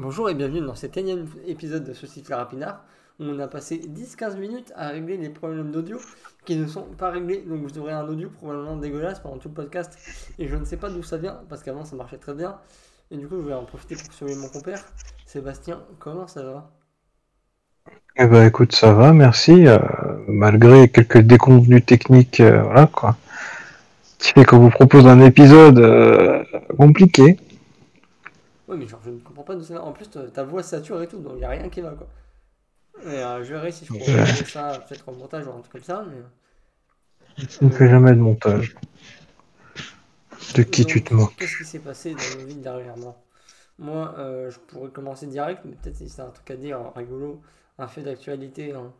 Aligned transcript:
Bonjour 0.00 0.30
et 0.30 0.34
bienvenue 0.34 0.60
dans 0.60 0.76
cet 0.76 0.96
énième 0.96 1.26
épisode 1.48 1.82
de 1.82 1.92
Ceci 1.92 2.22
Rapinard 2.30 2.84
où 3.18 3.24
on 3.24 3.38
a 3.40 3.48
passé 3.48 3.80
10-15 3.80 4.38
minutes 4.38 4.72
à 4.76 4.90
régler 4.90 5.16
les 5.16 5.28
problèmes 5.28 5.72
d'audio 5.72 5.98
qui 6.44 6.54
ne 6.54 6.68
sont 6.68 6.84
pas 6.96 7.10
réglés. 7.10 7.42
Donc 7.44 7.62
vous 7.62 7.78
aurez 7.80 7.90
un 7.90 8.06
audio 8.06 8.30
probablement 8.30 8.76
dégueulasse 8.76 9.18
pendant 9.18 9.38
tout 9.38 9.48
le 9.48 9.54
podcast 9.54 9.98
et 10.38 10.46
je 10.46 10.54
ne 10.54 10.64
sais 10.64 10.76
pas 10.76 10.88
d'où 10.88 11.02
ça 11.02 11.16
vient 11.16 11.40
parce 11.48 11.64
qu'avant 11.64 11.84
ça 11.84 11.96
marchait 11.96 12.18
très 12.18 12.32
bien. 12.32 12.58
Et 13.10 13.16
du 13.16 13.26
coup 13.26 13.42
je 13.42 13.48
vais 13.48 13.54
en 13.54 13.64
profiter 13.64 13.96
pour 13.96 14.12
sauver 14.12 14.36
mon 14.36 14.46
compère. 14.46 14.84
Sébastien, 15.26 15.80
comment 15.98 16.28
ça 16.28 16.44
va? 16.44 16.70
Eh 18.18 18.26
ben 18.28 18.46
écoute, 18.46 18.76
ça 18.76 18.92
va, 18.92 19.12
merci. 19.12 19.66
Euh, 19.66 19.78
malgré 20.28 20.88
quelques 20.88 21.18
déconvenus 21.18 21.84
techniques, 21.84 22.38
euh, 22.38 22.62
voilà 22.62 22.86
quoi. 22.86 23.16
Qui 24.18 24.30
fait 24.30 24.44
qu'on 24.44 24.60
vous 24.60 24.70
propose 24.70 25.08
un 25.08 25.20
épisode 25.22 25.80
euh, 25.80 26.44
compliqué. 26.76 27.36
Oui, 28.68 28.76
mais 28.78 28.86
genre, 28.86 29.00
je 29.04 29.10
ne 29.10 29.18
pas 29.48 29.56
de 29.56 29.62
ça. 29.62 29.82
En 29.82 29.92
plus, 29.92 30.08
ta 30.10 30.44
voix 30.44 30.62
sature 30.62 31.02
et 31.02 31.08
tout, 31.08 31.18
donc 31.18 31.32
il 31.34 31.38
n'y 31.38 31.44
a 31.44 31.50
rien 31.50 31.68
qui 31.68 31.80
va, 31.80 31.92
quoi. 31.92 32.06
Et, 33.02 33.06
euh, 33.08 33.42
je 33.42 33.54
verrai 33.54 33.72
si 33.72 33.84
je 33.86 33.92
pourrais 33.92 34.26
faire 34.26 34.48
ça 34.48 34.78
peut-être 34.86 35.08
en 35.08 35.12
montage 35.12 35.46
ou 35.46 35.50
un 35.50 35.60
truc 35.60 35.72
comme 35.72 35.82
ça, 35.82 36.04
mais. 36.08 36.22
Je 37.38 37.64
ne 37.64 37.70
fais 37.70 37.88
jamais 37.88 38.12
de 38.12 38.20
montage. 38.20 38.74
De 40.54 40.62
qui 40.62 40.84
tu 40.84 41.02
te 41.02 41.14
moques 41.14 41.34
Qu'est-ce 41.36 41.58
qui 41.58 41.64
s'est 41.64 41.78
passé 41.78 42.14
dans 42.14 42.40
nos 42.40 42.46
vies 42.46 42.56
dernièrement? 42.56 43.16
Moi, 43.78 44.14
euh, 44.18 44.50
je 44.50 44.58
pourrais 44.58 44.90
commencer 44.90 45.26
direct, 45.26 45.62
mais 45.64 45.76
peut-être 45.76 45.96
si 45.96 46.08
c'est 46.08 46.22
un 46.22 46.30
truc 46.30 46.50
à 46.50 46.56
dire 46.56 46.78
rigolo, 46.96 47.40
un 47.78 47.86
fait 47.86 48.02
d'actualité. 48.02 48.72
Hein. 48.72 48.92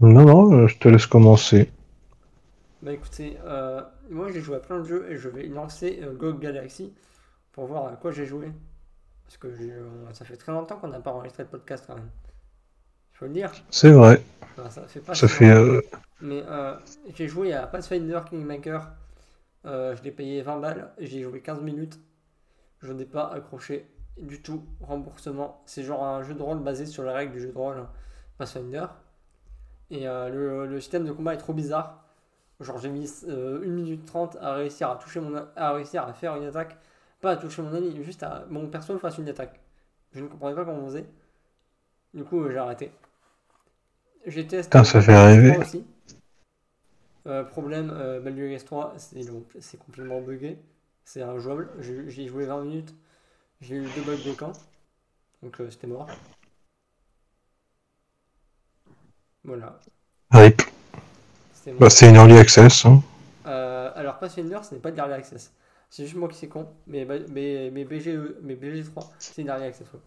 Non, 0.00 0.24
non, 0.24 0.52
euh, 0.52 0.66
je 0.68 0.78
te 0.78 0.88
laisse 0.88 1.06
commencer. 1.06 1.70
Bah 2.82 2.92
écoutez, 2.92 3.38
euh, 3.44 3.80
moi 4.10 4.30
j'ai 4.30 4.40
joué 4.40 4.56
à 4.56 4.60
plein 4.60 4.78
de 4.78 4.84
jeux 4.84 5.10
et 5.10 5.16
je 5.16 5.28
vais 5.28 5.44
lancer 5.48 6.00
GOG 6.18 6.38
Galaxy 6.38 6.92
pour 7.56 7.66
voir 7.66 7.88
à 7.88 7.96
quoi 7.96 8.12
j'ai 8.12 8.24
joué. 8.26 8.52
Parce 9.24 9.38
que 9.38 9.48
euh, 9.48 10.12
ça 10.12 10.24
fait 10.24 10.36
très 10.36 10.52
longtemps 10.52 10.76
qu'on 10.76 10.86
n'a 10.88 11.00
pas 11.00 11.10
enregistré 11.10 11.42
de 11.42 11.48
podcast 11.48 11.84
quand 11.88 11.96
même. 11.96 12.10
Il 13.12 13.16
faut 13.18 13.24
le 13.26 13.32
dire. 13.32 13.50
C'est 13.70 13.90
vrai. 13.90 14.22
Enfin, 14.56 14.70
ça 14.70 14.82
fait 14.86 15.00
pas 15.00 15.14
Ça 15.14 15.26
fait. 15.26 15.50
euh, 15.50 15.80
Mais 16.20 16.44
euh, 16.46 16.76
j'ai 17.14 17.26
joué 17.26 17.52
à 17.52 17.66
Pathfinder 17.66 18.20
Kingmaker. 18.30 18.92
Euh, 19.64 19.96
je 19.96 20.02
l'ai 20.04 20.12
payé 20.12 20.42
20 20.42 20.58
balles. 20.60 20.92
J'ai 20.98 21.22
joué 21.24 21.40
15 21.40 21.60
minutes. 21.62 21.98
Je 22.82 22.92
n'ai 22.92 23.06
pas 23.06 23.32
accroché 23.32 23.90
du 24.16 24.40
tout. 24.42 24.64
Remboursement. 24.80 25.60
C'est 25.66 25.82
genre 25.82 26.04
un 26.04 26.22
jeu 26.22 26.34
de 26.34 26.42
rôle 26.42 26.60
basé 26.62 26.86
sur 26.86 27.02
les 27.02 27.10
règles 27.10 27.32
du 27.32 27.40
jeu 27.40 27.50
de 27.50 27.58
rôle 27.58 27.84
Pathfinder. 28.38 28.86
Et 29.90 30.04
le, 30.04 30.66
le 30.66 30.80
système 30.80 31.04
de 31.04 31.12
combat 31.12 31.34
est 31.34 31.38
trop 31.38 31.52
bizarre. 31.54 32.04
Genre 32.60 32.78
j'ai 32.78 32.88
mis 32.90 33.10
euh, 33.28 33.62
1 33.64 33.66
minute 33.68 34.04
30 34.06 34.36
à 34.40 34.54
réussir 34.54 34.88
à 34.90 34.96
toucher 34.96 35.20
mon 35.20 35.36
a- 35.36 35.48
à 35.56 35.72
réussir 35.72 36.04
à 36.04 36.12
faire 36.12 36.36
une 36.36 36.44
attaque. 36.44 36.76
Pas 37.20 37.32
à 37.32 37.36
toucher 37.36 37.62
mon 37.62 37.74
ami, 37.74 38.02
juste 38.04 38.22
à 38.22 38.46
mon 38.50 38.68
perso 38.68 38.98
fasse 38.98 39.18
une 39.18 39.28
attaque. 39.28 39.60
Je 40.12 40.20
ne 40.20 40.28
comprenais 40.28 40.54
pas 40.54 40.64
comment 40.64 40.78
on 40.78 40.86
faisait. 40.86 41.06
Du 42.14 42.24
coup 42.24 42.40
euh, 42.40 42.50
j'ai 42.50 42.58
arrêté. 42.58 42.90
J'ai 44.26 44.46
testé 44.46 44.68
Putain, 44.68 44.84
ça 44.84 45.00
fait 45.00 45.16
rêver. 45.16 45.52
3 45.52 45.64
aussi. 45.64 45.84
Euh, 47.26 47.42
problème, 47.42 47.92
euh, 47.92 48.20
Baldur's 48.20 48.64
3, 48.64 48.94
c'est 48.98 49.78
complètement 49.78 50.20
buggé. 50.20 50.58
C'est 51.04 51.22
injouable. 51.22 51.68
J'ai 51.80 52.28
joué 52.28 52.46
20 52.46 52.62
minutes. 52.62 52.94
J'ai 53.60 53.76
eu 53.76 53.86
deux 53.96 54.02
bugs 54.02 54.22
de 54.24 54.32
camp. 54.32 54.52
Donc 55.42 55.60
euh, 55.60 55.70
c'était 55.70 55.86
mort. 55.86 56.08
Voilà. 59.44 59.78
RIP. 60.30 60.62
Bah, 61.78 61.90
c'est 61.90 62.08
une 62.08 62.16
early 62.16 62.38
access. 62.38 62.84
Hein. 62.84 63.02
Alors 63.44 64.18
Pathfinder, 64.18 64.58
ce 64.62 64.74
n'est 64.74 64.80
pas 64.80 64.90
de 64.90 64.96
l'early 64.96 65.14
access. 65.14 65.52
C'est 65.90 66.04
juste 66.04 66.16
moi 66.16 66.28
qui 66.28 66.36
suis 66.36 66.48
con. 66.48 66.68
Mais, 66.86 67.04
mais, 67.04 67.70
mais 67.72 67.84
BGE, 67.84 68.36
mais 68.42 68.54
BG3, 68.54 69.12
c'est 69.18 69.42
une 69.42 69.48
early 69.48 69.64
access. 69.64 69.92
ouais. 69.92 70.00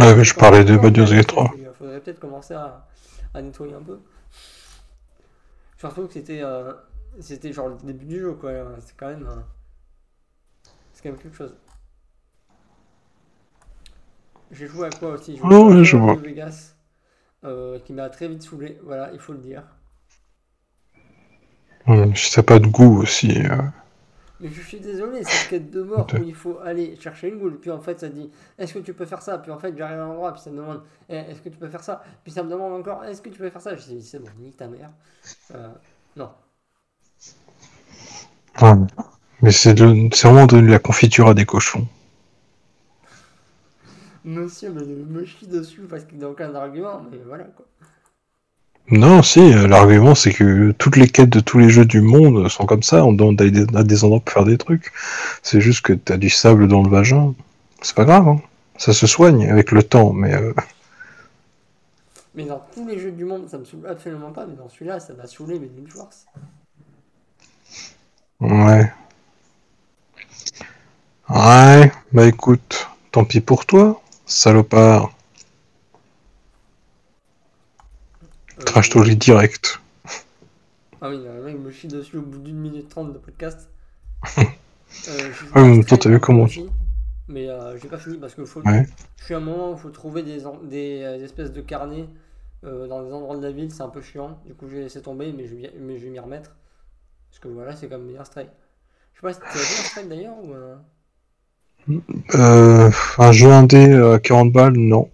Ouais, 0.00 0.16
mais 0.16 0.24
je 0.24 0.34
parlais 0.34 0.64
de 0.64 0.76
Baldur's 0.76 1.12
Gate 1.12 1.28
3. 1.28 1.52
access, 1.52 1.58
Il 1.58 1.70
faudrait 1.74 2.00
peut-être 2.00 2.20
commencer 2.20 2.54
à, 2.54 2.86
à 3.34 3.42
nettoyer 3.42 3.74
un 3.74 3.82
peu. 3.82 4.00
Surtout 5.78 6.06
que 6.06 6.12
c'était 6.12 6.42
euh, 6.42 6.72
c'était 7.20 7.52
genre 7.52 7.68
le 7.70 7.76
début 7.78 8.04
du 8.04 8.20
jeu, 8.20 8.34
quoi. 8.34 8.52
C'est 8.80 8.96
quand 8.96 9.08
même. 9.08 9.26
euh, 9.26 9.40
c'est 10.92 11.02
quand 11.02 11.10
même 11.10 11.18
quelque 11.18 11.36
chose. 11.36 11.54
J'ai 14.52 14.68
joué 14.68 14.86
à 14.86 14.92
quoi 14.92 15.12
aussi? 15.14 15.36
J'ai 15.36 15.50
joué 15.50 15.72
Oh, 15.72 15.82
à 15.82 15.82
je 15.82 15.96
vois. 15.96 16.16
Vegas, 16.16 16.74
euh, 17.44 17.78
qui 17.80 17.92
m'a 17.94 18.10
très 18.10 18.28
vite 18.28 18.42
saoulé, 18.42 18.78
voilà, 18.84 19.12
il 19.12 19.20
faut 19.20 19.32
le 19.32 19.40
dire. 19.40 19.64
Si 22.14 22.32
t'as 22.32 22.42
pas 22.42 22.58
de 22.58 22.66
goût 22.68 23.02
aussi. 23.02 23.42
Mais 24.40 24.48
je 24.50 24.62
suis 24.62 24.80
désolé, 24.80 25.22
cette 25.24 25.48
quête 25.48 25.70
de 25.70 25.82
mort 25.82 26.14
où 26.14 26.22
il 26.24 26.34
faut 26.34 26.58
aller 26.60 26.96
chercher 26.96 27.28
une 27.28 27.38
boule, 27.38 27.58
puis 27.60 27.70
en 27.70 27.80
fait 27.80 28.00
ça 28.00 28.08
dit 28.08 28.30
est-ce 28.58 28.74
que 28.74 28.78
tu 28.80 28.94
peux 28.94 29.04
faire 29.06 29.22
ça? 29.22 29.38
Puis 29.38 29.50
en 29.52 29.58
fait 29.58 29.76
j'arrive 29.76 29.98
à 29.98 30.06
l'endroit, 30.06 30.32
puis 30.32 30.42
ça 30.42 30.50
me 30.50 30.56
demande 30.56 30.82
Eh, 31.10 31.16
est-ce 31.16 31.42
que 31.42 31.50
tu 31.50 31.58
peux 31.58 31.68
faire 31.68 31.84
ça? 31.84 32.02
Puis 32.24 32.32
ça 32.32 32.42
me 32.42 32.50
demande 32.50 32.72
encore 32.72 33.04
est-ce 33.04 33.20
que 33.22 33.28
tu 33.28 33.38
peux 33.38 33.50
faire 33.50 33.60
ça? 33.60 33.76
Je 33.76 33.84
dis 33.84 34.02
c'est 34.02 34.18
bon, 34.18 34.30
nique 34.38 34.56
ta 34.56 34.68
mère. 34.68 34.90
Euh, 35.54 35.68
non. 36.16 36.30
Ouais. 38.62 38.74
Mais 39.42 39.50
c'est 39.50 39.74
de- 39.74 40.08
c'est 40.14 40.28
vraiment 40.28 40.46
donner 40.46 40.68
de 40.68 40.72
la 40.72 40.78
confiture 40.78 41.26
à 41.28 41.34
des 41.34 41.44
cochons. 41.44 41.88
Monsieur 44.24 44.70
me, 44.72 44.82
me 44.84 45.24
chie 45.26 45.46
dessus 45.46 45.82
parce 45.82 46.04
qu'il 46.04 46.18
n'a 46.18 46.28
aucun 46.30 46.54
argument, 46.54 47.02
mais 47.10 47.18
voilà 47.18 47.44
quoi. 47.44 47.66
Non, 48.90 49.22
si, 49.22 49.40
euh, 49.40 49.66
l'argument 49.68 50.14
c'est 50.14 50.32
que 50.32 50.72
toutes 50.72 50.96
les 50.96 51.08
quêtes 51.08 51.30
de 51.30 51.40
tous 51.40 51.58
les 51.58 51.70
jeux 51.70 51.84
du 51.84 52.00
monde 52.00 52.48
sont 52.48 52.66
comme 52.66 52.82
ça, 52.82 53.04
on 53.04 53.12
demande 53.12 53.40
à 53.40 53.48
des, 53.48 53.64
à 53.76 53.82
des 53.84 54.04
endroits 54.04 54.20
pour 54.20 54.32
faire 54.32 54.44
des 54.44 54.58
trucs. 54.58 54.92
C'est 55.42 55.60
juste 55.60 55.82
que 55.82 55.92
t'as 55.92 56.16
du 56.16 56.28
sable 56.30 56.66
dans 56.68 56.82
le 56.82 56.90
vagin. 56.90 57.34
C'est 57.82 57.94
pas 57.96 58.04
grave, 58.04 58.28
hein. 58.28 58.40
Ça 58.78 58.92
se 58.94 59.06
soigne 59.06 59.48
avec 59.50 59.72
le 59.72 59.82
temps, 59.82 60.12
mais 60.12 60.34
euh, 60.34 60.52
Mais 62.34 62.44
dans 62.44 62.58
tous 62.74 62.84
les 62.88 62.98
jeux 62.98 63.12
du 63.12 63.24
monde, 63.24 63.48
ça 63.48 63.58
me 63.58 63.64
saoule 63.64 63.86
absolument 63.86 64.32
pas, 64.32 64.44
mais 64.46 64.56
dans 64.56 64.68
celui-là, 64.68 64.98
ça 65.00 65.14
m'a 65.14 65.26
saoulé, 65.28 65.60
mais 65.60 65.68
d'une 65.68 65.88
force. 65.88 66.26
ouais. 68.40 68.92
Ouais, 71.30 71.90
bah 72.12 72.26
écoute, 72.26 72.88
tant 73.10 73.24
pis 73.24 73.40
pour 73.40 73.64
toi, 73.64 74.02
salopard. 74.26 75.10
Euh, 78.22 78.49
Crash 78.64 78.90
Talk 78.90 79.08
direct. 79.10 79.80
Ah 81.02 81.08
oui, 81.08 81.18
le 81.24 81.42
mec 81.42 81.58
me 81.58 81.70
chie 81.70 81.88
dessus 81.88 82.18
au 82.18 82.22
bout 82.22 82.38
d'une 82.38 82.58
minute 82.58 82.88
trente 82.88 83.12
de 83.12 83.18
podcast. 83.18 83.68
Euh, 85.08 85.30
à 85.54 85.62
mais 85.62 85.84
toi, 85.84 85.96
t'as 85.96 86.10
vu 86.10 86.18
comment- 86.18 86.48
Mais 87.28 87.48
euh, 87.48 87.78
j'ai 87.78 87.86
pas 87.86 87.96
fini 87.96 88.18
parce 88.18 88.34
que 88.34 88.44
faut... 88.44 88.60
Ouais. 88.62 88.84
je 89.18 89.24
suis 89.24 89.34
à 89.34 89.36
un 89.36 89.40
moment 89.40 89.70
où 89.70 89.74
il 89.74 89.78
faut 89.78 89.90
trouver 89.90 90.24
des, 90.24 90.46
en- 90.46 90.58
des, 90.64 91.02
euh, 91.04 91.24
espèces 91.24 91.52
de 91.52 91.60
carnets 91.60 92.06
euh, 92.64 92.88
dans 92.88 93.00
des 93.04 93.12
endroits 93.12 93.36
de 93.36 93.42
la 93.42 93.52
ville, 93.52 93.70
c'est 93.70 93.82
un 93.84 93.88
peu 93.88 94.00
chiant. 94.02 94.36
Du 94.44 94.52
coup, 94.54 94.66
j'ai 94.68 94.80
laissé 94.80 95.00
tomber, 95.00 95.32
mais 95.32 95.46
je, 95.46 95.54
vais- 95.54 95.72
mais 95.78 95.96
je 95.96 96.06
vais 96.06 96.10
m'y 96.10 96.18
remettre. 96.18 96.56
Parce 97.30 97.38
que 97.38 97.46
voilà, 97.46 97.76
c'est 97.76 97.88
comme 97.88 98.08
bien 98.08 98.24
strike. 98.24 98.48
Je 99.14 99.20
sais 99.20 99.26
pas 99.28 99.32
si 99.32 99.38
tu 99.38 99.46
as 99.46 99.52
vu 99.52 99.58
un 99.58 99.84
strike 99.84 100.08
d'ailleurs 100.08 100.34
ou. 100.42 100.54
Euh, 102.34 102.90
un 103.18 103.30
jeu 103.32 103.52
indé 103.52 103.94
à 103.94 104.18
40 104.18 104.52
balles, 104.52 104.76
non. 104.76 105.08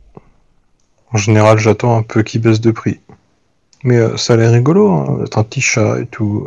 En 1.12 1.18
général, 1.18 1.58
j'attends 1.58 1.98
un 1.98 2.02
peu 2.02 2.22
qu'il 2.22 2.40
baisse 2.40 2.62
de 2.62 2.70
prix. 2.70 2.98
Mais 3.86 3.96
euh, 3.96 4.16
ça 4.18 4.34
a 4.34 4.36
l'air 4.36 4.52
rigolo, 4.52 4.90
hein, 4.90 5.16
d'être 5.20 5.38
un 5.38 5.44
petit 5.44 5.62
chat 5.62 5.98
et 6.00 6.06
tout. 6.06 6.46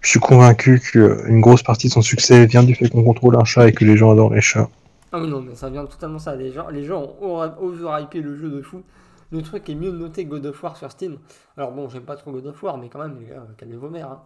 Je 0.00 0.08
suis 0.10 0.20
convaincu 0.20 0.80
qu'une 0.80 1.40
grosse 1.40 1.62
partie 1.64 1.88
de 1.88 1.92
son 1.92 2.02
succès 2.02 2.46
vient 2.46 2.62
du 2.62 2.74
fait 2.74 2.88
qu'on 2.88 3.02
contrôle 3.02 3.36
un 3.36 3.44
chat 3.44 3.68
et 3.68 3.72
que 3.72 3.84
les 3.84 3.96
gens 3.96 4.12
adorent 4.12 4.34
les 4.34 4.40
chats. 4.40 4.68
Ah 5.12 5.20
non, 5.20 5.40
mais 5.40 5.54
ça 5.54 5.70
vient 5.70 5.86
totalement 5.86 6.18
ça. 6.18 6.34
Les 6.36 6.52
gens, 6.52 6.68
les 6.68 6.84
gens 6.84 7.02
ont 7.20 7.40
over- 7.40 7.54
overhypé 7.58 8.20
le 8.20 8.36
jeu 8.36 8.50
de 8.50 8.60
fou. 8.62 8.84
Le 9.30 9.42
truc 9.42 9.68
est 9.70 9.74
mieux 9.74 9.92
noté 9.92 10.24
que 10.24 10.30
God 10.30 10.46
of 10.46 10.62
War 10.62 10.76
sur 10.76 10.90
Steam. 10.90 11.18
Alors 11.56 11.72
bon, 11.72 11.88
j'aime 11.88 12.04
pas 12.04 12.16
trop 12.16 12.32
God 12.32 12.46
of 12.46 12.62
War, 12.62 12.78
mais 12.78 12.88
quand 12.88 12.98
même, 13.00 13.18
les 13.20 13.26
gars, 13.26 13.46
calmez 13.56 13.76
vos 13.76 13.88
mères. 13.90 14.10
hein. 14.10 14.22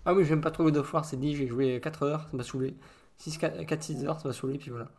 ah 0.05 0.13
oui, 0.13 0.25
j'aime 0.25 0.41
pas 0.41 0.51
trop 0.51 0.63
God 0.65 0.77
of 0.77 0.93
War, 0.93 1.05
c'est 1.05 1.17
dit, 1.19 1.35
j'ai 1.35 1.47
joué 1.47 1.79
4 1.81 2.03
heures, 2.03 2.21
ça 2.31 2.37
m'a 2.37 2.43
saoulé. 2.43 2.75
4-6 3.19 4.05
heures, 4.05 4.19
ça 4.19 4.27
m'a 4.27 4.33
saoulé, 4.33 4.57
puis 4.57 4.69
voilà. 4.69 4.89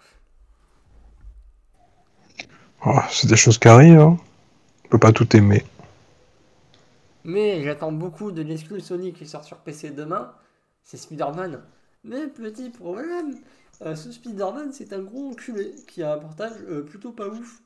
Oh, 2.86 3.00
c'est 3.10 3.28
des 3.28 3.36
choses 3.36 3.58
qui 3.58 3.68
arrivent, 3.68 3.98
hein. 3.98 4.18
On 4.84 4.88
peut 4.88 4.98
pas 4.98 5.12
tout 5.12 5.34
aimer. 5.36 5.64
Mais 7.24 7.62
j'attends 7.62 7.92
beaucoup 7.92 8.32
de 8.32 8.42
l'exclu 8.42 8.80
Sony 8.80 9.12
qui 9.12 9.26
sort 9.26 9.44
sur 9.44 9.58
PC 9.58 9.90
demain, 9.90 10.34
c'est 10.82 10.96
Spider-Man. 10.98 11.62
Mais 12.04 12.26
petit 12.28 12.70
problème, 12.70 13.36
euh, 13.82 13.96
ce 13.96 14.12
Spider-Man 14.12 14.72
c'est 14.72 14.92
un 14.92 15.02
gros 15.02 15.30
enculé 15.30 15.74
qui 15.88 16.02
a 16.02 16.14
un 16.14 16.18
portage 16.18 16.52
euh, 16.68 16.82
plutôt 16.84 17.12
pas 17.12 17.28
ouf. 17.28 17.62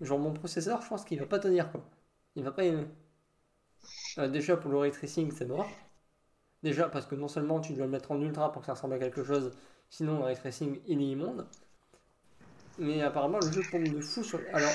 Genre 0.00 0.18
mon 0.18 0.32
processeur, 0.32 0.82
je 0.82 0.88
pense 0.88 1.04
qu'il 1.04 1.20
va 1.20 1.26
pas 1.26 1.38
tenir 1.38 1.70
quoi. 1.70 1.88
Il 2.36 2.44
va 2.44 2.52
pas 2.52 2.64
aimer. 2.64 2.86
Euh, 4.18 4.28
déjà 4.28 4.56
pour 4.56 4.70
le 4.70 4.78
ray 4.78 4.90
tracing 4.92 5.30
c'est 5.32 5.46
mort. 5.46 5.68
Déjà 6.62 6.88
parce 6.88 7.06
que 7.06 7.14
non 7.14 7.28
seulement 7.28 7.60
tu 7.60 7.72
dois 7.74 7.86
le 7.86 7.92
mettre 7.92 8.10
en 8.12 8.20
ultra 8.20 8.52
pour 8.52 8.62
que 8.62 8.66
ça 8.66 8.74
ressemble 8.74 8.94
à 8.94 8.98
quelque 8.98 9.24
chose, 9.24 9.52
sinon 9.90 10.18
le 10.18 10.24
ray 10.24 10.36
tracing 10.36 10.80
il 10.86 11.00
est 11.00 11.06
immonde. 11.06 11.46
Mais 12.80 13.02
apparemment 13.02 13.38
le 13.40 13.52
jeu 13.52 13.62
tombe 13.70 13.84
de 13.84 14.00
fou 14.00 14.24
sur... 14.24 14.40
Alors, 14.52 14.72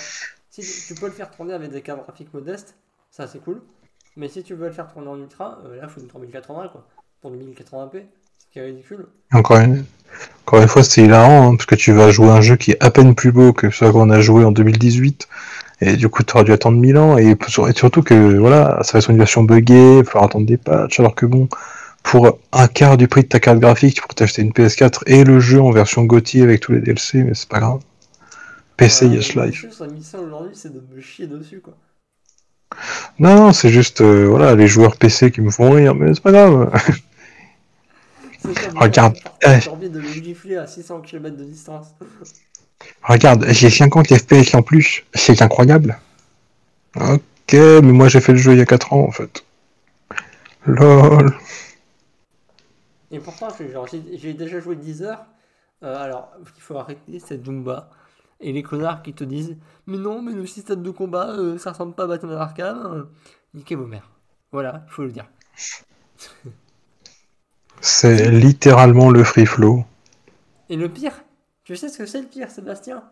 si 0.50 0.62
tu, 0.88 0.96
peux 0.96 1.08
le 1.08 1.12
faire 1.12 1.30
tourner 1.32 1.54
avec 1.54 1.72
des 1.72 1.82
cartes 1.82 2.04
graphiques 2.04 2.34
modestes, 2.34 2.76
ça 3.12 3.28
c'est 3.28 3.40
cool. 3.40 3.62
Mais 4.16 4.30
si 4.30 4.44
tu 4.44 4.54
veux 4.54 4.68
le 4.68 4.74
faire 4.74 4.88
tourner 4.88 5.08
en 5.08 5.20
ultra, 5.20 5.60
euh, 5.66 5.82
là 5.82 5.88
faut 5.88 6.00
une 6.00 6.08
3080 6.08 6.70
quoi. 6.70 6.88
pour 7.22 7.32
1080p, 7.32 8.04
ce 8.38 8.46
qui 8.52 8.60
est 8.60 8.62
ridicule. 8.62 9.08
Encore 9.34 9.58
une, 9.58 9.84
encore 10.46 10.62
une 10.62 10.68
fois, 10.68 10.84
c'est 10.84 11.02
hilarant, 11.02 11.52
hein, 11.52 11.56
parce 11.56 11.66
que 11.66 11.76
tu 11.76 11.92
vas 11.92 12.12
jouer 12.12 12.30
un 12.30 12.42
jeu 12.42 12.56
qui 12.56 12.72
est 12.72 12.84
à 12.84 12.92
peine 12.92 13.16
plus 13.16 13.32
beau 13.32 13.54
que 13.54 13.70
ce 13.70 13.86
qu'on 13.86 14.10
a 14.10 14.22
joué 14.22 14.46
en 14.46 14.52
2018, 14.52 15.28
et 15.82 15.98
du 15.98 16.08
coup, 16.08 16.24
tu 16.24 16.34
auras 16.36 16.44
dû 16.44 16.52
attendre 16.52 16.78
1000 16.78 16.98
ans, 16.98 17.18
et, 17.18 17.36
surtout 17.76 18.04
que 18.04 18.38
voilà, 18.38 18.80
ça 18.84 18.94
va 18.94 19.00
être 19.00 19.10
une 19.10 19.18
version 19.18 19.44
buggée, 19.44 20.00
il 20.00 20.06
falloir 20.06 20.26
attendre 20.26 20.46
des 20.46 20.58
patchs, 20.58 21.00
alors 21.00 21.16
que 21.16 21.26
bon, 21.26 21.50
pour 22.04 22.40
un 22.54 22.68
quart 22.68 22.98
du 22.98 23.08
prix 23.08 23.24
de 23.24 23.28
ta 23.28 23.40
carte 23.40 23.60
graphique, 23.60 23.96
tu 23.96 24.02
pourrais 24.02 24.14
t'acheter 24.14 24.44
une 24.44 24.52
PS4 24.52 25.02
et 25.08 25.24
le 25.24 25.40
jeu 25.40 25.60
en 25.60 25.72
version 25.72 26.04
GOTY 26.04 26.44
avec 26.44 26.62
tous 26.62 26.74
les 26.74 26.80
DLC, 26.80 27.24
mais 27.24 27.34
c'est 27.34 27.50
pas 27.50 27.60
grave. 27.60 27.80
PC, 28.78 29.08
yes 29.08 29.36
life. 29.36 29.66
aujourd'hui, 30.14 30.56
c'est 30.56 30.74
de 30.74 30.84
me 30.94 31.02
chier 31.02 31.28
dessus, 31.28 31.62
quoi. 31.62 31.76
Non, 33.20 33.36
non, 33.36 33.54
c'est 33.54 33.70
juste 33.70 34.02
euh, 34.02 34.26
voilà, 34.26 34.56
les 34.56 34.68
joueurs 34.68 34.98
PC 34.98 35.32
qui 35.32 35.42
me 35.42 35.50
font 35.50 35.72
rire, 35.72 35.96
mais 35.96 36.14
c'est 36.14 36.24
pas 36.24 36.32
grave. 36.32 36.72
Regarde. 38.76 39.16
J'ai 39.42 39.70
envie 39.70 39.90
de 39.90 40.00
le 40.00 40.08
gifler 40.08 40.58
à 40.58 40.68
600 40.68 41.02
km 41.02 41.38
de 41.38 41.46
distance. 41.46 41.88
Regarde, 43.04 43.46
j'ai 43.50 43.70
50 43.70 44.08
FPS 44.14 44.54
en 44.54 44.62
plus, 44.62 45.04
c'est 45.14 45.42
incroyable. 45.42 45.98
Ok, 46.96 47.54
mais 47.54 47.82
moi 47.82 48.08
j'ai 48.10 48.22
fait 48.22 48.34
le 48.34 48.38
jeu 48.38 48.54
il 48.54 48.60
y 48.60 48.62
a 48.62 48.66
4 48.66 48.94
ans 48.94 49.06
en 49.08 49.12
fait. 49.12 49.46
LOL. 50.66 51.34
Et 53.12 53.20
pourtant, 53.20 53.48
j'ai 54.18 54.34
déjà 54.34 54.60
joué 54.60 54.76
10 54.76 55.04
heures. 55.04 55.26
Euh, 55.84 55.96
alors, 56.04 56.32
il 56.58 56.62
faut 56.62 56.78
arrêter 56.78 57.20
cette 57.20 57.46
Zumba. 57.46 57.90
Et 58.46 58.52
les 58.52 58.62
connards 58.62 59.02
qui 59.02 59.12
te 59.12 59.24
disent 59.24 59.58
Mais 59.88 59.98
non, 59.98 60.22
mais 60.22 60.32
le 60.32 60.46
système 60.46 60.84
de 60.84 60.92
combat, 60.92 61.32
euh, 61.32 61.58
ça 61.58 61.72
ressemble 61.72 61.96
pas 61.96 62.04
à 62.04 62.08
Batman 62.08 62.38
Arkham. 62.38 63.10
niquez 63.56 63.74
vos 63.74 63.88
mères. 63.88 64.12
Voilà, 64.52 64.84
il 64.88 64.92
faut 64.92 65.02
le 65.02 65.12
dire. 65.12 65.28
C'est 67.82 68.30
littéralement 68.30 69.10
le 69.10 69.24
free 69.24 69.48
flow. 69.48 69.84
Et 70.70 70.76
le 70.76 70.90
pire, 70.90 71.24
tu 71.64 71.76
sais 71.76 71.90
ce 71.90 71.98
que 71.98 72.06
c'est 72.06 72.22
le 72.22 72.28
pire, 72.28 72.52
Sébastien? 72.52 73.04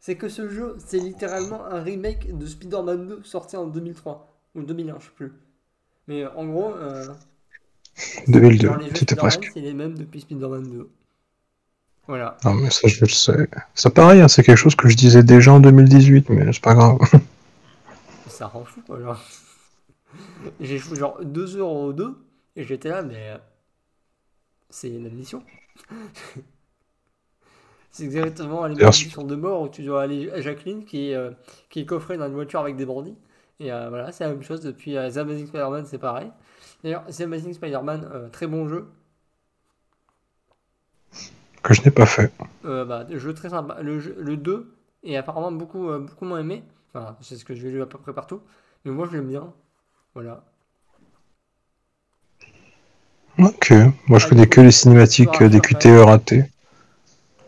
C'est 0.00 0.16
que 0.16 0.28
ce 0.28 0.48
jeu, 0.48 0.74
c'est 0.84 0.98
littéralement 0.98 1.64
un 1.66 1.80
remake 1.80 2.36
de 2.36 2.44
Spider-Man 2.44 3.06
2 3.06 3.22
sorti 3.22 3.56
en 3.56 3.68
2003 3.68 4.28
ou 4.56 4.62
2001, 4.62 4.98
je 4.98 5.04
sais 5.04 5.10
plus. 5.14 5.32
Mais 6.08 6.26
en 6.26 6.44
gros, 6.46 6.74
euh, 6.74 7.06
2002, 8.26 8.68
c'était 8.94 9.14
presque. 9.14 9.48
C'est 9.54 9.60
les 9.60 9.74
mêmes 9.74 9.96
depuis 9.96 10.22
Spider-Man 10.22 10.64
2. 10.72 10.90
Voilà. 12.08 12.38
Non, 12.42 12.54
mais 12.54 12.70
ça, 12.70 12.88
je 12.88 13.02
le 13.02 13.10
sais. 13.10 13.48
Ça, 13.74 13.90
pareil, 13.90 14.22
hein, 14.22 14.28
c'est 14.28 14.42
quelque 14.42 14.56
chose 14.56 14.74
que 14.74 14.88
je 14.88 14.96
disais 14.96 15.22
déjà 15.22 15.52
en 15.52 15.60
2018, 15.60 16.30
mais 16.30 16.50
c'est 16.54 16.62
pas 16.62 16.74
grave. 16.74 16.98
ça 18.28 18.46
rend 18.46 18.64
fou, 18.64 18.80
quoi. 18.86 18.98
J'ai 20.60 20.78
joué 20.78 20.96
genre 20.96 21.18
2 21.22 21.56
heures 21.58 21.92
2 21.92 22.18
et 22.56 22.64
j'étais 22.64 22.88
là, 22.88 23.02
mais. 23.02 23.28
Euh, 23.28 23.36
c'est 24.70 24.88
une 24.88 25.04
admission. 25.04 25.42
c'est 27.90 28.04
exactement 28.04 28.66
les 28.66 28.82
conditions 28.82 29.24
de 29.24 29.34
mort 29.36 29.62
où 29.62 29.68
tu 29.68 29.82
dois 29.82 30.02
aller 30.02 30.30
à 30.30 30.40
Jacqueline 30.40 30.86
qui 30.86 31.10
est, 31.10 31.14
euh, 31.14 31.30
qui 31.68 31.80
est 31.80 31.86
coffrée 31.86 32.16
dans 32.16 32.26
une 32.26 32.34
voiture 32.34 32.60
avec 32.60 32.76
des 32.76 32.86
bandits. 32.86 33.16
Et 33.60 33.70
euh, 33.70 33.90
voilà, 33.90 34.12
c'est 34.12 34.24
la 34.24 34.30
même 34.30 34.42
chose 34.42 34.60
depuis 34.62 34.94
The 34.94 35.18
Amazing 35.18 35.46
Spider-Man, 35.48 35.84
c'est 35.84 35.98
pareil. 35.98 36.30
D'ailleurs, 36.82 37.04
The 37.06 37.22
Amazing 37.22 37.52
Spider-Man, 37.52 38.30
très 38.32 38.46
bon 38.46 38.66
jeu. 38.66 38.88
Que 41.68 41.74
je 41.74 41.82
n'ai 41.82 41.90
pas 41.90 42.06
fait. 42.06 42.32
bah, 42.64 43.06
jeu 43.10 43.34
très 43.34 43.50
sympa. 43.50 43.78
Le, 43.82 43.98
le 43.98 44.36
2 44.36 44.74
est 45.04 45.16
apparemment 45.16 45.52
beaucoup, 45.52 45.86
beaucoup 45.98 46.24
moins 46.24 46.40
aimé. 46.40 46.64
Enfin, 46.94 47.16
c'est 47.20 47.36
ce 47.36 47.44
que 47.44 47.54
je 47.54 47.62
vais 47.62 47.70
jouer 47.70 47.82
à 47.82 47.86
peu 47.86 47.98
près 47.98 48.14
partout. 48.14 48.40
Mais 48.84 48.90
moi, 48.90 49.06
je 49.06 49.16
l'aime 49.16 49.28
bien. 49.28 49.52
Voilà. 50.14 50.42
Ok, 53.38 53.72
moi 54.08 54.18
je 54.18 54.26
ah, 54.26 54.28
connais 54.30 54.46
que 54.48 54.60
les 54.60 54.72
cinématiques 54.72 55.44
des 55.44 55.60
QTE 55.60 56.02
ratés. 56.04 56.44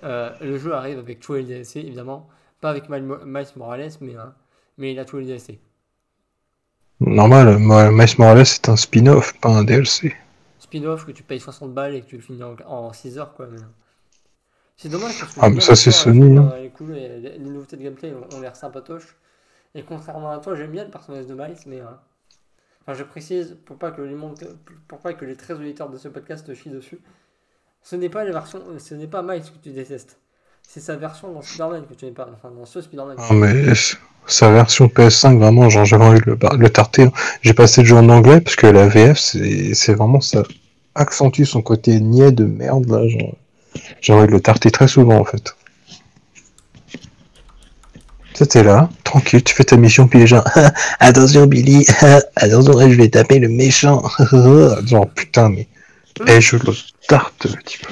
Euh, 0.04 0.30
le 0.40 0.56
jeu 0.56 0.72
arrive 0.72 1.00
avec 1.00 1.18
tous 1.18 1.34
les 1.34 1.42
DLC, 1.42 1.80
évidemment. 1.80 2.28
Pas 2.60 2.70
avec 2.70 2.88
Miles 2.88 3.08
Morales, 3.56 3.90
mais, 4.00 4.14
hein, 4.14 4.32
mais 4.78 4.92
il 4.92 5.00
a 5.00 5.04
tous 5.04 5.18
les 5.18 5.26
DLC. 5.26 5.58
Normal, 7.00 7.58
Miles 7.58 8.14
Morales 8.18 8.46
c'est 8.46 8.68
un 8.68 8.76
spin-off, 8.76 9.34
pas 9.40 9.48
un 9.48 9.64
DLC. 9.64 10.14
Spin-off 10.60 11.06
que 11.06 11.10
tu 11.10 11.24
payes 11.24 11.40
60 11.40 11.74
balles 11.74 11.96
et 11.96 12.02
que 12.02 12.06
tu 12.06 12.16
le 12.16 12.22
finis 12.22 12.42
en, 12.44 12.92
6 12.92 13.18
heures, 13.18 13.34
quoi. 13.34 13.48
C'est 14.80 14.88
dommage 14.88 15.20
parce 15.20 15.34
que. 15.34 15.40
Ah, 15.42 15.50
mais 15.50 15.60
ça 15.60 15.76
c'est 15.76 15.90
Sony. 15.90 16.38
Hein. 16.38 16.54
Les, 16.80 17.18
les, 17.18 17.38
nouveautés 17.38 17.76
de 17.76 17.82
gameplay 17.82 18.14
ont 18.32 18.40
l'air 18.40 18.56
sympatoches. 18.56 19.14
Et 19.74 19.82
contrairement 19.82 20.30
à 20.30 20.38
toi, 20.38 20.54
j'aime 20.54 20.70
bien 20.70 20.84
le 20.84 20.90
personnage 20.90 21.26
de 21.26 21.34
Miles, 21.34 21.58
mais. 21.66 21.80
Hein, 21.80 21.98
Enfin, 22.82 22.94
je 22.94 23.04
précise, 23.04 23.58
pour 23.66 23.76
pas 23.76 23.90
que 23.90 24.00
les, 24.00 24.16
pour 24.88 24.98
pas 25.00 25.12
que 25.12 25.26
les 25.26 25.36
13 25.36 25.58
auditeurs 25.58 25.90
de 25.90 25.98
ce 25.98 26.08
podcast 26.08 26.46
te 26.46 26.54
chient 26.54 26.70
dessus, 26.70 26.98
ce 27.82 27.94
n'est 27.94 28.08
pas 28.08 28.24
les 28.24 28.32
versions, 28.32 28.62
ce 28.78 28.94
n'est 28.94 29.06
pas 29.06 29.22
Miles 29.22 29.42
que 29.42 29.62
tu 29.62 29.70
détestes. 29.70 30.18
C'est 30.66 30.80
sa 30.80 30.96
version 30.96 31.30
dans 31.30 31.42
Spider-Man 31.42 31.84
que 31.86 31.92
tu 31.92 32.06
n'aimes 32.06 32.14
pas. 32.14 32.30
Enfin, 32.32 32.50
dans 32.50 32.64
ce 32.64 32.80
Spider-Man. 32.80 33.16
Ah, 33.18 33.34
mais 33.34 33.74
sa 34.26 34.50
version 34.50 34.86
PS5, 34.86 35.38
vraiment, 35.38 35.68
genre, 35.68 35.84
j'avais 35.84 36.04
envie 36.04 36.20
de 36.20 36.30
le, 36.30 36.38
le 36.56 36.70
tarter. 36.70 37.02
Hein. 37.02 37.12
J'ai 37.42 37.52
passé 37.52 37.82
le 37.82 37.86
jeu 37.86 37.96
en 37.96 38.08
anglais 38.08 38.40
parce 38.40 38.56
que 38.56 38.66
la 38.66 38.88
VF, 38.88 39.18
c'est 39.18 39.92
vraiment 39.92 40.22
ça 40.22 40.42
accentue 40.94 41.44
son 41.44 41.60
côté 41.60 42.00
niais 42.00 42.32
de 42.32 42.44
merde, 42.44 42.86
là. 42.86 43.02
J'ai 44.00 44.12
envie 44.12 44.26
de 44.26 44.32
le 44.32 44.40
tarter 44.40 44.70
très 44.70 44.88
souvent, 44.88 45.18
en 45.18 45.24
fait. 45.24 45.54
T'es 48.48 48.62
là, 48.62 48.88
tranquille, 49.04 49.44
tu 49.44 49.54
fais 49.54 49.64
ta 49.64 49.76
mission, 49.76 50.08
puis 50.08 50.20
les 50.20 50.26
gens, 50.26 50.42
attention 51.00 51.46
Billy, 51.46 51.84
attention, 52.36 52.88
je 52.88 52.96
vais 52.96 53.10
taper 53.10 53.38
le 53.38 53.48
méchant. 53.48 54.02
Genre, 54.86 55.10
putain, 55.10 55.50
mais. 55.50 55.68
Et 56.26 56.36
eh, 56.36 56.40
je 56.40 56.56
le 56.56 56.72
tarte, 57.06 57.44
le 57.44 57.62
type. 57.62 57.86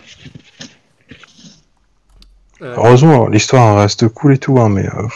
Euh. 2.61 2.75
Heureusement, 2.77 3.29
l'histoire 3.29 3.79
reste 3.79 4.09
cool 4.09 4.35
et 4.35 4.39
tout, 4.39 4.59
hein, 4.59 4.69
mais 4.69 4.87
euh, 4.87 5.07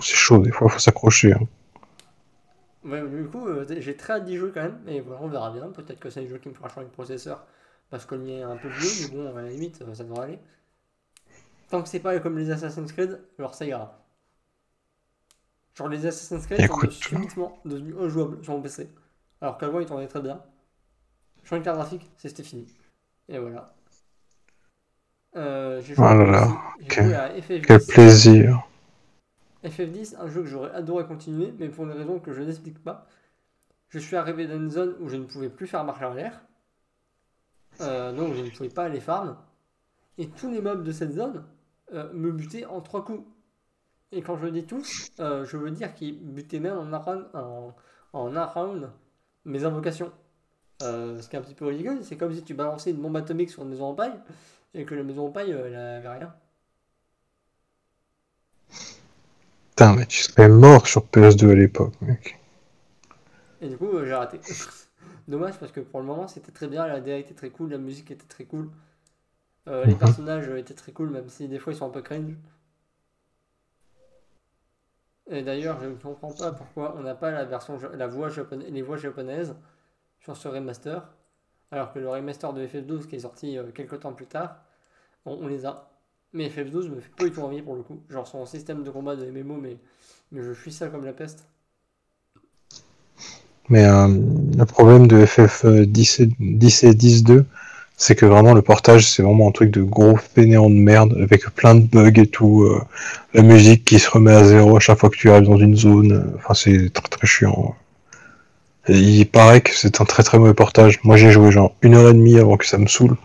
c'est 0.00 0.14
chaud, 0.14 0.38
des 0.38 0.50
fois, 0.50 0.68
faut 0.68 0.78
s'accrocher. 0.78 1.32
Hein. 1.32 1.46
Ouais, 2.84 3.00
du 3.00 3.26
coup, 3.28 3.46
euh, 3.48 3.64
j'ai 3.78 3.96
très 3.96 4.14
hâte 4.14 4.26
d'y 4.26 4.36
jouer 4.36 4.50
quand 4.52 4.62
même, 4.62 4.78
mais 4.84 5.02
on 5.20 5.28
verra 5.28 5.50
bien. 5.50 5.68
Peut-être 5.74 5.98
que 5.98 6.10
c'est 6.10 6.20
un 6.20 6.28
jeu 6.28 6.38
qui 6.38 6.48
me 6.48 6.54
fera 6.54 6.68
changer 6.68 6.86
le 6.86 6.92
processeur 6.92 7.44
parce 7.90 8.06
qu'on 8.06 8.22
y 8.24 8.32
est 8.32 8.42
un 8.42 8.56
peu 8.56 8.68
vieux, 8.68 8.90
mais 9.02 9.16
bon, 9.16 9.36
à 9.36 9.42
la 9.42 9.48
limite, 9.48 9.76
ça 9.76 10.04
devrait 10.04 10.24
aller. 10.24 10.38
Tant 11.68 11.82
que 11.82 11.88
c'est 11.88 12.00
pas 12.00 12.18
comme 12.20 12.38
les 12.38 12.50
Assassin's 12.50 12.92
Creed, 12.92 13.20
alors 13.38 13.54
ça 13.54 13.64
ira. 13.64 14.04
Genre 15.74 15.88
les 15.88 16.06
Assassin's 16.06 16.46
Creed 16.46 16.66
sont 16.68 16.90
subitement 16.90 17.58
devenus 17.64 17.96
injouables 17.98 18.44
sur 18.44 18.52
mon 18.52 18.62
PC. 18.62 18.88
Alors 19.40 19.58
qu'avant 19.58 19.80
ils 19.80 19.86
tournaient 19.86 20.06
très 20.06 20.22
bien. 20.22 20.40
Sur 21.42 21.56
une 21.56 21.62
carte 21.62 21.76
graphique, 21.76 22.10
c'était 22.16 22.42
fini. 22.42 22.66
Et 23.28 23.38
voilà. 23.38 23.74
Euh, 25.36 25.80
j'ai 25.80 25.94
joué, 25.94 26.04
oh 26.04 26.08
à 26.08 27.28
FF10. 27.28 27.62
Quel 27.66 27.80
plaisir. 27.80 28.62
FF10, 29.64 30.16
un 30.18 30.28
jeu 30.28 30.42
que 30.42 30.48
j'aurais 30.48 30.70
adoré 30.72 31.06
continuer, 31.06 31.52
mais 31.58 31.68
pour 31.68 31.84
une 31.84 31.92
raison 31.92 32.18
que 32.18 32.32
je 32.32 32.42
n'explique 32.42 32.82
pas. 32.82 33.06
Je 33.88 33.98
suis 33.98 34.16
arrivé 34.16 34.46
dans 34.46 34.56
une 34.56 34.70
zone 34.70 34.94
où 35.00 35.08
je 35.08 35.16
ne 35.16 35.24
pouvais 35.24 35.48
plus 35.48 35.66
faire 35.66 35.84
marche 35.84 36.02
arrière. 36.02 36.40
Euh, 37.80 38.12
donc 38.12 38.34
je 38.34 38.42
ne 38.42 38.50
pouvais 38.50 38.68
pas 38.68 38.84
aller 38.84 39.00
farm. 39.00 39.36
Et 40.18 40.28
tous 40.28 40.50
les 40.50 40.60
mobs 40.60 40.84
de 40.84 40.92
cette 40.92 41.12
zone 41.12 41.44
euh, 41.92 42.12
me 42.12 42.32
butaient 42.32 42.64
en 42.66 42.80
trois 42.80 43.04
coups. 43.04 43.24
Et 44.12 44.22
quand 44.22 44.36
je 44.36 44.46
dis 44.46 44.64
tous, 44.64 45.10
euh, 45.18 45.44
je 45.44 45.56
veux 45.56 45.70
dire 45.70 45.92
qu'ils 45.94 46.18
butaient 46.18 46.60
même 46.60 46.78
en 46.78 46.92
un 46.92 47.28
en, 47.34 47.74
en 48.12 48.46
round 48.46 48.90
mes 49.44 49.64
invocations. 49.64 50.12
Euh, 50.82 51.20
ce 51.20 51.28
qui 51.28 51.36
est 51.36 51.38
un 51.38 51.42
petit 51.42 51.54
peu 51.54 51.66
ridicule, 51.66 51.98
c'est 52.02 52.16
comme 52.16 52.32
si 52.34 52.42
tu 52.42 52.54
balançais 52.54 52.90
une 52.90 53.00
bombe 53.00 53.16
atomique 53.16 53.50
sur 53.50 53.62
une 53.62 53.70
maison 53.70 53.86
en 53.86 53.94
paille 53.94 54.14
et 54.74 54.84
que 54.84 54.94
la 54.94 55.02
maison 55.02 55.26
en 55.26 55.30
paille, 55.30 55.50
elle 55.50 55.74
avait 55.76 56.08
rien. 56.08 56.34
Putain, 59.70 59.94
mais 59.94 60.06
tu 60.06 60.22
serais 60.22 60.48
mort 60.48 60.86
sur 60.86 61.04
PS2 61.06 61.50
à 61.50 61.54
l'époque, 61.54 61.94
mec. 62.00 62.38
Et 63.60 63.68
du 63.68 63.76
coup, 63.76 63.88
j'ai 64.04 64.14
raté. 64.14 64.40
Dommage 65.28 65.58
parce 65.58 65.72
que 65.72 65.80
pour 65.80 66.00
le 66.00 66.06
moment, 66.06 66.28
c'était 66.28 66.52
très 66.52 66.68
bien, 66.68 66.86
la 66.86 67.00
DA 67.00 67.16
était 67.16 67.34
très 67.34 67.50
cool, 67.50 67.70
la 67.70 67.78
musique 67.78 68.10
était 68.10 68.26
très 68.26 68.44
cool. 68.44 68.70
les 69.66 69.86
mhm. 69.86 69.98
personnages 69.98 70.48
étaient 70.50 70.74
très 70.74 70.92
cool, 70.92 71.10
même 71.10 71.28
si 71.28 71.48
des 71.48 71.58
fois 71.58 71.72
ils 71.72 71.76
sont 71.76 71.86
un 71.86 71.90
peu 71.90 72.02
cringe. 72.02 72.36
Et 75.30 75.42
d'ailleurs, 75.42 75.80
je 75.80 75.86
ne 75.86 75.94
comprends 75.94 76.32
pas 76.32 76.52
pourquoi 76.52 76.94
on 76.96 77.02
n'a 77.02 77.14
pas 77.14 77.30
la 77.30 77.44
version, 77.44 77.78
la 77.94 78.06
voix 78.06 78.28
japonaise, 78.28 78.70
les 78.70 78.82
voix 78.82 78.96
japonaises 78.96 79.56
sur 80.20 80.36
ce 80.36 80.48
remaster, 80.48 81.08
alors 81.70 81.92
que 81.92 81.98
le 81.98 82.08
remaster 82.08 82.52
de 82.52 82.66
FF12 82.66 83.06
qui 83.06 83.16
est 83.16 83.20
sorti 83.20 83.56
euh, 83.56 83.70
quelques 83.72 84.00
temps 84.00 84.12
plus 84.12 84.26
tard, 84.26 84.62
on, 85.24 85.46
les 85.46 85.64
a. 85.64 85.90
Mais 86.32 86.48
FF12 86.48 86.90
me 86.90 87.00
fait 87.00 87.14
pas 87.16 87.24
du 87.24 87.32
tout 87.32 87.40
envie 87.40 87.62
pour 87.62 87.74
le 87.74 87.82
coup. 87.82 88.02
Genre 88.10 88.26
son 88.26 88.44
système 88.44 88.82
de 88.84 88.90
combat 88.90 89.16
de 89.16 89.24
MMO, 89.30 89.56
mais, 89.56 89.78
mais 90.30 90.42
je 90.42 90.52
suis 90.52 90.72
ça 90.72 90.88
comme 90.88 91.04
la 91.04 91.14
peste. 91.14 91.48
Mais 93.68 93.84
euh, 93.84 94.08
le 94.58 94.64
problème 94.66 95.06
de 95.06 95.24
FF10 95.24 96.22
et, 96.22 96.28
10 96.38 96.84
et 96.84 96.90
10.2, 96.92 97.44
c'est 97.96 98.14
que 98.14 98.26
vraiment 98.26 98.54
le 98.54 98.62
portage 98.62 99.08
c'est 99.08 99.22
vraiment 99.22 99.48
un 99.48 99.52
truc 99.52 99.70
de 99.70 99.82
gros 99.82 100.16
fainéant 100.16 100.68
de 100.68 100.74
merde 100.74 101.16
avec 101.22 101.48
plein 101.54 101.76
de 101.76 101.86
bugs 101.86 102.20
et 102.20 102.26
tout 102.26 102.64
euh, 102.64 102.82
la 103.34 103.42
musique 103.42 103.84
qui 103.84 103.98
se 104.00 104.10
remet 104.10 104.32
à 104.32 104.44
zéro 104.44 104.76
à 104.76 104.80
chaque 104.80 104.98
fois 104.98 105.10
que 105.10 105.16
tu 105.16 105.30
arrives 105.30 105.44
dans 105.44 105.58
une 105.58 105.76
zone 105.76 106.32
enfin 106.36 106.54
c'est 106.54 106.92
très 106.92 107.08
très 107.08 107.26
chiant 107.26 107.76
il 108.88 109.26
paraît 109.26 109.60
que 109.60 109.70
c'est 109.74 110.00
un 110.00 110.04
très 110.04 110.22
très 110.22 110.38
mauvais 110.38 110.54
portage. 110.54 111.00
Moi 111.04 111.16
j'ai 111.16 111.30
joué 111.30 111.50
genre 111.50 111.74
une 111.82 111.94
heure 111.94 112.10
et 112.10 112.12
demie 112.12 112.38
avant 112.38 112.56
que 112.56 112.66
ça 112.66 112.78
me 112.78 112.86
saoule 112.86 113.16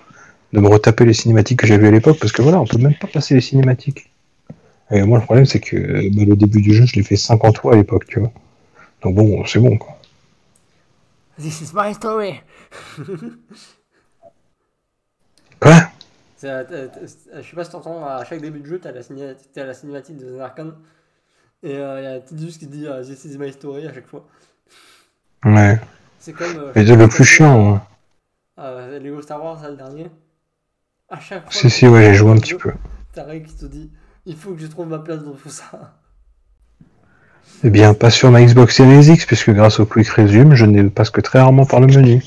de 0.54 0.60
me 0.60 0.68
retaper 0.68 1.06
les 1.06 1.14
cinématiques 1.14 1.60
que 1.60 1.68
j'avais 1.68 1.88
à 1.88 1.92
l'époque 1.92 2.18
parce 2.20 2.32
que 2.32 2.42
voilà, 2.42 2.60
on 2.60 2.66
peut 2.66 2.78
même 2.78 2.96
pas 2.96 3.08
passer 3.08 3.36
les 3.36 3.42
cinématiques. 3.42 4.10
Et 4.92 5.02
moi 5.04 5.20
le 5.20 5.24
problème 5.24 5.46
c'est 5.46 5.60
que 5.60 6.10
bah, 6.10 6.24
le 6.26 6.36
début 6.36 6.62
du 6.62 6.74
jeu 6.74 6.86
je 6.86 6.96
l'ai 6.96 7.04
fait 7.04 7.18
50 7.18 7.58
fois 7.58 7.74
à 7.74 7.76
l'époque, 7.76 8.06
tu 8.08 8.20
vois. 8.20 8.32
Donc 9.04 9.16
bon, 9.16 9.46
c'est 9.46 9.60
bon 9.60 9.78
quoi. 9.78 9.99
This 11.40 11.62
is 11.62 11.74
my 11.74 11.94
story. 11.94 12.42
Quoi? 15.60 15.76
C'est, 16.38 16.50
euh, 16.50 16.64
t'as- 16.64 16.88
t'as- 16.88 17.42
je 17.42 17.50
sais 17.50 17.56
pas 17.56 17.64
si 17.66 17.72
t'entends, 17.72 18.06
à 18.06 18.24
chaque 18.24 18.42
début 18.42 18.60
de 18.62 18.66
jeu, 18.66 18.80
t'as 18.80 18.92
la, 18.92 19.02
ciné- 19.02 19.36
t'as 19.54 19.66
la 19.66 19.74
cinématique 19.74 20.18
de 20.18 20.30
Zanarkhan. 20.32 20.72
Et 21.64 21.74
il 21.74 21.78
y 21.80 21.82
a 21.82 22.20
Tidus 22.22 22.58
qui 22.58 22.68
dit 22.68 22.88
euh, 22.88 23.04
This 23.04 23.26
is 23.26 23.38
my 23.38 23.52
story 23.52 23.86
à 23.88 23.94
chaque 23.94 24.08
fois. 24.08 24.26
Ouais. 25.44 25.80
C'est 26.20 26.32
comme. 26.34 26.56
euh, 26.58 26.72
Mais 26.76 26.86
pas 26.86 26.96
le 26.96 27.08
plus 27.10 27.26
chiant. 27.26 27.82
à, 28.56 28.68
euh, 28.68 29.00
Lego 29.00 29.22
Star 29.22 29.44
Wars, 29.44 29.62
là, 29.62 29.70
le 29.70 29.76
dernier. 29.76 30.10
À 31.10 31.20
chaque 31.20 31.44
fois. 31.44 31.52
Si 31.52 31.70
si 31.70 31.88
ouais 31.88 32.06
j'ai 32.06 32.14
joué 32.14 32.32
un 32.32 32.36
petit 32.38 32.54
peu. 32.54 32.72
T'as 33.12 33.24
Ray 33.24 33.44
qui 33.44 33.54
te 33.56 33.66
dit 33.66 33.92
Il 34.26 34.38
faut 34.38 34.54
que 34.54 34.62
je 34.62 34.68
trouve 34.68 34.88
ma 34.88 35.00
place 35.00 35.24
dans 35.24 35.34
tout 35.34 35.50
ça. 35.50 35.99
Eh 37.64 37.70
bien 37.70 37.94
pas 37.94 38.10
sur 38.10 38.32
ma 38.32 38.42
Xbox 38.42 38.76
Series 38.78 39.12
X 39.12 39.26
puisque 39.26 39.50
grâce 39.52 39.80
au 39.80 39.86
Quick 39.86 40.08
Resume 40.10 40.56
je 40.56 40.66
ne 40.66 40.88
passe 40.90 41.10
que 41.10 41.22
très 41.22 41.40
rarement 41.40 41.66
par 41.66 41.80
le 41.82 41.88
menu. 41.88 42.24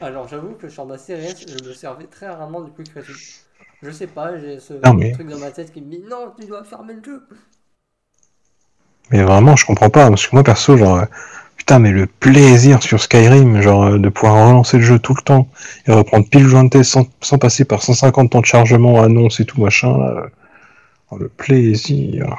Alors 0.00 0.26
j'avoue 0.28 0.54
que 0.60 0.68
sur 0.68 0.86
ma 0.86 0.98
Series 0.98 1.26
S, 1.26 1.46
je 1.58 1.68
me 1.68 1.72
servais 1.74 2.04
très 2.04 2.28
rarement 2.28 2.62
du 2.62 2.70
Quick 2.72 2.88
Resume. 2.94 3.14
Je 3.82 3.90
sais 3.90 4.06
pas, 4.06 4.38
j'ai 4.38 4.60
ce 4.60 4.74
Non, 4.84 4.94
mais- 4.94 5.12
truc 5.12 5.28
dans 5.28 5.38
ma 5.38 5.50
tête 5.50 5.72
qui 5.72 5.80
me 5.82 5.90
dit 5.90 6.02
Non, 6.08 6.32
tu 6.40 6.46
dois 6.46 6.64
fermer 6.64 6.94
le 6.94 7.02
jeu. 7.04 7.22
Mais 9.10 9.22
vraiment, 9.22 9.56
je 9.56 9.66
comprends 9.66 9.90
pas, 9.90 10.08
parce 10.08 10.26
que 10.26 10.34
moi 10.34 10.42
perso, 10.44 10.76
genre, 10.76 10.96
euh, 10.98 11.04
putain, 11.56 11.78
mais 11.80 11.90
le 11.90 12.06
plaisir 12.06 12.82
sur 12.82 13.02
Skyrim, 13.02 13.60
genre, 13.60 13.84
euh, 13.84 13.98
de 13.98 14.08
pouvoir 14.08 14.48
relancer 14.48 14.78
le 14.78 14.84
jeu 14.84 14.98
tout 14.98 15.14
le 15.14 15.22
temps 15.22 15.48
et 15.86 15.92
reprendre 15.92 16.26
pile 16.28 16.46
joint 16.46 16.64
de 16.64 16.70
test 16.70 16.92
sans, 16.92 17.06
sans 17.20 17.38
passer 17.38 17.64
par 17.64 17.82
150 17.82 18.30
temps 18.30 18.40
de 18.40 18.46
chargement, 18.46 19.02
annonce 19.02 19.40
et 19.40 19.44
tout 19.44 19.60
machin, 19.60 19.98
là, 19.98 20.14
euh, 20.16 20.28
oh, 21.10 21.18
le 21.18 21.28
plaisir. 21.28 22.36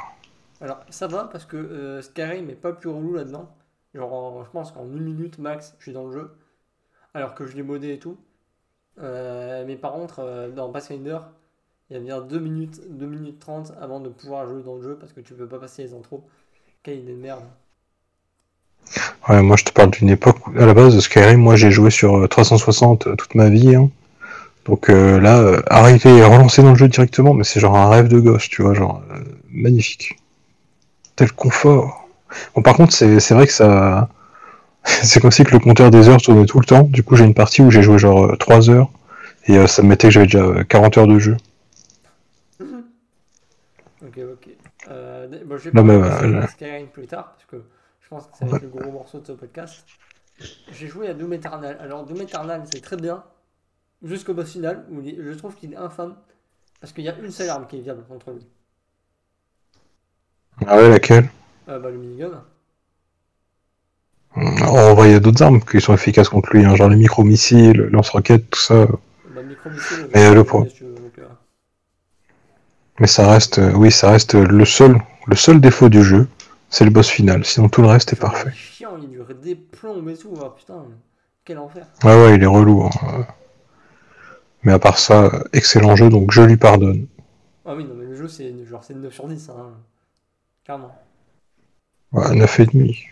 Alors 0.64 0.80
ça 0.90 1.06
va 1.06 1.24
parce 1.26 1.44
que 1.44 1.56
euh, 1.56 2.02
Skyrim 2.02 2.50
est 2.50 2.56
pas 2.56 2.72
plus 2.72 2.88
relou 2.90 3.14
là-dedans. 3.14 3.54
Genre, 3.94 4.12
en- 4.12 4.44
je 4.44 4.50
pense 4.50 4.72
qu'en 4.72 4.84
une 4.86 5.04
minute 5.04 5.38
max, 5.38 5.74
je 5.78 5.84
suis 5.84 5.92
dans 5.92 6.06
le 6.06 6.12
jeu. 6.12 6.32
Alors 7.14 7.34
que 7.34 7.46
je 7.46 7.56
l'ai 7.56 7.62
modé 7.64 7.94
et 7.94 7.98
tout. 8.00 8.18
Euh, 9.00 9.64
mais 9.66 9.76
par 9.76 9.92
contre, 9.94 10.20
euh, 10.20 10.50
dans 10.50 10.70
Pathfinder, 10.72 11.18
il 11.90 11.94
y 11.94 11.96
a 11.98 12.00
bien 12.02 12.20
2 12.22 12.40
minutes, 12.40 12.80
2 12.98 13.06
minutes 13.06 13.40
30 13.40 13.72
avant 13.80 14.00
de 14.00 14.08
pouvoir 14.10 14.48
jouer 14.48 14.62
dans 14.64 14.76
le 14.76 14.82
jeu 14.82 14.98
parce 14.98 15.12
que 15.14 15.20
tu 15.22 15.34
peux 15.34 15.48
pas 15.48 15.60
passer 15.60 15.84
les 15.84 15.94
intros. 15.94 16.22
Quelle 16.84 17.00
idée 17.00 17.14
de 17.14 17.18
merde. 17.20 17.44
Ouais, 19.28 19.42
moi 19.42 19.56
je 19.56 19.64
te 19.64 19.72
parle 19.72 19.90
d'une 19.90 20.08
époque 20.10 20.46
où, 20.46 20.50
à 20.58 20.66
la 20.66 20.74
base, 20.74 20.98
Skyrim, 21.00 21.40
moi 21.40 21.56
j'ai 21.56 21.70
joué 21.70 21.90
sur 21.90 22.16
euh, 22.16 22.28
360 22.28 23.06
euh, 23.06 23.16
toute 23.16 23.34
ma 23.34 23.48
vie, 23.48 23.74
hein. 23.74 23.90
Donc 24.66 24.88
là, 24.88 25.62
arriver 25.68 26.10
et 26.18 26.24
relancer 26.24 26.62
dans 26.62 26.70
le 26.72 26.76
jeu 26.76 26.88
directement, 26.88 27.34
mais 27.34 27.44
c'est 27.44 27.60
genre 27.60 27.76
un 27.76 27.88
rêve 27.88 28.08
de 28.08 28.20
gosse, 28.20 28.48
tu 28.48 28.62
vois, 28.62 28.74
genre, 28.74 29.02
magnifique. 29.50 30.16
Tel 31.16 31.32
confort. 31.32 32.08
Bon, 32.54 32.62
par 32.62 32.74
contre, 32.76 32.92
c'est 32.92 33.34
vrai 33.34 33.46
que 33.46 33.52
ça. 33.52 34.08
c'est 34.84 35.20
comme 35.20 35.30
si 35.30 35.44
que 35.44 35.52
le 35.52 35.60
compteur 35.60 35.90
des 35.90 36.08
heures 36.08 36.20
tournait 36.20 36.46
tout 36.46 36.58
le 36.60 36.66
temps. 36.66 36.82
Du 36.82 37.02
coup, 37.02 37.16
j'ai 37.16 37.24
une 37.24 37.34
partie 37.34 37.62
où 37.62 37.70
j'ai 37.70 37.82
joué 37.82 37.98
genre 37.98 38.24
euh, 38.26 38.36
3 38.36 38.68
heures, 38.70 38.90
et 39.46 39.56
euh, 39.58 39.66
ça 39.66 39.82
me 39.82 39.88
mettait 39.88 40.08
que 40.08 40.12
j'avais 40.12 40.26
déjà 40.26 40.40
euh, 40.42 40.64
40 40.64 40.98
heures 40.98 41.06
de 41.06 41.18
jeu. 41.18 41.36
Ok, 44.02 44.18
ok. 44.18 44.48
Euh, 44.88 45.26
d- 45.28 45.42
bon, 45.44 45.56
je 45.56 45.70
vais 45.70 45.80
Non, 45.80 45.84
mais, 45.84 45.98
parler 46.00 46.32
de 46.32 46.36
euh, 46.36 46.46
Skyrim 46.46 46.88
plus 46.88 47.06
tard 47.06 47.32
parce 47.32 47.44
que 47.46 47.62
je 48.00 48.08
pense 48.08 48.26
que 48.26 48.36
ça 48.36 48.44
va 48.44 48.56
être 48.58 48.62
le 48.62 48.68
gros 48.68 48.90
morceau 48.90 49.20
de 49.20 49.26
ce 49.26 49.32
podcast. 49.32 49.84
J'ai 50.72 50.88
joué 50.88 51.08
à 51.08 51.14
Doom 51.14 51.32
Eternal. 51.32 51.78
Alors, 51.80 52.04
Doom 52.04 52.20
Eternal, 52.20 52.62
c'est 52.70 52.82
très 52.82 52.96
bien 52.96 53.22
jusqu'au 54.02 54.34
boss 54.34 54.50
final 54.52 54.84
où 54.90 55.00
je 55.02 55.32
trouve 55.32 55.54
qu'il 55.54 55.72
est 55.72 55.76
infâme 55.76 56.16
parce 56.80 56.92
qu'il 56.92 57.04
y 57.04 57.08
a 57.08 57.16
une 57.18 57.30
seule 57.30 57.48
arme 57.48 57.66
qui 57.66 57.78
est 57.78 57.80
viable 57.80 58.04
contre 58.06 58.32
lui. 58.32 58.46
Ah 60.66 60.76
ouais, 60.76 60.88
laquelle? 60.88 61.28
Euh, 61.68 61.78
bah, 61.78 61.90
le 61.90 61.98
minigun. 61.98 62.42
En 64.36 64.94
vrai, 64.94 65.10
il 65.10 65.12
y 65.12 65.16
a 65.16 65.20
d'autres 65.20 65.42
armes 65.42 65.60
qui 65.60 65.80
sont 65.80 65.94
efficaces 65.94 66.28
contre 66.28 66.50
lui, 66.54 66.64
hein, 66.64 66.74
genre 66.74 66.88
les 66.88 66.96
micro-missiles, 66.96 67.88
lance-roquettes, 67.92 68.50
tout 68.50 68.60
ça. 68.60 68.86
Bah, 69.34 69.42
micro-missile. 69.42 70.08
Mais, 70.14 70.26
euh, 70.26 70.34
le 70.34 70.44
point. 70.44 70.66
si 70.68 70.82
Mais 73.00 73.06
ça 73.06 73.28
reste, 73.30 73.58
euh, 73.58 73.72
oui, 73.74 73.90
ça 73.90 74.10
reste 74.10 74.34
euh, 74.34 74.46
le 74.46 74.64
seul, 74.64 74.98
le 75.26 75.36
seul 75.36 75.60
défaut 75.60 75.88
du 75.88 76.02
jeu, 76.02 76.26
c'est 76.68 76.84
le 76.84 76.90
boss 76.90 77.08
final. 77.08 77.44
Sinon 77.44 77.68
tout 77.68 77.82
le 77.82 77.88
reste 77.88 78.12
est 78.12 78.20
parfait. 78.20 78.48
est 78.50 78.54
chiant, 78.54 78.96
il 79.00 79.08
dure 79.08 79.26
des 79.40 79.54
plombes 79.54 80.08
et 80.08 80.16
tout. 80.16 80.34
Ah, 80.40 80.52
putain, 80.56 80.84
quel 81.44 81.58
enfer. 81.58 81.86
Ouais, 82.02 82.14
ouais, 82.14 82.34
il 82.36 82.42
est 82.42 82.46
relou. 82.46 82.84
hein. 82.84 83.26
Mais 84.62 84.72
à 84.72 84.78
part 84.78 84.98
ça, 84.98 85.30
excellent 85.52 85.94
jeu, 85.94 86.08
donc 86.08 86.32
je 86.32 86.42
lui 86.42 86.56
pardonne. 86.56 87.06
Ah 87.66 87.74
oui, 87.76 87.84
non, 87.84 87.94
mais 87.96 88.06
le 88.06 88.14
jeu, 88.16 88.28
c'est 88.28 88.52
genre 88.66 88.82
c'est 88.82 88.94
9 88.94 89.12
sur 89.12 89.28
10. 89.28 89.50
Hein. 89.50 89.72
Clairement. 90.64 90.94
Ouais, 92.12 92.34
9,5. 92.34 93.10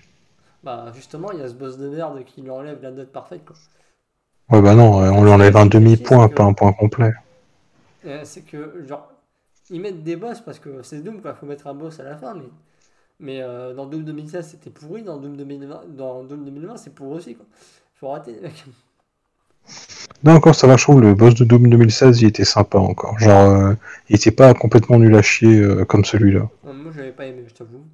Bah, 0.63 0.93
justement, 0.95 1.33
il 1.33 1.41
y 1.41 1.43
a 1.43 1.49
ce 1.49 1.55
boss 1.55 1.77
de 1.77 1.89
merde 1.89 2.25
qui 2.25 2.43
lui 2.43 2.51
enlève 2.51 2.81
la 2.83 2.91
note 2.91 3.13
parfaite, 3.13 3.45
quoi. 3.45 3.57
Ouais, 4.51 4.61
bah 4.63 4.75
non, 4.75 5.03
euh, 5.03 5.11
on 5.11 5.25
lui 5.25 5.31
enlève 5.31 5.57
un 5.57 5.67
demi-point, 5.67 6.29
pas 6.29 6.45
un 6.45 6.53
point 6.53 6.73
complet. 6.73 7.13
Euh, 8.05 8.21
c'est 8.25 8.43
que, 8.43 8.85
genre, 8.87 9.13
ils 9.71 9.81
mettent 9.81 10.03
des 10.03 10.17
boss 10.17 10.41
parce 10.41 10.59
que 10.59 10.83
c'est 10.83 11.01
Doom, 11.03 11.21
quoi. 11.23 11.35
Faut 11.35 11.47
mettre 11.47 11.67
un 11.67 11.75
boss 11.75 12.01
à 12.01 12.05
la 12.05 12.17
fin, 12.17 12.35
mais, 12.35 12.49
mais 13.21 13.43
euh, 13.43 13.75
dans 13.75 13.87
Doom 13.87 14.05
2016, 14.05 14.49
c'était 14.51 14.71
pourri. 14.71 15.03
Dans 15.03 15.19
Doom 15.19 15.37
2020, 15.37 15.97
dans 15.97 16.25
Doom 16.25 16.45
2020 16.45 16.77
c'est 16.77 16.95
pourri 16.95 17.17
aussi, 17.19 17.35
quoi. 17.37 17.47
Faut 17.95 18.09
rater, 18.09 18.41
mecs. 18.41 18.65
Non, 20.25 20.35
encore, 20.35 20.55
ça 20.55 20.67
va, 20.67 20.77
je 20.77 20.85
trouve, 20.85 21.01
le 21.01 21.15
boss 21.15 21.35
de 21.35 21.45
Doom 21.45 21.69
2016, 21.69 22.23
il 22.23 22.29
était 22.29 22.45
sympa 22.45 22.79
encore. 22.79 23.19
Genre, 23.19 23.51
euh, 23.51 23.75
il 24.09 24.17
était 24.17 24.31
pas 24.31 24.55
complètement 24.55 24.99
nul 24.99 25.15
à 25.17 25.23
chier 25.23 25.57
euh, 25.59 25.85
comme 25.85 26.05
celui-là. 26.05 26.49
Moi, 26.65 26.93
j'avais 26.95 27.13
pas 27.13 27.27
aimé, 27.27 27.45
je 27.49 27.55
t'avoue. 27.55 27.85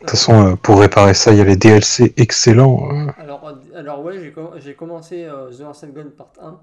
De 0.00 0.06
toute 0.06 0.10
façon, 0.10 0.52
euh, 0.52 0.56
pour 0.56 0.80
réparer 0.80 1.14
ça, 1.14 1.32
il 1.32 1.38
y 1.38 1.40
a 1.40 1.44
les 1.44 1.56
DLC 1.56 2.14
excellents. 2.16 2.88
euh. 2.90 3.06
Alors, 3.18 3.52
alors 3.74 4.02
ouais, 4.02 4.18
j'ai 4.20 4.32
com- 4.32 4.52
j'ai 4.56 4.74
commencé 4.74 5.24
euh, 5.24 5.50
The 5.50 5.62
Ancient 5.62 5.88
Gun 5.88 6.08
Part 6.16 6.32
1 6.40 6.60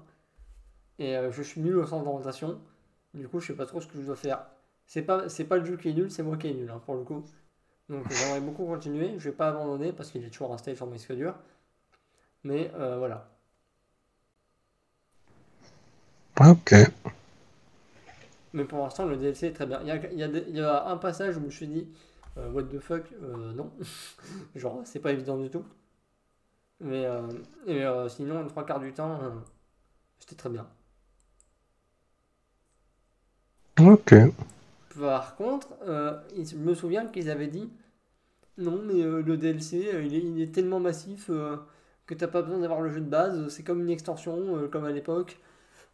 et 0.98 1.16
euh, 1.16 1.32
je 1.32 1.42
suis 1.42 1.60
nul 1.60 1.76
au 1.78 1.86
sens 1.86 2.04
d'orientation. 2.04 2.58
Du 3.14 3.28
coup, 3.28 3.40
je 3.40 3.48
sais 3.48 3.54
pas 3.54 3.66
trop 3.66 3.80
ce 3.80 3.86
que 3.86 3.98
je 3.98 4.04
dois 4.06 4.16
faire. 4.16 4.40
C'est 4.86 5.02
pas, 5.02 5.28
c'est 5.28 5.44
pas 5.44 5.58
le 5.58 5.64
jeu 5.64 5.76
qui 5.76 5.90
est 5.90 5.94
nul, 5.94 6.10
c'est 6.10 6.22
moi 6.22 6.36
qui 6.36 6.48
est 6.48 6.54
nul 6.54 6.70
hein, 6.70 6.80
pour 6.86 6.96
le 6.96 7.02
coup. 7.04 7.24
Donc 7.88 8.04
j'aimerais 8.10 8.40
beaucoup 8.40 8.66
continuer. 8.66 9.14
Je 9.18 9.30
vais 9.30 9.34
pas 9.36 9.48
abandonner 9.48 9.92
parce 9.92 10.10
qu'il 10.10 10.24
est 10.24 10.30
toujours 10.30 10.52
installé 10.52 10.76
sur 10.76 10.86
mes 10.86 10.96
disques 10.96 11.12
durs. 11.12 11.34
Mais 12.44 12.70
euh, 12.74 12.98
voilà. 12.98 13.28
Ok. 16.40 16.74
Mais 18.52 18.64
pour 18.64 18.78
l'instant, 18.78 19.06
le 19.06 19.16
DLC 19.16 19.48
est 19.48 19.52
très 19.52 19.66
bien. 19.66 19.80
Il 19.82 19.88
y 19.88 19.90
a, 19.90 19.96
il 19.96 20.18
y 20.18 20.22
a 20.22 20.26
il 20.26 20.56
y 20.56 20.60
a 20.60 20.86
un 20.86 20.96
passage 20.96 21.36
où 21.36 21.40
je 21.40 21.46
me 21.46 21.50
suis 21.50 21.66
dit, 21.66 21.88
euh, 22.36 22.50
what 22.50 22.64
the 22.64 22.78
fuck, 22.78 23.04
euh, 23.22 23.52
non. 23.52 23.70
Genre, 24.54 24.82
c'est 24.84 25.00
pas 25.00 25.12
évident 25.12 25.38
du 25.38 25.50
tout. 25.50 25.64
Mais 26.80 27.04
et, 27.66 27.84
sinon, 28.08 28.42
les 28.42 28.48
trois 28.48 28.64
quarts 28.64 28.80
du 28.80 28.92
temps, 28.92 29.20
c'était 30.20 30.36
très 30.36 30.48
bien. 30.50 30.66
Ok. 33.80 34.14
Par 35.00 35.36
contre, 35.36 35.68
euh, 35.86 36.14
je 36.36 36.56
me 36.56 36.74
souviens 36.74 37.06
qu'ils 37.06 37.30
avaient 37.30 37.46
dit 37.48 37.70
non, 38.58 38.80
mais 38.84 39.02
euh, 39.02 39.22
le 39.22 39.36
DLC 39.36 39.90
euh, 39.94 40.02
il, 40.02 40.14
est, 40.14 40.18
il 40.22 40.40
est 40.42 40.52
tellement 40.52 40.80
massif 40.80 41.26
euh, 41.30 41.56
que 42.06 42.14
t'as 42.14 42.28
pas 42.28 42.42
besoin 42.42 42.58
d'avoir 42.60 42.80
le 42.80 42.90
jeu 42.90 43.00
de 43.00 43.08
base, 43.10 43.48
c'est 43.48 43.62
comme 43.62 43.80
une 43.82 43.90
extension, 43.90 44.56
euh, 44.56 44.68
comme 44.68 44.84
à 44.84 44.90
l'époque. 44.92 45.38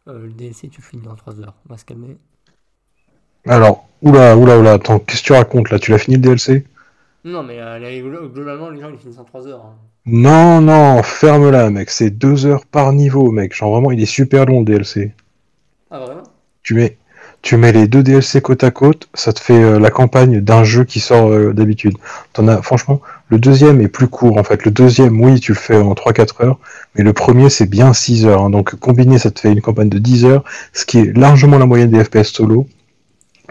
Euh, 0.07 0.25
le 0.27 0.33
DLC, 0.33 0.69
tu 0.69 0.81
finis 0.81 1.07
en 1.07 1.15
3 1.15 1.39
heures, 1.41 1.55
on 1.67 1.73
va 1.73 1.77
se 1.77 1.85
calmer. 1.85 2.17
Alors, 3.47 3.87
oula, 4.01 4.35
oula, 4.37 4.57
oula, 4.59 4.73
attends, 4.73 4.99
qu'est-ce 4.99 5.21
que 5.21 5.27
tu 5.27 5.33
racontes 5.33 5.69
là? 5.69 5.79
Tu 5.79 5.91
l'as 5.91 5.97
fini 5.97 6.15
le 6.17 6.21
DLC 6.21 6.65
Non, 7.23 7.43
mais 7.43 7.59
euh, 7.59 7.79
là, 7.79 7.89
globalement, 8.27 8.69
les 8.69 8.81
gens 8.81 8.89
ils 8.89 8.97
finissent 8.97 9.19
en 9.19 9.23
3 9.25 9.47
heures. 9.47 9.65
hein. 9.65 9.75
Non, 10.07 10.61
non, 10.61 11.01
ferme-la, 11.03 11.69
mec. 11.71 11.89
C'est 11.89 12.11
deux 12.11 12.45
heures 12.45 12.65
par 12.65 12.93
niveau, 12.93 13.31
mec. 13.31 13.53
Genre 13.55 13.71
vraiment, 13.71 13.91
il 13.91 14.01
est 14.01 14.05
super 14.05 14.45
long 14.45 14.59
le 14.59 14.65
DLC. 14.65 15.13
Ah, 15.89 15.99
vraiment? 15.99 16.23
Tu 16.63 16.73
mets, 16.75 16.97
tu 17.45 17.57
mets 17.57 17.71
les 17.71 17.87
deux 17.87 18.01
DLC 18.01 18.41
côte 18.41 18.63
à 18.63 18.71
côte, 18.71 19.07
ça 19.13 19.31
te 19.31 19.39
fait 19.39 19.61
euh, 19.61 19.77
la 19.79 19.91
campagne 19.91 20.41
d'un 20.41 20.63
jeu 20.63 20.83
qui 20.83 20.99
sort 20.99 21.29
euh, 21.31 21.53
d'habitude. 21.53 21.95
T'en 22.33 22.47
as, 22.47 22.59
franchement, 22.63 23.01
le 23.29 23.37
deuxième 23.37 23.81
est 23.81 23.87
plus 23.87 24.07
court 24.07 24.39
en 24.39 24.43
fait. 24.43 24.65
Le 24.65 24.71
deuxième, 24.71 25.21
oui, 25.21 25.39
tu 25.39 25.51
le 25.51 25.57
fais 25.59 25.77
en 25.77 25.93
3-4 25.93 26.43
heures, 26.43 26.59
mais 26.95 27.03
le 27.03 27.13
premier, 27.13 27.51
c'est 27.51 27.67
bien 27.67 27.93
6 27.93 28.25
heures. 28.25 28.41
hein. 28.41 28.49
Donc 28.49 28.73
combiné, 28.77 29.19
ça 29.19 29.29
te 29.29 29.39
fait 29.39 29.51
une 29.51 29.61
campagne 29.61 29.89
de 29.89 29.99
10 29.99 30.25
heures, 30.25 30.43
ce 30.73 30.85
qui 30.85 30.97
est 30.97 31.15
largement 31.15 31.59
la 31.59 31.67
moyenne 31.67 31.91
des 31.91 32.03
FPS 32.03 32.33
solo. 32.33 32.67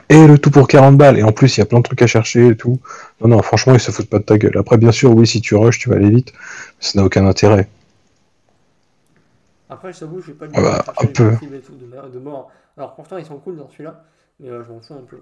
Et 0.09 0.27
le 0.27 0.39
tout 0.39 0.51
pour 0.51 0.67
40 0.67 0.97
balles. 0.99 1.17
Et 1.19 1.23
en 1.23 1.31
plus, 1.31 1.57
il 1.57 1.61
y 1.61 1.63
a 1.63 1.67
plein 1.67 1.79
de 1.79 1.85
trucs 1.85 2.03
à 2.03 2.09
chercher 2.09 2.49
et 2.49 2.57
tout. 2.57 2.81
Non, 3.21 3.29
non, 3.29 3.43
franchement, 3.43 3.75
ils 3.75 3.81
se 3.81 3.93
foutent 3.93 4.11
pas 4.11 4.19
de 4.19 4.25
ta 4.25 4.37
gueule. 4.39 4.59
Après, 4.59 4.77
bien 4.77 4.91
sûr, 4.93 5.15
oui, 5.15 5.25
si 5.27 5.41
tu 5.41 5.55
rushes, 5.55 5.79
tu 5.79 5.89
vas 5.89 5.95
aller 5.97 6.11
vite. 6.11 6.33
Mais 6.35 6.41
ça 6.81 6.99
n'a 6.99 7.05
aucun 7.07 7.25
intérêt. 7.27 7.69
Après, 9.71 9.93
je 9.93 10.01
t'avoue, 10.01 10.21
je 10.21 10.27
vais 10.27 10.33
pas 10.35 10.47
Ah 10.53 10.61
bah, 10.61 10.85
un 11.01 11.07
peu. 11.07 11.31
de 12.13 12.19
mort. 12.19 12.51
Alors 12.76 12.95
pourtant, 12.95 13.19
ils 13.19 13.25
sont 13.26 13.38
cool 13.38 13.57
dans 13.57 13.69
celui-là, 13.71 14.04
mais 14.40 14.49
euh, 14.49 14.64
je 14.64 14.73
m'en 14.73 14.81
fous 14.81 14.95
un 14.95 15.04
peu. 15.04 15.19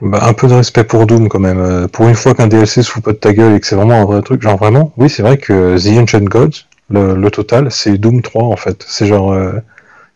Bah, 0.00 0.20
un 0.22 0.32
peu 0.32 0.46
de 0.46 0.54
respect 0.54 0.84
pour 0.84 1.06
Doom 1.06 1.28
quand 1.28 1.40
même. 1.40 1.58
Euh, 1.58 1.88
Pour 1.88 2.08
une 2.08 2.14
fois 2.14 2.34
qu'un 2.34 2.46
DLC 2.46 2.82
se 2.82 2.90
fout 2.90 3.02
pas 3.02 3.12
de 3.12 3.18
ta 3.18 3.32
gueule 3.32 3.54
et 3.54 3.60
que 3.60 3.66
c'est 3.66 3.74
vraiment 3.76 3.94
un 4.00 4.04
vrai 4.04 4.22
truc, 4.22 4.42
genre 4.42 4.56
vraiment, 4.56 4.92
oui, 4.96 5.10
c'est 5.10 5.22
vrai 5.22 5.38
que 5.38 5.76
The 5.76 5.98
Ancient 5.98 6.24
Gods, 6.24 6.66
le, 6.90 7.28
total, 7.30 7.70
c'est 7.72 7.98
Doom 7.98 8.22
3 8.22 8.44
en 8.44 8.56
fait. 8.56 8.84
C'est 8.86 9.06
genre, 9.06 9.32
euh, 9.32 9.52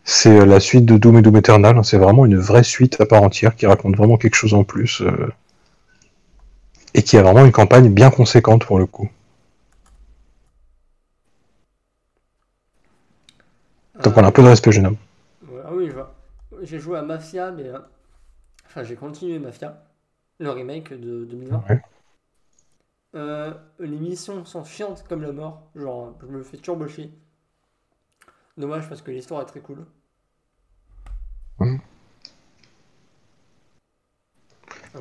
c'est 0.05 0.45
la 0.45 0.59
suite 0.59 0.85
de 0.85 0.97
Doom 0.97 1.17
et 1.17 1.21
Doom 1.21 1.37
Eternal. 1.37 1.83
C'est 1.83 1.97
vraiment 1.97 2.25
une 2.25 2.37
vraie 2.37 2.63
suite 2.63 2.99
à 3.01 3.05
part 3.05 3.23
entière 3.23 3.55
qui 3.55 3.65
raconte 3.67 3.95
vraiment 3.97 4.17
quelque 4.17 4.35
chose 4.35 4.53
en 4.53 4.63
plus 4.63 5.01
euh, 5.01 5.31
et 6.93 7.03
qui 7.03 7.17
a 7.17 7.23
vraiment 7.23 7.45
une 7.45 7.51
campagne 7.51 7.89
bien 7.89 8.09
conséquente 8.09 8.65
pour 8.65 8.79
le 8.79 8.85
coup. 8.85 9.09
Donc 14.03 14.17
on 14.17 14.23
a 14.23 14.27
un 14.27 14.31
peu 14.31 14.43
de 14.43 14.47
respect, 14.47 14.71
jeune 14.71 14.87
homme. 14.87 14.97
Ouais, 15.49 15.61
ah 15.65 15.69
oui, 15.73 15.87
je 15.87 15.93
vois. 15.93 16.13
J'ai 16.63 16.79
joué 16.79 16.97
à 16.97 17.03
Mafia, 17.03 17.51
mais. 17.51 17.67
euh, 17.69 17.79
Enfin, 18.67 18.83
j'ai 18.83 18.95
continué 18.97 19.39
Mafia, 19.39 19.85
le 20.39 20.51
remake 20.51 20.93
de 20.93 21.25
2020. 21.25 21.65
Ouais. 21.69 21.81
Euh, 23.15 23.53
les 23.79 23.97
missions 23.97 24.45
sont 24.45 24.63
chiantes 24.63 25.03
comme 25.07 25.21
la 25.23 25.31
mort. 25.31 25.71
Genre, 25.75 26.15
je 26.21 26.27
me 26.27 26.43
fais 26.43 26.57
turbocher. 26.57 27.11
Dommage 28.57 28.89
parce 28.89 29.03
que 29.03 29.11
l'histoire 29.11 29.43
est 29.43 29.45
très 29.45 29.59
cool. 29.59 29.85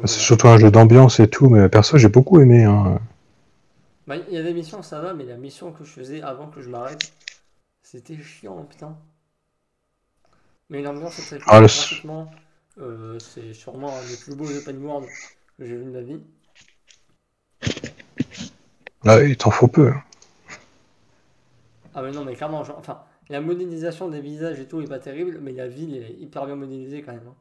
C'est 0.04 0.20
surtout 0.20 0.48
un 0.48 0.58
jeu 0.58 0.70
d'ambiance 0.70 1.18
et 1.18 1.28
tout, 1.28 1.48
mais 1.48 1.66
perso 1.70 1.96
j'ai 1.96 2.08
beaucoup 2.10 2.40
aimé. 2.40 2.64
Hein. 2.64 2.98
Bah, 4.06 4.16
il 4.16 4.32
y 4.32 4.36
a 4.36 4.42
des 4.44 4.54
missions, 4.54 4.80
ça 4.82 5.00
va, 5.00 5.12
mais 5.12 5.24
la 5.24 5.36
mission 5.36 5.72
que 5.72 5.82
je 5.84 5.90
faisais 5.90 6.22
avant 6.22 6.48
que 6.48 6.60
je 6.60 6.70
m'arrête, 6.70 7.12
c'était 7.82 8.18
chiant, 8.22 8.64
putain. 8.64 8.98
Mais 10.72 10.82
l'ambiance 10.82 11.20
est 11.20 11.22
très 11.22 11.38
cool. 11.38 11.46
Ah, 11.46 11.60
le- 11.60 11.68
euh, 12.78 13.20
c'est 13.20 13.52
sûrement 13.54 14.00
un 14.00 14.04
des 14.04 14.16
plus 14.16 14.34
beaux 14.34 14.52
open 14.56 14.84
world 14.84 15.08
que 15.58 15.64
j'ai 15.64 15.76
vu 15.76 15.84
de 15.84 15.90
ma 15.90 16.00
vie. 16.00 16.20
Là, 19.04 19.22
il 19.22 19.36
t'en 19.36 19.52
faut 19.52 19.68
peu. 19.68 19.92
Ah 21.94 22.02
mais 22.02 22.12
non 22.12 22.24
mais 22.24 22.34
clairement, 22.36 22.64
genre, 22.64 22.76
enfin, 22.78 23.02
la 23.30 23.40
modélisation 23.40 24.08
des 24.10 24.20
visages 24.20 24.60
et 24.60 24.68
tout 24.68 24.82
est 24.82 24.88
pas 24.88 24.98
terrible, 24.98 25.38
mais 25.40 25.52
la 25.52 25.68
ville 25.68 25.96
est 25.96 26.12
hyper 26.20 26.44
bien 26.46 26.56
modélisée 26.56 27.02
quand 27.02 27.12
même. 27.12 27.26
hein. 27.28 27.34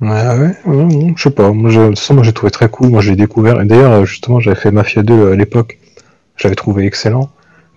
Ouais, 0.00 0.08
ouais, 0.08 0.56
ouais, 0.66 1.12
je 1.16 1.22
sais 1.22 1.30
pas. 1.30 1.52
Moi, 1.52 1.70
je- 1.70 1.80
de 1.80 1.86
toute 1.88 1.98
façon, 1.98 2.14
moi 2.14 2.22
j'ai 2.24 2.32
trouvé 2.32 2.50
très 2.50 2.68
cool. 2.70 2.88
Moi 2.88 3.02
j'ai 3.02 3.16
découvert. 3.16 3.60
Et 3.60 3.66
d'ailleurs, 3.66 3.92
euh, 3.92 4.04
justement, 4.06 4.40
j'avais 4.40 4.58
fait 4.58 4.70
Mafia 4.70 5.02
2 5.02 5.32
à 5.32 5.36
l'époque. 5.36 5.78
Je 6.36 6.44
l'avais 6.44 6.56
trouvé 6.56 6.86
excellent. 6.86 7.30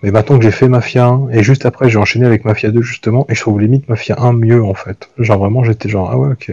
Mais 0.04 0.10
maintenant 0.10 0.36
que 0.36 0.44
j'ai 0.44 0.50
fait 0.50 0.68
Mafia 0.68 1.06
1, 1.06 1.30
et 1.30 1.42
juste 1.42 1.64
après 1.64 1.88
j'ai 1.88 1.96
enchaîné 1.96 2.26
avec 2.26 2.44
Mafia 2.44 2.70
2 2.70 2.82
justement, 2.82 3.24
et 3.30 3.34
je 3.34 3.40
trouve 3.40 3.58
limite 3.58 3.88
Mafia 3.88 4.16
1 4.18 4.34
mieux 4.34 4.62
en 4.62 4.74
fait. 4.74 5.08
Genre 5.16 5.38
vraiment, 5.38 5.64
j'étais 5.64 5.88
genre, 5.88 6.10
ah 6.10 6.18
ouais, 6.18 6.32
ok. 6.32 6.52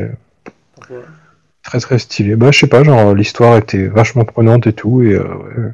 Pourquoi? 0.75 0.99
Très 1.61 1.81
très 1.81 1.99
stylé. 1.99 2.37
Bah, 2.37 2.51
je 2.51 2.59
sais 2.59 2.67
pas, 2.67 2.81
genre 2.85 3.13
l'histoire 3.13 3.57
était 3.57 3.87
vachement 3.87 4.23
prenante 4.23 4.67
et 4.67 4.73
tout. 4.73 5.03
Et 5.03 5.15
euh, 5.15 5.25
ouais. 5.25 5.73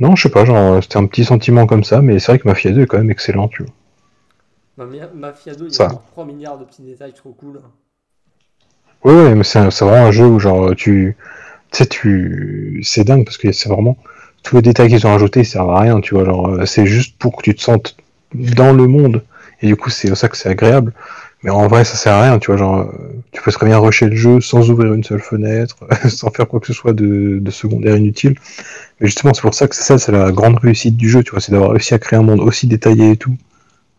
Non, 0.00 0.16
je 0.16 0.24
sais 0.24 0.28
pas, 0.28 0.44
genre 0.44 0.82
c'était 0.82 0.98
un 0.98 1.06
petit 1.06 1.24
sentiment 1.24 1.66
comme 1.66 1.82
ça, 1.82 2.02
mais 2.02 2.18
c'est 2.18 2.32
vrai 2.32 2.38
que 2.38 2.46
Mafia 2.46 2.72
2 2.72 2.82
est 2.82 2.86
quand 2.86 2.98
même 2.98 3.10
excellent, 3.10 3.48
tu 3.48 3.62
vois. 3.62 3.72
Bah, 4.76 5.08
Mafia 5.14 5.54
2, 5.54 5.68
il 5.68 5.72
y 5.72 5.82
a 5.82 5.88
genre 5.88 6.04
3 6.12 6.26
milliards 6.26 6.58
de 6.58 6.66
petits 6.66 6.82
détails 6.82 7.14
trop 7.14 7.30
cool. 7.30 7.62
Ouais, 9.02 9.14
ouais, 9.14 9.34
mais 9.34 9.44
c'est 9.44 9.60
vraiment 9.60 10.08
un 10.08 10.12
jeu 10.12 10.26
où 10.26 10.38
genre 10.38 10.76
tu. 10.76 11.16
Tu 11.70 11.78
sais, 11.78 11.86
tu. 11.86 12.82
C'est 12.84 13.04
dingue 13.04 13.24
parce 13.24 13.38
que 13.38 13.50
c'est 13.50 13.70
vraiment. 13.70 13.96
Tous 14.42 14.56
les 14.56 14.62
détails 14.62 14.88
qu'ils 14.88 15.06
ont 15.06 15.10
rajoutés 15.10 15.40
ils 15.40 15.46
servent 15.46 15.70
à 15.70 15.80
rien, 15.80 16.00
tu 16.00 16.14
vois. 16.14 16.24
Genre, 16.24 16.48
euh, 16.48 16.66
c'est 16.66 16.86
juste 16.86 17.16
pour 17.18 17.36
que 17.36 17.42
tu 17.42 17.54
te 17.54 17.62
sentes 17.62 17.96
dans 18.34 18.72
le 18.72 18.86
monde. 18.86 19.22
Et 19.60 19.66
du 19.66 19.76
coup, 19.76 19.90
c'est 19.90 20.14
ça 20.14 20.28
que 20.28 20.36
c'est 20.36 20.48
agréable. 20.48 20.92
Mais 21.42 21.50
en 21.50 21.66
vrai, 21.66 21.84
ça 21.84 21.96
sert 21.96 22.14
à 22.14 22.22
rien, 22.22 22.38
tu 22.38 22.50
vois. 22.50 22.56
Genre, 22.56 22.80
euh, 22.80 22.86
tu 23.32 23.42
peux 23.42 23.50
très 23.52 23.66
bien 23.66 23.78
rusher 23.78 24.06
le 24.06 24.16
jeu 24.16 24.40
sans 24.40 24.70
ouvrir 24.70 24.92
une 24.92 25.04
seule 25.04 25.20
fenêtre, 25.20 25.76
sans 26.08 26.30
faire 26.30 26.48
quoi 26.48 26.60
que 26.60 26.66
ce 26.66 26.72
soit 26.72 26.92
de, 26.92 27.38
de 27.40 27.50
secondaire 27.50 27.96
inutile. 27.96 28.36
Mais 29.00 29.06
justement, 29.06 29.34
c'est 29.34 29.42
pour 29.42 29.54
ça 29.54 29.68
que 29.68 29.74
c'est 29.74 29.82
ça, 29.84 29.98
c'est 29.98 30.12
la 30.12 30.30
grande 30.32 30.58
réussite 30.58 30.96
du 30.96 31.08
jeu, 31.08 31.22
tu 31.22 31.32
vois. 31.32 31.40
C'est 31.40 31.52
d'avoir 31.52 31.70
réussi 31.70 31.94
à 31.94 31.98
créer 31.98 32.18
un 32.18 32.22
monde 32.22 32.40
aussi 32.40 32.66
détaillé 32.66 33.12
et 33.12 33.16
tout. 33.16 33.36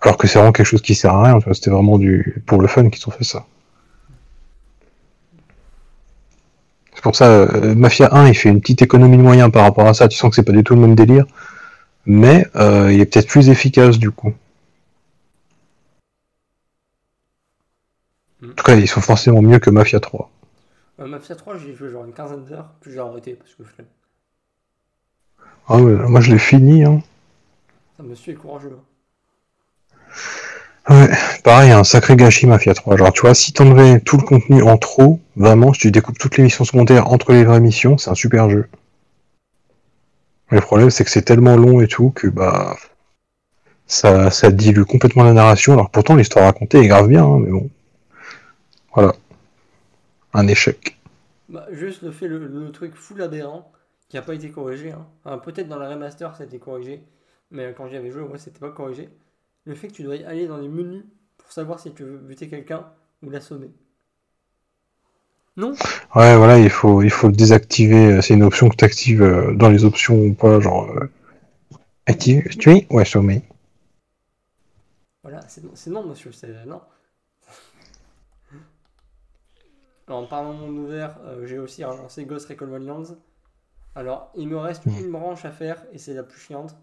Alors 0.02 0.18
que 0.18 0.28
c'est 0.28 0.38
vraiment 0.38 0.52
quelque 0.52 0.66
chose 0.68 0.82
qui 0.82 0.96
sert 0.96 1.14
à 1.14 1.24
rien, 1.24 1.40
tu 1.40 1.46
vois. 1.46 1.54
C'était 1.54 1.72
vraiment 1.72 1.98
du 1.98 2.44
pour 2.46 2.62
le 2.62 2.68
fun 2.68 2.90
qu'ils 2.90 3.08
ont 3.08 3.12
fait 3.12 3.24
ça. 3.24 3.46
Pour 7.04 7.18
ça, 7.18 7.30
euh, 7.30 7.76
Mafia 7.76 8.08
1, 8.14 8.30
il 8.30 8.34
fait 8.34 8.50
une 8.50 8.62
petite 8.62 8.82
économie 8.82 9.18
de 9.18 9.22
moyens 9.22 9.52
par 9.52 9.64
rapport 9.64 9.86
à 9.88 9.94
ça. 9.94 10.08
Tu 10.08 10.18
sens 10.18 10.30
que 10.30 10.36
c'est 10.38 10.44
pas 10.44 10.54
du 10.54 10.64
tout 10.64 10.74
le 10.74 10.82
même 10.82 10.96
délire. 10.96 11.26
Mais 12.06 12.48
euh, 12.56 12.92
il 12.92 13.00
est 13.02 13.06
peut-être 13.06 13.28
plus 13.28 13.50
efficace 13.50 14.00
du 14.00 14.10
coup. 14.10 14.34
Mm. 18.42 18.52
En 18.52 18.54
tout 18.54 18.64
cas, 18.64 18.76
ils 18.76 18.88
sont 18.88 19.02
forcément 19.02 19.42
mieux 19.42 19.60
que 19.60 19.70
Mafia 19.70 20.00
3. 20.00 20.32
Euh, 21.02 21.08
Mafia 21.08 21.36
3, 21.36 21.58
j'ai 21.58 21.76
joué 21.76 21.90
genre 21.90 22.06
une 22.06 22.14
quinzaine 22.14 22.46
d'heures, 22.46 22.70
puis 22.80 22.92
j'ai 22.94 23.00
arrêté 23.00 23.34
parce 23.34 23.54
que 23.54 23.64
flemme. 23.66 23.88
Ah 25.68 25.78
ouais, 25.78 25.94
moi 26.08 26.22
je 26.22 26.32
l'ai 26.32 26.40
fini. 26.40 26.86
Hein. 26.86 27.02
Ça 27.98 28.04
me 28.04 28.16
suit 28.16 28.36
courageux. 28.36 28.78
Ouais, 30.90 31.10
pareil, 31.44 31.72
un 31.72 31.84
sacré 31.86 32.16
gâchis 32.18 32.46
Mafia 32.46 32.74
3. 32.74 32.98
Genre, 32.98 33.14
tu 33.14 33.22
vois, 33.22 33.34
si 33.34 33.54
t'enlevais 33.54 34.02
tout 34.02 34.18
le 34.18 34.24
contenu 34.24 34.62
en 34.64 34.78
trop, 34.78 35.22
vraiment, 35.38 35.74
si 35.74 35.82
tu 35.82 35.92
découpes 35.92 36.18
toutes 36.20 36.38
les 36.38 36.44
missions 36.44 36.66
secondaires 36.66 37.08
entre 37.08 37.32
les 37.32 37.46
vraies 37.46 37.62
missions, 37.62 37.98
c'est 37.98 38.10
un 38.10 38.16
super 38.16 38.50
jeu. 38.50 38.68
Le 40.50 40.60
problème, 40.62 40.90
c'est 40.90 41.04
que 41.06 41.10
c'est 41.10 41.22
tellement 41.22 41.56
long 41.56 41.82
et 41.82 41.88
tout 41.88 42.12
que 42.12 42.28
bah 42.28 42.76
ça, 43.88 44.30
ça 44.30 44.52
dilue 44.52 44.84
complètement 44.84 45.24
la 45.24 45.34
narration. 45.34 45.74
Alors 45.74 45.90
pourtant, 45.90 46.16
l'histoire 46.16 46.46
racontée 46.46 46.80
est 46.80 46.88
grave 46.88 47.08
bien, 47.08 47.26
hein, 47.26 47.40
mais 47.40 47.52
bon. 47.52 47.70
Voilà. 48.94 49.14
Un 50.34 50.48
échec. 50.48 50.98
Bah, 51.50 51.66
juste 51.72 52.02
le 52.02 52.12
fait, 52.12 52.28
le, 52.28 52.72
truc 52.72 52.96
full 52.96 53.22
aberrant, 53.22 53.72
qui 54.10 54.18
a 54.18 54.22
pas 54.22 54.34
été 54.34 54.50
corrigé. 54.50 54.94
Hein. 55.26 55.38
Peut-être 55.40 55.68
dans 55.68 55.80
la 55.80 55.90
remaster, 55.90 56.36
ça 56.36 56.44
a 56.44 56.46
été 56.46 56.60
corrigé, 56.60 57.04
mais 57.52 57.74
quand 57.78 57.88
j'y 57.88 57.96
avais 57.96 58.12
joué, 58.12 58.24
moi, 58.24 58.38
c'était 58.38 58.60
pas 58.60 58.72
corrigé. 58.72 59.10
Le 59.66 59.76
fait 59.76 59.90
que 59.90 59.94
tu 59.94 60.04
dois 60.04 60.16
aller 60.26 60.48
dans 60.48 60.58
les 60.58 60.70
menus 60.70 61.04
pour 61.38 61.52
savoir 61.52 61.78
si 61.80 61.94
tu 61.94 62.04
veux 62.04 62.18
buter 62.18 62.48
quelqu'un 62.50 62.94
ou 63.22 63.30
l'assommer. 63.30 63.72
Non? 65.56 65.80
Ouais, 66.16 66.36
voilà, 66.38 66.60
il 66.60 66.70
faut, 66.70 67.02
il 67.02 67.10
faut 67.10 67.28
le 67.28 67.34
désactiver. 67.34 68.22
C'est 68.22 68.34
une 68.36 68.44
option 68.44 68.70
que 68.70 68.76
tu 68.76 68.86
actives 68.86 69.54
dans 69.56 69.70
les 69.70 69.84
options 69.86 70.16
ou 70.18 70.34
pas, 70.34 70.60
genre. 70.60 70.90
Euh, 70.92 71.10
active, 72.08 72.48
tuer 72.58 72.88
Ouais, 72.92 73.06
sommet. 73.06 73.44
Voilà, 75.24 75.48
c'est 75.48 75.64
non, 75.64 75.72
c'est 75.76 75.90
non, 75.90 76.06
monsieur, 76.06 76.32
c'est 76.32 76.66
non. 76.66 76.82
Alors, 80.08 80.22
en 80.22 80.28
parlant 80.28 80.54
de 80.54 80.60
monde 80.60 80.78
ouvert, 80.78 81.20
euh, 81.26 81.46
j'ai 81.46 81.60
aussi 81.60 81.84
relancé 81.84 82.24
Ghost 82.26 82.48
Recon 82.48 82.68
Wildlands. 82.72 83.18
Alors, 83.96 84.32
il 84.36 84.48
me 84.50 84.58
reste 84.58 84.86
Mhm. 84.86 85.00
une 85.00 85.12
branche 85.12 85.46
à 85.46 85.52
faire 85.52 85.84
et 85.94 85.98
c'est 86.00 86.14
la 86.16 86.24
plus 86.24 86.40
chiante. 86.42 86.76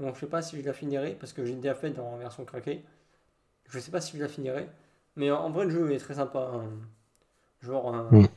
Donc, 0.00 0.14
je 0.16 0.20
sais 0.20 0.26
pas 0.26 0.42
si 0.42 0.60
je 0.60 0.66
la 0.66 0.72
finirai 0.72 1.14
parce 1.14 1.32
que 1.32 1.44
j'ai 1.44 1.54
déjà 1.54 1.74
fait 1.74 1.90
dans 1.90 2.12
la 2.12 2.18
version 2.18 2.44
craquée. 2.44 2.84
Je 3.70 3.78
sais 3.80 3.90
pas 3.92 4.00
si 4.02 4.16
je 4.18 4.22
la 4.22 4.28
finirai. 4.28 4.68
Mais 5.16 5.30
en, 5.32 5.38
en 5.44 5.50
vrai, 5.50 5.66
le 5.66 5.70
jeu 5.72 5.92
est 5.92 5.98
très 5.98 6.14
sympa. 6.16 6.50
hein. 6.54 6.70
Genre, 7.62 7.94
un, 7.94 8.28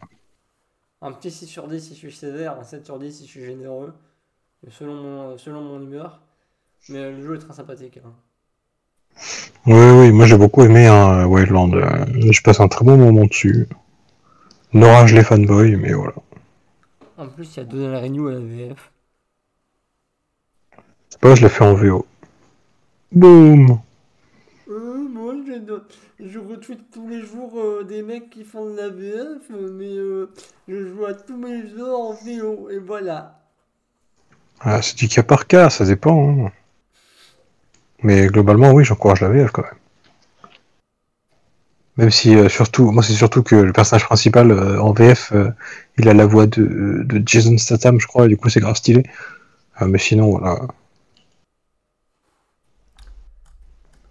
un 1.01 1.13
petit 1.13 1.31
6 1.31 1.47
sur 1.47 1.67
10 1.69 1.79
si 1.81 1.93
je 1.93 1.99
suis 1.99 2.11
sévère, 2.13 2.59
un 2.59 2.63
7 2.65 2.85
sur 2.85 2.99
10 2.99 3.13
si 3.13 3.25
je 3.25 3.31
suis 3.31 3.45
généreux. 3.45 3.93
Selon 4.69 4.95
mon, 4.95 5.37
selon 5.39 5.61
mon 5.61 5.81
humeur. 5.81 6.21
Mais 6.89 7.11
le 7.11 7.23
jeu 7.23 7.35
est 7.35 7.39
très 7.39 7.53
sympathique. 7.53 7.97
hein. 8.05 8.13
Oui, 9.67 9.73
oui, 9.99 10.11
moi 10.11 10.25
j'ai 10.25 10.37
beaucoup 10.37 10.63
aimé 10.63 10.87
hein, 10.87 11.25
Wildland. 11.25 11.73
Euh, 11.75 12.05
Je 12.31 12.41
passe 12.41 12.59
un 12.59 12.67
très 12.67 12.85
bon 12.85 12.97
moment 12.97 13.25
dessus. 13.25 13.67
N'orage 14.73 15.15
les 15.15 15.23
fanboys, 15.23 15.75
mais 15.75 15.93
voilà. 15.93 16.13
En 17.17 17.27
plus, 17.27 17.57
il 17.57 17.63
y 17.73 17.85
a 17.85 17.89
la 17.89 17.99
renew 17.99 18.27
à 18.29 18.31
la 18.31 18.39
VF. 18.39 18.93
Moi 21.23 21.35
je 21.35 21.41
l'ai 21.41 21.49
fait 21.49 21.65
en 21.65 21.73
VO. 21.73 22.05
Boum 23.11 23.79
Euh, 24.69 25.07
moi, 25.09 25.33
je, 25.45 26.25
je 26.25 26.39
retweet 26.39 26.91
tous 26.91 27.07
les 27.07 27.21
jours 27.25 27.59
euh, 27.59 27.83
des 27.83 28.01
mecs 28.03 28.29
qui 28.29 28.43
font 28.43 28.65
de 28.71 28.75
la 28.77 28.89
VF, 28.89 29.49
mais 29.49 29.95
euh, 29.97 30.31
je 30.67 30.87
joue 30.87 31.05
à 31.05 31.13
tous 31.15 31.37
mes 31.37 31.67
jeux 31.67 31.93
en 31.95 32.13
VO, 32.13 32.69
et 32.69 32.77
voilà. 32.79 33.41
ah, 34.59 34.81
C'est 34.81 34.97
du 34.97 35.07
cas 35.07 35.23
par 35.23 35.47
cas, 35.47 35.69
ça 35.69 35.85
dépend. 35.85 36.45
hein. 36.47 36.51
Mais 38.03 38.27
globalement, 38.27 38.71
oui, 38.71 38.85
j'encourage 38.85 39.19
la 39.19 39.27
VF 39.27 39.51
quand 39.51 39.63
même. 39.63 39.75
Même 41.97 42.11
si, 42.11 42.35
euh, 42.35 42.49
surtout, 42.49 42.91
moi 42.91 43.03
c'est 43.03 43.13
surtout 43.13 43.41
que 43.43 43.55
le 43.55 43.71
personnage 43.73 44.03
principal 44.05 44.51
euh, 44.51 44.81
en 44.81 44.91
VF, 44.93 45.31
euh, 45.33 45.49
il 45.97 46.09
a 46.09 46.13
la 46.13 46.25
voix 46.25 46.45
de, 46.47 47.03
de 47.05 47.23
Jason 47.25 47.57
Statham, 47.57 47.99
je 48.01 48.07
crois, 48.07 48.25
et 48.25 48.29
du 48.29 48.37
coup 48.37 48.49
c'est 48.49 48.59
grave 48.59 48.75
stylé. 48.75 49.03
Euh, 49.81 49.87
mais 49.87 49.99
sinon, 49.99 50.31
voilà. 50.37 50.61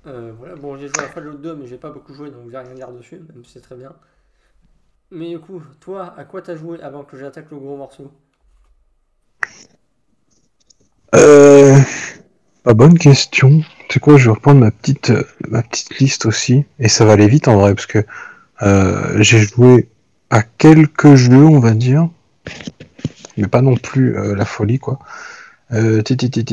Euh, 0.07 0.33
voilà, 0.39 0.57
bon, 0.57 0.77
j'ai 0.79 0.89
joué 0.89 1.03
à 1.05 1.09
Fallout 1.09 1.37
2, 1.37 1.55
mais 1.57 1.67
j'ai 1.67 1.77
pas 1.79 1.91
beaucoup 1.91 2.15
joué, 2.15 2.31
donc 2.31 2.47
je 2.47 2.51
vais 2.51 2.59
rien 2.59 2.75
dire 2.75 2.93
dessus, 2.93 3.21
même 3.35 3.45
si 3.45 3.53
c'est 3.53 3.61
très 3.61 3.77
bien. 3.77 3.95
Mais 5.11 5.31
du 5.31 5.39
coup, 5.41 5.63
toi, 5.81 6.13
à 6.19 6.27
quoi 6.27 6.43
t'as 6.43 6.57
joué 6.57 6.79
avant 6.83 7.05
que 7.05 7.17
j'attaque 7.17 7.51
le 7.51 7.59
gros 7.59 7.75
morceau? 7.79 8.13
Euh... 11.15 11.79
Pas 12.65 12.75
bonne 12.75 12.99
question. 12.99 13.61
Tu 13.89 13.95
sais 13.95 14.01
quoi, 14.01 14.19
je 14.19 14.27
vais 14.27 14.35
reprendre 14.37 14.61
ma 14.61 14.71
petite, 14.73 15.11
euh, 15.11 15.25
ma 15.49 15.63
petite 15.63 15.99
liste 15.99 16.27
aussi. 16.27 16.67
Et 16.81 16.89
ça 16.89 17.05
va 17.07 17.13
aller 17.15 17.29
vite 17.29 17.49
en 17.49 17.59
vrai, 17.59 17.75
parce 17.75 17.87
que 17.87 18.05
Euh, 18.63 19.23
j'ai 19.23 19.41
joué 19.41 19.91
à 20.31 20.43
quelques 20.43 21.15
jeux, 21.17 21.45
on 21.45 21.61
va 21.61 21.73
dire. 21.73 22.09
Mais 23.37 23.47
pas 23.49 23.63
non 23.63 23.77
plus 23.77 24.13
la 24.35 24.45
folie, 24.45 24.79
quoi. 24.79 24.99
Euh, 25.73 26.03
ti, 26.03 26.17
ti, 26.17 26.31
ti, 26.31 26.45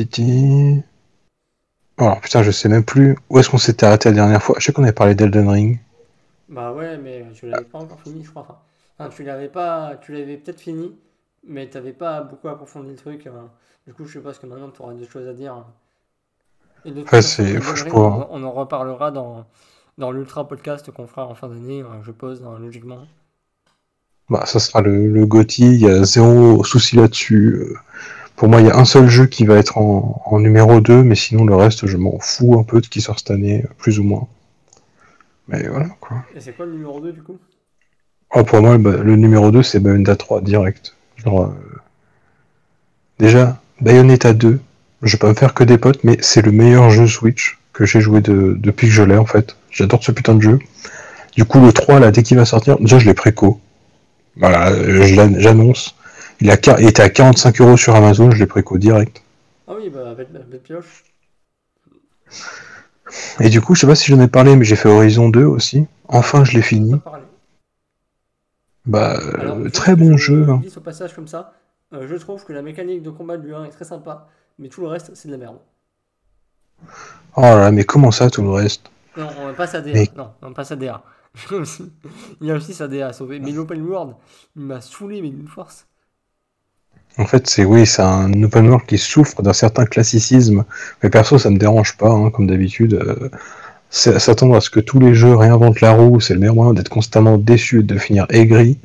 Oh 1.98 2.12
putain, 2.22 2.42
je 2.42 2.50
sais 2.50 2.68
même 2.68 2.84
plus 2.84 3.16
où 3.30 3.38
est-ce 3.38 3.50
qu'on 3.50 3.58
s'était 3.58 3.86
arrêté 3.86 4.08
la 4.08 4.14
dernière 4.14 4.42
fois. 4.42 4.56
Je 4.58 4.64
sais 4.64 4.72
qu'on 4.72 4.82
avait 4.82 4.92
parlé 4.92 5.14
d'Elden 5.14 5.48
Ring. 5.48 5.78
Bah 6.48 6.72
ouais, 6.72 6.98
mais 6.98 7.26
tu 7.34 7.48
l'avais 7.48 7.64
pas 7.64 7.78
encore 7.78 8.00
fini, 8.00 8.24
je 8.24 8.30
crois. 8.30 8.62
Enfin, 8.98 9.10
tu 9.10 9.22
l'avais 9.24 9.48
pas, 9.48 9.96
tu 10.02 10.12
l'avais 10.12 10.36
peut-être 10.36 10.60
fini, 10.60 10.96
mais 11.46 11.68
t'avais 11.68 11.92
pas 11.92 12.22
beaucoup 12.22 12.48
approfondi 12.48 12.90
le 12.90 12.96
truc. 12.96 13.26
hein. 13.26 13.48
Du 13.86 13.92
coup, 13.94 14.04
je 14.04 14.12
sais 14.14 14.18
pas, 14.18 14.26
parce 14.26 14.38
que 14.38 14.46
maintenant 14.46 14.70
tu 14.70 14.82
auras 14.82 14.94
des 14.94 15.06
choses 15.08 15.28
à 15.28 15.32
dire. 15.32 15.54
hein. 15.54 15.66
Et 16.84 16.90
de 16.90 17.02
Ouais, 17.12 17.22
c'est- 17.22 17.42
Ring, 17.58 17.88
pourrais- 17.90 17.92
on, 17.94 18.28
on 18.30 18.42
en 18.44 18.50
reparlera 18.52 19.10
dans, 19.10 19.44
dans 19.98 20.10
l'ultra 20.10 20.46
podcast 20.48 20.90
qu'on 20.90 21.06
fera 21.06 21.26
en 21.26 21.34
fin 21.34 21.48
d'année, 21.48 21.80
hein, 21.82 22.00
je 22.02 22.10
pose, 22.10 22.42
hein, 22.44 22.58
logiquement. 22.58 23.06
Bah, 24.28 24.44
ça 24.46 24.58
sera 24.60 24.80
le, 24.80 25.08
le 25.08 25.26
GOTY, 25.26 25.74
il 25.74 25.80
y 25.80 25.88
a 25.88 26.04
zéro 26.04 26.64
souci 26.64 26.96
là-dessus. 26.96 27.54
Euh, 27.60 27.74
Pour 28.36 28.48
moi, 28.48 28.60
il 28.60 28.66
y 28.66 28.70
a 28.70 28.76
un 28.76 28.84
seul 28.84 29.08
jeu 29.08 29.26
qui 29.26 29.44
va 29.44 29.56
être 29.56 29.78
en, 29.78 30.22
en 30.24 30.40
numéro 30.40 30.80
2, 30.80 31.02
mais 31.02 31.14
sinon 31.14 31.44
le 31.44 31.54
reste, 31.54 31.86
je 31.86 31.96
m'en 31.96 32.18
fous 32.20 32.58
un 32.58 32.64
peu 32.64 32.80
de 32.80 32.84
ce 32.86 32.90
qui 32.90 33.00
sort 33.00 33.18
cette 33.18 33.30
année, 33.30 33.64
plus 33.78 33.98
ou 33.98 34.04
moins. 34.04 34.26
Mais 35.48 35.66
voilà, 35.68 35.88
quoi. 36.00 36.24
Et 36.34 36.40
c'est 36.40 36.52
quoi 36.52 36.66
le 36.66 36.72
numéro 36.72 37.00
2 37.00 37.12
du 37.12 37.22
coup? 37.22 37.38
Ah, 38.30 38.44
pour 38.44 38.62
moi, 38.62 38.78
bah, 38.78 38.96
le 38.96 39.16
numéro 39.16 39.50
2, 39.50 39.62
c'est 39.62 39.78
Bayonetta 39.80 40.16
3, 40.16 40.40
direct. 40.40 40.94
Genre, 41.16 41.42
euh, 41.42 41.78
Déjà, 43.18 43.60
Bayonetta 43.80 44.32
2, 44.32 44.60
je 45.02 45.12
vais 45.12 45.18
pas 45.18 45.28
me 45.28 45.34
faire 45.34 45.54
que 45.54 45.64
des 45.64 45.78
potes, 45.78 46.02
mais 46.04 46.16
c'est 46.20 46.42
le 46.42 46.52
meilleur 46.52 46.90
jeu 46.90 47.06
Switch 47.06 47.58
que 47.72 47.84
j'ai 47.84 48.00
joué 48.00 48.20
de- 48.20 48.56
depuis 48.58 48.88
que 48.88 48.92
je 48.92 49.02
l'ai, 49.02 49.16
en 49.16 49.26
fait. 49.26 49.56
J'adore 49.70 50.02
ce 50.02 50.12
putain 50.12 50.34
de 50.34 50.42
jeu. 50.42 50.58
Du 51.36 51.44
coup, 51.44 51.60
le 51.60 51.72
3, 51.72 52.00
là, 52.00 52.10
dès 52.10 52.22
qu'il 52.22 52.36
va 52.36 52.44
sortir, 52.44 52.78
déjà, 52.78 52.98
je 52.98 53.06
l'ai 53.06 53.14
préco. 53.14 53.60
Voilà, 54.36 54.70
euh, 54.70 55.02
j'annonce. 55.38 55.94
Il, 56.40 56.50
a 56.50 56.54
était 56.54 57.02
à 57.02 57.08
45 57.10 57.60
euros 57.60 57.76
sur 57.76 57.94
Amazon, 57.94 58.30
je 58.30 58.38
l'ai 58.38 58.46
préco 58.46 58.78
direct. 58.78 59.22
Ah 59.68 59.74
oui, 59.76 59.90
bah, 59.90 60.14
belle, 60.14 60.28
belle 60.48 60.60
pioche. 60.60 61.04
Et 63.40 63.48
du 63.48 63.60
coup, 63.60 63.74
je 63.74 63.80
sais 63.82 63.86
pas 63.86 63.94
si 63.94 64.10
j'en 64.10 64.20
ai 64.20 64.28
parlé, 64.28 64.56
mais 64.56 64.64
j'ai 64.64 64.76
fait 64.76 64.88
Horizon 64.88 65.28
2 65.28 65.44
aussi. 65.44 65.86
Enfin, 66.08 66.44
je 66.44 66.52
l'ai 66.52 66.62
fini. 66.62 66.94
Bah, 68.86 69.18
euh, 69.20 69.32
Alors, 69.40 69.58
très 69.72 69.94
bon 69.94 70.16
je 70.16 70.32
jeu. 70.32 70.46
hein. 70.48 70.58
glisse 70.58 70.76
au 70.76 70.80
passage 70.80 71.14
comme 71.14 71.28
ça. 71.28 71.52
Euh, 71.92 72.08
je 72.08 72.16
trouve 72.16 72.44
que 72.44 72.52
la 72.52 72.62
mécanique 72.62 73.02
de 73.02 73.10
combat 73.10 73.36
du 73.36 73.54
1 73.54 73.64
est 73.64 73.70
très 73.70 73.84
sympa, 73.84 74.28
mais 74.58 74.68
tout 74.68 74.80
le 74.80 74.88
reste, 74.88 75.12
c'est 75.14 75.28
de 75.28 75.32
la 75.32 75.38
merde. 75.38 75.58
Oh 77.36 77.42
là 77.42 77.56
là, 77.56 77.70
mais 77.70 77.84
comment 77.84 78.10
ça, 78.10 78.28
tout 78.30 78.42
le 78.42 78.50
reste? 78.50 78.90
Non, 79.16 79.28
on 79.40 79.54
passe 79.54 79.74
à 79.74 79.80
DA. 79.82 79.92
Mais- 79.92 80.08
Non, 80.16 80.32
on 80.42 80.52
passe 80.52 80.72
à 80.72 80.76
DA. 80.76 81.02
Il 82.40 82.46
y 82.46 82.50
a 82.50 82.54
aussi 82.54 82.74
sa 82.74 82.88
DA 82.88 83.08
à 83.08 83.12
sauver. 83.12 83.38
Mais 83.38 83.52
l'open 83.52 83.80
world, 83.82 84.14
il 84.56 84.62
m'a 84.62 84.80
saoulé, 84.80 85.22
mais 85.22 85.30
d'une 85.30 85.48
force. 85.48 85.86
En 87.18 87.26
fait, 87.26 87.48
c'est 87.48 87.64
oui, 87.64 87.86
c'est 87.86 88.02
un 88.02 88.42
open 88.42 88.68
world 88.68 88.86
qui 88.86 88.98
souffre 88.98 89.42
d'un 89.42 89.52
certain 89.52 89.84
classicisme. 89.84 90.64
Mais 91.02 91.10
perso, 91.10 91.38
ça 91.38 91.50
me 91.50 91.58
dérange 91.58 91.96
pas, 91.96 92.10
hein, 92.10 92.30
comme 92.30 92.46
d'habitude. 92.46 92.94
Euh, 92.94 93.28
S'attendre 93.92 94.56
à 94.56 94.62
ce 94.62 94.70
que 94.70 94.80
tous 94.80 94.98
les 95.00 95.14
jeux 95.14 95.36
réinventent 95.36 95.82
la 95.82 95.92
roue, 95.92 96.18
c'est 96.18 96.32
le 96.32 96.40
meilleur 96.40 96.54
moyen 96.54 96.72
d'être 96.72 96.88
constamment 96.88 97.36
déçu 97.36 97.80
et 97.80 97.82
de 97.82 97.98
finir 97.98 98.24
aigri. 98.30 98.78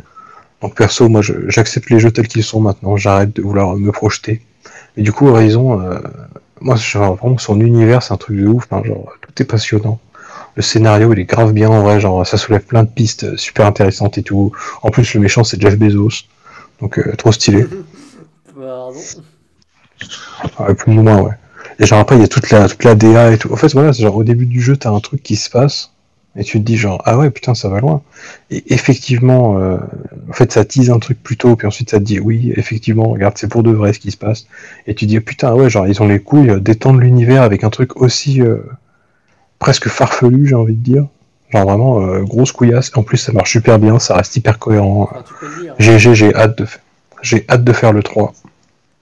Donc 0.61 0.75
perso, 0.75 1.07
moi, 1.07 1.21
j'accepte 1.21 1.89
les 1.89 1.99
jeux 1.99 2.11
tels 2.11 2.27
qu'ils 2.27 2.43
sont 2.43 2.59
maintenant. 2.59 2.97
J'arrête 2.97 3.33
de 3.33 3.41
vouloir 3.41 3.77
me 3.77 3.91
projeter. 3.93 4.41
Et 4.97 5.03
du 5.03 5.13
coup, 5.13 5.29
Horizon, 5.29 5.79
euh, 5.81 5.99
moi, 6.59 6.75
genre, 6.75 7.15
vraiment, 7.15 7.37
son 7.37 7.61
univers, 7.61 8.03
c'est 8.03 8.13
un 8.13 8.17
truc 8.17 8.35
de 8.35 8.47
ouf. 8.47 8.67
genre, 8.69 9.13
tout 9.21 9.41
est 9.41 9.45
passionnant. 9.45 9.97
Le 10.55 10.61
scénario, 10.61 11.13
il 11.13 11.19
est 11.19 11.25
grave 11.25 11.53
bien 11.53 11.69
en 11.69 11.83
vrai. 11.83 12.01
Genre, 12.01 12.27
ça 12.27 12.37
soulève 12.37 12.65
plein 12.65 12.83
de 12.83 12.89
pistes 12.89 13.23
euh, 13.23 13.37
super 13.37 13.65
intéressantes 13.65 14.17
et 14.17 14.23
tout. 14.23 14.51
En 14.81 14.89
plus, 14.89 15.13
le 15.13 15.21
méchant, 15.21 15.45
c'est 15.45 15.61
Jeff 15.61 15.77
Bezos. 15.77 16.25
Donc, 16.81 16.99
euh, 16.99 17.15
trop 17.15 17.31
stylé. 17.31 17.65
Pardon. 18.67 18.99
Ouais, 20.59 20.75
plus 20.75 20.91
ou 20.97 21.01
moins, 21.01 21.21
ouais. 21.21 21.33
Et 21.79 21.85
genre 21.85 21.99
après, 21.99 22.17
il 22.17 22.21
y 22.21 22.25
a 22.25 22.27
toute 22.27 22.49
la, 22.49 22.67
toute 22.67 22.83
la 22.83 22.95
DA 22.95 23.31
et 23.31 23.37
tout. 23.37 23.51
En 23.53 23.55
fait, 23.55 23.71
voilà, 23.71 23.93
c'est 23.93 24.01
genre 24.03 24.15
au 24.17 24.23
début 24.25 24.45
du 24.45 24.61
jeu, 24.61 24.75
t'as 24.75 24.91
un 24.91 24.99
truc 24.99 25.23
qui 25.23 25.37
se 25.37 25.49
passe, 25.49 25.93
et 26.35 26.43
tu 26.43 26.59
te 26.59 26.63
dis 26.65 26.75
genre, 26.75 27.01
ah 27.05 27.17
ouais, 27.17 27.29
putain, 27.29 27.55
ça 27.55 27.69
va 27.69 27.79
loin. 27.79 28.01
Et 28.51 28.73
effectivement, 28.73 29.57
euh, 29.57 29.77
en 30.29 30.33
fait, 30.33 30.51
ça 30.51 30.65
tease 30.65 30.89
un 30.89 30.99
truc 30.99 31.23
plus 31.23 31.37
tôt, 31.37 31.55
puis 31.55 31.65
ensuite 31.65 31.89
ça 31.89 31.99
te 31.99 32.03
dit, 32.03 32.19
oui, 32.19 32.51
effectivement, 32.57 33.05
regarde, 33.05 33.37
c'est 33.37 33.47
pour 33.47 33.63
de 33.63 33.71
vrai 33.71 33.93
ce 33.93 33.99
qui 33.99 34.11
se 34.11 34.17
passe. 34.17 34.47
Et 34.85 34.95
tu 34.95 35.05
te 35.05 35.09
dis, 35.11 35.19
putain, 35.21 35.53
ouais, 35.53 35.69
genre, 35.69 35.87
ils 35.87 36.01
ont 36.01 36.07
les 36.07 36.19
couilles 36.19 36.49
euh, 36.49 36.59
d'étendre 36.59 36.99
l'univers 36.99 37.43
avec 37.43 37.63
un 37.63 37.69
truc 37.69 38.01
aussi 38.01 38.41
euh, 38.41 38.57
presque 39.59 39.87
farfelu, 39.87 40.45
j'ai 40.45 40.55
envie 40.55 40.75
de 40.75 40.83
dire. 40.83 41.07
Genre 41.51 41.63
vraiment, 41.63 42.01
euh, 42.01 42.23
grosse 42.23 42.51
couillasse. 42.51 42.91
En 42.95 43.03
plus, 43.03 43.17
ça 43.17 43.31
marche 43.31 43.51
super 43.51 43.79
bien, 43.79 43.97
ça 43.97 44.17
reste 44.17 44.35
hyper 44.35 44.59
cohérent. 44.59 45.09
Enfin. 45.09 45.23
GG, 45.79 46.13
j'ai 46.13 46.35
hâte 46.35 46.57
de 46.57 46.65
faire. 46.65 46.81
J'ai 47.21 47.45
hâte 47.49 47.63
de 47.63 47.73
faire 47.73 47.93
le 47.93 48.03
3. 48.03 48.33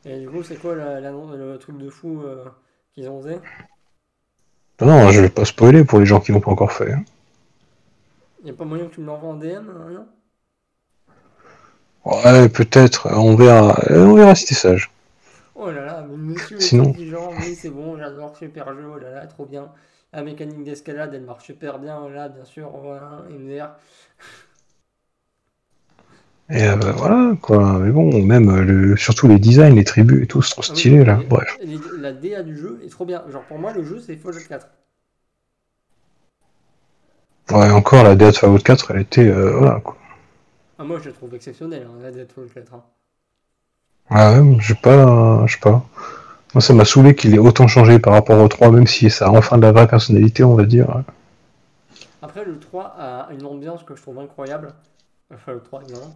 Et 0.05 0.19
du 0.19 0.29
coup, 0.29 0.43
c'est 0.43 0.55
quoi 0.57 0.75
la- 0.75 0.99
la- 0.99 1.11
le 1.11 1.57
truc 1.57 1.77
de 1.77 1.89
fou 1.89 2.21
euh, 2.23 2.45
qu'ils 2.93 3.09
ont 3.09 3.19
osé 3.19 3.37
Non, 4.79 5.09
je 5.11 5.19
vais 5.19 5.29
pas 5.29 5.43
spoiler 5.43 5.83
pour 5.83 5.99
les 5.99 6.05
gens 6.05 6.21
qui 6.21 6.31
l'ont 6.31 6.39
pas 6.39 6.51
encore 6.51 6.71
fait. 6.71 6.93
hein. 6.93 7.03
Il 8.43 8.49
a 8.49 8.53
pas 8.53 8.63
moyen 8.63 8.87
que 8.87 8.93
tu 8.93 9.01
me 9.01 9.07
l'envoies 9.07 9.29
en 9.31 9.33
DM 9.33 9.69
hein, 9.69 9.89
non? 9.91 10.07
Ouais, 12.05 12.47
peut-être, 12.49 13.09
on 13.11 13.35
verra, 13.35 13.77
Euh, 13.89 14.05
on 14.05 14.13
verra 14.13 14.35
si 14.35 14.45
t'es 14.45 14.53
sage. 14.55 14.91
Oh 15.55 15.71
là 15.71 15.85
là, 15.85 16.05
mais 16.07 16.17
monsieur 16.17 16.61
Sinon- 16.61 16.83
est 16.83 16.89
intelligent, 16.89 17.33
oui 17.41 17.55
c'est 17.55 17.69
bon, 17.69 17.97
j'adore 17.97 18.35
super 18.37 18.73
jeu, 18.75 18.85
oh 18.93 18.99
là 18.99 19.09
là, 19.11 19.27
trop 19.27 19.45
bien. 19.45 19.71
La 20.13 20.23
mécanique 20.23 20.63
d'escalade, 20.63 21.13
elle 21.13 21.23
marche 21.23 21.45
super 21.45 21.79
bien, 21.79 21.99
oh 22.03 22.09
là, 22.09 22.29
bien 22.29 22.45
sûr, 22.45 22.69
voilà, 22.69 23.23
MDR. 23.29 23.75
Et 26.49 26.63
euh, 26.63 26.75
bah, 26.75 26.91
voilà, 26.95 27.35
quoi. 27.41 27.79
Mais 27.79 27.91
bon, 27.91 28.23
même 28.23 28.49
euh, 28.49 28.63
le, 28.63 28.97
surtout 28.97 29.27
les 29.27 29.39
designs, 29.39 29.75
les 29.75 29.83
tribus 29.83 30.23
et 30.23 30.27
tout, 30.27 30.41
c'est 30.41 30.51
trop 30.51 30.61
Ah 30.67 30.73
oui, 30.73 30.77
stylé 30.77 31.03
là. 31.03 31.17
mais 31.17 31.25
Bref. 31.27 31.57
les- 31.59 31.77
La 31.97 32.11
DA 32.13 32.43
du 32.43 32.55
jeu 32.57 32.79
est 32.83 32.89
trop 32.89 33.05
bien. 33.05 33.23
Genre 33.29 33.45
pour 33.45 33.57
moi, 33.59 33.73
le 33.73 33.83
jeu 33.83 33.99
c'est 33.99 34.15
Fallout 34.15 34.43
4. 34.47 34.67
Ouais, 37.49 37.71
encore 37.71 38.03
la 38.03 38.15
DA 38.15 38.29
de 38.31 38.35
Fallout 38.37 38.59
4, 38.59 38.91
elle 38.91 39.01
était. 39.01 39.27
euh, 39.27 39.57
voilà, 39.57 39.79
quoi. 39.79 39.97
Ah, 40.77 40.85
moi 40.85 40.99
je 40.99 41.09
la 41.09 41.13
trouve 41.13 41.35
exceptionnelle, 41.35 41.85
hein, 41.85 41.99
la 42.01 42.11
DA 42.11 42.23
de 42.25 42.31
Fallout 42.31 42.47
4. 42.53 42.73
hein. 42.73 42.83
Ah 44.09 44.41
ouais, 44.41 44.57
je 44.59 44.69
sais 44.69 44.79
pas, 44.81 45.45
je 45.45 45.53
sais 45.53 45.59
pas. 45.59 45.85
Moi, 46.53 46.61
ça 46.61 46.73
m'a 46.73 46.85
saoulé 46.85 47.15
qu'il 47.15 47.35
ait 47.35 47.39
autant 47.39 47.67
changé 47.67 47.99
par 47.99 48.13
rapport 48.13 48.39
au 48.41 48.47
3, 48.47 48.71
même 48.71 48.87
si 48.87 49.09
ça 49.09 49.27
a 49.27 49.29
enfin 49.31 49.57
de 49.57 49.63
la 49.63 49.71
vraie 49.73 49.87
personnalité, 49.87 50.43
on 50.43 50.55
va 50.55 50.65
dire. 50.65 51.03
Après, 52.21 52.43
le 52.43 52.59
3 52.59 52.95
a 52.97 53.29
une 53.31 53.45
ambiance 53.45 53.83
que 53.83 53.95
je 53.95 54.01
trouve 54.01 54.19
incroyable. 54.19 54.73
Enfin, 55.33 55.53
le 55.53 55.61
3, 55.61 55.81
évidemment. 55.83 56.15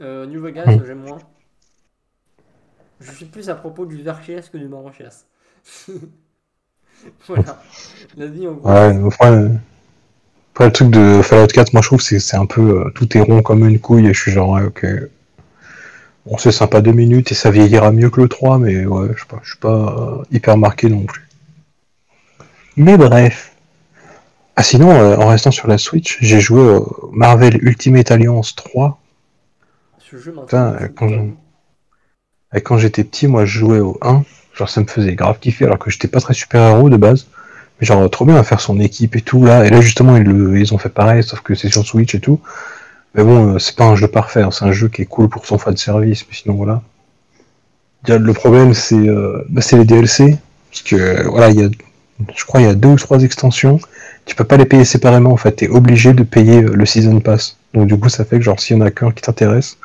Euh, 0.00 0.26
New 0.26 0.42
Vegas, 0.42 0.64
j'aime 0.86 1.02
moins. 1.02 1.18
Je 3.00 3.12
suis 3.12 3.26
plus 3.26 3.48
à 3.48 3.54
propos 3.54 3.86
du 3.86 4.02
Verchies 4.02 4.50
que 4.52 4.58
du 4.58 4.68
Maranchias. 4.68 5.24
voilà. 7.26 7.62
La 8.16 8.26
vie 8.26 8.46
en 8.46 8.52
gros. 8.54 8.68
Ouais, 8.68 9.06
après, 9.06 9.30
euh, 9.30 9.48
après, 10.52 10.66
le 10.66 10.72
truc 10.72 10.90
de 10.90 11.22
Fallout 11.22 11.46
4, 11.46 11.72
moi 11.72 11.82
je 11.82 11.88
trouve 11.88 12.02
que 12.02 12.18
c'est 12.18 12.36
un 12.36 12.46
peu. 12.46 12.86
euh, 12.86 12.90
tout 12.94 13.16
est 13.16 13.20
rond 13.20 13.42
comme 13.42 13.66
une 13.68 13.78
couille 13.78 14.06
et 14.06 14.14
je 14.14 14.20
suis 14.20 14.32
genre, 14.32 14.50
ouais, 14.50 14.62
ok. 14.62 14.86
Bon, 16.26 16.36
c'est 16.38 16.52
sympa 16.52 16.80
deux 16.80 16.92
minutes 16.92 17.30
et 17.32 17.34
ça 17.34 17.50
vieillira 17.50 17.92
mieux 17.92 18.10
que 18.10 18.20
le 18.20 18.28
3, 18.28 18.58
mais 18.58 18.84
ouais, 18.84 19.08
je 19.14 19.20
sais 19.20 19.26
pas, 19.28 19.38
je 19.42 19.50
suis 19.50 19.58
pas 19.58 20.18
euh, 20.20 20.24
hyper 20.30 20.56
marqué 20.58 20.88
non 20.88 21.04
plus. 21.04 21.26
Mais 22.76 22.96
bref. 22.98 23.54
Ah, 24.56 24.62
sinon, 24.62 24.90
euh, 24.90 25.16
en 25.16 25.28
restant 25.28 25.50
sur 25.50 25.68
la 25.68 25.78
Switch, 25.78 26.18
j'ai 26.20 26.40
joué 26.40 26.60
au 26.60 27.10
Marvel 27.12 27.58
Ultimate 27.62 28.10
Alliance 28.10 28.54
3. 28.56 28.98
M'intéresse. 30.12 30.90
quand 30.96 31.10
quand 32.64 32.78
j'étais 32.78 33.04
petit, 33.04 33.28
moi 33.28 33.44
je 33.44 33.58
jouais 33.60 33.78
au 33.80 33.98
1. 34.02 34.24
Genre, 34.54 34.68
ça 34.68 34.80
me 34.80 34.86
faisait 34.86 35.14
grave 35.14 35.38
kiffer 35.38 35.66
alors 35.66 35.78
que 35.78 35.90
j'étais 35.90 36.08
pas 36.08 36.20
très 36.20 36.34
super-héros 36.34 36.88
de 36.90 36.96
base. 36.96 37.26
Mais 37.80 37.86
genre, 37.86 38.08
trop 38.10 38.24
bien 38.24 38.36
à 38.36 38.42
faire 38.42 38.60
son 38.60 38.80
équipe 38.80 39.14
et 39.16 39.20
tout 39.20 39.44
là. 39.44 39.64
Et 39.66 39.70
là, 39.70 39.80
justement, 39.80 40.16
ils, 40.16 40.24
le- 40.24 40.72
ont 40.72 40.78
fait 40.78 40.88
pareil, 40.88 41.22
sauf 41.22 41.40
que 41.42 41.54
c'est 41.54 41.68
sur 41.68 41.84
Switch 41.84 42.14
et 42.14 42.20
tout. 42.20 42.40
Mais 43.14 43.24
bon, 43.24 43.54
euh, 43.54 43.58
c'est 43.58 43.76
pas 43.76 43.84
un 43.86 43.96
jeu 43.96 44.08
parfait, 44.08 44.42
hein, 44.42 44.50
c'est 44.52 44.64
un 44.64 44.72
jeu 44.72 44.88
qui 44.88 45.02
est 45.02 45.06
cool 45.06 45.28
pour 45.28 45.46
son 45.46 45.58
fan 45.58 45.76
service, 45.76 46.26
mais 46.28 46.34
sinon 46.36 46.54
voilà. 46.56 46.82
Le 48.08 48.32
problème, 48.32 48.72
c'est 48.72 48.94
euh, 48.96 49.44
bah, 49.48 49.62
les 49.72 49.84
DLC. 49.84 50.38
Parce 50.70 50.82
que, 50.82 50.96
euh, 50.96 51.22
voilà, 51.28 51.50
il 51.50 51.60
y 51.60 51.64
a, 51.64 51.68
je 52.36 52.44
crois 52.44 52.60
il 52.60 52.66
y 52.66 52.70
a 52.70 52.74
deux 52.74 52.88
ou 52.90 52.96
trois 52.96 53.22
extensions. 53.22 53.80
Tu 54.26 54.34
peux 54.36 54.44
pas 54.44 54.56
les 54.56 54.64
payer 54.64 54.84
séparément, 54.84 55.32
en 55.32 55.36
fait. 55.36 55.52
T'es 55.52 55.68
obligé 55.68 56.12
de 56.12 56.22
payer 56.22 56.62
euh, 56.62 56.74
le 56.74 56.86
Season 56.86 57.18
Pass. 57.20 57.56
Donc, 57.74 57.88
du 57.88 57.98
coup, 57.98 58.08
ça 58.08 58.24
fait 58.24 58.38
que, 58.38 58.44
genre, 58.44 58.60
s'il 58.60 58.76
y 58.76 58.80
en 58.80 58.84
a 58.84 58.90
qu'un 58.90 59.10
qui 59.10 59.22
t'intéresse, 59.22 59.76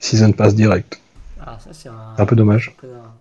Season 0.00 0.32
Pass 0.32 0.54
direct. 0.54 1.00
Ah, 1.40 1.58
ça 1.58 1.70
c'est 1.72 1.88
un. 1.88 2.14
C'est 2.16 2.22
un 2.22 2.26
peu 2.26 2.36
dommage. 2.36 2.76
un 2.84 3.14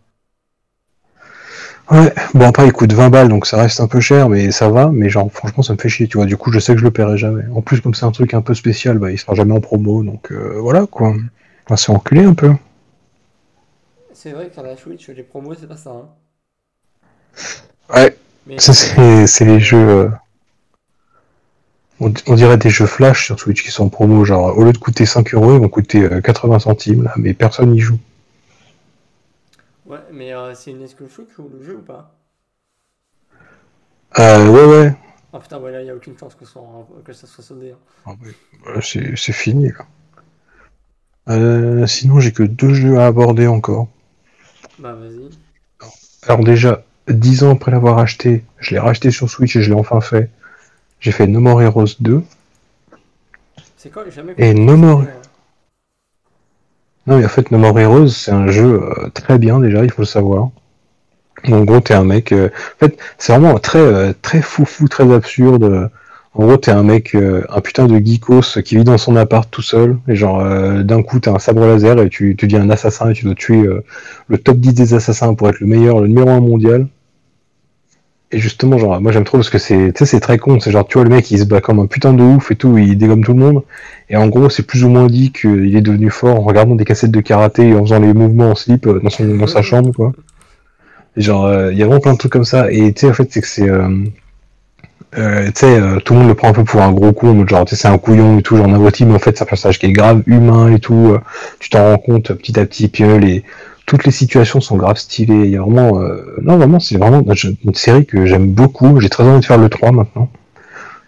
Ouais, 1.89 2.13
bon 2.33 2.47
après 2.49 2.65
il 2.67 2.73
coûte 2.73 2.91
20 2.91 3.09
balles 3.09 3.29
donc 3.29 3.45
ça 3.47 3.57
reste 3.57 3.79
un 3.79 3.87
peu 3.87 4.01
cher 4.01 4.27
mais 4.27 4.51
ça 4.51 4.69
va, 4.69 4.89
mais 4.91 5.09
genre 5.09 5.31
franchement 5.31 5.63
ça 5.63 5.73
me 5.73 5.77
fait 5.77 5.87
chier 5.89 6.07
tu 6.07 6.17
vois, 6.17 6.25
du 6.25 6.35
coup 6.35 6.51
je 6.51 6.59
sais 6.59 6.73
que 6.73 6.79
je 6.79 6.83
le 6.83 6.91
paierai 6.91 7.17
jamais. 7.17 7.43
En 7.55 7.61
plus 7.61 7.79
comme 7.79 7.93
c'est 7.93 8.05
un 8.05 8.11
truc 8.11 8.33
un 8.33 8.41
peu 8.41 8.53
spécial, 8.53 8.97
bah 8.99 9.09
il 9.11 9.17
sera 9.17 9.35
jamais 9.35 9.53
en 9.53 9.61
promo 9.61 10.03
donc 10.03 10.31
euh, 10.31 10.59
voilà 10.59 10.85
quoi. 10.85 11.09
On 11.69 11.73
va 11.73 11.77
se 11.77 11.91
enculer 11.91 12.23
un 12.23 12.33
peu. 12.33 12.51
C'est 14.11 14.31
vrai 14.33 14.47
que 14.49 14.53
sur 14.53 14.63
la 14.63 14.75
Switch, 14.75 15.07
les 15.07 15.23
promos, 15.23 15.55
c'est 15.55 15.67
pas 15.67 15.77
ça. 15.77 15.91
Hein. 15.91 16.09
Ouais, 17.93 18.17
Mais 18.45 18.59
ça 18.59 18.73
c'est 18.73 19.27
c'est 19.27 19.45
les 19.45 19.59
jeux... 19.59 19.77
euh, 19.77 20.09
On, 21.99 22.11
on 22.25 22.33
dirait 22.33 22.57
des 22.57 22.71
jeux 22.71 22.87
flash 22.87 23.25
sur 23.25 23.39
Switch 23.39 23.63
qui 23.63 23.69
sont 23.69 23.85
en 23.85 23.89
promo, 23.89 24.25
genre 24.25 24.57
au 24.57 24.63
lieu 24.63 24.73
de 24.73 24.77
coûter 24.79 25.05
5 25.05 25.35
euros, 25.35 25.53
ils 25.53 25.59
vont 25.59 25.69
coûter 25.69 26.03
euh, 26.11 26.21
80 26.21 26.57
centimes, 26.59 27.03
là, 27.03 27.13
mais 27.17 27.35
personne 27.35 27.69
n'y 27.71 27.79
joue. 27.81 27.99
Ouais, 29.85 30.03
mais 30.11 30.33
euh, 30.33 30.53
c'est 30.53 30.69
une 30.69 30.83
exclusion 30.83 31.25
qui 31.25 31.33
joue 31.33 31.49
le 31.49 31.63
jeu 31.63 31.77
ou 31.77 31.81
pas? 31.81 32.15
Euh, 34.19 34.47
ouais, 34.49 34.65
ouais, 34.65 34.93
Ah 35.31 35.39
putain, 35.39 35.59
ouais, 35.59 35.71
là, 35.71 35.81
il 35.81 35.89
a 35.89 35.95
aucune 35.95 36.17
chance 36.17 36.35
que, 36.35 36.45
ce 36.45 36.51
soit, 36.53 36.87
que 37.05 37.13
ça 37.13 37.27
soit 37.27 37.43
soldé. 37.43 37.71
hein. 37.71 37.79
Ah 38.05 38.13
ouais, 38.23 38.33
euh, 38.75 38.81
c'est 38.81 39.15
c'est 39.15 39.33
fini, 39.33 39.69
là. 39.69 39.85
Euh, 41.29 41.87
sinon, 41.87 42.19
j'ai 42.19 42.33
que 42.33 42.43
deux 42.43 42.73
jeux 42.73 42.99
à 42.99 43.05
aborder 43.05 43.47
encore. 43.47 43.87
Bah, 44.77 44.93
vas-y. 44.95 45.37
Alors 46.27 46.43
déjà, 46.43 46.83
10 47.09 47.43
ans 47.43 47.51
après 47.53 47.71
l'avoir 47.71 47.97
acheté, 47.97 48.43
je 48.59 48.71
l'ai 48.71 48.79
racheté 48.79 49.09
sur 49.11 49.29
Switch 49.29 49.55
et 49.55 49.63
je 49.63 49.69
l'ai 49.73 49.79
enfin 49.79 49.99
fait. 50.01 50.29
J'ai 50.99 51.11
fait 51.11 51.27
No 51.27 51.39
More 51.39 51.61
Heroes 51.61 51.95
2. 51.99 52.23
C'est 53.77 53.91
quoi 53.91 54.03
jamais 54.09 54.33
Et 54.37 54.53
No 54.53 54.75
More- 54.75 55.01
hein. 55.01 55.07
Non 57.05 57.19
mais 57.19 57.25
en 57.25 57.29
fait 57.29 57.51
No 57.51 57.57
More 57.57 57.79
Heroes 57.79 58.07
c'est 58.09 58.31
un 58.31 58.47
jeu 58.47 58.81
euh, 58.83 59.09
très 59.13 59.37
bien 59.37 59.59
déjà, 59.59 59.83
il 59.83 59.91
faut 59.91 60.01
le 60.01 60.07
savoir. 60.07 60.49
En 61.47 61.63
gros 61.63 61.79
t'es 61.79 61.93
un 61.93 62.03
mec, 62.03 62.33
euh, 62.33 62.49
en 62.49 62.85
fait 62.85 62.97
c'est 63.17 63.31
vraiment 63.31 63.57
très 63.59 63.79
euh, 63.79 64.13
très 64.21 64.41
foufou, 64.41 64.87
très 64.89 65.09
absurde. 65.13 65.89
En 66.33 66.45
gros 66.45 66.57
t'es 66.57 66.71
un 66.71 66.83
mec, 66.83 67.15
un 67.15 67.61
putain 67.61 67.87
de 67.87 67.97
geekos 67.97 68.61
qui 68.63 68.75
vit 68.75 68.83
dans 68.83 68.97
son 68.97 69.15
appart 69.15 69.49
tout 69.49 69.61
seul 69.63 69.97
et 70.07 70.15
genre 70.15 70.43
d'un 70.83 71.01
coup 71.01 71.19
t'as 71.19 71.31
un 71.31 71.39
sabre 71.39 71.65
laser 71.65 71.97
et 71.99 72.09
tu, 72.09 72.35
tu 72.35 72.45
deviens 72.47 72.61
un 72.63 72.69
assassin 72.69 73.09
et 73.09 73.13
tu 73.13 73.25
dois 73.25 73.33
tuer 73.33 73.67
le 74.27 74.37
top 74.37 74.57
10 74.57 74.73
des 74.75 74.93
assassins 74.93 75.33
pour 75.33 75.49
être 75.49 75.59
le 75.61 75.65
meilleur, 75.65 75.99
le 75.99 76.07
numéro 76.07 76.29
1 76.29 76.39
mondial. 76.41 76.87
Et 78.31 78.39
justement 78.39 78.77
genre 78.77 78.99
moi 78.99 79.11
j'aime 79.13 79.23
trop 79.23 79.37
parce 79.37 79.49
que 79.49 79.57
c'est 79.57 79.93
c'est 80.05 80.19
très 80.19 80.37
con, 80.37 80.59
c'est 80.59 80.71
genre 80.71 80.85
tu 80.85 80.97
vois 80.97 81.05
le 81.05 81.09
mec 81.09 81.31
il 81.31 81.39
se 81.39 81.45
bat 81.45 81.61
comme 81.61 81.79
un 81.79 81.87
putain 81.87 82.13
de 82.13 82.21
ouf 82.23 82.51
et 82.51 82.55
tout, 82.57 82.77
il 82.77 82.97
dégomme 82.97 83.23
tout 83.23 83.33
le 83.33 83.39
monde. 83.39 83.63
Et 84.09 84.17
en 84.17 84.27
gros, 84.27 84.49
c'est 84.49 84.63
plus 84.63 84.83
ou 84.83 84.89
moins 84.89 85.07
dit 85.07 85.31
qu'il 85.31 85.75
est 85.75 85.81
devenu 85.81 86.09
fort 86.09 86.37
en 86.39 86.41
regardant 86.43 86.75
des 86.75 86.85
cassettes 86.85 87.11
de 87.11 87.21
karaté 87.21 87.69
et 87.69 87.73
en 87.75 87.83
faisant 87.85 87.99
les 87.99 88.13
mouvements 88.13 88.51
en 88.51 88.55
slip 88.55 88.85
euh, 88.87 88.99
dans, 89.01 89.09
son, 89.09 89.25
dans 89.37 89.47
sa 89.47 89.61
chambre, 89.61 89.91
quoi. 89.93 90.13
Genre, 91.17 91.45
euh, 91.45 91.71
il 91.73 91.77
y 91.77 91.83
a 91.83 91.85
vraiment 91.87 92.01
plein 92.01 92.13
de 92.13 92.17
trucs 92.17 92.31
comme 92.31 92.45
ça. 92.45 92.71
Et 92.71 92.93
tu 92.93 93.01
sais, 93.01 93.09
en 93.09 93.13
fait, 93.13 93.31
c'est 93.31 93.41
que 93.41 93.47
c'est. 93.47 93.69
euh, 93.69 93.89
euh, 95.17 95.45
tu 95.47 95.51
sais, 95.55 95.79
euh, 95.79 95.99
tout 95.99 96.13
le 96.13 96.19
monde 96.19 96.27
le 96.29 96.35
prend 96.35 96.49
un 96.49 96.53
peu 96.53 96.63
pour 96.63 96.81
un 96.81 96.91
gros 96.91 97.13
con, 97.13 97.45
genre, 97.47 97.65
tu 97.65 97.75
sais, 97.75 97.81
c'est 97.81 97.87
un 97.87 97.97
couillon 97.97 98.39
et 98.39 98.41
tout, 98.43 98.57
genre 98.57 98.67
Navoti, 98.67 99.05
mais 99.05 99.15
en 99.15 99.19
fait, 99.19 99.37
c'est 99.37 99.43
un 99.43 99.47
personnage 99.47 99.79
qui 99.79 99.85
est 99.87 99.91
grave 99.91 100.21
humain 100.27 100.71
et 100.73 100.79
tout. 100.79 101.15
tu 101.59 101.69
t'en 101.69 101.83
rends 101.91 101.97
compte 101.97 102.33
petit 102.33 102.59
à 102.59 102.65
petit, 102.65 102.87
puis 102.89 103.03
les, 103.19 103.43
toutes 103.87 104.03
les 104.05 104.11
situations 104.11 104.61
sont 104.61 104.77
grave 104.77 104.97
stylées. 104.97 105.45
Il 105.45 105.49
y 105.51 105.57
a 105.57 105.61
vraiment. 105.61 105.99
euh, 105.99 106.35
non, 106.43 106.57
vraiment, 106.57 106.79
c'est 106.79 106.97
vraiment 106.97 107.23
une 107.65 107.73
série 107.73 108.05
que 108.05 108.27
j'aime 108.27 108.47
beaucoup. 108.51 108.99
J'ai 108.99 109.09
très 109.09 109.23
envie 109.23 109.39
de 109.39 109.45
faire 109.45 109.57
le 109.57 109.69
3 109.69 109.91
maintenant. 109.91 110.29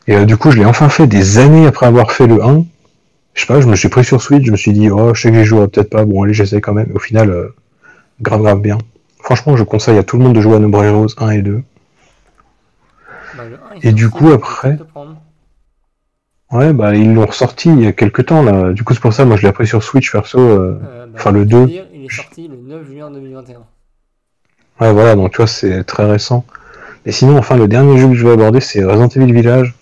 Et 0.07 0.15
euh, 0.15 0.25
du 0.25 0.37
coup, 0.37 0.49
je 0.49 0.57
l'ai 0.57 0.65
enfin 0.65 0.89
fait 0.89 1.05
des 1.05 1.37
années 1.37 1.67
après 1.67 1.85
avoir 1.85 2.11
fait 2.11 2.25
le 2.25 2.43
1 2.43 2.65
je 3.35 3.41
sais 3.41 3.47
pas, 3.47 3.61
je 3.61 3.67
me 3.67 3.75
suis 3.75 3.87
pris 3.87 4.03
sur 4.03 4.21
Switch, 4.21 4.43
je 4.45 4.51
me 4.51 4.57
suis 4.57 4.73
dit, 4.73 4.89
oh, 4.89 5.13
je 5.13 5.21
sais 5.21 5.31
que 5.31 5.37
j'y 5.37 5.45
jouerai 5.45 5.67
peut-être 5.69 5.89
pas, 5.91 6.03
bon, 6.03 6.23
allez, 6.23 6.33
j'essaie 6.33 6.59
quand 6.59 6.73
même. 6.73 6.91
Au 6.93 6.99
final, 6.99 7.29
euh, 7.29 7.55
grave, 8.21 8.41
grave 8.41 8.59
bien. 8.59 8.77
Franchement, 9.21 9.55
je 9.55 9.63
conseille 9.63 9.97
à 9.97 10.03
tout 10.03 10.17
le 10.17 10.23
monde 10.23 10.33
de 10.35 10.41
jouer 10.41 10.55
à 10.55 10.59
No 10.59 10.67
More 10.67 10.83
Heroes 10.83 11.07
1 11.17 11.29
et 11.29 11.41
2. 11.41 11.61
Bah, 13.37 13.43
le 13.49 13.55
1, 13.55 13.57
il 13.81 13.87
Et 13.87 13.91
du 13.93 14.09
coup, 14.09 14.31
après-. 14.31 14.77
Ouais, 16.51 16.73
bah, 16.73 16.95
ils 16.95 17.13
l'ont 17.13 17.27
ressorti 17.27 17.69
il 17.69 17.81
y 17.81 17.87
a 17.87 17.93
quelques 17.93 18.25
temps, 18.25 18.41
là. 18.41 18.73
Du 18.73 18.83
coup, 18.83 18.93
c'est 18.93 18.99
pour 18.99 19.13
ça, 19.13 19.23
moi, 19.23 19.37
je 19.37 19.45
l'ai 19.45 19.53
pris 19.53 19.67
sur 19.67 19.83
Switch, 19.83 20.11
perso. 20.11 20.39
euh, 20.39 20.79
Euh, 20.83 21.05
bah, 21.05 21.11
Enfin, 21.15 21.31
le 21.31 21.39
je 21.41 21.43
peux 21.43 21.49
2. 21.49 21.65
te 21.65 21.71
dire, 21.71 21.85
Il 21.93 22.05
est 22.05 22.09
sorti 22.13 22.47
le 22.47 22.57
9 22.69 22.85
juin 22.85 23.09
2021. 23.09 23.63
Ouais, 24.79 24.93
voilà, 24.93 25.15
donc 25.15 25.31
tu 25.31 25.37
vois, 25.37 25.47
c'est 25.47 25.83
très 25.85 26.05
récent. 26.05 26.45
Et 27.03 27.11
sinon, 27.11 27.39
enfin, 27.39 27.57
le 27.57 27.67
dernier 27.67 27.97
jeu 27.97 28.09
que 28.09 28.13
je 28.13 28.23
vais 28.27 28.33
aborder, 28.33 28.59
c'est 28.59 28.83
Resident 28.83 29.07
Evil 29.07 29.33
Village. 29.33 29.73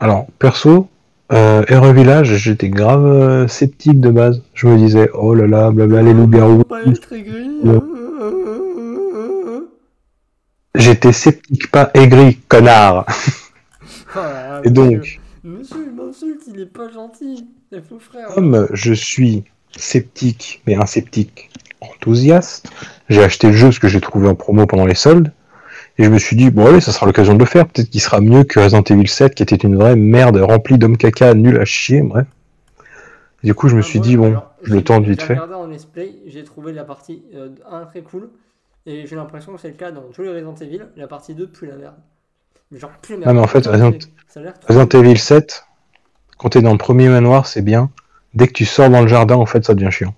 Alors, 0.00 0.26
perso, 0.38 0.90
euh, 1.32 1.62
Village, 1.94 2.36
j'étais 2.36 2.68
grave 2.68 3.06
euh, 3.06 3.48
sceptique 3.48 4.00
de 4.00 4.10
base. 4.10 4.42
Je 4.52 4.66
me 4.66 4.76
disais, 4.76 5.08
oh 5.14 5.32
là 5.34 5.46
là, 5.46 5.70
blabla, 5.70 6.02
les 6.02 6.12
loups-garous. 6.12 6.64
J'étais 10.74 11.12
sceptique, 11.12 11.70
pas 11.70 11.90
aigri, 11.94 12.36
connard. 12.48 13.06
Ah, 14.16 14.60
Et 14.62 14.70
donc, 14.70 15.20
Monsieur, 15.42 15.88
il 15.88 15.92
m'insulte, 15.96 16.42
il 16.46 16.60
est 16.60 16.66
pas 16.66 16.88
gentil. 16.88 17.48
C'est 17.72 17.84
faux 17.84 17.98
frère. 17.98 18.28
comme 18.28 18.68
je 18.72 18.92
suis 18.92 19.42
sceptique, 19.76 20.62
mais 20.68 20.76
un 20.76 20.86
sceptique 20.86 21.50
enthousiaste, 21.92 22.70
j'ai 23.08 23.22
acheté 23.22 23.48
le 23.48 23.52
jeu 23.54 23.66
parce 23.68 23.78
que 23.78 23.88
j'ai 23.88 24.00
trouvé 24.00 24.28
en 24.28 24.34
promo 24.34 24.66
pendant 24.66 24.86
les 24.86 24.94
soldes. 24.94 25.32
Et 25.96 26.04
je 26.04 26.10
me 26.10 26.18
suis 26.18 26.34
dit, 26.36 26.50
bon 26.50 26.66
allez, 26.66 26.80
ça 26.80 26.90
sera 26.92 27.06
l'occasion 27.06 27.34
de 27.34 27.38
le 27.38 27.44
faire. 27.44 27.66
Peut-être 27.68 27.88
qu'il 27.90 28.00
sera 28.00 28.20
mieux 28.20 28.42
que 28.42 28.58
Resident 28.58 28.82
Evil 28.82 29.06
7, 29.06 29.34
qui 29.34 29.42
était 29.44 29.54
une 29.56 29.76
vraie 29.76 29.94
merde 29.94 30.36
remplie 30.38 30.76
d'hommes 30.76 30.96
caca, 30.96 31.34
nul 31.34 31.58
à 31.60 31.64
chier, 31.64 32.02
bref. 32.02 32.26
Et 33.42 33.46
du 33.46 33.54
coup, 33.54 33.68
je 33.68 33.76
me 33.76 33.80
Ah, 33.80 33.84
suis 33.84 34.00
dit, 34.00 34.16
bon, 34.16 34.28
alors, 34.30 34.54
je 34.62 34.74
le 34.74 34.82
tente 34.82 35.04
vite 35.04 35.22
fait. 35.22 35.38
en 35.38 35.68
j'ai 36.26 36.44
trouvé 36.44 36.72
la 36.72 36.84
partie 36.84 37.22
euh, 37.36 37.50
1 37.70 37.84
très 37.84 38.00
cool. 38.02 38.28
Et 38.86 39.06
j'ai 39.06 39.16
l'impression 39.16 39.54
que 39.54 39.60
c'est 39.60 39.68
le 39.68 39.74
cas 39.74 39.92
dans 39.92 40.02
tous 40.12 40.22
les 40.22 40.30
Resident 40.30 40.54
Evil. 40.56 40.82
La 40.96 41.06
partie 41.06 41.34
2 41.34 41.46
pue 41.46 41.66
la 41.66 41.76
merde. 41.76 41.94
Genre 42.72 42.90
pue 43.00 43.12
la 43.12 43.18
merde. 43.18 43.28
Non, 43.28 43.34
mais 43.34 43.44
en 43.44 43.46
fait, 43.46 43.66
Resident-. 43.66 44.94
Evil 44.94 45.18
7, 45.18 45.64
quand 46.38 46.48
t'es 46.50 46.62
dans 46.62 46.72
le 46.72 46.78
premier 46.78 47.08
manoir, 47.08 47.46
c'est 47.46 47.62
bien. 47.62 47.90
Dès 48.34 48.48
que 48.48 48.52
tu 48.52 48.64
sors 48.64 48.90
dans 48.90 49.00
le 49.02 49.06
jardin, 49.08 49.36
en 49.36 49.46
fait, 49.46 49.64
ça 49.64 49.74
devient 49.74 49.92
chiant. 49.92 50.14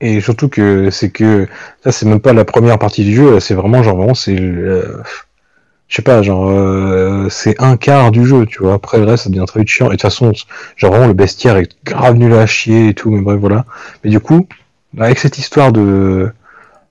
Et 0.00 0.20
surtout 0.20 0.48
que 0.48 0.90
c'est 0.90 1.10
que 1.10 1.48
ça, 1.82 1.92
c'est 1.92 2.06
même 2.06 2.20
pas 2.20 2.32
la 2.32 2.44
première 2.44 2.78
partie 2.78 3.04
du 3.04 3.14
jeu, 3.14 3.40
c'est 3.40 3.54
vraiment 3.54 3.82
genre 3.82 3.96
vraiment 3.96 4.14
c'est 4.14 4.38
euh, 4.38 5.02
je 5.88 5.96
sais 5.96 6.02
pas, 6.02 6.22
genre 6.22 6.48
euh, 6.50 7.28
c'est 7.30 7.60
un 7.62 7.76
quart 7.76 8.10
du 8.10 8.26
jeu, 8.26 8.46
tu 8.46 8.62
vois. 8.62 8.74
Après 8.74 8.98
le 8.98 9.04
reste, 9.04 9.24
ça 9.24 9.30
devient 9.30 9.44
très 9.46 9.60
vite 9.60 9.68
chiant. 9.68 9.86
Et 9.86 9.90
de 9.90 9.92
toute 9.92 10.02
façon, 10.02 10.32
genre 10.76 10.90
vraiment 10.92 11.06
le 11.06 11.14
bestiaire 11.14 11.56
est 11.56 11.70
grave 11.84 12.16
nul 12.16 12.32
à 12.34 12.46
chier 12.46 12.88
et 12.88 12.94
tout, 12.94 13.10
mais 13.10 13.22
bref 13.22 13.38
voilà. 13.40 13.64
Mais 14.04 14.10
du 14.10 14.20
coup, 14.20 14.46
avec 14.98 15.18
cette 15.18 15.38
histoire 15.38 15.72
de 15.72 16.30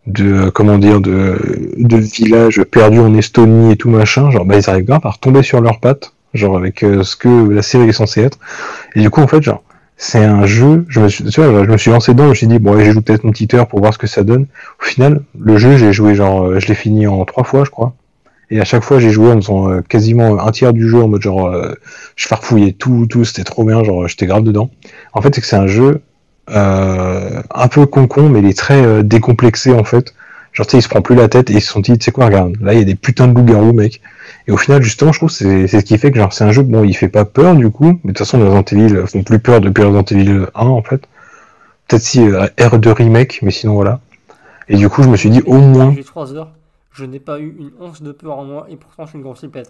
de 0.07 0.49
comment 0.49 0.77
dire 0.77 1.01
de 1.01 1.37
de 1.77 1.97
village 1.97 2.63
perdu 2.63 2.99
en 2.99 3.13
Estonie 3.15 3.73
et 3.73 3.77
tout 3.77 3.89
machin, 3.89 4.31
genre 4.31 4.45
bah 4.45 4.57
ils 4.57 4.69
arrivent 4.69 4.85
grave 4.85 5.01
à 5.05 5.11
retomber 5.11 5.43
sur 5.43 5.61
leurs 5.61 5.79
pattes, 5.79 6.13
genre 6.33 6.57
avec 6.57 6.83
euh, 6.83 7.03
ce 7.03 7.15
que 7.15 7.49
la 7.49 7.61
série 7.61 7.89
est 7.89 7.93
censée 7.93 8.21
être. 8.23 8.39
Et 8.95 9.01
du 9.01 9.09
coup 9.09 9.21
en 9.21 9.27
fait 9.27 9.43
genre 9.43 9.63
c'est 9.97 10.23
un 10.23 10.45
jeu, 10.45 10.85
je 10.89 10.99
me 10.99 11.07
suis, 11.77 11.91
lancé 11.91 12.13
dedans, 12.13 12.25
je 12.25 12.29
me 12.29 12.35
suis 12.35 12.47
dit 12.47 12.59
bon 12.59 12.77
j'ai 12.77 12.91
joué 12.91 13.01
peut-être 13.01 13.25
une 13.25 13.31
petite 13.31 13.55
pour 13.63 13.79
voir 13.79 13.93
ce 13.93 13.97
que 13.97 14.05
ça 14.05 14.23
donne. 14.23 14.45
Au 14.79 14.85
final, 14.85 15.21
le 15.39 15.57
jeu 15.57 15.75
j'ai 15.75 15.91
joué 15.91 16.13
genre 16.13 16.45
euh, 16.45 16.59
je 16.59 16.67
l'ai 16.67 16.75
fini 16.75 17.07
en 17.07 17.25
trois 17.25 17.43
fois 17.43 17.63
je 17.65 17.71
crois. 17.71 17.95
Et 18.51 18.61
à 18.61 18.63
chaque 18.63 18.83
fois 18.83 18.99
j'ai 18.99 19.09
joué 19.09 19.31
en 19.31 19.37
faisant 19.37 19.69
euh, 19.69 19.81
quasiment 19.81 20.39
un 20.39 20.51
tiers 20.51 20.71
du 20.71 20.87
jeu 20.87 21.01
en 21.01 21.07
mode 21.07 21.23
genre 21.23 21.47
euh, 21.47 21.73
je 22.15 22.27
farfouillais 22.27 22.73
tout, 22.73 23.07
tout, 23.09 23.25
c'était 23.25 23.43
trop 23.43 23.63
bien, 23.65 23.83
genre 23.83 24.07
j'étais 24.07 24.27
grave 24.27 24.43
dedans. 24.43 24.69
En 25.13 25.21
fait 25.21 25.33
c'est 25.33 25.41
que 25.41 25.47
c'est 25.47 25.55
un 25.55 25.67
jeu 25.67 26.01
un 26.49 27.67
peu 27.69 27.85
con-con, 27.87 28.29
mais 28.29 28.39
il 28.39 28.45
est 28.45 28.57
très 28.57 29.03
décomplexé 29.03 29.73
en 29.73 29.83
fait. 29.83 30.13
Genre, 30.53 30.65
tu 30.65 30.71
sais, 30.71 30.77
il 30.77 30.81
se 30.81 30.87
prend 30.87 31.01
plus 31.01 31.15
la 31.15 31.27
tête 31.27 31.51
et 31.51 31.53
ils 31.53 31.61
se 31.61 31.69
sont 31.69 31.81
dit, 31.81 31.95
tu 31.99 32.05
sais 32.05 32.11
quoi, 32.11 32.25
regarde, 32.25 32.55
là, 32.61 32.73
il 32.73 32.79
y 32.79 32.81
a 32.81 32.85
des 32.85 32.95
putains 32.95 33.27
de 33.27 33.35
loups-garous, 33.35 33.73
mec. 33.73 34.01
Et 34.47 34.51
au 34.51 34.57
final, 34.57 34.81
justement, 34.81 35.11
je 35.11 35.19
trouve 35.19 35.29
que 35.29 35.35
c'est 35.35 35.67
c'est 35.67 35.81
ce 35.81 35.85
qui 35.85 35.97
fait 35.97 36.11
que, 36.11 36.17
genre, 36.17 36.31
c'est 36.31 36.43
un 36.45 36.51
jeu, 36.51 36.63
bon, 36.63 36.83
il 36.83 36.93
fait 36.95 37.09
pas 37.09 37.25
peur, 37.25 37.55
du 37.55 37.69
coup, 37.69 37.85
mais 37.85 37.93
de 37.93 38.07
toute 38.07 38.19
façon, 38.19 38.37
les 38.37 38.45
Resident 38.45 38.63
Evil 38.71 39.07
font 39.07 39.23
plus 39.23 39.39
peur 39.39 39.59
depuis 39.61 39.83
Resident 39.83 40.03
Evil 40.03 40.45
1, 40.55 40.65
en 40.67 40.81
fait. 40.81 41.01
Peut-être 41.87 42.01
si 42.01 42.21
euh, 42.21 42.47
R2 42.57 42.89
Remake, 42.91 43.39
mais 43.41 43.51
sinon, 43.51 43.73
voilà. 43.73 43.99
Et 44.69 44.75
du 44.77 44.89
coup, 44.89 45.03
je 45.03 45.09
me 45.09 45.17
suis 45.17 45.29
dit, 45.29 45.41
au 45.45 45.57
moins, 45.57 45.93
J'ai 45.95 46.03
3 46.03 46.33
heures. 46.33 46.51
Je 46.91 47.05
n'ai 47.05 47.19
pas 47.19 47.39
eu 47.39 47.55
une 47.59 47.71
once 47.79 48.01
de 48.01 48.11
peur 48.11 48.39
en 48.39 48.43
moi 48.45 48.65
et 48.69 48.75
pourtant 48.75 49.05
je 49.05 49.09
suis 49.11 49.17
une 49.17 49.23
grosse 49.23 49.39
flippette. 49.39 49.69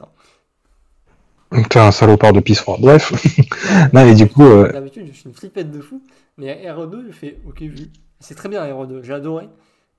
hein. 1.51 1.61
t'es 1.69 1.77
un 1.79 1.91
salopard 1.91 2.31
de 2.31 2.39
pisse 2.39 2.61
froid. 2.61 2.77
Bref. 2.79 3.11
non, 3.93 4.05
et 4.07 4.15
du 4.15 4.29
coup, 4.29 4.45
euh, 4.45 4.71
D'habitude, 4.71 5.07
je 5.11 5.19
suis 5.19 5.29
une 5.29 5.35
flippette 5.35 5.69
de 5.69 5.81
fou. 5.81 6.01
Mais 6.37 6.65
à 6.65 6.73
RE2, 6.73 7.05
j'ai 7.07 7.11
fait 7.11 7.37
ok, 7.45 7.61
vu. 7.61 7.87
C'est 8.21 8.35
très 8.35 8.47
bien 8.47 8.63
RE2, 8.63 9.03
j'ai 9.03 9.13
adoré. 9.13 9.49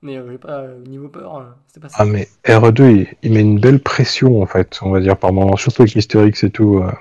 Mais 0.01 0.17
euh, 0.17 0.27
j'ai 0.31 0.37
pas 0.37 0.59
euh, 0.61 0.79
niveau 0.87 1.09
peur, 1.09 1.37
euh, 1.37 1.43
c'était 1.67 1.81
pas. 1.81 1.87
Ah 1.95 2.05
mais 2.05 2.27
RE2 2.45 2.81
il, 2.91 3.07
il 3.21 3.33
met 3.33 3.41
une 3.41 3.59
belle 3.59 3.79
pression 3.81 4.41
en 4.41 4.45
fait, 4.45 4.79
on 4.81 4.91
va 4.91 4.99
dire 5.01 5.17
par 5.17 5.33
moment, 5.33 5.57
surtout 5.57 5.81
avec 5.83 5.95
X 5.95 6.43
et 6.43 6.49
tout. 6.49 6.77
euh. 6.79 6.91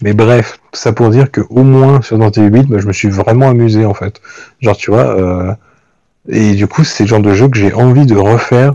Mais 0.00 0.14
bref, 0.14 0.58
ça 0.72 0.92
pour 0.92 1.10
dire 1.10 1.30
que 1.30 1.40
au 1.50 1.62
moins 1.62 2.02
sur 2.02 2.16
Evil 2.22 2.50
8, 2.50 2.66
bah, 2.68 2.78
je 2.78 2.86
me 2.86 2.92
suis 2.92 3.08
vraiment 3.08 3.48
amusé 3.48 3.84
en 3.84 3.94
fait. 3.94 4.20
Genre 4.60 4.76
tu 4.76 4.90
vois, 4.90 5.06
euh, 5.18 5.54
et 6.28 6.54
du 6.54 6.66
coup 6.68 6.84
c'est 6.84 7.04
le 7.04 7.08
genre 7.08 7.20
de 7.22 7.34
jeu 7.34 7.48
que 7.48 7.58
j'ai 7.58 7.72
envie 7.74 8.06
de 8.06 8.16
refaire 8.16 8.74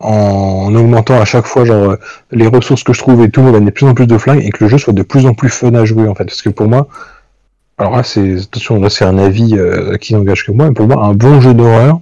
en 0.00 0.74
augmentant 0.74 1.20
à 1.20 1.24
chaque 1.24 1.46
fois 1.46 1.64
genre 1.64 1.96
les 2.32 2.46
ressources 2.48 2.84
que 2.84 2.92
je 2.92 3.00
trouve 3.00 3.22
et 3.24 3.30
tout, 3.30 3.42
me 3.42 3.52
donner 3.52 3.66
de 3.66 3.70
plus 3.72 3.86
en 3.86 3.94
plus 3.94 4.06
de 4.06 4.18
flingues 4.18 4.44
et 4.44 4.50
que 4.50 4.64
le 4.64 4.70
jeu 4.70 4.78
soit 4.78 4.92
de 4.94 5.02
plus 5.02 5.26
en 5.26 5.34
plus 5.34 5.50
fun 5.50 5.74
à 5.74 5.84
jouer 5.84 6.08
en 6.08 6.14
fait. 6.14 6.24
Parce 6.26 6.42
que 6.42 6.50
pour 6.50 6.68
moi, 6.68 6.88
alors 7.78 7.96
là 7.96 8.02
c'est 8.02 8.38
attention 8.42 8.80
là 8.80 8.88
c'est 8.88 9.04
un 9.04 9.18
avis 9.18 9.56
euh, 9.56 9.96
qui 9.96 10.14
n'engage 10.14 10.46
que 10.46 10.52
moi, 10.52 10.68
mais 10.68 10.74
pour 10.74 10.86
moi 10.86 11.04
un 11.04 11.14
bon 11.14 11.40
jeu 11.40 11.54
d'horreur, 11.54 12.00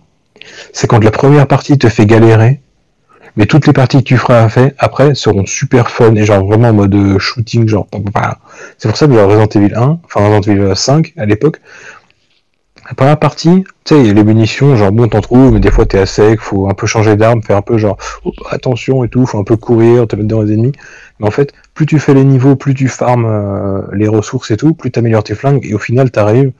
c'est 0.72 0.86
quand 0.86 1.02
la 1.02 1.10
première 1.10 1.46
partie 1.46 1.78
te 1.78 1.88
fait 1.88 2.06
galérer, 2.06 2.60
mais 3.36 3.46
toutes 3.46 3.66
les 3.66 3.72
parties 3.72 3.98
que 3.98 4.02
tu 4.08 4.18
feras 4.18 4.48
après 4.78 5.14
seront 5.14 5.46
super 5.46 5.90
fun 5.90 6.14
et 6.14 6.24
genre 6.24 6.44
vraiment 6.44 6.68
en 6.68 6.72
mode 6.74 6.94
euh, 6.94 7.18
shooting, 7.18 7.68
genre. 7.68 7.86
C'est 8.78 8.88
pour 8.88 8.96
ça 8.96 9.06
que 9.06 9.14
genre 9.14 9.28
Resident 9.28 9.46
Evil 9.46 9.74
1, 9.74 10.00
enfin 10.04 10.20
Resident 10.28 10.52
Evil 10.52 10.76
5 10.76 11.14
à 11.16 11.24
l'époque, 11.24 11.60
la 12.98 13.06
la 13.06 13.16
partie, 13.16 13.64
tu 13.84 13.94
sais, 13.94 14.14
les 14.14 14.24
munitions, 14.24 14.76
genre 14.76 14.92
bon, 14.92 15.08
t'en 15.08 15.20
trouves, 15.20 15.52
mais 15.52 15.60
des 15.60 15.70
fois 15.70 15.86
t'es 15.86 15.98
à 15.98 16.06
sec, 16.06 16.40
faut 16.40 16.68
un 16.68 16.74
peu 16.74 16.86
changer 16.86 17.16
d'arme, 17.16 17.42
faire 17.42 17.56
un 17.56 17.62
peu 17.62 17.78
genre 17.78 17.96
oh, 18.24 18.32
attention 18.50 19.04
et 19.04 19.08
tout, 19.08 19.26
faut 19.26 19.38
un 19.38 19.44
peu 19.44 19.56
courir, 19.56 20.06
te 20.06 20.16
mettre 20.16 20.28
dans 20.28 20.42
les 20.42 20.52
ennemis. 20.52 20.72
Mais 21.20 21.26
en 21.26 21.30
fait, 21.30 21.52
plus 21.74 21.86
tu 21.86 21.98
fais 21.98 22.14
les 22.14 22.24
niveaux, 22.24 22.56
plus 22.56 22.74
tu 22.74 22.88
farmes 22.88 23.26
euh, 23.26 23.82
les 23.92 24.08
ressources 24.08 24.50
et 24.50 24.56
tout, 24.56 24.74
plus 24.74 24.90
t'améliores 24.90 25.24
tes 25.24 25.34
flingues, 25.34 25.66
et 25.66 25.74
au 25.74 25.78
final 25.78 26.10
t'arrives, 26.10 26.52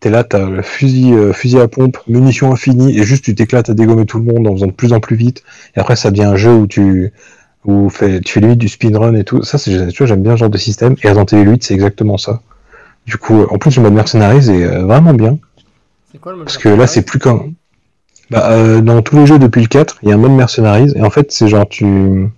t'es 0.00 0.10
là, 0.10 0.24
t'as 0.24 0.48
le 0.48 0.62
fusil, 0.62 1.12
euh, 1.12 1.32
fusil 1.32 1.60
à 1.60 1.68
pompe, 1.68 1.98
munitions 2.08 2.52
infinies, 2.52 2.98
et 2.98 3.04
juste 3.04 3.24
tu 3.24 3.34
t'éclates 3.34 3.70
à 3.70 3.74
dégommer 3.74 4.06
tout 4.06 4.18
le 4.18 4.24
monde 4.24 4.46
en 4.48 4.52
faisant 4.52 4.66
de 4.66 4.72
plus 4.72 4.92
en 4.92 5.00
plus 5.00 5.16
vite. 5.16 5.42
Et 5.76 5.80
après, 5.80 5.96
ça 5.96 6.10
devient 6.10 6.24
un 6.24 6.36
jeu 6.36 6.52
où 6.52 6.66
tu, 6.66 7.12
où 7.64 7.88
fait, 7.90 8.20
tu 8.20 8.32
fais 8.32 8.40
limite 8.40 8.58
du 8.58 8.68
speedrun 8.68 9.14
et 9.14 9.24
tout. 9.24 9.42
Ça, 9.42 9.58
c'est, 9.58 9.88
tu 9.88 9.98
vois, 9.98 10.06
j'aime 10.06 10.22
bien 10.22 10.32
ce 10.32 10.38
genre 10.38 10.50
de 10.50 10.58
système. 10.58 10.96
Et 11.02 11.08
Resident 11.08 11.26
Evil 11.38 11.50
8, 11.50 11.64
c'est 11.64 11.74
exactement 11.74 12.16
ça. 12.16 12.40
Du 13.06 13.18
coup, 13.18 13.42
en 13.50 13.58
plus, 13.58 13.76
le 13.76 13.82
mode 13.82 13.94
Mercenaries 13.94 14.50
est 14.50 14.64
euh, 14.64 14.84
vraiment 14.84 15.14
bien. 15.14 15.38
C'est 16.12 16.18
quoi 16.18 16.32
le 16.32 16.38
mode 16.38 16.46
Parce 16.46 16.58
que 16.58 16.68
là, 16.68 16.86
c'est 16.86 17.02
plus 17.02 17.18
comme. 17.18 17.54
Bah, 18.30 18.50
euh, 18.52 18.80
dans 18.80 19.02
tous 19.02 19.16
les 19.16 19.26
jeux 19.26 19.38
depuis 19.38 19.60
le 19.60 19.68
4, 19.68 19.98
il 20.02 20.08
y 20.08 20.12
a 20.12 20.14
un 20.14 20.18
mode 20.18 20.32
Mercenaries. 20.32 20.92
Et 20.96 21.02
en 21.02 21.10
fait, 21.10 21.32
c'est 21.32 21.48
genre, 21.48 21.68
tu. 21.68 22.28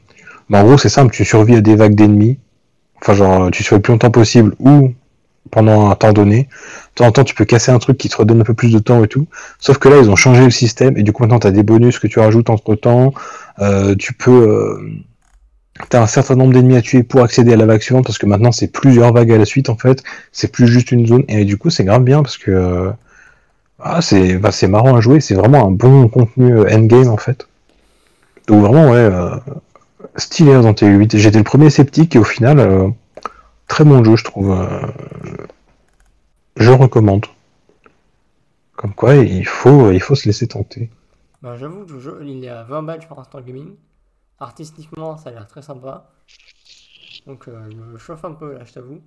Bah, 0.50 0.62
en 0.62 0.64
gros, 0.64 0.78
c'est 0.78 0.88
simple, 0.88 1.14
tu 1.14 1.24
survis 1.24 1.56
à 1.56 1.60
des 1.60 1.76
vagues 1.76 1.94
d'ennemis. 1.94 2.38
Enfin, 3.00 3.14
genre, 3.14 3.50
tu 3.50 3.62
survis 3.62 3.78
le 3.78 3.82
plus 3.82 3.92
longtemps 3.92 4.10
possible 4.10 4.54
ou 4.58 4.92
pendant 5.50 5.90
un 5.90 5.94
temps 5.94 6.12
donné. 6.12 6.44
De 6.44 6.94
temps 6.96 7.06
en 7.06 7.12
temps, 7.12 7.24
tu 7.24 7.34
peux 7.34 7.44
casser 7.44 7.72
un 7.72 7.78
truc 7.78 7.98
qui 7.98 8.08
te 8.08 8.16
redonne 8.16 8.40
un 8.40 8.44
peu 8.44 8.54
plus 8.54 8.72
de 8.72 8.78
temps 8.78 9.02
et 9.04 9.08
tout. 9.08 9.26
Sauf 9.58 9.78
que 9.78 9.88
là, 9.88 9.98
ils 9.98 10.10
ont 10.10 10.16
changé 10.16 10.44
le 10.44 10.50
système. 10.50 10.96
Et 10.96 11.02
du 11.02 11.12
coup, 11.12 11.22
maintenant, 11.22 11.38
tu 11.38 11.46
as 11.46 11.52
des 11.52 11.62
bonus 11.62 11.98
que 11.98 12.06
tu 12.06 12.20
rajoutes 12.20 12.50
entre 12.50 12.74
temps. 12.74 13.12
Euh, 13.60 13.94
tu 13.96 14.12
peux. 14.12 14.30
Euh... 14.30 14.90
T'as 15.88 16.02
un 16.02 16.06
certain 16.06 16.36
nombre 16.36 16.52
d'ennemis 16.52 16.76
à 16.76 16.82
tuer 16.82 17.02
pour 17.02 17.22
accéder 17.22 17.54
à 17.54 17.56
la 17.56 17.64
vague 17.64 17.80
suivante 17.80 18.04
parce 18.04 18.18
que 18.18 18.26
maintenant 18.26 18.52
c'est 18.52 18.68
plusieurs 18.68 19.10
vagues 19.12 19.32
à 19.32 19.38
la 19.38 19.46
suite 19.46 19.70
en 19.70 19.76
fait, 19.76 20.02
c'est 20.30 20.52
plus 20.52 20.68
juste 20.68 20.92
une 20.92 21.06
zone 21.06 21.24
et 21.28 21.46
du 21.46 21.56
coup 21.56 21.70
c'est 21.70 21.82
grave 21.82 22.04
bien 22.04 22.22
parce 22.22 22.36
que 22.36 22.50
euh, 22.50 22.90
ah, 23.82 24.00
c'est 24.02 24.38
bah, 24.38 24.52
c'est 24.52 24.68
marrant 24.68 24.94
à 24.96 25.00
jouer, 25.00 25.20
c'est 25.20 25.34
vraiment 25.34 25.66
un 25.66 25.70
bon 25.70 26.08
contenu 26.08 26.52
euh, 26.58 26.74
endgame 26.74 27.08
en 27.08 27.16
fait. 27.16 27.48
Donc 28.48 28.62
vraiment 28.62 28.90
ouais, 28.90 28.98
euh, 28.98 29.36
stylé 30.16 30.52
dans 30.62 30.72
T8. 30.74 31.16
J'étais 31.18 31.38
le 31.38 31.44
premier 31.44 31.70
sceptique 31.70 32.16
et 32.16 32.18
au 32.18 32.24
final 32.24 32.60
euh, 32.60 32.88
très 33.68 33.84
bon 33.84 34.04
jeu 34.04 34.16
je 34.16 34.24
trouve. 34.24 34.52
euh, 34.52 34.86
je 36.56 36.70
recommande. 36.70 37.26
Comme 38.76 38.92
quoi 38.92 39.14
il 39.16 39.46
faut 39.46 39.90
il 39.92 40.00
faut 40.02 40.14
se 40.14 40.26
laisser 40.26 40.46
tenter. 40.46 40.90
Bah, 41.42 41.56
j'avoue 41.56 41.84
que 41.84 41.92
le 41.92 42.00
jeu, 42.00 42.18
il 42.24 42.42
est 42.44 42.48
à 42.48 42.62
20 42.64 42.82
balles 42.84 43.06
par 43.06 43.18
Instant 43.18 43.40
Gaming. 43.42 43.76
Artistiquement, 44.38 45.16
ça 45.18 45.30
a 45.30 45.32
l'air 45.32 45.46
très 45.48 45.62
sympa. 45.62 46.10
Donc, 47.26 47.44
je 47.48 47.50
me 47.76 47.98
chauffe 47.98 48.24
un 48.24 48.32
peu 48.34 48.52
là, 48.54 48.64
je 48.64 48.72
t'avoue. 48.72 49.02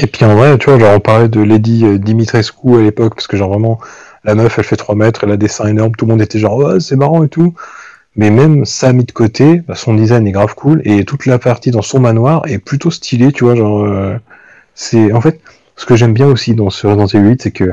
Et 0.00 0.06
puis 0.06 0.24
en 0.24 0.36
vrai, 0.36 0.56
tu 0.58 0.70
vois, 0.70 0.78
genre 0.78 0.94
on 0.96 1.00
parlait 1.00 1.28
de 1.28 1.40
Lady 1.40 1.84
euh, 1.84 1.98
Dimitrescu 1.98 2.76
à 2.76 2.80
l'époque, 2.80 3.14
parce 3.16 3.26
que 3.26 3.36
genre 3.36 3.50
vraiment, 3.50 3.80
la 4.24 4.34
meuf 4.34 4.58
elle 4.58 4.64
fait 4.64 4.76
3 4.76 4.94
mètres, 4.94 5.24
elle 5.24 5.32
a 5.32 5.36
des 5.36 5.48
seins 5.48 5.66
énormes, 5.66 5.94
tout 5.96 6.06
le 6.06 6.10
monde 6.12 6.22
était 6.22 6.38
genre 6.38 6.56
ouais, 6.56 6.80
c'est 6.80 6.96
marrant 6.96 7.24
et 7.24 7.28
tout. 7.28 7.54
Mais 8.16 8.30
même 8.30 8.64
ça 8.64 8.92
mis 8.92 9.04
de 9.04 9.12
côté, 9.12 9.62
bah, 9.66 9.74
son 9.74 9.94
design 9.94 10.26
est 10.26 10.32
grave 10.32 10.54
cool, 10.54 10.82
et 10.84 11.04
toute 11.04 11.26
la 11.26 11.38
partie 11.38 11.70
dans 11.70 11.82
son 11.82 12.00
manoir 12.00 12.42
est 12.46 12.58
plutôt 12.58 12.90
stylée, 12.90 13.32
tu 13.32 13.44
vois, 13.44 13.56
genre 13.56 13.84
euh, 13.84 14.16
c'est. 14.74 15.12
En 15.12 15.20
fait, 15.20 15.40
ce 15.76 15.86
que 15.86 15.96
j'aime 15.96 16.14
bien 16.14 16.26
aussi 16.28 16.54
dans 16.54 16.70
ce 16.70 16.86
Resident 16.86 17.06
Evil 17.20 17.30
8, 17.30 17.42
c'est 17.42 17.50
que 17.52 17.72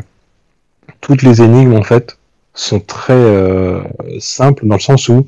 toutes 1.02 1.22
les 1.22 1.42
énigmes 1.42 1.76
en 1.76 1.84
fait 1.84 2.18
sont 2.54 2.80
très 2.80 3.14
euh, 3.14 3.82
simples 4.20 4.66
dans 4.66 4.76
le 4.76 4.82
sens 4.82 5.10
où 5.10 5.28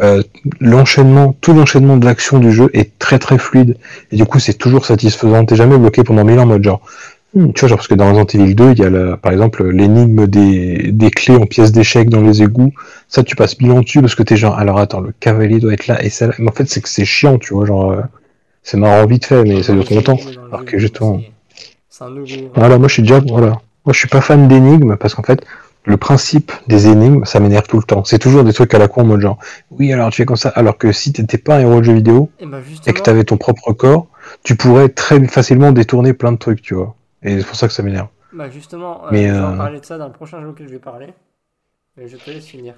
euh, 0.00 0.22
l'enchaînement, 0.60 1.34
tout 1.40 1.52
l'enchaînement 1.52 1.96
de 1.96 2.04
l'action 2.06 2.38
du 2.38 2.50
jeu 2.52 2.70
est 2.72 2.98
très 2.98 3.18
très 3.18 3.38
fluide 3.38 3.76
et 4.10 4.16
du 4.16 4.24
coup 4.24 4.38
c'est 4.38 4.54
toujours 4.54 4.86
satisfaisant. 4.86 5.44
T'es 5.44 5.56
jamais 5.56 5.76
bloqué 5.78 6.02
pendant 6.04 6.24
mille 6.24 6.38
ans 6.38 6.44
en 6.44 6.46
mode 6.46 6.64
genre, 6.64 6.80
hmm, 7.34 7.52
tu 7.52 7.60
vois, 7.60 7.68
genre 7.68 7.78
parce 7.78 7.88
que 7.88 7.94
dans 7.94 8.06
Resident 8.12 8.26
Evil 8.44 8.54
2, 8.54 8.72
il 8.72 8.78
y 8.78 8.84
a 8.84 8.90
la- 8.90 9.16
par 9.18 9.32
exemple 9.32 9.68
l'énigme 9.68 10.26
des, 10.26 10.92
des 10.92 11.10
clés 11.10 11.36
en 11.36 11.44
pièces 11.46 11.72
d'échecs 11.72 12.08
dans 12.08 12.22
les 12.22 12.42
égouts. 12.42 12.72
Ça, 13.08 13.22
tu 13.22 13.36
passes 13.36 13.60
mille 13.60 13.72
ans 13.72 13.80
dessus 13.82 14.00
parce 14.00 14.14
que 14.14 14.22
t'es 14.22 14.36
genre, 14.36 14.56
alors 14.58 14.78
attends, 14.78 15.00
le 15.00 15.12
cavalier 15.20 15.58
doit 15.60 15.74
être 15.74 15.86
là 15.86 16.02
et 16.02 16.08
ça. 16.08 16.28
là. 16.28 16.32
Mais 16.38 16.48
en 16.48 16.52
fait, 16.52 16.68
c'est 16.68 16.80
que 16.80 16.88
c'est 16.88 17.04
chiant, 17.04 17.36
tu 17.38 17.52
vois, 17.52 17.66
genre, 17.66 17.92
euh, 17.92 18.00
c'est 18.62 18.78
marrant 18.78 19.04
vite 19.06 19.26
fait, 19.26 19.42
mais 19.44 19.62
ça 19.62 19.72
dure 19.74 19.84
trop 19.84 19.96
longtemps. 19.96 20.18
Alors 20.50 20.64
que 20.64 20.78
justement, 20.78 21.20
c'est- 21.20 21.30
C'est 21.90 22.04
un 22.04 22.10
nouveau. 22.10 22.50
voilà, 22.54 22.78
moi 22.78 22.88
je 22.88 22.94
suis 22.94 23.02
déjà, 23.02 23.20
voilà, 23.20 23.48
moi 23.84 23.92
je 23.92 23.98
suis 23.98 24.08
pas 24.08 24.22
fan 24.22 24.48
d'énigmes 24.48 24.96
parce 24.96 25.14
qu'en 25.14 25.22
fait, 25.22 25.44
le 25.84 25.96
principe 25.96 26.52
des 26.68 26.86
énigmes, 26.86 27.24
ça 27.24 27.40
m'énerve 27.40 27.66
tout 27.66 27.76
le 27.76 27.82
temps. 27.82 28.04
C'est 28.04 28.18
toujours 28.18 28.44
des 28.44 28.52
trucs 28.52 28.72
à 28.74 28.78
la 28.78 28.88
con 28.88 29.02
en 29.02 29.04
mode 29.04 29.20
genre, 29.20 29.38
oui, 29.70 29.92
alors 29.92 30.10
tu 30.10 30.18
fais 30.18 30.26
comme 30.26 30.36
ça, 30.36 30.50
alors 30.50 30.78
que 30.78 30.92
si 30.92 31.12
t'étais 31.12 31.38
pas 31.38 31.56
un 31.56 31.60
héros 31.60 31.80
de 31.80 31.84
jeu 31.84 31.94
vidéo 31.94 32.30
Et 32.38 32.46
bah, 32.46 32.58
et 32.86 32.92
que 32.92 33.00
t'avais 33.00 33.24
ton 33.24 33.36
propre 33.36 33.72
corps, 33.72 34.06
tu 34.44 34.56
pourrais 34.56 34.88
très 34.88 35.24
facilement 35.26 35.72
détourner 35.72 36.12
plein 36.12 36.32
de 36.32 36.38
trucs, 36.38 36.62
tu 36.62 36.74
vois. 36.74 36.94
Et 37.22 37.38
c'est 37.40 37.46
pour 37.46 37.56
ça 37.56 37.66
que 37.68 37.74
ça 37.74 37.82
m'énerve. 37.82 38.08
bah, 38.32 38.48
justement 38.50 39.06
euh, 39.06 39.08
Mais, 39.10 39.28
je 39.28 39.32
vais 39.32 39.38
euh, 39.38 39.54
en 39.54 39.56
parler 39.56 39.80
de 39.80 39.84
ça 39.84 39.98
dans 39.98 40.06
le 40.06 40.12
prochain 40.12 40.40
jeu 40.40 40.48
auquel 40.48 40.68
je 40.68 40.72
vais 40.72 40.78
parler. 40.78 41.12
Mais 41.96 42.08
je 42.08 42.16
te 42.16 42.30
laisse 42.30 42.46
finir. 42.46 42.74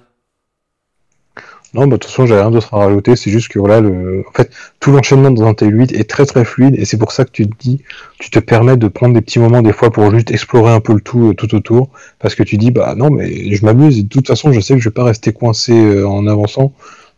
Non, 1.75 1.87
bah, 1.87 1.97
de 1.97 1.99
toute 2.01 2.05
façon, 2.05 2.25
j'ai 2.25 2.35
rien 2.35 2.51
d'autre 2.51 2.73
à 2.73 2.77
rajouter, 2.77 3.17
c'est 3.17 3.31
juste 3.31 3.49
que 3.49 3.59
voilà, 3.59 3.81
le... 3.81 4.23
en 4.25 4.31
fait, 4.31 4.49
tout 4.79 4.93
l'enchaînement 4.93 5.29
dans 5.29 5.45
un 5.45 5.51
TL8 5.51 5.93
est 5.93 6.09
très 6.09 6.25
très 6.25 6.45
fluide, 6.45 6.75
et 6.79 6.85
c'est 6.85 6.97
pour 6.97 7.11
ça 7.11 7.25
que 7.25 7.31
tu 7.31 7.49
te 7.49 7.55
dis, 7.59 7.81
tu 8.17 8.29
te 8.29 8.39
permets 8.39 8.77
de 8.77 8.87
prendre 8.87 9.13
des 9.13 9.21
petits 9.21 9.39
moments 9.39 9.61
des 9.61 9.73
fois 9.73 9.91
pour 9.91 10.09
juste 10.09 10.31
explorer 10.31 10.71
un 10.71 10.79
peu 10.79 10.93
le 10.93 11.01
tout, 11.01 11.31
euh, 11.31 11.33
tout 11.33 11.53
autour, 11.53 11.89
parce 12.19 12.33
que 12.33 12.43
tu 12.43 12.55
dis, 12.57 12.71
bah 12.71 12.95
non, 12.95 13.09
mais 13.09 13.53
je 13.53 13.65
m'amuse, 13.65 13.99
et 13.99 14.03
de 14.03 14.07
toute 14.07 14.27
façon, 14.27 14.53
je 14.53 14.61
sais 14.61 14.75
que 14.75 14.79
je 14.79 14.87
vais 14.87 14.93
pas 14.93 15.03
rester 15.03 15.33
coincé 15.33 15.73
euh, 15.73 16.07
en 16.07 16.25
avançant, 16.27 16.71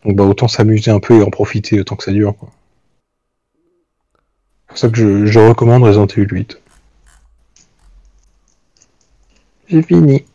donc 0.04 0.16
bah 0.16 0.24
autant 0.24 0.48
s'amuser 0.48 0.90
un 0.90 1.00
peu 1.00 1.20
et 1.20 1.24
en 1.24 1.30
profiter 1.30 1.84
tant 1.84 1.96
que 1.96 2.04
ça 2.04 2.12
dure. 2.12 2.34
C'est 2.40 2.48
pour 4.70 4.78
ça 4.80 4.90
que 4.90 4.98
je, 4.98 5.28
je 5.28 5.40
recommande 5.40 5.84
Resident 5.84 6.08
Evil 6.08 6.28
8. 6.32 6.60
J'ai 9.68 9.84
fini. 9.84 10.26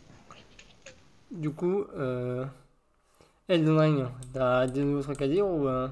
Du 1.31 1.49
coup, 1.49 1.83
euh... 1.97 2.45
Elden 3.49 3.77
Ring, 3.77 4.05
t'as 4.33 4.67
des 4.67 4.83
nouveaux 4.83 5.01
trucs 5.03 5.21
à 5.21 5.27
dire 5.27 5.45
ou. 5.45 5.67
euh, 5.67 5.87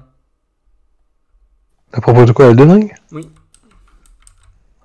À 1.92 2.00
propos 2.00 2.24
de 2.24 2.32
quoi, 2.32 2.46
Elden 2.46 2.70
Ring? 2.70 2.92
Oui. 3.12 3.28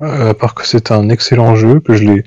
Euh, 0.02 0.30
à 0.32 0.34
part 0.34 0.54
que 0.54 0.66
c'est 0.66 0.92
un 0.92 1.10
excellent 1.10 1.56
jeu, 1.56 1.80
que 1.80 1.96
je 1.96 2.04
l'ai 2.04 2.24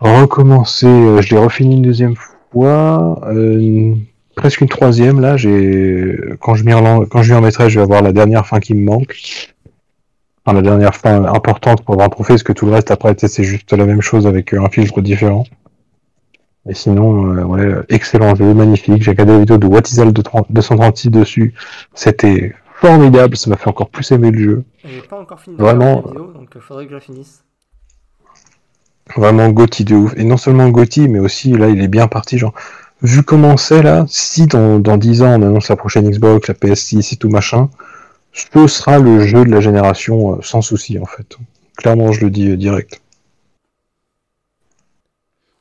recommencé, 0.00 0.86
euh, 0.86 1.20
je 1.22 1.34
l'ai 1.34 1.40
refini 1.40 1.76
une 1.76 1.82
deuxième 1.82 2.14
fois, 2.52 3.20
euh, 3.26 3.94
presque 4.36 4.60
une 4.60 4.68
troisième 4.68 5.20
là. 5.20 5.36
J'ai 5.36 6.16
quand 6.40 6.54
je 6.54 6.64
m'y 6.64 6.72
relan- 6.72 7.06
quand 7.06 7.22
je 7.22 7.32
m'y 7.32 7.38
remettrai, 7.38 7.68
je 7.70 7.80
vais 7.80 7.82
avoir 7.84 8.02
la 8.02 8.12
dernière 8.12 8.46
fin 8.46 8.60
qui 8.60 8.74
me 8.74 8.84
manque. 8.84 9.16
Enfin, 10.44 10.54
la 10.54 10.62
dernière 10.62 10.94
fin 10.94 11.24
importante 11.24 11.82
pour 11.84 11.94
avoir 11.94 12.06
un 12.06 12.10
trophée, 12.10 12.34
parce 12.34 12.42
que 12.42 12.52
tout 12.52 12.66
le 12.66 12.72
reste 12.72 12.90
après 12.90 13.14
c'est 13.18 13.44
juste 13.44 13.72
la 13.72 13.84
même 13.86 14.00
chose 14.02 14.26
avec 14.26 14.52
un 14.54 14.68
filtre 14.68 15.00
différent. 15.00 15.44
Et 16.68 16.74
sinon, 16.74 17.34
euh, 17.34 17.44
ouais, 17.44 17.74
excellent 17.88 18.34
jeu, 18.34 18.52
magnifique. 18.52 19.02
J'ai 19.02 19.12
regardé 19.12 19.32
la 19.32 19.38
vidéo 19.40 19.58
de 19.58 19.66
What 19.66 19.82
is 19.90 20.00
All 20.00 20.12
236 20.12 21.10
dessus. 21.10 21.54
C'était 21.94 22.54
formidable, 22.80 23.36
ça 23.36 23.50
m'a 23.50 23.56
fait 23.56 23.68
encore 23.68 23.88
plus 23.88 24.10
aimer 24.12 24.30
le 24.30 24.38
jeu. 24.38 24.64
J'ai 24.84 25.00
pas 25.00 25.18
encore 25.18 25.40
fini 25.40 25.56
de 25.56 25.62
Vraiment, 25.62 26.02
la 26.04 26.12
vidéo, 26.12 26.32
donc 26.32 26.50
il 26.54 26.60
faudrait 26.60 26.84
que 26.84 26.90
je 26.90 26.94
la 26.94 27.00
finisse. 27.00 27.44
Vraiment 29.16 29.48
Gotti 29.48 29.84
de 29.84 29.94
ouf. 29.94 30.14
Et 30.16 30.24
non 30.24 30.36
seulement 30.36 30.68
Gotti, 30.68 31.08
mais 31.08 31.18
aussi 31.18 31.52
là, 31.52 31.68
il 31.68 31.80
est 31.82 31.88
bien 31.88 32.06
parti. 32.06 32.38
Genre, 32.38 32.52
vu 33.02 33.22
comment 33.22 33.56
c'est 33.56 33.82
là, 33.82 34.04
si 34.08 34.46
dans, 34.46 34.78
dans 34.78 34.96
10 34.96 35.22
ans 35.22 35.30
on 35.40 35.42
annonce 35.42 35.68
la 35.68 35.76
prochaine 35.76 36.08
Xbox, 36.08 36.48
la 36.48 36.54
PS6 36.54 37.14
et 37.14 37.16
tout 37.16 37.30
machin, 37.30 37.70
ce 38.32 38.66
sera 38.66 38.98
le 38.98 39.20
jeu 39.20 39.44
de 39.44 39.50
la 39.50 39.60
génération 39.60 40.34
euh, 40.34 40.38
sans 40.42 40.62
souci 40.62 40.98
en 40.98 41.06
fait. 41.06 41.36
Clairement, 41.76 42.12
je 42.12 42.24
le 42.24 42.30
dis 42.30 42.50
euh, 42.50 42.56
direct. 42.56 43.00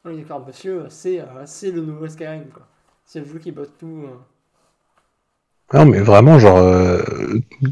Oui, 0.08 0.18
d'accord, 0.18 0.44
monsieur, 0.46 0.90
c'est 0.90 1.20
euh, 1.22 1.46
c'est 1.46 1.70
le 1.72 1.82
nouveau 1.82 2.08
Skyrim, 2.08 2.50
quoi. 2.50 2.68
C'est 3.06 3.20
le 3.20 3.26
jeu 3.28 3.38
qui 3.40 3.52
botte 3.52 3.78
tout. 3.78 4.06
euh. 4.08 4.18
Non, 5.74 5.86
mais 5.86 6.00
vraiment, 6.00 6.40
genre, 6.40 6.58
euh, 6.60 7.02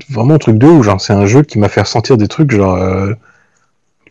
vraiment 0.10 0.38
truc 0.38 0.58
de 0.58 0.68
ouf. 0.68 0.84
Genre, 0.86 1.00
c'est 1.00 1.14
un 1.14 1.26
jeu 1.26 1.44
qui 1.44 1.60
m'a 1.60 1.70
fait 1.70 1.82
ressentir 1.82 2.18
des 2.18 2.28
trucs, 2.28 2.52
genre, 2.52 2.76
euh, 2.76 3.14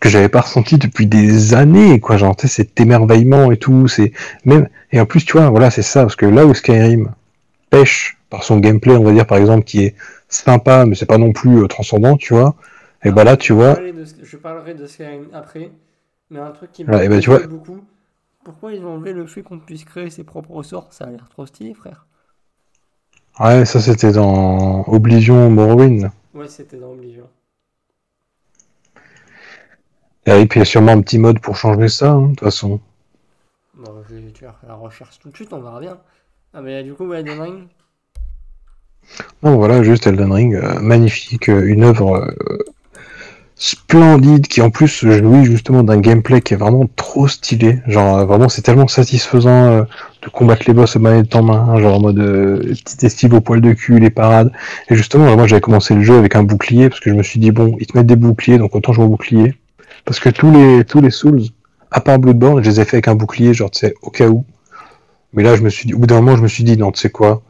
que 0.00 0.08
j'avais 0.08 0.28
pas 0.28 0.42
ressenti 0.42 0.78
depuis 0.78 1.06
des 1.06 1.54
années, 1.54 2.00
quoi. 2.00 2.16
Genre, 2.16 2.36
tu 2.36 2.48
sais, 2.48 2.54
cet 2.64 2.80
émerveillement 2.80 3.52
et 3.52 3.56
tout. 3.58 3.88
C'est 3.88 4.12
même, 4.44 4.68
et 4.92 5.00
en 5.00 5.06
plus, 5.06 5.24
tu 5.24 5.34
vois, 5.38 5.50
voilà, 5.50 5.70
c'est 5.70 5.82
ça, 5.82 6.02
parce 6.02 6.16
que 6.16 6.26
là 6.26 6.46
où 6.46 6.54
Skyrim 6.54 7.12
pêche 7.70 8.18
par 8.30 8.44
son 8.44 8.58
gameplay, 8.60 8.96
on 8.96 9.04
va 9.04 9.12
dire, 9.12 9.26
par 9.26 9.38
exemple, 9.38 9.64
qui 9.64 9.84
est 9.84 9.96
sympa, 10.28 10.86
mais 10.86 10.96
c'est 10.96 11.06
pas 11.06 11.18
non 11.18 11.32
plus 11.32 11.68
transcendant, 11.68 12.16
tu 12.18 12.34
vois. 12.34 12.56
Et 13.04 13.12
bah 13.12 13.24
là, 13.24 13.36
tu 13.36 13.52
Je 13.52 13.54
vois, 13.54 13.74
parlerai 13.74 13.92
de- 13.92 14.04
Je 14.22 14.36
parlerai 14.36 14.74
de 14.74 14.86
Skyrim 14.86 15.28
après, 15.32 15.72
mais 16.30 16.40
un 16.40 16.52
truc 16.52 16.72
qui 16.72 16.84
me 16.84 16.92
Ouais, 16.92 17.08
vois- 17.26 17.40
beaucoup. 17.46 17.84
Pourquoi 18.44 18.72
ils 18.72 18.84
ont 18.84 18.94
enlevé 18.94 19.12
le 19.12 19.26
fait 19.26 19.42
qu'on 19.42 19.58
puisse 19.58 19.84
créer 19.84 20.10
ses 20.10 20.22
propres 20.22 20.52
ressorts? 20.52 20.92
Ça 20.92 21.06
a 21.06 21.10
l'air 21.10 21.28
trop 21.30 21.46
stylé, 21.46 21.74
frère. 21.74 22.06
ouais, 23.40 23.64
ça 23.64 23.80
c'était 23.80 24.12
dans 24.12 24.84
Oblivion 24.88 25.50
Morrowind. 25.50 26.10
Ouais, 26.34 26.48
c'était 26.48 26.78
dans 26.78 26.92
Oblivion. 26.92 27.28
Et 30.26 30.46
puis 30.46 30.58
il 30.58 30.60
y 30.60 30.62
a 30.62 30.64
sûrement 30.66 30.92
un 30.92 31.00
petit 31.00 31.18
mode 31.18 31.40
pour 31.40 31.56
changer 31.56 31.88
ça, 31.88 32.10
hein, 32.10 32.22
de 32.22 32.28
toute 32.28 32.40
façon. 32.40 32.80
Bon, 33.74 34.02
je 34.08 34.14
vais 34.16 34.30
faire 34.32 34.58
la 34.66 34.74
recherche 34.74 35.18
tout 35.20 35.30
de 35.30 35.36
suite, 35.36 35.52
on 35.52 35.60
verra 35.60 35.80
bien. 35.80 36.00
Ah, 36.52 36.62
mais 36.62 36.82
du 36.82 36.94
coup, 36.94 37.12
Elden 37.12 37.40
Ring, 37.40 37.68
Non, 39.42 39.56
voilà, 39.56 39.82
juste 39.82 40.06
Elden 40.06 40.32
Ring, 40.32 40.54
euh, 40.54 40.80
magnifique, 40.80 41.48
euh, 41.48 41.66
une 41.66 41.84
œuvre 41.84 42.16
euh, 42.16 42.58
splendide 43.64 44.46
qui 44.46 44.60
en 44.60 44.68
plus 44.68 45.06
jouit 45.06 45.46
justement 45.46 45.82
d'un 45.82 45.98
gameplay 45.98 46.42
qui 46.42 46.52
est 46.52 46.56
vraiment 46.58 46.86
trop 46.96 47.28
stylé. 47.28 47.78
Genre 47.86 48.18
euh, 48.18 48.24
vraiment 48.26 48.50
c'est 48.50 48.60
tellement 48.60 48.88
satisfaisant 48.88 49.64
euh, 49.70 49.82
de 50.20 50.28
combattre 50.28 50.64
les 50.66 50.74
boss 50.74 50.96
manette 50.96 51.34
en 51.34 51.42
main, 51.42 51.78
genre 51.78 51.96
en 51.96 52.00
mode 52.00 52.18
euh, 52.18 52.58
petit 52.84 53.06
estive 53.06 53.32
au 53.32 53.40
poil 53.40 53.62
de 53.62 53.72
cul, 53.72 53.98
les 53.98 54.10
parades. 54.10 54.52
Et 54.90 54.96
justement 54.96 55.34
moi 55.34 55.46
j'avais 55.46 55.62
commencé 55.62 55.94
le 55.94 56.02
jeu 56.02 56.14
avec 56.14 56.36
un 56.36 56.42
bouclier 56.42 56.90
parce 56.90 57.00
que 57.00 57.08
je 57.08 57.14
me 57.14 57.22
suis 57.22 57.40
dit 57.40 57.52
bon 57.52 57.74
ils 57.80 57.86
te 57.86 57.96
mettent 57.96 58.06
des 58.06 58.16
boucliers 58.16 58.58
donc 58.58 58.76
autant 58.76 58.92
jouer 58.92 59.06
au 59.06 59.08
bouclier. 59.08 59.54
Parce 60.04 60.20
que 60.20 60.28
tous 60.28 60.52
les 60.52 60.84
tous 60.84 61.00
les 61.00 61.10
Souls, 61.10 61.40
à 61.90 62.00
part 62.02 62.18
Bloodborne, 62.18 62.62
je 62.62 62.68
les 62.68 62.80
ai 62.80 62.84
fait 62.84 62.96
avec 62.96 63.08
un 63.08 63.14
bouclier, 63.14 63.54
genre 63.54 63.70
tu 63.70 63.78
sais, 63.78 63.94
au 64.02 64.10
cas 64.10 64.28
où. 64.28 64.44
Mais 65.32 65.42
là 65.42 65.56
je 65.56 65.62
me 65.62 65.70
suis 65.70 65.86
dit, 65.86 65.94
au 65.94 65.98
bout 65.98 66.06
d'un 66.06 66.20
moment 66.20 66.36
je 66.36 66.42
me 66.42 66.48
suis 66.48 66.64
dit 66.64 66.76
non 66.76 66.92
tu 66.92 67.00
sais 67.00 67.08
quoi, 67.08 67.42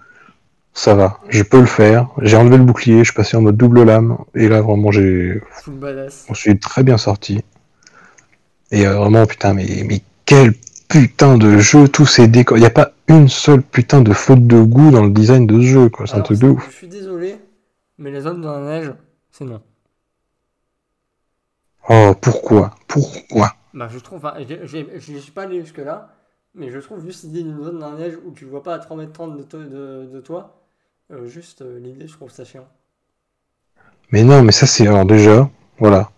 ça 0.75 0.95
va, 0.95 1.20
je 1.29 1.43
peux 1.43 1.61
le 1.61 1.66
faire. 1.66 2.09
J'ai 2.20 2.37
enlevé 2.37 2.57
le 2.59 2.64
bouclier, 2.64 2.99
je 2.99 3.05
suis 3.05 3.12
passé 3.14 3.37
en 3.37 3.41
mode 3.43 3.57
double 3.57 3.85
lame, 3.85 4.18
et 4.35 4.49
là 4.49 4.61
vraiment 4.61 4.91
j'ai. 4.91 5.41
Full 5.62 5.75
badass. 5.75 6.27
Je 6.31 6.35
suis 6.35 6.59
très 6.59 6.83
bien 6.83 6.99
sorti. 6.99 7.43
Et 8.70 8.87
euh, 8.87 8.95
vraiment, 8.97 9.27
putain, 9.27 9.55
mais, 9.55 9.85
mais 9.87 10.03
quel 10.27 10.53
putain 10.89 11.39
de 11.39 11.59
jeu, 11.59 11.89
tous 11.89 12.07
ces 12.07 12.29
décors. 12.29 12.57
Il 12.57 12.61
n'y 12.61 12.66
a 12.66 12.70
pas 12.70 12.93
une 13.09 13.29
seule 13.29 13.62
putain 13.62 14.01
de 14.01 14.12
faute 14.12 14.47
de 14.47 14.61
goût 14.61 14.91
dans 14.91 15.05
le 15.05 15.11
design 15.11 15.47
de 15.47 15.61
ce 15.61 15.66
jeu, 15.66 15.89
quoi. 15.89 16.07
C'est 16.07 16.16
un 16.16 16.20
truc 16.22 16.39
de 16.39 16.49
ouf. 16.49 16.66
Je 16.70 16.77
suis 16.77 16.89
désolé, 16.89 17.37
mais 17.99 18.11
les 18.11 18.20
zones 18.22 18.41
dans 18.41 18.59
la 18.59 18.81
neige, 18.81 18.93
c'est 19.31 19.45
non. 19.45 19.61
Oh, 21.89 22.14
pourquoi? 22.20 22.75
Pourquoi? 22.89 23.55
Bah, 23.75 23.89
je 23.91 23.99
trouve, 23.99 24.18
enfin, 24.18 24.35
je 24.39 25.18
suis 25.18 25.33
pas 25.33 25.43
allé 25.43 25.61
jusque-là, 25.61 26.14
mais 26.55 26.70
je 26.70 26.79
trouve 26.79 27.05
juste 27.05 27.25
l'idée 27.25 27.43
d'une 27.43 27.62
zone 27.62 27.79
dans 27.79 27.93
la 27.93 27.99
neige 27.99 28.18
où 28.25 28.31
tu 28.33 28.45
vois 28.45 28.62
pas 28.62 28.75
à 28.75 28.79
3 28.79 28.97
mètres 28.97 29.12
30 29.12 29.37
de, 29.37 29.43
to- 29.43 29.59
de, 29.64 30.09
de 30.12 30.20
toi, 30.20 30.63
euh, 31.11 31.26
juste 31.26 31.62
euh, 31.62 31.78
l'idée, 31.80 32.07
je 32.07 32.12
trouve 32.14 32.30
ça 32.30 32.44
chiant. 32.44 32.66
Mais 34.11 34.22
non, 34.22 34.42
mais 34.42 34.52
ça 34.52 34.66
c'est 34.66 34.86
alors 34.86 35.05
déjà, 35.05 35.50
voilà. 35.78 36.11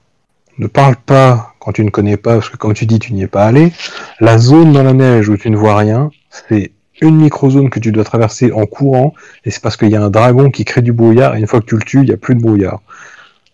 Ne 0.59 0.67
parle 0.67 0.97
pas 0.97 1.55
quand 1.61 1.73
tu 1.73 1.85
ne 1.85 1.91
connais 1.91 2.17
pas, 2.17 2.35
parce 2.35 2.49
que 2.51 2.57
comme 2.57 2.75
tu 2.75 2.87
dis, 2.87 2.99
tu 2.99 3.13
n'y 3.13 3.23
es 3.23 3.27
pas 3.29 3.47
allé. 3.47 3.73
La 4.21 4.39
zone 4.39 4.73
dans 4.73 4.83
la 4.83 4.93
neige 4.93 5.29
où 5.29 5.37
tu 5.37 5.51
ne 5.51 5.57
vois 5.57 5.77
rien, 5.77 6.11
c'est 6.31 6.73
une 7.01 7.17
micro-zone 7.17 7.71
que 7.71 7.79
tu 7.81 7.93
dois 7.93 8.05
traverser 8.05 8.53
en 8.53 8.67
courant, 8.67 9.15
et 9.45 9.51
c'est 9.51 9.63
parce 9.63 9.77
qu'il 9.77 9.91
y 9.91 9.97
a 9.97 10.03
un 10.03 10.11
dragon 10.11 10.51
qui 10.51 10.65
crée 10.65 10.83
du 10.83 10.93
brouillard, 10.93 11.37
et 11.37 11.41
une 11.41 11.47
fois 11.47 11.61
que 11.61 11.67
tu 11.67 11.77
le 11.77 11.83
tues, 11.83 12.01
il 12.01 12.07
n'y 12.07 12.13
a 12.13 12.17
plus 12.17 12.35
de 12.35 12.41
brouillard. 12.41 12.81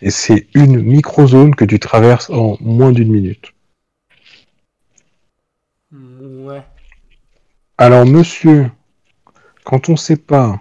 Et 0.01 0.11
c'est 0.11 0.47
une 0.55 0.83
micro-zone 0.83 1.55
que 1.55 1.64
tu 1.64 1.78
traverses 1.80 2.30
en 2.30 2.57
moins 2.61 2.93
d'une 2.93 3.11
minute. 3.12 3.53
Mm, 5.91 6.47
Ouais. 6.47 6.62
Alors 7.78 8.07
monsieur, 8.07 8.70
quand 9.64 9.89
on 9.89 9.97
sait 9.97 10.16
pas, 10.16 10.61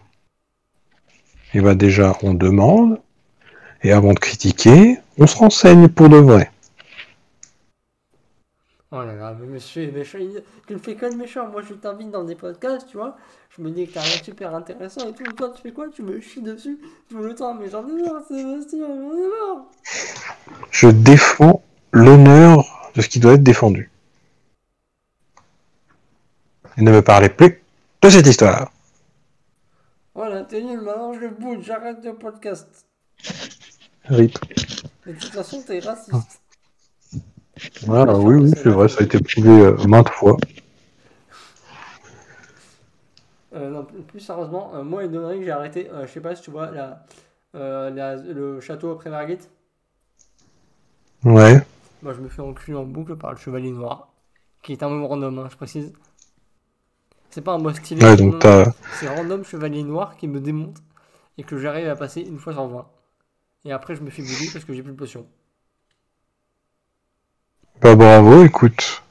eh 1.54 1.62
ben 1.62 1.76
déjà 1.76 2.18
on 2.24 2.34
demande, 2.34 3.00
et 3.84 3.92
avant 3.94 4.14
de 4.14 4.20
critiquer, 4.20 5.00
on 5.20 5.28
se 5.28 5.38
renseigne 5.38 5.88
pour 5.90 6.10
de 6.10 6.18
vrai. 6.18 6.52
Oh 8.92 9.04
là 9.04 9.16
là, 9.16 9.34
mais 9.40 9.48
monsieur 9.48 9.84
est 9.84 9.92
méchant. 9.92 10.18
il- 10.20 10.44
Tu 10.68 10.74
le 10.74 10.80
fais 10.80 10.96
que 10.96 11.06
le 11.06 11.16
méchant. 11.16 11.48
Moi, 11.50 11.62
je 11.62 11.74
t'invite 11.74 12.12
dans 12.12 12.24
des 12.26 12.36
podcasts, 12.36 12.88
tu 12.90 12.98
vois. 12.98 13.16
Je 13.50 13.62
me 13.62 13.72
dis 13.72 13.88
que 13.88 13.94
t'as 13.94 14.02
rien 14.04 14.18
de 14.18 14.24
super 14.24 14.54
intéressant 14.54 15.08
et 15.08 15.14
tout. 15.14 15.24
Et 15.26 15.34
toi, 15.36 15.50
tu 15.56 15.62
fais 15.62 15.72
quoi? 15.72 15.88
Tu 15.90 16.04
me 16.04 16.20
chies 16.20 16.42
dessus 16.42 16.78
tout 17.10 17.18
le 17.20 17.34
temps. 17.36 17.54
Mais 17.54 17.70
j'en 17.70 17.88
ai 17.88 17.94
marre, 17.94 18.22
Sébastien, 18.28 18.88
j'en 18.88 19.14
ai 19.18 19.28
marre. 19.30 19.66
Je 20.72 20.88
défends 20.88 21.62
l'honneur 21.92 22.92
de 22.96 23.02
ce 23.02 23.10
qui 23.10 23.20
doit 23.20 23.34
être 23.34 23.44
défendu. 23.44 23.90
Et 26.78 26.82
ne 26.82 26.92
me 26.92 27.02
parlez 27.02 27.30
plus 27.30 27.62
de 28.02 28.10
cette 28.10 28.28
histoire. 28.28 28.72
Voilà, 30.22 30.44
t'es 30.44 30.62
nul. 30.62 30.82
Maintenant, 30.82 31.14
je 31.14 31.26
bouge. 31.26 31.64
J'arrête 31.64 32.06
le 32.06 32.14
podcast. 32.14 32.86
Rip. 34.06 34.38
Mais 35.04 35.14
de 35.14 35.20
toute 35.20 35.32
façon, 35.34 35.64
t'es 35.66 35.80
raciste. 35.80 36.42
Voilà, 37.88 38.16
oui, 38.20 38.36
oui, 38.36 38.52
c'est 38.56 38.70
vrai, 38.70 38.88
ça 38.88 39.02
a 39.02 39.04
été 39.06 39.18
prouvé 39.20 39.50
euh, 39.50 39.76
maintes 39.88 40.10
fois. 40.10 40.38
Euh, 43.56 43.72
non, 43.72 43.84
plus 43.84 44.20
sérieusement, 44.20 44.76
euh, 44.76 44.84
moi, 44.84 45.08
donnerie 45.08 45.40
que 45.40 45.46
j'ai 45.46 45.50
arrêté, 45.52 45.90
je 46.04 46.08
sais 46.08 46.22
pas 46.22 46.36
si 46.36 46.44
tu 46.44 46.52
vois 46.52 46.70
la, 46.70 47.04
la- 47.56 48.16
le 48.18 48.62
château 48.62 48.92
après 48.92 49.10
Margit. 49.10 49.40
Ouais. 51.24 51.66
Moi, 52.04 52.14
je 52.14 52.20
me 52.20 52.30
fais 52.30 52.44
enculer 52.44 52.78
en 52.78 52.84
boucle 52.86 53.16
par 53.16 53.32
le 53.32 53.38
chevalier 53.38 53.72
noir, 53.72 54.14
qui 54.62 54.74
est 54.74 54.84
un 54.84 54.90
mot 54.90 55.08
random, 55.08 55.40
hein, 55.40 55.48
je 55.50 55.58
précise. 55.58 55.92
C'est 57.32 57.42
pas 57.42 57.54
un 57.54 57.58
mot 57.60 57.74
stylé, 57.74 58.04
Ouais, 58.04 58.16
donc 58.16 58.46
c'est 58.92 59.08
random 59.10 59.44
chevalier 59.46 59.84
noir 59.84 60.18
qui 60.18 60.28
me 60.28 60.40
démonte 60.42 60.78
et 61.38 61.44
que 61.46 61.58
j'arrive 61.60 61.90
à 61.90 61.96
passer 61.98 62.22
une 62.22 62.40
fois 62.40 62.54
sur 62.54 62.68
20. 62.68 62.90
Et 63.66 63.72
après, 63.74 63.96
je 63.96 64.02
me 64.04 64.12
fais 64.12 64.24
bully 64.24 64.52
parce 64.52 64.66
que 64.66 64.74
j'ai 64.74 64.84
plus 64.84 64.94
de 64.94 64.98
potions. 64.98 65.28
Bah 67.82 67.96
bravo, 67.96 68.46
écoute. 68.46 69.04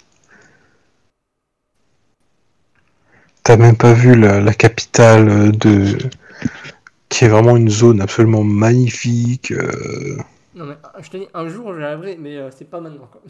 T'as 3.42 3.56
même 3.58 3.76
pas 3.76 3.92
vu 3.92 4.14
la, 4.14 4.40
la 4.40 4.54
capitale 4.54 5.28
euh, 5.28 5.50
de. 5.52 5.98
qui 7.10 7.24
est 7.24 7.28
vraiment 7.28 7.56
une 7.58 7.68
zone 7.68 8.00
absolument 8.00 8.42
magnifique. 8.44 9.52
euh, 9.52 10.16
Non, 10.54 10.66
mais 10.66 10.74
euh, 10.84 11.02
je 11.02 11.10
te 11.10 11.16
dis, 11.16 11.28
un 11.34 11.48
jour, 11.48 11.74
j'arriverai, 11.78 12.16
mais 12.16 12.36
euh, 12.36 12.50
c'est 12.50 12.64
pas 12.68 12.80
maintenant, 12.80 13.06
quoi. 13.06 13.22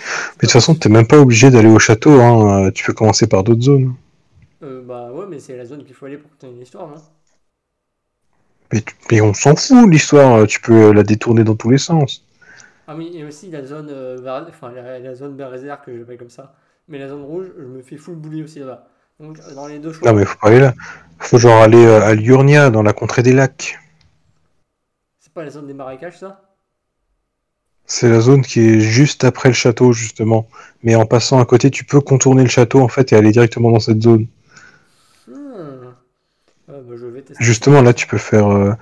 Mais 0.00 0.34
de 0.34 0.40
toute 0.42 0.50
façon, 0.52 0.74
t'es 0.74 0.88
même 0.88 1.06
pas 1.06 1.18
obligé 1.18 1.50
d'aller 1.50 1.68
au 1.68 1.78
château, 1.78 2.20
hein. 2.20 2.66
euh, 2.66 2.70
Tu 2.72 2.84
peux 2.84 2.92
commencer 2.92 3.26
par 3.26 3.44
d'autres 3.44 3.62
zones. 3.62 3.94
Euh, 4.62 4.82
bah 4.82 5.12
ouais, 5.12 5.26
mais 5.26 5.38
c'est 5.40 5.56
la 5.56 5.64
zone 5.64 5.84
qu'il 5.84 5.94
faut 5.94 6.06
aller 6.06 6.18
pour 6.18 6.30
que 6.30 6.36
tu 6.36 6.46
aies 6.46 6.50
une 6.50 6.60
histoire, 6.62 6.90
Mais, 9.10 9.20
on 9.20 9.34
s'en 9.34 9.54
fout, 9.56 9.90
l'histoire. 9.90 10.36
euh, 10.36 10.46
Tu 10.46 10.58
peux 10.62 10.92
la 10.92 11.02
détourner 11.02 11.44
dans 11.44 11.54
tous 11.54 11.68
les 11.68 11.76
sens. 11.76 12.22
Ah 12.86 12.96
oui, 12.96 13.10
et 13.14 13.24
aussi 13.24 13.50
la 13.50 13.64
zone, 13.64 13.88
euh, 13.90 14.20
Bar- 14.20 14.46
enfin, 14.48 14.72
la, 14.72 14.98
la 14.98 15.14
zone 15.14 15.36
Berserk, 15.36 15.84
que 15.84 15.96
j'appelle 15.98 16.18
comme 16.18 16.30
ça. 16.30 16.54
Mais 16.88 16.98
la 16.98 17.08
zone 17.08 17.22
rouge, 17.22 17.52
je 17.58 17.64
me 17.64 17.82
fais 17.82 17.96
full 17.96 18.16
bully 18.16 18.42
aussi 18.42 18.60
là-bas. 18.60 18.88
Donc, 19.20 19.38
dans 19.54 19.66
les 19.66 19.78
deux 19.78 19.92
choix, 19.92 20.10
Non, 20.10 20.12
mais 20.12 20.24
faut 20.24 20.36
pas 20.38 20.48
aller 20.48 20.58
là. 20.58 20.74
Faut 21.20 21.38
genre 21.38 21.62
aller 21.62 21.86
à 21.86 22.12
Liurnia, 22.14 22.70
dans 22.70 22.82
la 22.82 22.92
contrée 22.92 23.22
des 23.22 23.32
lacs. 23.32 23.78
c'est 25.20 25.32
pas 25.32 25.44
la 25.44 25.50
zone 25.50 25.68
des 25.68 25.74
marécages, 25.74 26.18
ça? 26.18 26.47
C'est 27.90 28.10
la 28.10 28.20
zone 28.20 28.42
qui 28.42 28.60
est 28.60 28.80
juste 28.80 29.24
après 29.24 29.48
le 29.48 29.54
château, 29.54 29.92
justement. 29.94 30.46
Mais 30.82 30.94
en 30.94 31.06
passant 31.06 31.40
à 31.40 31.46
côté, 31.46 31.70
tu 31.70 31.84
peux 31.84 32.00
contourner 32.00 32.42
le 32.42 32.48
château, 32.50 32.80
en 32.82 32.88
fait, 32.88 33.12
et 33.12 33.16
aller 33.16 33.30
directement 33.32 33.70
dans 33.70 33.80
cette 33.80 34.02
zone. 34.02 34.26
Hmm. 35.26 35.32
Ah, 36.68 36.72
bah, 36.86 36.94
je 37.00 37.06
vais 37.06 37.22
tester. 37.22 37.42
Justement, 37.42 37.80
là, 37.80 37.94
tu 37.94 38.06
peux 38.06 38.18
faire 38.18 38.46
euh, 38.52 38.72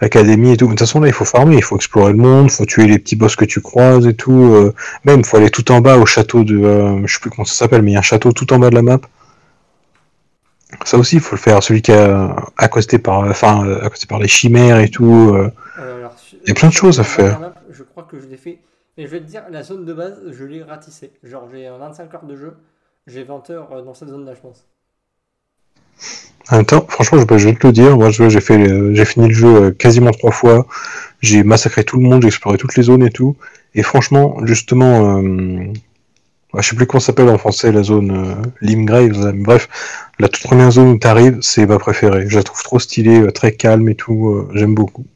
l'académie 0.00 0.52
et 0.52 0.56
tout. 0.56 0.64
Mais 0.64 0.74
de 0.74 0.78
toute 0.78 0.86
façon, 0.88 1.00
là, 1.00 1.08
il 1.08 1.12
faut 1.12 1.26
farmer, 1.26 1.56
il 1.56 1.62
faut 1.62 1.76
explorer 1.76 2.12
le 2.12 2.18
monde, 2.18 2.46
il 2.46 2.52
faut 2.52 2.64
tuer 2.64 2.86
les 2.86 2.98
petits 2.98 3.16
boss 3.16 3.36
que 3.36 3.44
tu 3.44 3.60
croises 3.60 4.06
et 4.06 4.14
tout. 4.14 4.32
euh. 4.54 4.72
Même, 5.04 5.20
il 5.20 5.26
faut 5.26 5.36
aller 5.36 5.50
tout 5.50 5.70
en 5.70 5.82
bas 5.82 5.98
au 5.98 6.06
château 6.06 6.42
de... 6.42 6.56
euh, 6.58 7.06
je 7.06 7.12
sais 7.12 7.20
plus 7.20 7.28
comment 7.30 7.44
ça 7.44 7.54
s'appelle, 7.54 7.82
mais 7.82 7.90
il 7.90 7.94
y 7.94 7.96
a 7.96 8.00
un 8.00 8.02
château 8.02 8.32
tout 8.32 8.50
en 8.54 8.58
bas 8.58 8.70
de 8.70 8.74
la 8.74 8.82
map. 8.82 8.98
Ça 10.84 10.96
aussi, 10.96 11.16
il 11.16 11.20
faut 11.20 11.36
le 11.36 11.40
faire. 11.40 11.62
Celui 11.62 11.82
qui 11.82 11.92
a 11.92 12.34
accosté 12.56 12.98
par, 12.98 13.18
enfin, 13.20 13.64
euh, 13.66 13.84
accosté 13.84 14.06
par 14.06 14.18
les 14.18 14.26
chimères 14.28 14.80
et 14.80 14.88
tout. 14.88 15.32
euh. 15.34 15.50
Euh, 15.78 15.98
alors, 15.98 16.16
Il 16.44 16.48
y 16.48 16.50
a 16.50 16.54
plein 16.54 16.68
de 16.68 16.74
choses 16.74 16.98
à 16.98 17.04
faire. 17.04 17.52
Je 17.74 17.82
crois 17.84 18.04
que 18.04 18.20
je 18.20 18.26
l'ai 18.28 18.38
fait. 18.38 18.60
Mais 18.96 19.04
je 19.06 19.10
vais 19.12 19.20
te 19.20 19.26
dire, 19.26 19.48
la 19.50 19.62
zone 19.64 19.84
de 19.84 19.92
base, 19.94 20.22
je 20.32 20.44
l'ai 20.44 20.62
ratissée. 20.62 21.12
Genre, 21.24 21.48
j'ai 21.50 21.68
euh, 21.68 21.78
25 21.78 22.14
heures 22.14 22.26
de 22.26 22.36
jeu. 22.36 22.56
J'ai 23.06 23.24
20 23.24 23.50
heures 23.50 23.72
euh, 23.72 23.82
dans 23.82 23.94
cette 23.94 24.08
zone-là, 24.10 24.34
je 24.34 24.40
pense. 24.40 24.66
En 26.50 26.56
même 26.56 26.66
temps, 26.66 26.84
franchement, 26.88 27.18
je, 27.38 27.48
vais 27.48 27.54
te 27.54 27.66
le 27.66 27.72
dire, 27.72 27.96
moi, 27.96 28.10
j'ai 28.10 28.40
fait, 28.40 28.58
le- 28.58 28.94
j'ai 28.94 29.04
fini 29.04 29.28
le 29.28 29.34
jeu 29.34 29.48
euh, 29.56 29.70
quasiment 29.72 30.10
trois 30.10 30.30
fois. 30.30 30.66
J'ai 31.22 31.42
massacré 31.44 31.84
tout 31.84 31.98
le 31.98 32.04
monde, 32.04 32.22
j'ai 32.22 32.28
exploré 32.28 32.58
toutes 32.58 32.76
les 32.76 32.84
zones 32.84 33.04
et 33.04 33.10
tout. 33.10 33.36
Et 33.74 33.82
franchement, 33.82 34.36
justement, 34.44 35.18
euh, 35.18 35.72
je 36.58 36.68
sais 36.68 36.76
plus 36.76 36.86
comment 36.86 37.00
s'appelle 37.00 37.28
en 37.30 37.38
français 37.38 37.72
la 37.72 37.82
zone 37.84 38.10
euh, 38.12 38.34
Limgrave. 38.62 39.12
là, 39.24 39.32
mais 39.32 39.42
bref, 39.44 39.68
la 40.20 40.28
toute 40.28 40.42
première 40.44 40.70
zone 40.72 40.88
où 40.90 40.98
t'arrives, 40.98 41.38
c'est 41.42 41.66
ma 41.66 41.78
préférée. 41.78 42.26
Je 42.28 42.36
la 42.38 42.44
trouve 42.44 42.62
trop 42.62 42.78
stylée, 42.80 43.20
euh, 43.22 43.32
très 43.32 43.52
calme 43.54 43.88
et 43.88 43.94
tout. 43.96 44.28
euh, 44.30 44.48
J'aime 44.54 44.74
beaucoup. 44.74 45.06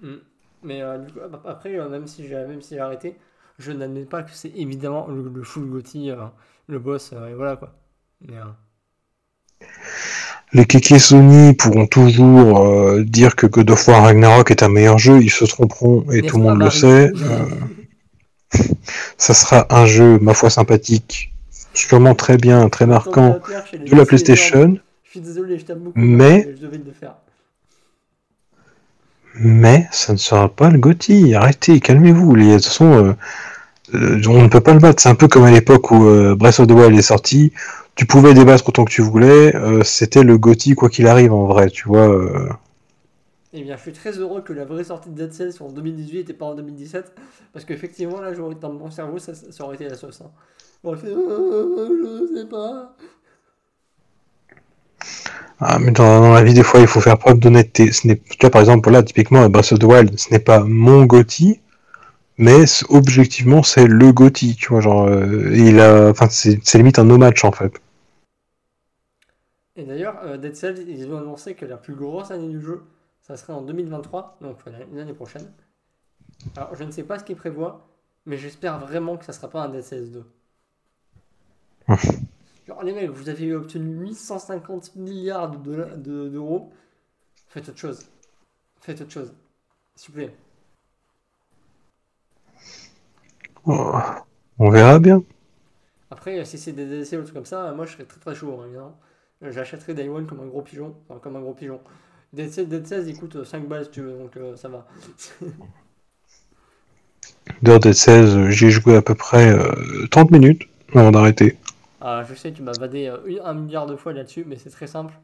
Hmm. 0.00 0.18
Mais 0.66 0.82
euh, 0.82 0.98
du 0.98 1.12
coup, 1.12 1.20
ap- 1.20 1.46
après, 1.46 1.78
euh, 1.78 1.88
même 1.88 2.06
si 2.06 2.26
j'ai 2.26 2.34
même 2.34 2.60
si 2.62 2.74
j'ai 2.74 2.80
arrêté, 2.80 3.16
je 3.58 3.72
n'admets 3.72 4.04
pas 4.04 4.22
que 4.22 4.30
c'est 4.32 4.52
évidemment 4.54 5.06
le, 5.08 5.30
le 5.34 5.42
full 5.42 5.66
Gotti, 5.70 6.10
euh, 6.10 6.16
le 6.68 6.78
boss, 6.78 7.12
et 7.12 7.34
voilà 7.34 7.56
quoi. 7.56 7.74
Mais, 8.20 8.34
Les 10.52 10.64
kékés 10.64 10.98
Sony 10.98 11.54
pourront 11.54 11.86
toujours 11.86 12.98
dire 13.04 13.36
que 13.36 13.46
God 13.46 13.70
of 13.70 13.86
War 13.88 14.02
Ragnarok 14.04 14.50
est 14.50 14.62
un 14.62 14.68
meilleur 14.68 14.98
jeu, 14.98 15.20
ils 15.22 15.30
se 15.30 15.44
tromperont 15.44 16.04
et 16.12 16.22
tout 16.22 16.36
le 16.38 16.42
monde 16.42 16.60
le 16.60 16.70
sait. 16.70 17.12
Ça 19.18 19.34
sera 19.34 19.66
un 19.70 19.86
jeu, 19.86 20.18
ma 20.20 20.34
foi, 20.34 20.50
sympathique, 20.50 21.32
sûrement 21.74 22.14
très 22.14 22.36
bien, 22.36 22.68
très 22.68 22.86
marquant 22.86 23.38
de 23.86 23.96
la 23.96 24.06
PlayStation. 24.06 24.78
Je 25.04 25.10
suis 25.10 25.20
désolé, 25.20 25.58
je 25.58 25.64
t'aime 25.64 25.80
beaucoup. 25.80 25.98
Mais- 25.98 26.54
Je 26.56 26.62
devais 26.62 26.78
le 26.78 26.92
faire. 26.92 27.16
Mais 29.38 29.86
ça 29.92 30.12
ne 30.12 30.18
sera 30.18 30.48
pas 30.48 30.70
le 30.70 30.78
GOTY. 30.78 31.34
Arrêtez, 31.34 31.80
calmez-vous. 31.80 32.36
De 32.36 32.54
toute 32.54 32.64
façon, 32.64 32.92
euh, 32.92 33.12
euh, 33.94 34.22
on 34.28 34.42
ne 34.42 34.48
peut 34.48 34.60
pas 34.62 34.74
le 34.74 34.80
battre. 34.80 35.02
C'est 35.02 35.08
un 35.10 35.14
peu 35.16 35.28
comme 35.28 35.44
à 35.44 35.50
l'époque 35.50 35.90
où 35.90 36.06
euh, 36.06 36.34
Breath 36.36 36.60
of 36.60 36.68
the 36.68 36.72
Wild 36.72 36.98
est 36.98 37.02
sorti. 37.02 37.52
Tu 37.96 38.06
pouvais 38.06 38.34
débattre 38.34 38.68
autant 38.68 38.84
que 38.84 38.92
tu 38.92 39.02
voulais. 39.02 39.54
euh, 39.56 39.82
C'était 39.84 40.22
le 40.24 40.38
GOTY 40.38 40.74
quoi 40.74 40.90
qu'il 40.90 41.06
arrive 41.08 41.32
en 41.34 41.46
vrai, 41.46 41.70
tu 41.70 41.88
vois. 41.88 42.08
Eh 43.52 43.62
bien, 43.62 43.76
je 43.76 43.82
suis 43.82 43.92
très 43.92 44.12
heureux 44.18 44.42
que 44.42 44.52
la 44.52 44.64
vraie 44.64 44.84
sortie 44.84 45.08
de 45.10 45.14
Dead 45.14 45.32
Cells 45.32 45.54
en 45.62 45.70
2018 45.70 46.28
et 46.28 46.34
pas 46.34 46.46
en 46.46 46.54
2017. 46.54 47.14
Parce 47.52 47.64
qu'effectivement, 47.64 48.20
là, 48.20 48.34
j'aurais 48.34 48.54
dans 48.56 48.72
mon 48.72 48.90
cerveau, 48.90 49.18
ça, 49.18 49.34
ça 49.34 49.64
aurait 49.64 49.76
été 49.76 49.88
la 49.88 49.94
sauce. 49.94 50.20
Hein. 50.20 50.30
J'aurais 50.84 50.98
fait. 50.98 51.08
Je 51.08 52.34
sais 52.40 52.46
pas. 52.48 52.96
Ah, 55.60 55.78
mais 55.78 55.90
dans, 55.90 56.20
dans 56.20 56.34
la 56.34 56.44
vie, 56.44 56.52
des 56.54 56.62
fois, 56.62 56.80
il 56.80 56.86
faut 56.86 57.00
faire 57.00 57.18
preuve 57.18 57.38
d'honnêteté. 57.38 57.90
Ce 57.92 58.06
n'est, 58.06 58.16
tu 58.18 58.36
vois, 58.40 58.50
par 58.50 58.60
exemple, 58.60 58.90
là, 58.90 59.02
typiquement, 59.02 59.48
Breath 59.48 59.72
of 59.72 59.78
the 59.78 59.84
Wild, 59.84 60.18
ce 60.18 60.30
n'est 60.30 60.38
pas 60.38 60.60
mon 60.60 61.04
Gotti, 61.06 61.60
mais 62.38 62.64
objectivement, 62.90 63.62
c'est 63.62 63.86
le 63.86 64.12
Gotti, 64.12 64.56
tu 64.56 64.68
vois, 64.68 64.80
genre, 64.80 65.06
euh, 65.08 65.50
il 65.54 65.80
a, 65.80 66.10
enfin, 66.10 66.28
c'est, 66.30 66.60
c'est 66.62 66.78
limite 66.78 66.98
un 66.98 67.04
no 67.04 67.16
match, 67.16 67.44
en 67.44 67.52
fait. 67.52 67.80
Et 69.76 69.84
d'ailleurs, 69.84 70.18
euh, 70.24 70.36
Dead 70.36 70.54
Cells, 70.54 70.84
ils 70.88 71.10
ont 71.10 71.18
annoncé 71.18 71.54
que 71.54 71.64
la 71.64 71.76
plus 71.78 71.94
grosse 71.94 72.30
année 72.30 72.48
du 72.48 72.60
jeu, 72.60 72.82
ça 73.22 73.36
serait 73.36 73.52
en 73.54 73.62
2023, 73.62 74.38
donc 74.42 74.58
l'année 74.92 75.14
prochaine. 75.14 75.50
Alors, 76.56 76.74
je 76.76 76.84
ne 76.84 76.90
sais 76.90 77.02
pas 77.02 77.18
ce 77.18 77.24
qu'ils 77.24 77.36
prévoient, 77.36 77.86
mais 78.26 78.36
j'espère 78.36 78.78
vraiment 78.78 79.16
que 79.16 79.24
ça 79.24 79.32
sera 79.32 79.48
pas 79.48 79.62
un 79.62 79.68
Dead 79.70 79.82
Cells 79.82 80.10
2. 80.10 80.26
Genre, 82.66 82.82
les 82.82 82.92
mecs, 82.92 83.10
vous 83.10 83.28
avez 83.28 83.54
obtenu 83.54 84.06
850 84.08 84.96
milliards 84.96 85.50
de 85.50 85.56
dollars- 85.58 85.96
de- 85.96 86.28
d'euros. 86.28 86.72
Faites 87.48 87.68
autre 87.68 87.78
chose. 87.78 88.00
Faites 88.80 89.00
autre 89.00 89.12
chose. 89.12 89.32
S'il 89.96 90.10
vous 90.12 90.16
plaît. 90.20 90.34
Oh, 93.64 93.94
On 94.58 94.70
verra 94.70 94.98
bien. 94.98 95.22
Après, 96.10 96.44
si 96.44 96.58
c'est 96.58 96.72
des 96.72 96.86
DLC 96.86 97.16
ou 97.16 97.20
des 97.20 97.24
trucs 97.26 97.34
comme 97.34 97.44
ça, 97.46 97.72
moi 97.72 97.84
je 97.86 97.92
serais 97.92 98.04
très 98.04 98.20
très 98.20 98.34
chaud, 98.34 98.58
hein, 98.60 98.64
évidemment. 98.66 98.98
Euh, 99.42 99.52
J'achèterais 99.52 99.94
Day 99.94 100.08
One 100.08 100.26
comme 100.26 100.40
un 100.40 100.46
gros 100.46 100.62
pigeon. 100.62 100.94
Enfin, 101.08 101.20
comme 101.20 101.36
un 101.36 101.40
gros 101.40 101.54
pigeon. 101.54 101.80
Dead 102.32 102.50
Cells, 102.86 103.08
il 103.08 103.16
coûte 103.18 103.36
euh, 103.36 103.44
5 103.44 103.66
balles 103.68 103.84
si 103.84 103.90
tu 103.92 104.02
veux, 104.02 104.18
donc 104.18 104.36
euh, 104.36 104.56
ça 104.56 104.68
va. 104.68 104.86
D'ailleurs, 107.62 107.80
Dead 107.80 107.94
Cells, 107.94 108.50
j'y 108.50 108.66
ai 108.66 108.70
joué 108.70 108.96
à 108.96 109.02
peu 109.02 109.14
près 109.14 109.50
euh, 109.52 110.06
30 110.10 110.30
minutes 110.30 110.62
avant 110.94 111.10
d'arrêter. 111.10 111.56
Ah, 112.00 112.22
je 112.28 112.34
sais, 112.34 112.52
tu 112.52 112.62
m'as 112.62 112.72
vadé 112.78 113.08
euh, 113.08 113.40
un 113.44 113.54
milliard 113.54 113.86
de 113.86 113.96
fois 113.96 114.12
là-dessus, 114.12 114.44
mais 114.46 114.56
c'est 114.56 114.70
très 114.70 114.86
simple. 114.86 115.14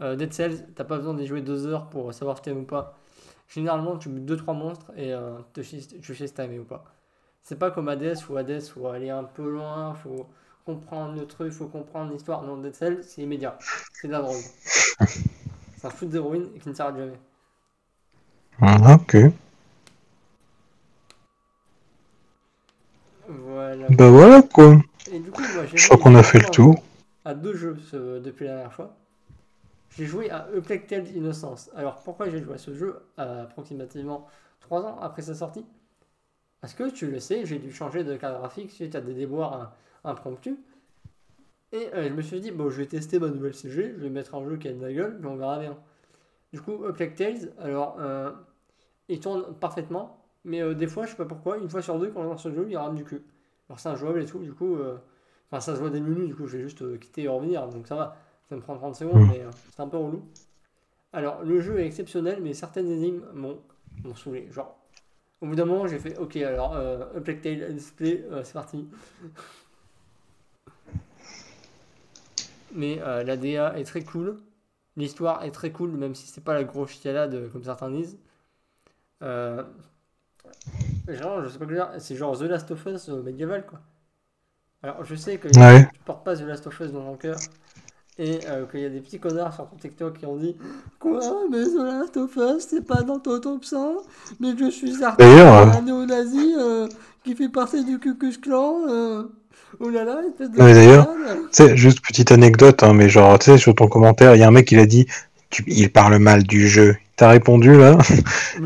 Euh, 0.00 0.16
Dead 0.16 0.32
Cells, 0.32 0.66
t'as 0.74 0.84
pas 0.84 0.96
besoin 0.96 1.14
d'y 1.14 1.26
jouer 1.26 1.42
2 1.42 1.66
heures 1.66 1.88
pour 1.90 2.12
savoir 2.14 2.36
si 2.36 2.42
t'aimes 2.42 2.60
ou 2.60 2.64
pas. 2.64 2.98
Généralement, 3.48 3.98
tu 3.98 4.08
butes 4.08 4.24
2-3 4.24 4.56
monstres 4.56 4.92
et 4.96 5.12
euh, 5.12 5.38
te 5.52 5.60
tu 5.60 6.14
sais 6.14 6.26
si 6.26 6.34
t'as 6.34 6.44
aimé 6.44 6.58
ou 6.58 6.64
pas. 6.64 6.84
C'est 7.42 7.58
pas 7.58 7.70
comme 7.70 7.88
Hades 7.88 8.18
ou 8.30 8.36
Hades, 8.36 8.62
faut 8.62 8.86
aller 8.86 9.10
un 9.10 9.24
peu 9.24 9.50
loin, 9.50 9.94
faut 9.94 10.26
comprendre 10.64 11.18
le 11.18 11.26
truc, 11.26 11.52
faut 11.52 11.66
comprendre 11.66 12.12
l'histoire. 12.12 12.42
Non, 12.42 12.56
Dead 12.56 12.74
Cells, 12.74 13.02
c'est 13.02 13.22
immédiat. 13.22 13.58
C'est 13.92 14.06
de 14.08 14.12
la 14.12 14.20
drogue. 14.22 14.42
C'est 15.76 15.86
un 15.86 15.90
shoot 15.90 16.08
d'héroïne 16.08 16.48
qui 16.60 16.68
ne 16.68 16.74
s'arrête 16.74 16.96
jamais. 16.96 17.18
Ah, 18.60 18.94
ok. 18.94 19.16
Voilà. 23.28 23.86
Bah 23.90 24.10
voilà, 24.10 24.42
quoi. 24.42 24.76
Et 25.10 25.18
du 25.18 25.30
coup, 25.30 25.42
moi, 25.54 25.64
Je 25.66 25.84
crois 25.88 25.98
qu'on 25.98 26.14
a 26.14 26.22
fait 26.22 26.38
le 26.38 26.46
tour. 26.50 26.74
à 27.24 27.34
deux 27.34 27.54
jeux 27.54 27.76
ce- 27.90 28.18
depuis 28.20 28.44
la 28.46 28.52
dernière 28.52 28.72
fois. 28.72 28.96
J'ai 29.96 30.06
joué 30.06 30.30
à 30.30 30.44
A 30.56 30.60
Plague 30.60 30.86
Tale 30.86 31.08
Innocence. 31.14 31.70
Alors 31.76 32.00
pourquoi 32.02 32.28
j'ai 32.30 32.40
joué 32.42 32.54
à 32.54 32.58
ce 32.58 32.74
jeu 32.74 33.00
à 33.16 33.42
approximativement 33.42 34.26
3 34.60 34.82
ans 34.82 34.98
après 35.00 35.22
sa 35.22 35.34
sortie? 35.34 35.66
Parce 36.60 36.74
que 36.74 36.88
tu 36.90 37.10
le 37.10 37.18
sais, 37.18 37.44
j'ai 37.44 37.58
dû 37.58 37.72
changer 37.72 38.04
de 38.04 38.16
carte 38.16 38.38
graphique 38.38 38.70
suite 38.70 38.94
à 38.94 39.00
des 39.00 39.12
déboires 39.14 39.74
impromptus. 40.04 40.56
Et 41.72 41.88
euh, 41.94 42.08
je 42.08 42.14
me 42.14 42.22
suis 42.22 42.40
dit, 42.40 42.50
bon, 42.50 42.70
je 42.70 42.76
vais 42.76 42.86
tester 42.86 43.18
ma 43.18 43.28
nouvelle 43.28 43.54
CG, 43.54 43.94
je 43.96 44.02
vais 44.02 44.10
mettre 44.10 44.34
un 44.34 44.44
jeu 44.48 44.56
qui 44.56 44.68
a 44.68 44.72
de 44.72 44.80
la 44.80 44.92
gueule, 44.92 45.18
mais 45.20 45.26
on 45.28 45.36
verra 45.36 45.58
bien. 45.58 45.76
Du 46.52 46.60
coup, 46.60 46.84
A 46.84 46.92
Plague 46.92 47.14
Tales, 47.14 47.50
alors, 47.58 47.96
euh, 47.98 48.30
il 49.08 49.20
tourne 49.20 49.54
parfaitement, 49.58 50.22
mais 50.44 50.60
euh, 50.62 50.74
des 50.74 50.86
fois, 50.86 51.06
je 51.06 51.10
sais 51.10 51.16
pas 51.16 51.24
pourquoi, 51.24 51.56
une 51.58 51.68
fois 51.68 51.80
sur 51.82 51.98
deux, 51.98 52.10
quand 52.10 52.20
on 52.20 52.24
lance 52.24 52.42
ce 52.42 52.52
jeu, 52.52 52.66
il 52.68 52.76
rame 52.76 52.94
du 52.94 53.04
cul. 53.04 53.22
Alors 53.72 53.80
c'est 53.80 53.88
injouable 53.88 54.20
et 54.20 54.26
tout, 54.26 54.40
du 54.40 54.52
coup, 54.52 54.76
euh, 54.76 54.98
enfin 55.50 55.58
ça 55.58 55.74
se 55.74 55.80
voit 55.80 55.88
des 55.88 56.02
menus, 56.02 56.28
du 56.28 56.34
coup, 56.34 56.46
je 56.46 56.58
vais 56.58 56.62
juste 56.62 56.82
euh, 56.82 56.98
quitter 56.98 57.22
et 57.22 57.28
revenir, 57.28 57.66
donc 57.68 57.86
ça 57.86 57.94
va. 57.96 58.18
Ça 58.50 58.54
me 58.54 58.60
prend 58.60 58.76
30 58.76 58.94
secondes, 58.94 59.22
Mm. 59.22 59.28
mais 59.30 59.40
euh, 59.40 59.50
c'est 59.74 59.80
un 59.80 59.88
peu 59.88 59.96
relou. 59.96 60.22
Alors, 61.14 61.42
le 61.42 61.58
jeu 61.62 61.80
est 61.80 61.86
exceptionnel, 61.86 62.40
mais 62.42 62.52
certaines 62.52 62.90
énigmes 62.90 63.22
m'ont 63.32 63.62
saoulé. 64.14 64.46
Genre, 64.50 64.76
au 65.40 65.46
bout 65.46 65.54
d'un 65.54 65.64
moment, 65.64 65.86
j'ai 65.86 65.98
fait 65.98 66.18
Ok, 66.18 66.36
alors, 66.36 66.74
euh, 66.76 67.18
Tale 67.20 67.74
Display, 67.74 68.26
euh, 68.30 68.44
c'est 68.44 68.52
parti. 68.52 68.86
Mais 72.74 73.00
euh, 73.00 73.24
la 73.24 73.38
DA 73.38 73.78
est 73.78 73.84
très 73.84 74.04
cool. 74.04 74.38
L'histoire 74.98 75.44
est 75.44 75.50
très 75.50 75.72
cool, 75.72 75.92
même 75.92 76.14
si 76.14 76.26
c'est 76.26 76.44
pas 76.44 76.52
la 76.52 76.64
grosse 76.64 76.90
chialade 76.90 77.50
comme 77.50 77.64
certains 77.64 77.90
disent. 77.90 78.18
Euh, 79.22 79.62
genre, 81.08 81.42
je 81.44 81.48
sais 81.48 81.58
pas 81.58 81.66
quoi 81.66 81.74
dire, 81.74 81.88
c'est 81.98 82.16
genre 82.16 82.38
The 82.38 82.42
Last 82.42 82.70
of 82.70 82.84
Us 82.86 83.08
euh, 83.08 83.22
médiéval, 83.22 83.64
quoi. 83.66 83.80
Alors, 84.82 85.04
je 85.04 85.14
sais 85.14 85.36
que 85.38 85.48
Ouais. 85.58 85.84
tu 85.92 86.00
portes 86.04 86.24
pas 86.24 86.36
The 86.36 86.42
Last 86.42 86.66
of 86.66 86.80
Us 86.80 86.90
dans 86.92 87.04
ton 87.04 87.16
cœur. 87.16 87.36
Et 88.18 88.40
euh, 88.48 88.66
qu'il 88.66 88.80
y 88.80 88.84
a 88.84 88.90
des 88.90 89.00
petits 89.00 89.18
connards 89.18 89.54
sur 89.54 89.66
ton 89.70 89.76
TikTok 89.76 90.18
qui 90.18 90.26
ont 90.26 90.36
dit 90.36 90.54
Quoi? 90.98 91.20
Mais 91.50 91.64
The 91.64 91.78
Last 91.82 92.16
of 92.18 92.36
Us, 92.36 92.66
c'est 92.68 92.86
pas 92.86 93.02
dans 93.02 93.18
ton 93.18 93.40
top 93.40 93.64
100 93.64 93.94
Mais 94.38 94.48
je 94.58 94.70
suis 94.70 94.92
certain 94.94 95.16
D'ailleurs, 95.24 95.62
qu'il 95.62 95.72
y 95.72 95.76
a 95.76 95.78
un 95.78 95.82
néo-nazi 95.82 96.54
euh, 96.58 96.88
qui 97.24 97.34
fait 97.34 97.48
partie 97.48 97.84
du 97.84 97.98
Klan. 97.98 98.82
Euh... 98.88 99.22
Oh 99.80 99.88
là 99.88 100.04
là, 100.04 100.20
espèce 100.28 100.50
de. 100.50 100.58
D'ailleurs, 100.58 101.08
sais, 101.50 101.74
juste 101.76 102.04
petite 102.06 102.30
anecdote, 102.30 102.82
hein, 102.82 102.92
mais 102.92 103.08
genre, 103.08 103.38
tu 103.38 103.46
sais, 103.52 103.56
sur 103.58 103.74
ton 103.74 103.88
commentaire, 103.88 104.34
il 104.34 104.40
y 104.40 104.42
a 104.42 104.48
un 104.48 104.50
mec 104.50 104.66
qui 104.68 104.76
l'a 104.76 104.84
dit, 104.84 105.06
tu- 105.48 105.64
il 105.66 105.90
parle 105.90 106.18
mal 106.18 106.42
du 106.42 106.68
jeu. 106.68 106.94
T'as 107.22 107.28
répondu 107.28 107.78
là 107.78 107.98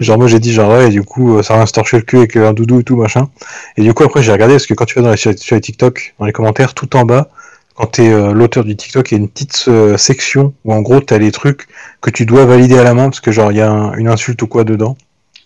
Genre, 0.01 0.17
moi 0.17 0.29
j'ai 0.29 0.39
dit, 0.41 0.51
genre, 0.51 0.71
ouais, 0.73 0.89
du 0.89 1.03
coup, 1.03 1.37
euh, 1.37 1.43
ça 1.43 1.67
se 1.67 1.73
torcher 1.75 1.99
le 1.99 2.05
cul 2.05 2.17
avec 2.17 2.37
un 2.37 2.55
doudou 2.55 2.81
et 2.81 2.85
tout, 2.85 2.97
machin. 2.97 3.29
Et 3.77 3.83
du 3.83 3.93
coup, 3.93 4.03
après, 4.03 4.23
j'ai 4.23 4.33
regardé, 4.33 4.55
parce 4.55 4.65
que 4.67 4.73
quand 4.73 4.87
tu 4.87 4.95
vas 4.95 5.03
dans 5.03 5.11
les, 5.11 5.19
sur, 5.19 5.39
sur 5.39 5.57
les 5.57 5.61
TikTok, 5.61 6.15
dans 6.19 6.25
les 6.25 6.33
commentaires, 6.33 6.73
tout 6.73 6.97
en 6.97 7.05
bas, 7.05 7.29
quand 7.75 7.85
t'es 7.85 8.09
euh, 8.11 8.33
l'auteur 8.33 8.65
du 8.65 8.75
TikTok, 8.75 9.11
il 9.13 9.15
y 9.15 9.19
a 9.19 9.21
une 9.21 9.29
petite 9.29 9.67
euh, 9.69 9.99
section 9.99 10.55
où 10.65 10.73
en 10.73 10.81
gros, 10.81 11.01
t'as 11.01 11.19
les 11.19 11.33
trucs 11.33 11.67
que 12.01 12.09
tu 12.09 12.25
dois 12.25 12.47
valider 12.47 12.79
à 12.79 12.83
la 12.83 12.95
main, 12.95 13.11
parce 13.11 13.21
que 13.21 13.31
genre, 13.31 13.53
il 13.53 13.59
y 13.59 13.61
a 13.61 13.71
un- 13.71 13.93
une 13.93 14.09
insulte 14.09 14.41
ou 14.41 14.47
quoi 14.47 14.65
dedans, 14.65 14.97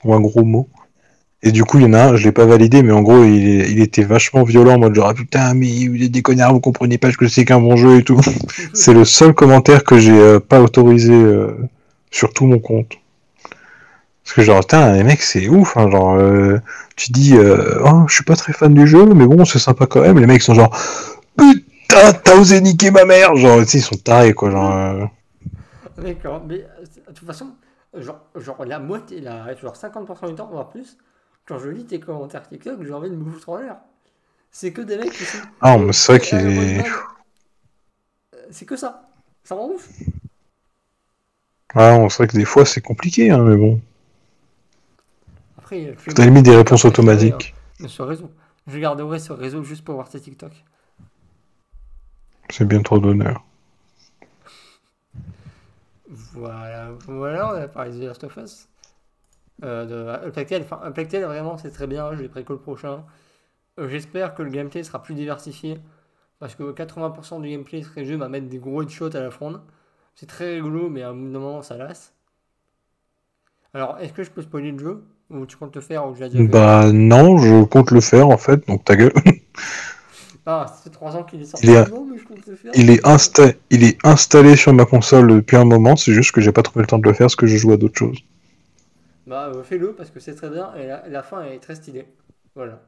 ou 0.04 0.14
un 0.14 0.20
gros 0.20 0.44
mot. 0.44 0.68
Et 1.42 1.50
du 1.50 1.64
coup, 1.64 1.78
il 1.78 1.82
y 1.82 1.86
en 1.86 1.94
a 1.94 2.02
un, 2.10 2.16
je 2.16 2.22
l'ai 2.22 2.32
pas 2.32 2.46
validé, 2.46 2.84
mais 2.84 2.92
en 2.92 3.02
gros, 3.02 3.24
il, 3.24 3.60
est- 3.60 3.72
il 3.72 3.80
était 3.80 4.04
vachement 4.04 4.44
violent, 4.44 4.74
en 4.74 4.78
mode 4.78 4.94
genre, 4.94 5.08
ah, 5.08 5.14
putain, 5.14 5.52
mais 5.54 5.88
vous 5.88 6.00
êtes 6.00 6.12
des 6.12 6.22
connards, 6.22 6.52
vous 6.52 6.60
comprenez 6.60 6.96
pas 6.96 7.10
ce 7.10 7.16
que 7.16 7.26
c'est 7.26 7.44
qu'un 7.44 7.58
bon 7.60 7.74
jeu 7.74 7.96
et 7.98 8.04
tout. 8.04 8.20
C'est 8.72 8.94
le 8.94 9.04
seul 9.04 9.34
commentaire 9.34 9.82
que 9.82 9.98
j'ai 9.98 10.12
euh, 10.16 10.38
pas 10.38 10.60
autorisé 10.60 11.12
euh, 11.12 11.48
sur 12.12 12.32
tout 12.32 12.44
mon 12.46 12.58
compte. 12.58 12.92
Parce 14.30 14.34
que 14.34 14.42
genre, 14.42 14.60
putain, 14.60 14.92
les 14.92 15.02
mecs, 15.02 15.22
c'est 15.22 15.48
ouf, 15.48 15.76
hein, 15.76 15.90
genre, 15.90 16.14
euh, 16.16 16.58
tu 16.96 17.10
dis, 17.12 17.36
euh, 17.36 17.80
oh, 17.84 18.04
je 18.08 18.14
suis 18.14 18.24
pas 18.24 18.36
très 18.36 18.52
fan 18.52 18.72
du 18.74 18.86
jeu, 18.86 19.04
mais 19.06 19.26
bon, 19.26 19.44
c'est 19.44 19.58
sympa 19.58 19.86
quand 19.86 20.02
même. 20.02 20.18
Les 20.20 20.26
mecs 20.26 20.42
sont 20.42 20.54
genre, 20.54 20.70
putain, 21.36 22.12
t'as 22.12 22.36
osé 22.36 22.60
niquer 22.60 22.90
ma 22.92 23.04
mère, 23.04 23.36
genre, 23.36 23.64
tu 23.66 23.78
ils 23.78 23.82
sont 23.82 23.96
tarés, 23.96 24.34
quoi, 24.34 24.50
genre. 24.50 24.72
euh, 24.76 25.06
D'accord, 25.96 26.44
mais 26.46 26.64
euh, 26.64 26.84
de 27.08 27.12
toute 27.12 27.26
façon, 27.26 27.56
genre, 27.94 28.20
genre 28.34 28.64
la 28.64 28.78
moitié, 28.78 29.20
la, 29.20 29.54
genre 29.56 29.76
50% 29.76 30.28
du 30.28 30.34
temps, 30.34 30.48
voire 30.48 30.68
plus, 30.68 30.96
quand 31.46 31.58
je 31.58 31.68
lis 31.68 31.86
tes 31.86 32.00
commentaires 32.00 32.46
TikTok, 32.46 32.82
j'ai 32.82 32.92
envie 32.92 33.10
de 33.10 33.16
me 33.16 33.30
foutre 33.30 33.48
en 33.50 33.56
l'air. 33.58 33.76
C'est 34.52 34.72
que 34.72 34.82
des 34.82 34.98
mecs 34.98 35.14
qui 35.14 35.26
sont. 35.26 35.38
Ah, 35.60 35.78
mais 35.78 35.92
c'est 35.92 36.12
vrai 36.12 36.20
Euh, 36.32 36.38
qu'il 36.38 36.46
est. 36.46 36.84
C'est 38.50 38.66
que 38.66 38.76
ça. 38.76 39.08
Ça 39.44 39.54
rend 39.54 39.68
ouf. 39.70 39.88
Ah, 41.74 41.96
on 41.98 42.08
sait 42.08 42.28
que 42.28 42.36
des 42.36 42.44
fois, 42.44 42.64
c'est 42.64 42.80
compliqué, 42.80 43.30
hein, 43.30 43.42
mais 43.42 43.56
bon. 43.56 43.80
Après, 45.70 45.94
je 46.04 46.22
limite 46.22 46.44
des 46.44 46.56
réponses 46.56 46.84
automatiques. 46.84 47.54
sur 47.86 48.08
réseau. 48.08 48.28
Je 48.66 48.78
garderai 48.78 49.20
ce 49.20 49.32
réseau 49.32 49.62
juste 49.62 49.84
pour 49.84 49.94
voir 49.94 50.08
tes 50.08 50.20
TikTok. 50.20 50.52
C'est 52.48 52.64
bien 52.64 52.82
trop 52.82 52.98
d'honneur. 52.98 53.44
Voilà, 56.08 56.90
voilà, 57.06 57.52
on 57.52 57.62
a 57.62 57.68
parlé 57.68 57.92
de 57.92 57.98
The 58.00 58.02
Last 58.08 58.24
of 58.24 58.36
Us. 58.36 58.68
Euh, 59.62 60.26
de 60.26 60.30
Tale. 60.42 60.62
Enfin, 60.62 60.90
vraiment, 60.90 61.56
c'est 61.56 61.70
très 61.70 61.86
bien. 61.86 62.16
Je 62.16 62.22
l'ai 62.22 62.28
préco 62.28 62.52
le 62.54 62.58
prochain. 62.58 63.04
Euh, 63.78 63.88
J'espère 63.88 64.34
que 64.34 64.42
le 64.42 64.50
gameplay 64.50 64.82
sera 64.82 65.00
plus 65.00 65.14
diversifié. 65.14 65.78
Parce 66.40 66.56
que 66.56 66.72
80% 66.72 67.42
du 67.42 67.48
gameplay 67.48 67.82
serait 67.82 68.04
juste 68.04 68.20
à 68.22 68.28
mettre 68.28 68.48
des 68.48 68.58
gros 68.58 68.82
headshots 68.82 69.14
à 69.14 69.20
la 69.20 69.30
fronde. 69.30 69.60
C'est 70.16 70.26
très 70.26 70.54
rigolo, 70.54 70.90
mais 70.90 71.02
à 71.02 71.10
un 71.10 71.14
moment, 71.14 71.62
ça 71.62 71.76
lasse. 71.76 72.12
Alors, 73.72 73.98
est-ce 74.00 74.12
que 74.12 74.24
je 74.24 74.30
peux 74.32 74.42
spoiler 74.42 74.72
le 74.72 74.78
jeu? 74.78 75.04
Ou 75.30 75.46
tu 75.46 75.56
comptes 75.56 75.74
le 75.76 75.80
faire 75.80 76.06
ou 76.08 76.12
déjà 76.14 76.28
Bah, 76.42 76.90
non, 76.92 77.38
je 77.38 77.64
compte 77.64 77.90
le 77.92 78.00
faire, 78.00 78.28
en 78.28 78.38
fait, 78.38 78.66
donc 78.66 78.84
ta 78.84 78.96
gueule. 78.96 79.12
Ah, 80.46 80.66
ça 80.68 80.82
fait 80.82 80.90
3 80.90 81.16
ans 81.16 81.24
qu'il 81.24 81.40
est 81.40 81.44
sorti. 81.44 81.66
Il 81.66 81.72
est- 81.74 81.88
Non, 81.90 82.04
mais 82.04 82.18
je 82.18 82.24
compte 82.24 82.46
le 82.46 82.56
faire. 82.56 82.72
Il 82.74 82.90
est, 82.90 83.04
insta- 83.04 83.54
il 83.70 83.84
est 83.84 83.98
installé 84.04 84.56
sur 84.56 84.72
ma 84.72 84.84
console 84.84 85.28
depuis 85.28 85.56
un 85.56 85.64
moment, 85.64 85.96
c'est 85.96 86.12
juste 86.12 86.32
que 86.32 86.40
j'ai 86.40 86.52
pas 86.52 86.62
trouvé 86.62 86.82
le 86.82 86.86
temps 86.88 86.98
de 86.98 87.06
le 87.06 87.12
faire 87.12 87.26
parce 87.26 87.36
que 87.36 87.46
je 87.46 87.56
joue 87.56 87.72
à 87.72 87.76
d'autres 87.76 87.98
choses. 87.98 88.18
Bah, 89.26 89.50
euh, 89.54 89.62
fais-le 89.62 89.94
parce 89.94 90.10
que 90.10 90.20
c'est 90.20 90.34
très 90.34 90.50
bien 90.50 90.74
et 90.74 90.86
la, 90.86 91.08
la 91.08 91.22
fin 91.22 91.42
est 91.44 91.60
très 91.60 91.74
stylée. 91.74 92.06
Voilà. 92.54 92.82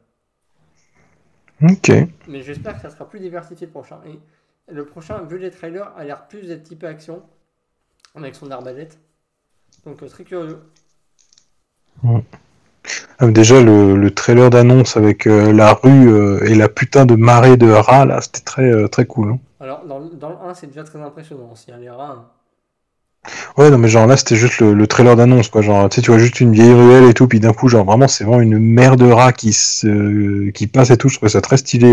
Ok. 1.63 1.89
Mais 2.27 2.43
j'espère 2.43 2.75
que 2.77 2.81
ça 2.83 2.91
sera 2.91 3.09
plus 3.09 3.21
diversifié 3.21 3.67
le 3.67 3.73
prochain. 3.73 4.01
Et 4.07 4.19
le 4.73 4.85
prochain, 4.87 5.23
vu 5.23 5.39
les 5.39 5.51
trailers, 5.51 5.93
a 5.97 6.05
l'air 6.05 6.27
plus 6.29 6.47
d'être 6.47 6.63
typé 6.63 6.87
action 6.87 7.23
avec 8.15 8.35
son 8.37 8.51
arbalète. 8.51 8.99
Donc 9.87 10.03
euh, 10.03 10.09
très 10.09 10.25
curieux. 10.25 10.61
Ah, 13.19 13.27
déjà, 13.29 13.61
le, 13.63 13.97
le 13.97 14.11
trailer 14.11 14.51
d'annonce 14.51 14.97
avec 14.97 15.27
euh, 15.27 15.53
la 15.53 15.73
rue 15.75 16.09
euh, 16.13 16.45
et 16.45 16.55
la 16.55 16.69
putain 16.69 17.07
de 17.07 17.15
marée 17.15 17.57
de 17.57 17.71
rats, 17.71 18.05
là, 18.05 18.21
c'était 18.21 18.41
très, 18.41 18.71
euh, 18.71 18.89
très 18.89 19.07
cool. 19.07 19.33
hein. 19.33 19.39
Alors 19.61 19.85
dans, 19.87 19.99
le- 19.99 20.11
dans 20.11 20.31
le 20.31 20.37
1, 20.37 20.55
c'est 20.55 20.67
déjà 20.67 20.85
très 20.85 21.01
impressionnant. 21.01 21.55
S'il 21.55 21.71
y 21.71 21.77
a 21.77 21.79
les 21.81 21.89
rats. 21.91 22.11
hein. 22.19 22.25
Ouais, 23.57 23.71
non, 23.71 23.79
mais 23.79 23.89
genre 23.89 24.07
là, 24.07 24.17
c'était 24.17 24.37
juste 24.37 24.61
le, 24.61 24.75
le 24.75 24.87
trailer 24.87 25.17
d'annonce, 25.17 25.49
quoi. 25.49 25.63
Genre, 25.63 25.89
tu 25.89 25.97
sais, 25.97 26.03
tu 26.03 26.11
vois 26.11 26.19
juste 26.19 26.41
une 26.41 26.53
vieille 26.53 26.73
ruelle 26.73 27.05
et 27.05 27.15
tout, 27.15 27.29
puis 27.29 27.41
d'un 27.41 27.53
coup, 27.53 27.69
genre, 27.69 27.85
vraiment, 27.85 28.09
c'est 28.09 28.25
vraiment 28.25 28.41
une 28.41 28.59
mer 28.59 28.97
de 28.97 29.11
rats 29.11 29.33
qui, 29.33 29.53
se, 29.53 30.51
qui 30.51 30.67
passe 30.67 30.91
et 30.91 30.97
tout. 30.97 31.09
Je 31.09 31.17
trouvais 31.17 31.31
ça 31.31 31.41
très 31.41 31.57
stylé. 31.57 31.93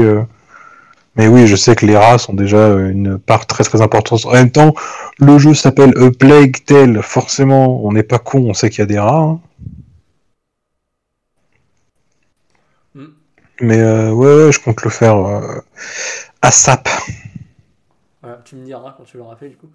Mais 1.16 1.28
oui, 1.28 1.48
je 1.48 1.56
sais 1.56 1.76
que 1.76 1.86
les 1.86 1.98
rats 1.98 2.18
sont 2.18 2.34
déjà 2.34 2.70
une 2.78 3.18
part 3.20 3.46
très 3.46 3.64
très 3.64 3.82
importante. 3.82 4.26
En 4.26 4.32
même 4.34 4.52
temps, 4.52 4.74
le 5.20 5.38
jeu 5.38 5.54
s'appelle 5.54 5.94
A 5.98 6.12
Plague 6.12 6.58
Tale. 6.66 7.02
Forcément, 7.04 7.86
on 7.86 7.92
n'est 7.92 8.04
pas 8.04 8.20
con, 8.20 8.46
on 8.50 8.54
sait 8.54 8.70
qu'il 8.70 8.80
y 8.80 8.84
a 8.84 8.86
des 8.86 9.00
rats. 9.00 9.18
hein. 9.20 9.40
Hmm. 12.94 13.14
Mais 13.62 13.80
euh, 13.80 14.12
ouais, 14.12 14.46
ouais, 14.46 14.52
je 14.52 14.60
compte 14.60 14.82
le 14.84 14.90
faire 14.90 15.18
euh, 15.18 15.60
à 16.42 16.52
SAP. 16.52 16.88
Tu 18.46 18.56
me 18.56 18.66
diras 18.66 18.96
quand 18.98 19.04
tu 19.04 19.18
l'auras 19.18 19.36
fait 19.36 19.50
du 19.50 19.58
coup. 19.58 19.70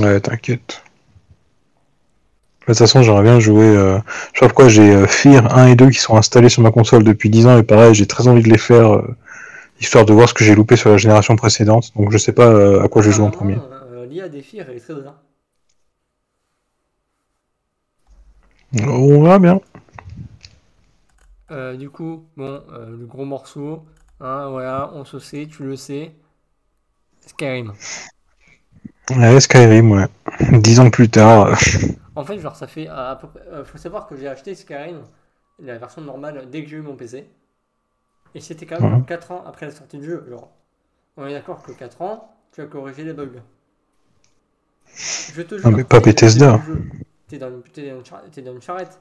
Ouais, 0.00 0.18
t'inquiète. 0.20 0.82
De 2.62 2.66
toute 2.66 2.78
façon, 2.78 3.02
j'aimerais 3.02 3.22
bien 3.22 3.38
jouer. 3.38 3.64
euh, 3.66 3.98
Je 4.32 4.38
sais 4.38 4.40
pas 4.40 4.46
pourquoi 4.48 4.68
j'ai 4.68 4.94
euh, 4.94 5.06
Fear 5.06 5.56
1 5.56 5.66
et 5.68 5.76
2 5.76 5.90
qui 5.90 5.98
sont 5.98 6.16
installés 6.16 6.48
sur 6.48 6.62
ma 6.62 6.70
console 6.70 7.04
depuis 7.04 7.28
10 7.28 7.46
ans, 7.46 7.58
et 7.58 7.62
pareil, 7.62 7.94
j'ai 7.94 8.06
très 8.06 8.26
envie 8.26 8.42
de 8.42 8.48
les 8.48 8.58
faire, 8.58 8.94
euh, 8.94 9.16
histoire 9.80 10.06
de 10.06 10.12
voir 10.14 10.28
ce 10.28 10.34
que 10.34 10.42
j'ai 10.44 10.54
loupé 10.54 10.76
sur 10.76 10.90
la 10.90 10.96
génération 10.96 11.36
précédente. 11.36 11.92
Donc 11.96 12.10
je 12.10 12.18
sais 12.18 12.32
pas 12.32 12.82
à 12.82 12.88
quoi 12.88 13.02
je 13.02 13.08
vais 13.08 13.14
jouer 13.14 13.26
en 13.26 13.30
premier. 13.30 13.54
Apparemment, 13.56 13.76
euh, 13.92 14.06
L'IA 14.06 14.28
des 14.28 14.44
elle 14.54 14.70
est 14.70 14.80
très 14.80 14.94
bien. 14.94 15.14
On 18.88 19.22
verra 19.22 19.38
bien. 19.38 19.60
Euh, 21.54 21.76
du 21.76 21.88
coup, 21.90 22.28
bon, 22.36 22.62
euh, 22.70 22.96
le 22.98 23.06
gros 23.06 23.24
morceau, 23.24 23.86
hein, 24.20 24.50
voilà, 24.50 24.90
on 24.94 25.04
se 25.06 25.18
sait, 25.18 25.46
tu 25.46 25.64
le 25.64 25.76
sais. 25.76 26.14
Skyrim. 27.26 27.76
Ouais, 29.10 29.40
Skyrim, 29.40 29.92
ouais. 29.92 30.06
10 30.60 30.80
ans 30.80 30.90
plus 30.90 31.08
tard. 31.08 31.56
En 32.16 32.24
fait, 32.24 32.38
genre, 32.40 32.56
ça 32.56 32.66
fait 32.66 32.88
à, 32.88 33.16
peu 33.20 33.28
près. 33.28 33.40
euh, 33.48 33.64
faut 33.64 33.78
savoir 33.78 34.06
que 34.08 34.16
j'ai 34.16 34.26
acheté 34.28 34.54
Skyrim, 34.56 35.02
la 35.60 35.78
version 35.78 36.02
normale, 36.02 36.50
dès 36.50 36.62
que 36.64 36.68
j'ai 36.70 36.76
eu 36.78 36.82
mon 36.82 36.96
PC. 36.96 37.30
Et 38.34 38.40
c'était 38.40 38.66
quand 38.66 38.76
même 38.76 38.86
Mhm. 38.86 38.90
genre 38.90 39.06
4 39.06 39.32
ans 39.32 39.44
après 39.46 39.66
la 39.66 39.72
sortie 39.72 39.98
du 39.98 40.04
jeu. 40.06 40.26
Genre, 40.28 40.52
on 41.18 41.26
est 41.26 41.32
d'accord 41.34 41.62
que 41.62 41.72
4 41.72 42.02
ans, 42.02 42.36
tu 42.52 42.62
as 42.62 42.66
corrigé 42.66 43.04
les 43.04 43.14
bugs. 43.14 43.42
Je 45.34 45.42
te 45.42 45.58
jure. 45.58 45.70
mais 45.76 45.84
pas 45.84 46.00
Bethesda. 46.00 46.60
T'es 47.28 47.38
dans, 47.38 47.50
une- 47.50 47.62
une 47.76 48.44
dans 48.44 48.54
une 48.54 48.62
charrette. 48.62 48.98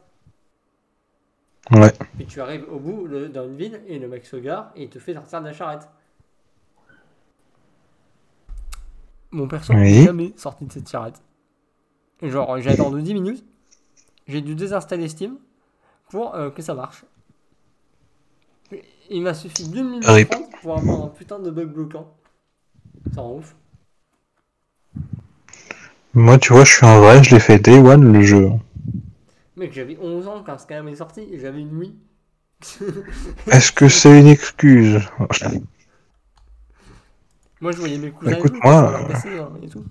Ouais. 1.72 1.91
Puis 2.18 2.26
tu 2.26 2.41
arrives 2.41 2.66
au 2.70 2.78
bout 2.80 3.07
dans 3.07 3.45
une 3.45 3.55
ville 3.55 3.82
et 3.88 3.97
le 3.97 4.07
mec 4.07 4.26
se 4.26 4.36
gare 4.36 4.72
et 4.76 4.84
il 4.84 4.89
te 4.89 4.99
fait 4.99 5.14
sortir 5.14 5.39
de 5.41 5.45
la 5.47 5.53
charrette. 5.53 5.88
Mon 9.32 9.47
perso 9.47 9.74
Oui. 9.74 9.80
n'est 9.99 10.05
jamais 10.05 10.34
sorti 10.36 10.66
de 10.66 10.72
cette 10.72 10.89
charrette. 10.89 11.22
Et 12.22 12.30
genre, 12.30 12.59
j'ai 12.59 12.70
attendu 12.70 13.01
10 13.01 13.14
minutes. 13.16 13.45
J'ai 14.28 14.41
dû 14.41 14.55
désinstaller 14.55 15.07
Steam 15.09 15.38
pour 16.09 16.36
euh, 16.36 16.49
que 16.49 16.61
ça 16.61 16.74
marche. 16.76 17.03
Il 19.09 19.22
m'a 19.24 19.34
suffi 19.34 19.68
d'une 19.68 19.89
minute 19.89 20.05
pour 20.61 20.78
avoir 20.78 21.05
un 21.05 21.09
putain 21.09 21.39
de 21.39 21.49
bug 21.51 21.70
bloquant. 21.70 22.14
Ça 23.14 23.22
rend 23.22 23.36
ouf. 23.38 23.55
Moi, 26.14 26.38
tu 26.38 26.53
vois, 26.53 26.64
je 26.64 26.74
suis 26.74 26.86
un 26.86 26.99
vrai, 26.99 27.24
je 27.24 27.34
l'ai 27.34 27.39
fait 27.39 27.59
Day 27.59 27.80
One 27.80 28.14
le 28.14 28.22
jeu. 28.22 28.49
Mec, 29.55 29.71
j'avais 29.73 29.97
11 30.01 30.27
ans 30.27 30.43
quand 30.45 30.57
Skyrim 30.57 30.87
est 30.87 30.95
sorti 30.95 31.21
et 31.31 31.39
j'avais 31.39 31.61
une 31.61 31.77
Wii. 31.77 31.95
Est-ce 33.47 33.71
que 33.71 33.87
c'est 33.87 34.19
une 34.19 34.27
excuse 34.27 34.99
Moi, 37.61 37.71
je 37.71 37.77
voyais 37.77 37.97
mes 37.97 38.11
cousins 38.11 38.31
Écoute, 38.31 38.55
moi, 38.63 38.99
euh, 38.99 39.07
PC 39.13 39.39
hein, 39.39 39.51
et 39.61 39.67
tout. 39.67 39.85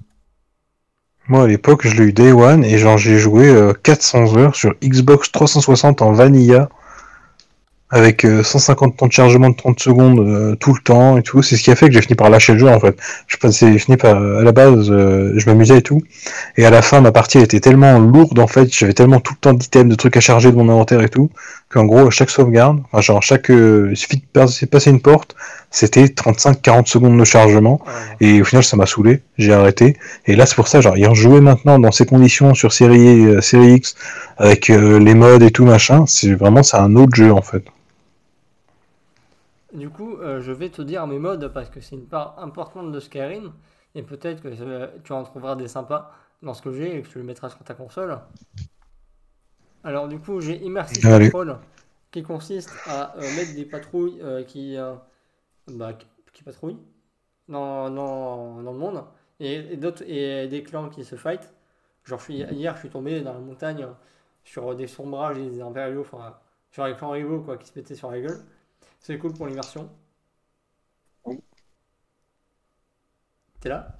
Moi, 1.28 1.44
à 1.44 1.46
l'époque, 1.46 1.86
je 1.86 1.96
l'ai 1.96 2.08
eu 2.08 2.12
Day 2.12 2.32
One 2.32 2.64
et 2.64 2.76
genre 2.78 2.98
j'ai 2.98 3.18
joué 3.18 3.48
euh, 3.48 3.72
400 3.72 4.36
heures 4.36 4.56
sur 4.56 4.74
Xbox 4.82 5.30
360 5.30 6.02
en 6.02 6.12
vanilla 6.12 6.68
avec 7.92 8.24
euh, 8.24 8.42
150 8.42 8.96
temps 8.96 9.06
de 9.06 9.12
chargement 9.12 9.50
de 9.50 9.54
30 9.54 9.78
secondes 9.78 10.18
euh, 10.18 10.56
tout 10.56 10.74
le 10.74 10.80
temps 10.80 11.16
et 11.18 11.22
tout. 11.22 11.42
C'est 11.42 11.56
ce 11.56 11.62
qui 11.62 11.70
a 11.70 11.76
fait 11.76 11.86
que 11.86 11.92
j'ai 11.92 12.02
fini 12.02 12.16
par 12.16 12.30
lâcher 12.30 12.54
le 12.54 12.58
jeu 12.58 12.68
en 12.68 12.80
fait. 12.80 12.96
Je 13.28 13.36
pensais, 13.36 13.70
j'ai 13.72 13.78
fini 13.78 13.96
par, 13.96 14.16
à 14.16 14.42
la 14.42 14.52
base, 14.52 14.90
euh, 14.90 15.34
je 15.36 15.46
m'amusais 15.46 15.78
et 15.78 15.82
tout. 15.82 16.00
Et 16.56 16.64
à 16.64 16.70
la 16.70 16.82
fin, 16.82 17.00
ma 17.00 17.12
partie 17.12 17.38
était 17.38 17.60
tellement 17.60 17.98
lourde 17.98 18.38
en 18.38 18.46
fait, 18.46 18.74
j'avais 18.74 18.94
tellement 18.94 19.20
tout 19.20 19.34
le 19.34 19.38
temps 19.38 19.52
d'items, 19.52 19.88
de 19.88 19.94
trucs 19.94 20.16
à 20.16 20.20
charger 20.20 20.50
de 20.50 20.56
mon 20.56 20.68
inventaire 20.68 21.02
et 21.02 21.08
tout, 21.08 21.30
qu'en 21.72 21.84
gros, 21.84 22.10
chaque 22.10 22.30
sauvegarde, 22.30 22.80
enfin, 22.92 23.00
genre 23.00 23.22
chaque, 23.22 23.50
euh, 23.50 23.88
il 23.90 23.96
suffit 23.96 24.18
de 24.18 24.66
passer, 24.66 24.90
une 24.90 25.00
porte, 25.00 25.34
c'était 25.70 26.04
35-40 26.04 26.86
secondes 26.86 27.18
de 27.18 27.24
chargement. 27.24 27.80
Et 28.20 28.42
au 28.42 28.44
final, 28.44 28.62
ça 28.62 28.76
m'a 28.76 28.86
saoulé, 28.86 29.22
j'ai 29.38 29.52
arrêté. 29.52 29.96
Et 30.26 30.36
là, 30.36 30.46
c'est 30.46 30.54
pour 30.54 30.68
ça, 30.68 30.80
genre, 30.80 30.96
y 30.96 31.06
rejouer 31.06 31.40
maintenant 31.40 31.78
dans 31.78 31.92
ces 31.92 32.06
conditions 32.06 32.54
sur 32.54 32.72
série, 32.72 33.26
euh, 33.26 33.40
série 33.40 33.74
X, 33.74 33.94
avec 34.36 34.70
euh, 34.70 34.98
les 34.98 35.14
modes 35.14 35.42
et 35.42 35.50
tout 35.50 35.64
machin, 35.64 36.04
c'est 36.06 36.34
vraiment, 36.34 36.62
c'est 36.62 36.76
un 36.76 36.94
autre 36.96 37.14
jeu 37.14 37.32
en 37.32 37.42
fait. 37.42 37.64
Du 39.72 39.88
coup, 39.88 40.18
euh, 40.18 40.40
je 40.40 40.52
vais 40.52 40.68
te 40.68 40.82
dire 40.82 41.06
mes 41.06 41.18
modes 41.18 41.48
parce 41.48 41.70
que 41.70 41.80
c'est 41.80 41.96
une 41.96 42.06
part 42.06 42.38
importante 42.38 42.92
de 42.92 43.00
Skyrim 43.00 43.52
et 43.94 44.02
peut-être 44.02 44.42
que 44.42 44.48
euh, 44.48 44.88
tu 45.02 45.12
en 45.12 45.22
trouveras 45.24 45.56
des 45.56 45.68
sympas 45.68 46.12
dans 46.42 46.52
ce 46.52 46.60
que 46.60 46.72
j'ai 46.72 46.98
et 46.98 47.02
que 47.02 47.08
tu 47.08 47.18
le 47.18 47.24
mettras 47.24 47.48
sur 47.48 47.64
ta 47.64 47.74
console. 47.74 48.18
Alors 49.82 50.08
du 50.08 50.18
coup, 50.18 50.40
j'ai 50.40 50.62
Immersive 50.62 51.06
Allez. 51.06 51.26
Patrol 51.26 51.58
qui 52.10 52.22
consiste 52.22 52.70
à 52.86 53.16
euh, 53.16 53.20
mettre 53.20 53.54
des 53.54 53.64
patrouilles 53.64 54.20
euh, 54.20 54.44
qui, 54.44 54.76
bah, 55.68 55.94
qui, 55.94 56.06
qui 56.34 56.42
patrouillent 56.42 56.80
dans, 57.48 57.88
dans, 57.88 58.62
dans 58.62 58.72
le 58.72 58.78
monde 58.78 59.04
et, 59.40 59.72
et 59.72 59.76
d'autres 59.76 60.02
et 60.06 60.48
des 60.48 60.62
clans 60.62 60.90
qui 60.90 61.04
se 61.04 61.16
fight. 61.16 61.50
Genre 62.04 62.18
je 62.18 62.24
suis, 62.24 62.34
hier, 62.34 62.74
je 62.74 62.80
suis 62.80 62.90
tombé 62.90 63.22
dans 63.22 63.32
la 63.32 63.38
montagne 63.40 63.86
sur 64.44 64.74
des 64.74 64.86
sombrages 64.86 65.38
et 65.38 65.48
des 65.48 65.62
impériaux, 65.62 66.02
enfin 66.02 66.36
sur 66.70 66.84
les 66.84 66.94
clans 66.94 67.10
rivaux 67.10 67.40
quoi, 67.40 67.56
qui 67.56 67.68
se 67.68 67.78
mettaient 67.78 67.94
sur 67.94 68.10
la 68.10 68.20
gueule. 68.20 68.40
C'est 69.02 69.18
cool 69.18 69.34
pour 69.34 69.46
l'immersion. 69.46 69.90
T'es 73.60 73.68
là? 73.70 73.96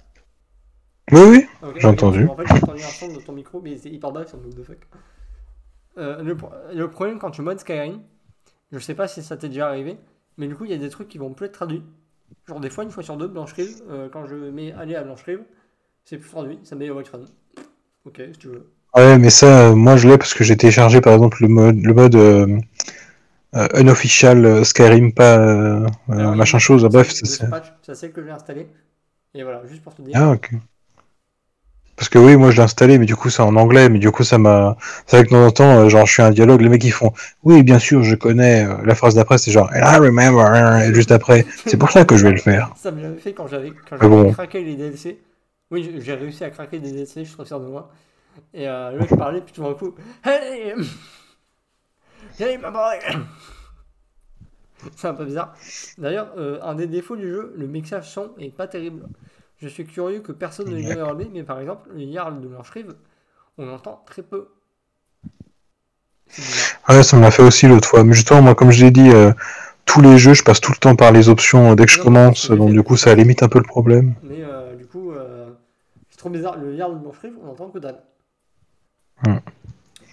Oui, 1.11 1.21
oui. 1.29 1.47
J'ai 1.79 1.87
entendu. 1.87 2.27
En 2.27 2.35
fait, 2.35 2.47
j'ai 2.47 2.53
entendu 2.55 2.83
un 2.83 2.91
son 2.91 3.13
de 3.13 3.19
ton 3.19 3.31
micro, 3.33 3.61
mais 3.61 3.77
c'est 3.77 3.89
hyper 3.89 4.11
bas, 4.11 4.25
ça 4.25 4.37
me 4.37 4.51
de 4.51 4.63
fuck. 4.63 4.87
Euh, 5.97 6.23
le, 6.23 6.35
pro- 6.35 6.51
le 6.73 6.89
problème 6.89 7.19
quand 7.19 7.31
tu 7.31 7.41
modes 7.41 7.59
Skyrim, 7.59 8.01
je 8.71 8.79
sais 8.79 8.95
pas 8.95 9.07
si 9.07 9.23
ça 9.23 9.37
t'est 9.37 9.49
déjà 9.49 9.69
arrivé, 9.69 9.97
mais 10.37 10.47
du 10.47 10.55
coup, 10.55 10.65
il 10.65 10.71
y 10.71 10.75
a 10.75 10.77
des 10.77 10.89
trucs 10.89 11.09
qui 11.09 11.17
vont 11.19 11.33
plus 11.33 11.47
être 11.47 11.53
traduits. 11.53 11.83
Genre, 12.47 12.59
des 12.61 12.69
fois, 12.69 12.83
une 12.85 12.91
fois 12.91 13.03
sur 13.03 13.17
deux, 13.17 13.27
Blanche-Rive, 13.27 13.83
euh, 13.89 14.09
quand 14.09 14.25
je 14.27 14.35
mets 14.35 14.73
aller 14.73 14.95
à 14.95 15.03
Blanche-Rive, 15.03 15.43
c'est 16.05 16.17
plus 16.17 16.29
traduit, 16.29 16.59
ça 16.63 16.75
met 16.75 16.91
Whiterun. 16.91 17.25
Ok, 18.05 18.21
si 18.33 18.39
tu 18.39 18.47
veux. 18.49 18.71
Ouais, 18.95 19.17
mais 19.17 19.29
ça, 19.31 19.69
euh, 19.71 19.75
moi 19.75 19.97
je 19.97 20.07
l'ai 20.07 20.17
parce 20.17 20.33
que 20.35 20.43
j'ai 20.43 20.55
téléchargé 20.55 21.01
par 21.01 21.13
exemple 21.13 21.37
le 21.41 21.47
mode, 21.47 21.77
le 21.83 21.93
mode 21.93 22.15
euh, 22.15 22.59
unofficial 23.75 24.45
euh, 24.45 24.63
Skyrim, 24.63 25.13
pas 25.13 25.37
euh, 25.37 25.85
euh, 26.09 26.13
Alors, 26.19 26.35
machin 26.35 26.59
chose. 26.59 26.83
Bref, 26.85 27.11
c'est- 27.11 27.25
ça, 27.25 27.27
le 27.27 27.37
c'est. 27.37 27.47
patch, 27.49 27.67
ça 27.81 27.95
c'est 27.95 28.07
le 28.07 28.13
que 28.13 28.23
j'ai 28.23 28.31
installé. 28.31 28.67
Et 29.35 29.43
voilà, 29.43 29.65
juste 29.67 29.83
pour 29.83 29.95
te 29.95 30.01
dire. 30.01 30.21
Ah, 30.21 30.31
ok. 30.31 30.53
Parce 31.95 32.09
que 32.09 32.17
oui, 32.17 32.35
moi 32.35 32.49
je 32.51 32.57
l'ai 32.57 32.63
installé, 32.63 32.97
mais 32.97 33.05
du 33.05 33.15
coup 33.15 33.29
c'est 33.29 33.43
en 33.43 33.55
anglais, 33.55 33.87
mais 33.87 33.99
du 33.99 34.11
coup 34.11 34.23
ça 34.23 34.37
m'a. 34.39 34.75
C'est 35.05 35.17
vrai 35.17 35.25
que 35.25 35.29
de 35.29 35.35
temps 35.35 35.45
en 35.45 35.51
temps, 35.51 35.77
euh, 35.85 35.89
genre 35.89 36.05
je 36.07 36.13
suis 36.13 36.21
un 36.23 36.31
dialogue, 36.31 36.61
les 36.61 36.67
mecs 36.69 36.83
ils 36.83 36.91
font 36.91 37.13
Oui, 37.43 37.61
bien 37.63 37.77
sûr, 37.79 38.03
je 38.03 38.15
connais. 38.15 38.65
euh, 38.65 38.75
La 38.83 38.95
phrase 38.95 39.13
d'après 39.15 39.37
c'est 39.37 39.51
genre 39.51 39.69
And 39.73 39.81
I 39.85 39.97
remember, 39.99 40.81
et 40.83 40.93
juste 40.93 41.11
après. 41.11 41.45
C'est 41.67 41.77
pour 41.77 41.91
ça 41.91 42.03
que 42.03 42.17
je 42.17 42.25
vais 42.25 42.31
le 42.33 42.39
faire. 42.39 42.71
Ça 42.75 42.91
me 42.91 43.01
l'avait 43.01 43.19
fait 43.19 43.33
quand 43.33 43.47
j'avais 43.47 43.73
bon. 44.01 44.33
craqué 44.33 44.63
les 44.63 44.75
DLC. 44.75 45.19
Oui, 45.71 45.91
j'ai- 45.99 46.13
réussi 46.15 46.43
à 46.43 46.49
craquer 46.49 46.79
des 46.79 46.91
DLC, 46.91 47.21
je 47.21 47.25
suis 47.27 47.33
trop 47.35 47.45
fier 47.45 47.59
de 47.59 47.67
moi. 47.67 47.91
Et 48.53 48.67
euh, 48.67 48.91
le 48.91 48.99
mec 48.99 49.09
parlait, 49.17 49.41
puis 49.41 49.53
tout 49.53 49.63
d'un 49.63 49.73
coup, 49.75 49.95
Hey 50.25 50.73
Boy 52.39 52.99
C'est 54.95 55.07
un 55.07 55.13
peu 55.13 55.25
bizarre. 55.25 55.53
D'ailleurs, 55.97 56.33
euh, 56.37 56.59
un 56.61 56.75
des 56.75 56.87
défauts 56.87 57.15
du 57.15 57.29
jeu, 57.29 57.53
le 57.55 57.67
mixage 57.67 58.09
son 58.09 58.31
est 58.37 58.53
pas 58.53 58.67
terrible. 58.67 59.07
Je 59.61 59.69
suis 59.69 59.85
curieux 59.85 60.19
que 60.19 60.33
personne 60.33 60.69
ne 60.69 60.75
l'ait 60.75 60.83
jamais 60.83 61.01
enlevé, 61.01 61.29
mais 61.31 61.43
par 61.43 61.59
exemple, 61.61 61.89
le 61.95 62.11
Jarl 62.11 62.41
de 62.41 62.47
Blanche-Rive, 62.47 62.93
on 63.57 63.69
entend 63.69 64.03
très 64.05 64.23
peu. 64.23 64.49
Ouais, 66.89 67.01
ça 67.01 67.15
me 67.15 67.21
l'a 67.21 67.31
fait 67.31 67.43
aussi 67.43 67.67
l'autre 67.67 67.87
fois. 67.87 68.03
Mais 68.03 68.13
justement, 68.13 68.41
moi, 68.41 68.55
comme 68.55 68.71
je 68.71 68.83
l'ai 68.83 68.91
dit, 68.91 69.09
euh, 69.09 69.31
tous 69.85 70.01
les 70.01 70.17
jeux, 70.17 70.33
je 70.33 70.43
passe 70.43 70.59
tout 70.59 70.73
le 70.73 70.77
temps 70.77 70.97
par 70.97 71.13
les 71.13 71.29
options 71.29 71.75
dès 71.75 71.85
que 71.85 71.91
je 71.91 72.01
commence, 72.01 72.51
donc 72.51 72.71
du 72.71 72.83
coup 72.83 72.97
ça 72.97 73.15
limite 73.15 73.41
un 73.41 73.47
peu 73.47 73.59
le 73.59 73.65
problème. 73.65 74.15
Mais 74.23 74.39
euh, 74.41 74.75
du 74.75 74.85
coup, 74.85 75.13
c'est 76.09 76.17
trop 76.17 76.29
bizarre. 76.29 76.57
Le 76.57 76.75
Jarl 76.75 76.95
de 76.95 76.99
Blanche-Rive, 76.99 77.35
on 77.41 77.51
entend 77.51 77.69
que 77.69 77.79
dalle. 77.79 78.01
Hmm. 79.25 79.37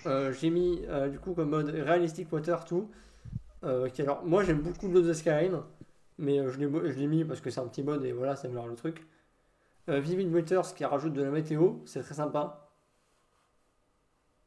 Euh, 0.06 0.32
j'ai 0.32 0.50
mis 0.50 0.82
euh, 0.88 1.08
du 1.08 1.18
coup 1.18 1.34
comme 1.34 1.50
mode 1.50 1.68
Realistic 1.68 2.32
Water 2.32 2.64
tout. 2.64 2.90
Euh, 3.64 3.88
alors, 3.98 4.24
moi 4.24 4.42
j'aime 4.44 4.60
beaucoup 4.60 4.86
le 4.86 4.94
mode 4.94 5.06
de 5.06 5.12
Skyrim, 5.12 5.62
mais 6.18 6.36
je 6.50 6.58
l'ai 6.58 6.92
je 6.92 6.98
l'ai 6.98 7.06
mis 7.06 7.24
parce 7.24 7.40
que 7.40 7.50
c'est 7.50 7.60
un 7.60 7.66
petit 7.66 7.82
mode 7.82 8.04
et 8.04 8.12
voilà, 8.12 8.36
ça 8.36 8.46
améliore 8.46 8.68
le 8.68 8.76
truc. 8.76 9.06
Vivid 9.88 10.32
Waters 10.32 10.74
qui 10.74 10.84
rajoute 10.84 11.14
de 11.14 11.22
la 11.22 11.30
météo, 11.30 11.78
c'est 11.84 12.02
très 12.02 12.14
sympa. 12.14 12.70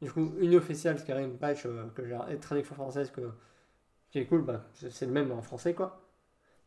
Du 0.00 0.10
coup, 0.10 0.32
une 0.38 0.54
officielle 0.54 0.98
Skyrim 0.98 1.36
patch 1.36 1.66
que 1.94 2.06
j'ai 2.06 2.38
traduction 2.38 2.74
française 2.74 3.10
que, 3.10 3.20
qui 4.10 4.20
est 4.20 4.26
cool, 4.26 4.42
bah, 4.42 4.64
c'est 4.72 5.04
le 5.04 5.12
même 5.12 5.30
en 5.32 5.42
français 5.42 5.74
quoi. 5.74 6.00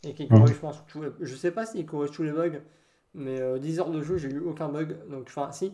Et 0.03 0.13
qui 0.13 0.27
corrige, 0.27 0.53
je 0.53 0.59
pense. 0.59 0.83
Je 1.19 1.35
sais 1.35 1.49
pas 1.49 1.65
s'il 1.65 1.87
corrige 1.87 2.11
tous 2.11 2.21
les 2.21 2.31
bugs, 2.31 2.61
mais 3.15 3.59
10 3.59 3.79
heures 3.79 3.89
de 3.89 4.01
jeu, 4.03 4.17
j'ai 4.17 4.29
eu 4.29 4.39
aucun 4.39 4.69
bug. 4.69 4.95
Donc, 5.09 5.25
enfin, 5.27 5.51
si, 5.51 5.73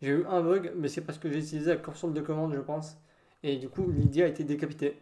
j'ai 0.00 0.10
eu 0.10 0.24
un 0.26 0.40
bug, 0.42 0.72
mais 0.76 0.88
c'est 0.88 1.00
parce 1.00 1.18
que 1.18 1.30
j'ai 1.30 1.38
utilisé 1.38 1.70
la 1.70 1.76
console 1.76 2.12
de 2.12 2.20
commande, 2.20 2.54
je 2.54 2.60
pense. 2.60 2.96
Et 3.42 3.56
du 3.56 3.68
coup, 3.68 3.90
Lydia 3.90 4.24
a 4.24 4.28
été 4.28 4.44
décapitée. 4.44 4.96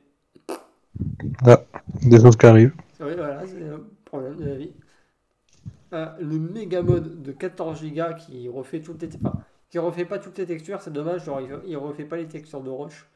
Ah, 1.44 1.62
des 2.02 2.20
choses 2.20 2.36
qui 2.36 2.46
arrivent. 2.46 2.74
Oui, 3.00 3.14
voilà, 3.16 3.46
c'est 3.46 3.60
le 3.60 3.84
problème 4.04 4.36
de 4.36 4.44
la 4.44 4.54
vie. 4.54 4.72
Euh, 5.92 6.06
le 6.18 6.38
méga 6.38 6.82
mode 6.82 7.22
de 7.22 7.32
14 7.32 7.84
Go 7.84 8.02
qui 8.18 8.48
refait 8.48 8.80
toutes 8.80 9.02
les 9.02 9.14
enfin, 9.16 9.34
qui 9.70 9.78
refait 9.78 10.04
pas 10.04 10.18
toutes 10.18 10.38
les 10.38 10.46
textures, 10.46 10.80
c'est 10.80 10.92
dommage, 10.92 11.24
genre 11.24 11.40
il, 11.40 11.76
refait 11.76 12.04
pas 12.04 12.16
les 12.16 12.26
textures 12.26 12.62
de 12.62 12.70
roche. 12.70 13.08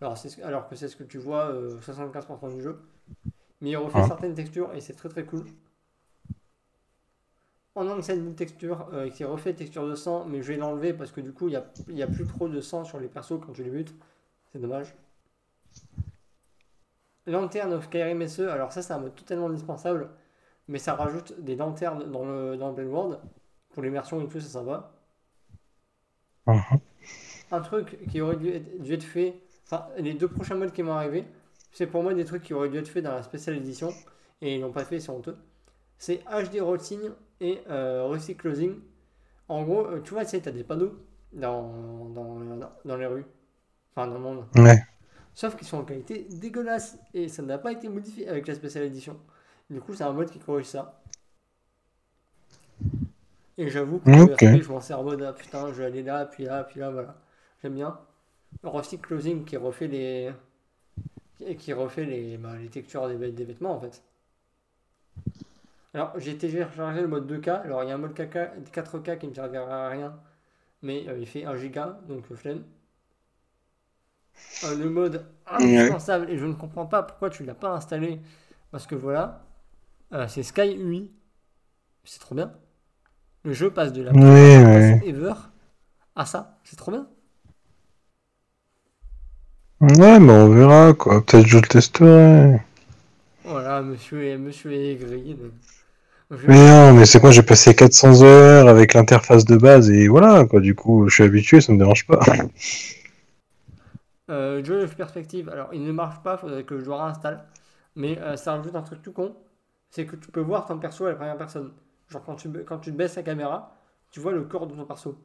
Alors, 0.00 0.16
alors 0.44 0.68
que 0.68 0.76
c'est 0.76 0.88
ce 0.88 0.96
que 0.96 1.04
tu 1.04 1.18
vois 1.18 1.52
75% 1.80 2.26
euh, 2.42 2.54
du 2.54 2.62
jeu. 2.62 2.80
Mais 3.60 3.70
il 3.70 3.76
refait 3.76 4.00
ah. 4.02 4.06
certaines 4.06 4.34
textures 4.34 4.72
et 4.74 4.80
c'est 4.80 4.92
très 4.92 5.08
très 5.08 5.24
cool. 5.24 5.44
En 7.78 7.88
enseigne 7.88 8.24
une 8.24 8.34
texture 8.34 8.88
euh, 8.92 9.08
qui 9.08 9.22
refait 9.22 9.54
texture 9.54 9.86
de 9.86 9.94
sang, 9.94 10.24
mais 10.24 10.42
je 10.42 10.48
vais 10.48 10.58
l'enlever 10.58 10.92
parce 10.92 11.12
que 11.12 11.20
du 11.20 11.32
coup 11.32 11.46
il 11.46 11.50
n'y 11.50 11.56
a, 11.56 11.64
y 11.90 12.02
a 12.02 12.08
plus 12.08 12.26
trop 12.26 12.48
de 12.48 12.60
sang 12.60 12.82
sur 12.82 12.98
les 12.98 13.06
persos 13.06 13.38
quand 13.40 13.52
tu 13.52 13.62
les 13.62 13.70
butes. 13.70 13.94
C'est 14.50 14.58
dommage. 14.58 14.96
Lanterne 17.26 17.72
of 17.74 17.84
Skyrim 17.84 18.26
SE, 18.26 18.48
alors 18.48 18.72
ça 18.72 18.82
c'est 18.82 18.92
un 18.92 18.98
mode 18.98 19.14
totalement 19.14 19.46
indispensable, 19.46 20.10
mais 20.66 20.80
ça 20.80 20.94
rajoute 20.94 21.40
des 21.40 21.54
lanternes 21.54 22.10
dans 22.10 22.24
le, 22.24 22.56
dans 22.56 22.72
le 22.72 22.84
World. 22.84 23.20
Pour 23.70 23.84
l'immersion 23.84 24.20
et 24.20 24.26
tout, 24.26 24.40
c'est 24.40 24.48
sympa. 24.48 24.90
Uh-huh. 26.48 26.80
Un 27.52 27.60
truc 27.60 27.96
qui 28.10 28.20
aurait 28.20 28.38
dû 28.38 28.92
être, 28.92 29.04
fait, 29.04 29.36
enfin 29.66 29.86
les 29.98 30.14
deux 30.14 30.26
prochains 30.26 30.56
modes 30.56 30.72
qui 30.72 30.82
m'ont 30.82 30.94
arrivé, 30.94 31.24
c'est 31.70 31.86
pour 31.86 32.02
moi 32.02 32.12
des 32.12 32.24
trucs 32.24 32.42
qui 32.42 32.54
auraient 32.54 32.70
dû 32.70 32.78
être 32.78 32.88
faits 32.88 33.04
dans 33.04 33.12
la 33.12 33.22
spéciale 33.22 33.56
édition, 33.56 33.94
et 34.40 34.56
ils 34.56 34.60
l'ont 34.60 34.72
pas 34.72 34.84
fait, 34.84 34.98
c'est 34.98 35.10
honteux. 35.10 35.36
C'est 35.96 36.24
HD 36.24 36.60
Routine 36.60 37.14
et 37.40 37.60
euh, 37.68 38.04
Recyclosing. 38.04 38.76
En 39.48 39.62
gros, 39.62 39.86
euh, 39.86 40.00
tu 40.02 40.12
vois, 40.12 40.24
tu 40.24 40.30
sais, 40.32 40.48
as 40.48 40.52
des 40.52 40.64
panneaux 40.64 40.98
dans, 41.32 42.06
dans, 42.10 42.38
dans 42.84 42.96
les 42.96 43.06
rues, 43.06 43.24
enfin 43.94 44.06
dans 44.06 44.14
le 44.14 44.20
monde. 44.20 44.44
Ouais. 44.56 44.82
Sauf 45.34 45.56
qu'ils 45.56 45.66
sont 45.66 45.78
en 45.78 45.84
qualité 45.84 46.26
dégueulasse 46.30 46.98
et 47.14 47.28
ça 47.28 47.42
n'a 47.42 47.58
pas 47.58 47.72
été 47.72 47.88
modifié 47.88 48.28
avec 48.28 48.46
la 48.46 48.54
spéciale 48.54 48.84
édition. 48.84 49.16
Du 49.70 49.80
coup, 49.80 49.94
c'est 49.94 50.04
un 50.04 50.12
mode 50.12 50.30
qui 50.30 50.38
corrige 50.38 50.66
ça. 50.66 51.00
Et 53.56 53.68
j'avoue 53.68 53.98
que 53.98 54.10
je 54.10 54.68
m'en 54.68 54.80
sers 54.80 54.98
en 54.98 55.04
mode 55.04 55.22
ah, 55.22 55.32
putain, 55.32 55.68
je 55.68 55.74
vais 55.74 55.84
aller 55.84 56.02
là, 56.02 56.26
puis 56.26 56.44
là, 56.44 56.64
puis 56.64 56.80
là, 56.80 56.90
voilà. 56.90 57.16
J'aime 57.62 57.74
bien. 57.74 57.98
Recycle 58.62 59.06
Closing 59.06 59.44
qui 59.44 59.56
refait 59.56 59.88
les. 59.88 60.32
qui 61.56 61.72
refait 61.72 62.04
les, 62.04 62.36
bah, 62.38 62.56
les 62.56 62.68
textures 62.68 63.08
des, 63.08 63.32
des, 63.32 63.44
vêtements 63.44 63.76
en 63.76 63.80
fait. 63.80 64.02
Alors 65.98 66.12
j'ai 66.16 66.38
téléchargé 66.38 67.00
le 67.00 67.08
mode 67.08 67.28
2K. 67.28 67.62
Alors 67.62 67.82
il 67.82 67.88
y 67.88 67.90
a 67.90 67.96
un 67.96 67.98
mode 67.98 68.16
4K 68.16 69.18
qui 69.18 69.26
ne 69.26 69.30
me 69.30 69.34
servira 69.34 69.86
à 69.86 69.88
rien. 69.88 70.14
Mais 70.80 71.04
euh, 71.08 71.18
il 71.18 71.26
fait 71.26 71.44
1 71.44 71.56
giga, 71.56 71.98
donc 72.08 72.22
euh, 72.30 72.36
flemme. 72.36 72.62
Euh, 74.62 74.76
le 74.76 74.88
mode 74.88 75.26
indispensable, 75.44 76.30
et 76.30 76.38
je 76.38 76.44
ne 76.44 76.52
comprends 76.52 76.86
pas 76.86 77.02
pourquoi 77.02 77.30
tu 77.30 77.42
ne 77.42 77.48
l'as 77.48 77.56
pas 77.56 77.70
installé. 77.70 78.20
Parce 78.70 78.86
que 78.86 78.94
voilà, 78.94 79.42
euh, 80.12 80.28
c'est 80.28 80.44
Sky 80.44 80.76
UI. 80.78 81.10
C'est 82.04 82.20
trop 82.20 82.36
bien. 82.36 82.52
Le 83.42 83.52
jeu 83.52 83.68
passe 83.72 83.92
de 83.92 84.02
la 84.02 84.12
oui, 84.12 85.00
ever 85.04 85.34
à 86.14 86.26
ça. 86.26 86.60
C'est 86.62 86.76
trop 86.76 86.92
bien. 86.92 87.08
Ouais, 89.80 90.20
mais 90.20 90.32
on 90.32 90.48
verra 90.48 90.94
quoi. 90.94 91.26
Peut-être 91.26 91.48
je 91.48 91.58
le 91.58 91.66
testerai. 91.66 92.60
Voilà, 93.42 93.82
monsieur 93.82 94.24
est, 94.24 94.38
monsieur 94.38 94.72
est 94.72 94.92
aigri. 94.92 95.36
Mais 96.30 96.70
non, 96.70 96.92
mais 96.92 97.06
c'est 97.06 97.20
quoi 97.20 97.30
J'ai 97.30 97.42
passé 97.42 97.74
400 97.74 98.22
heures 98.22 98.68
avec 98.68 98.92
l'interface 98.92 99.44
de 99.46 99.56
base 99.56 99.90
et 99.90 100.08
voilà 100.08 100.44
quoi. 100.44 100.60
Du 100.60 100.74
coup, 100.74 101.08
je 101.08 101.14
suis 101.14 101.24
habitué, 101.24 101.60
ça 101.60 101.72
me 101.72 101.78
dérange 101.78 102.06
pas. 102.06 102.20
Euh, 104.30 104.62
Jeu 104.62 104.86
Perspective, 104.88 105.48
alors 105.48 105.70
il 105.72 105.82
ne 105.82 105.90
marche 105.90 106.22
pas, 106.22 106.36
faudrait 106.36 106.64
que 106.64 106.78
je 106.78 106.84
le 106.84 106.92
réinstalle. 106.92 107.46
Mais 107.96 108.18
euh, 108.20 108.36
ça 108.36 108.54
rajoute 108.54 108.76
un 108.76 108.82
truc 108.82 109.00
tout 109.02 109.12
con, 109.12 109.34
c'est 109.90 110.04
que 110.04 110.16
tu 110.16 110.30
peux 110.30 110.40
voir 110.40 110.66
ton 110.66 110.78
perso 110.78 111.06
à 111.06 111.10
la 111.10 111.14
première 111.14 111.38
personne. 111.38 111.72
Genre 112.08 112.22
quand 112.24 112.36
tu, 112.36 112.50
quand 112.64 112.78
tu 112.78 112.92
baisses 112.92 113.16
la 113.16 113.22
caméra, 113.22 113.74
tu 114.10 114.20
vois 114.20 114.32
le 114.32 114.44
corps 114.44 114.66
de 114.66 114.74
ton 114.74 114.84
perso. 114.84 115.18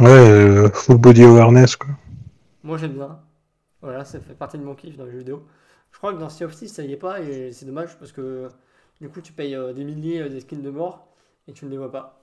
Ouais, 0.00 0.08
euh, 0.08 0.70
full 0.70 0.96
body 0.96 1.24
awareness 1.24 1.76
quoi. 1.76 1.90
Moi 2.62 2.78
j'aime 2.78 2.94
bien. 2.94 3.20
Voilà, 3.82 4.04
ça 4.04 4.20
fait 4.20 4.34
partie 4.34 4.56
de 4.56 4.64
mon 4.64 4.74
kiff 4.74 4.96
dans 4.96 5.04
les 5.04 5.12
jeux 5.12 5.18
vidéo. 5.18 5.46
Je 5.92 5.98
crois 5.98 6.14
que 6.14 6.18
dans 6.18 6.30
Sea 6.30 6.44
of 6.44 6.56
Thieves 6.56 6.70
ça 6.70 6.82
y 6.82 6.92
est 6.92 6.96
pas 6.96 7.20
et 7.20 7.52
c'est 7.52 7.66
dommage 7.66 7.98
parce 7.98 8.12
que 8.12 8.48
du 9.00 9.08
coup 9.08 9.20
tu 9.20 9.32
payes 9.32 9.54
euh, 9.54 9.72
des 9.72 9.84
milliers 9.84 10.28
des 10.28 10.40
skins 10.40 10.62
de 10.62 10.70
mort 10.70 11.06
et 11.48 11.52
tu 11.52 11.64
ne 11.64 11.70
les 11.70 11.78
vois 11.78 11.90
pas. 11.90 12.20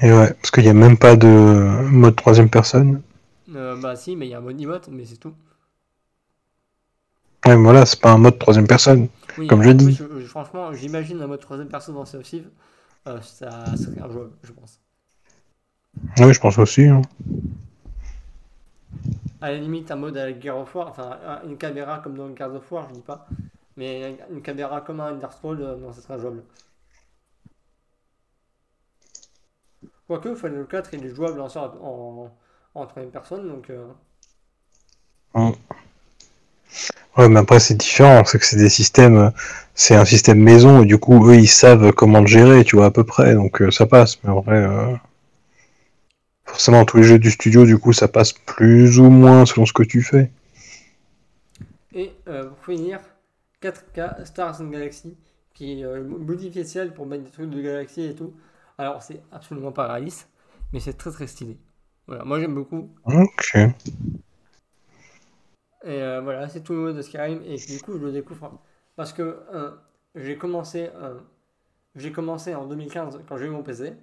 Et 0.00 0.12
ouais, 0.12 0.32
parce 0.34 0.50
qu'il 0.50 0.62
n'y 0.62 0.68
a 0.68 0.74
même 0.74 0.96
pas 0.96 1.16
de 1.16 1.26
mode 1.26 2.14
troisième 2.14 2.48
personne. 2.48 3.02
Euh, 3.54 3.76
bah 3.80 3.96
si, 3.96 4.14
mais 4.14 4.26
il 4.26 4.30
y 4.30 4.34
a 4.34 4.38
un 4.38 4.42
mode 4.42 4.60
emote, 4.60 4.88
mais 4.88 5.04
c'est 5.04 5.16
tout. 5.16 5.34
Ouais, 7.46 7.56
mais 7.56 7.62
voilà, 7.62 7.86
c'est 7.86 8.00
pas 8.00 8.12
un 8.12 8.18
mode 8.18 8.38
troisième 8.38 8.66
personne, 8.66 9.08
comme 9.48 9.62
je 9.62 9.70
dis. 9.70 9.98
franchement, 10.26 10.72
j'imagine 10.72 11.20
un 11.22 11.26
mode 11.26 11.40
troisième 11.40 11.68
personne 11.68 11.94
dans 11.94 12.04
Sea 12.04 12.16
of 12.16 12.24
Thieves, 12.24 12.48
euh, 13.06 13.20
ça 13.22 13.76
serait 13.76 14.00
injouable, 14.00 14.32
je 14.42 14.52
pense. 14.52 14.78
Oui, 16.18 16.32
je 16.32 16.40
pense 16.40 16.58
aussi. 16.58 16.84
Hein. 16.84 17.02
À 19.40 19.50
la 19.50 19.58
limite, 19.58 19.90
un 19.90 19.96
mode 19.96 20.16
avec 20.16 20.42
Gear 20.42 20.58
of 20.58 20.74
War, 20.74 20.88
enfin 20.88 21.18
une 21.48 21.56
caméra 21.56 21.98
comme 21.98 22.16
dans 22.16 22.34
Gears 22.36 22.54
of 22.54 22.70
War, 22.70 22.88
je 22.90 22.94
dis 22.94 23.00
pas, 23.00 23.26
mais 23.78 24.18
une 24.30 24.42
caméra 24.42 24.80
comme 24.80 25.00
un 25.00 25.12
Dark 25.12 25.32
Scrolls, 25.32 25.62
euh, 25.62 25.76
non, 25.76 25.92
ça 25.92 26.02
serait 26.02 26.14
injouable. 26.14 26.42
Quoique, 30.08 30.34
Final 30.34 30.66
4, 30.66 30.94
il 30.94 31.06
est 31.06 31.14
jouable 31.14 31.40
en, 31.40 31.46
en, 31.46 32.30
en 32.74 32.86
troisième 32.86 33.12
personne, 33.12 33.48
donc. 33.48 33.70
Euh. 33.70 33.86
Ouais, 37.16 37.28
mais 37.28 37.38
après 37.40 37.60
c'est 37.60 37.74
différent, 37.74 38.24
c'est 38.24 38.38
que 38.38 38.44
c'est 38.44 38.56
des 38.56 38.68
systèmes, 38.68 39.32
c'est 39.74 39.94
un 39.94 40.04
système 40.04 40.40
maison 40.40 40.82
et 40.82 40.86
du 40.86 40.98
coup 40.98 41.28
eux 41.28 41.36
ils 41.36 41.48
savent 41.48 41.92
comment 41.92 42.20
le 42.20 42.26
gérer, 42.26 42.64
tu 42.64 42.76
vois 42.76 42.86
à 42.86 42.90
peu 42.90 43.04
près, 43.04 43.34
donc 43.34 43.62
euh, 43.62 43.70
ça 43.70 43.86
passe. 43.86 44.18
Mais 44.24 44.30
en 44.30 44.40
vrai, 44.40 44.56
euh, 44.56 44.94
forcément 46.46 46.84
tous 46.84 46.96
les 46.96 47.02
jeux 47.04 47.18
du 47.18 47.30
studio, 47.30 47.64
du 47.64 47.78
coup 47.78 47.92
ça 47.92 48.08
passe 48.08 48.32
plus 48.32 48.98
ou 48.98 49.10
moins 49.10 49.46
selon 49.46 49.66
ce 49.66 49.72
que 49.72 49.84
tu 49.84 50.02
fais. 50.02 50.30
Et 51.94 52.12
pour 52.24 52.64
finir, 52.64 53.00
4K 53.62 54.24
Stars 54.24 54.60
and 54.60 54.68
Galaxy, 54.68 55.16
qui 55.54 55.80
est 55.80 56.00
modifié 56.00 56.64
ciel 56.64 56.94
pour 56.94 57.06
mettre 57.06 57.24
des 57.24 57.30
trucs 57.30 57.50
de 57.50 57.60
galaxie 57.60 58.04
et 58.04 58.14
tout. 58.14 58.34
Alors 58.78 59.02
c'est 59.02 59.22
absolument 59.32 59.72
pas 59.72 59.88
réaliste, 59.88 60.28
mais 60.72 60.80
c'est 60.80 60.92
très 60.92 61.10
très 61.10 61.26
stylé. 61.26 61.58
Voilà, 62.06 62.24
moi 62.24 62.40
j'aime 62.40 62.54
beaucoup. 62.54 62.94
Ok. 63.04 63.56
Et 65.84 66.02
euh, 66.02 66.20
voilà, 66.20 66.48
c'est 66.48 66.62
tout 66.62 66.72
le 66.72 66.78
mode 66.80 66.96
de 66.96 67.02
Skyrim. 67.02 67.42
Et 67.44 67.56
du 67.56 67.80
coup, 67.80 67.92
je 67.98 68.04
le 68.04 68.12
découvre 68.12 68.60
parce 68.96 69.12
que 69.12 69.38
j'ai 70.14 70.36
commencé, 70.36 70.90
j'ai 71.94 72.12
commencé 72.12 72.54
en 72.54 72.66
2015 72.66 73.20
quand 73.28 73.36
j'ai 73.36 73.46
eu 73.46 73.50
mon 73.50 73.62
PC. 73.62 73.94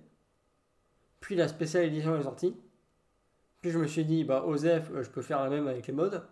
Puis 1.26 1.36
la 1.36 1.47
spéciale 1.47 1.86
édition 1.86 2.16
est 2.16 2.22
sortie. 2.22 2.56
Puis 3.62 3.72
je 3.72 3.80
me 3.80 3.88
suis 3.88 4.06
dit, 4.06 4.24
bah, 4.24 4.45
OZF, 4.45 4.91
euh, 4.91 5.01
je 5.01 5.10
peux 5.10 5.24
faire 5.24 5.41
la 5.41 5.49
même 5.49 5.68
avec 5.68 5.88
les 5.88 5.93
modes. 5.93 6.24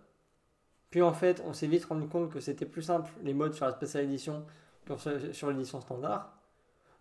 Puis 0.93 1.01
en 1.01 1.11
fait, 1.11 1.41
on 1.47 1.53
s'est 1.53 1.65
vite 1.65 1.85
rendu 1.85 2.07
compte 2.07 2.31
que 2.31 2.39
c'était 2.39 2.67
plus 2.67 2.83
simple 2.83 3.11
les 3.23 3.33
modes 3.33 3.55
sur 3.55 3.65
la 3.65 3.71
spéciale 3.71 4.03
édition 4.03 4.45
que 4.85 4.93
sur 5.33 5.49
l'édition 5.49 5.81
standard. 5.81 6.37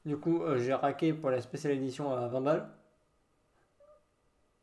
Du 0.07 0.17
coup, 0.17 0.41
euh, 0.41 0.57
j'ai 0.57 0.73
raqué 0.73 1.13
pour 1.13 1.29
la 1.29 1.43
spéciale 1.43 1.75
édition 1.75 2.11
à 2.11 2.27
20 2.27 2.41
balles. 2.41 2.69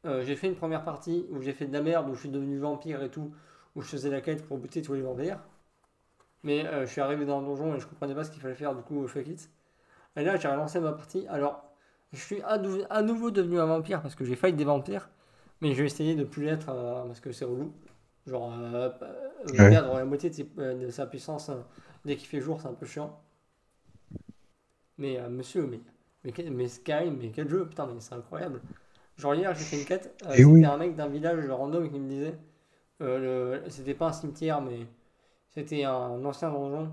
Euh, 0.07 0.23
j'ai 0.23 0.35
fait 0.35 0.47
une 0.47 0.55
première 0.55 0.83
partie 0.83 1.27
où 1.29 1.43
j'ai 1.43 1.53
fait 1.53 1.67
de 1.67 1.73
la 1.73 1.83
merde, 1.83 2.09
où 2.09 2.15
je 2.15 2.21
suis 2.21 2.29
devenu 2.29 2.57
vampire 2.57 3.03
et 3.03 3.11
tout, 3.11 3.31
où 3.75 3.83
je 3.83 3.89
faisais 3.89 4.09
la 4.09 4.21
quête 4.21 4.47
pour 4.47 4.57
buter 4.57 4.81
tous 4.81 4.95
les 4.95 5.03
vampires. 5.03 5.37
Mais 6.41 6.65
euh, 6.65 6.87
je 6.87 6.91
suis 6.91 7.01
arrivé 7.01 7.27
dans 7.27 7.39
le 7.39 7.45
donjon 7.45 7.75
et 7.75 7.79
je 7.79 7.85
comprenais 7.85 8.15
pas 8.15 8.23
ce 8.23 8.31
qu'il 8.31 8.41
fallait 8.41 8.55
faire, 8.55 8.73
du 8.73 8.81
coup, 8.81 9.07
fuck 9.07 9.27
it. 9.27 9.47
Et 10.15 10.23
là, 10.23 10.37
j'ai 10.37 10.47
relancé 10.47 10.79
ma 10.79 10.93
partie. 10.93 11.27
Alors, 11.27 11.63
je 12.13 12.19
suis 12.19 12.41
à, 12.41 12.57
nouveau 13.03 13.29
devenu 13.29 13.59
un 13.59 13.67
vampire 13.67 14.01
parce 14.01 14.15
que 14.15 14.25
j'ai 14.25 14.35
failli 14.35 14.55
des 14.55 14.65
vampires, 14.65 15.07
mais 15.61 15.75
je 15.75 15.81
vais 15.81 15.85
essayer 15.85 16.15
de 16.15 16.23
plus 16.23 16.45
l'être 16.45 16.65
parce 16.65 17.19
que 17.19 17.31
c'est 17.31 17.45
relou. 17.45 17.71
Genre, 18.29 18.53
perdre 19.55 19.97
la 19.97 20.05
moitié 20.05 20.29
de, 20.29 20.89
sa 20.89 21.05
puissance 21.05 21.51
dès 22.05 22.15
qu'il 22.15 22.27
fait 22.27 22.41
jour, 22.41 22.61
c'est 22.61 22.67
un 22.67 22.73
peu 22.73 22.85
chiant. 22.85 23.19
Mais 24.97 25.19
monsieur, 25.29 25.65
mais, 25.65 25.79
mais, 26.23 26.33
mais 26.51 26.67
Sky, 26.67 27.09
mais 27.11 27.29
quel 27.29 27.49
jeu, 27.49 27.67
putain, 27.67 27.87
mais 27.87 27.99
c'est 27.99 28.15
incroyable. 28.15 28.61
Genre 29.19 29.35
hier, 29.35 29.53
j'ai 29.53 29.65
fait 29.65 29.79
une 29.79 29.85
quête. 29.85 30.15
Euh, 30.27 30.33
c'était 30.33 30.65
un 30.65 30.77
mec 30.77 30.95
d'un 30.95 31.07
village 31.07 31.49
random 31.49 31.91
qui 31.91 31.99
me 31.99 32.07
disait. 32.07 32.35
Euh, 33.01 33.59
c'était 33.67 33.93
pas 33.93 34.07
un 34.07 34.13
cimetière, 34.13 34.61
mais 34.61 34.87
c'était 35.49 35.83
un 35.83 36.23
ancien 36.23 36.49
donjon 36.49 36.89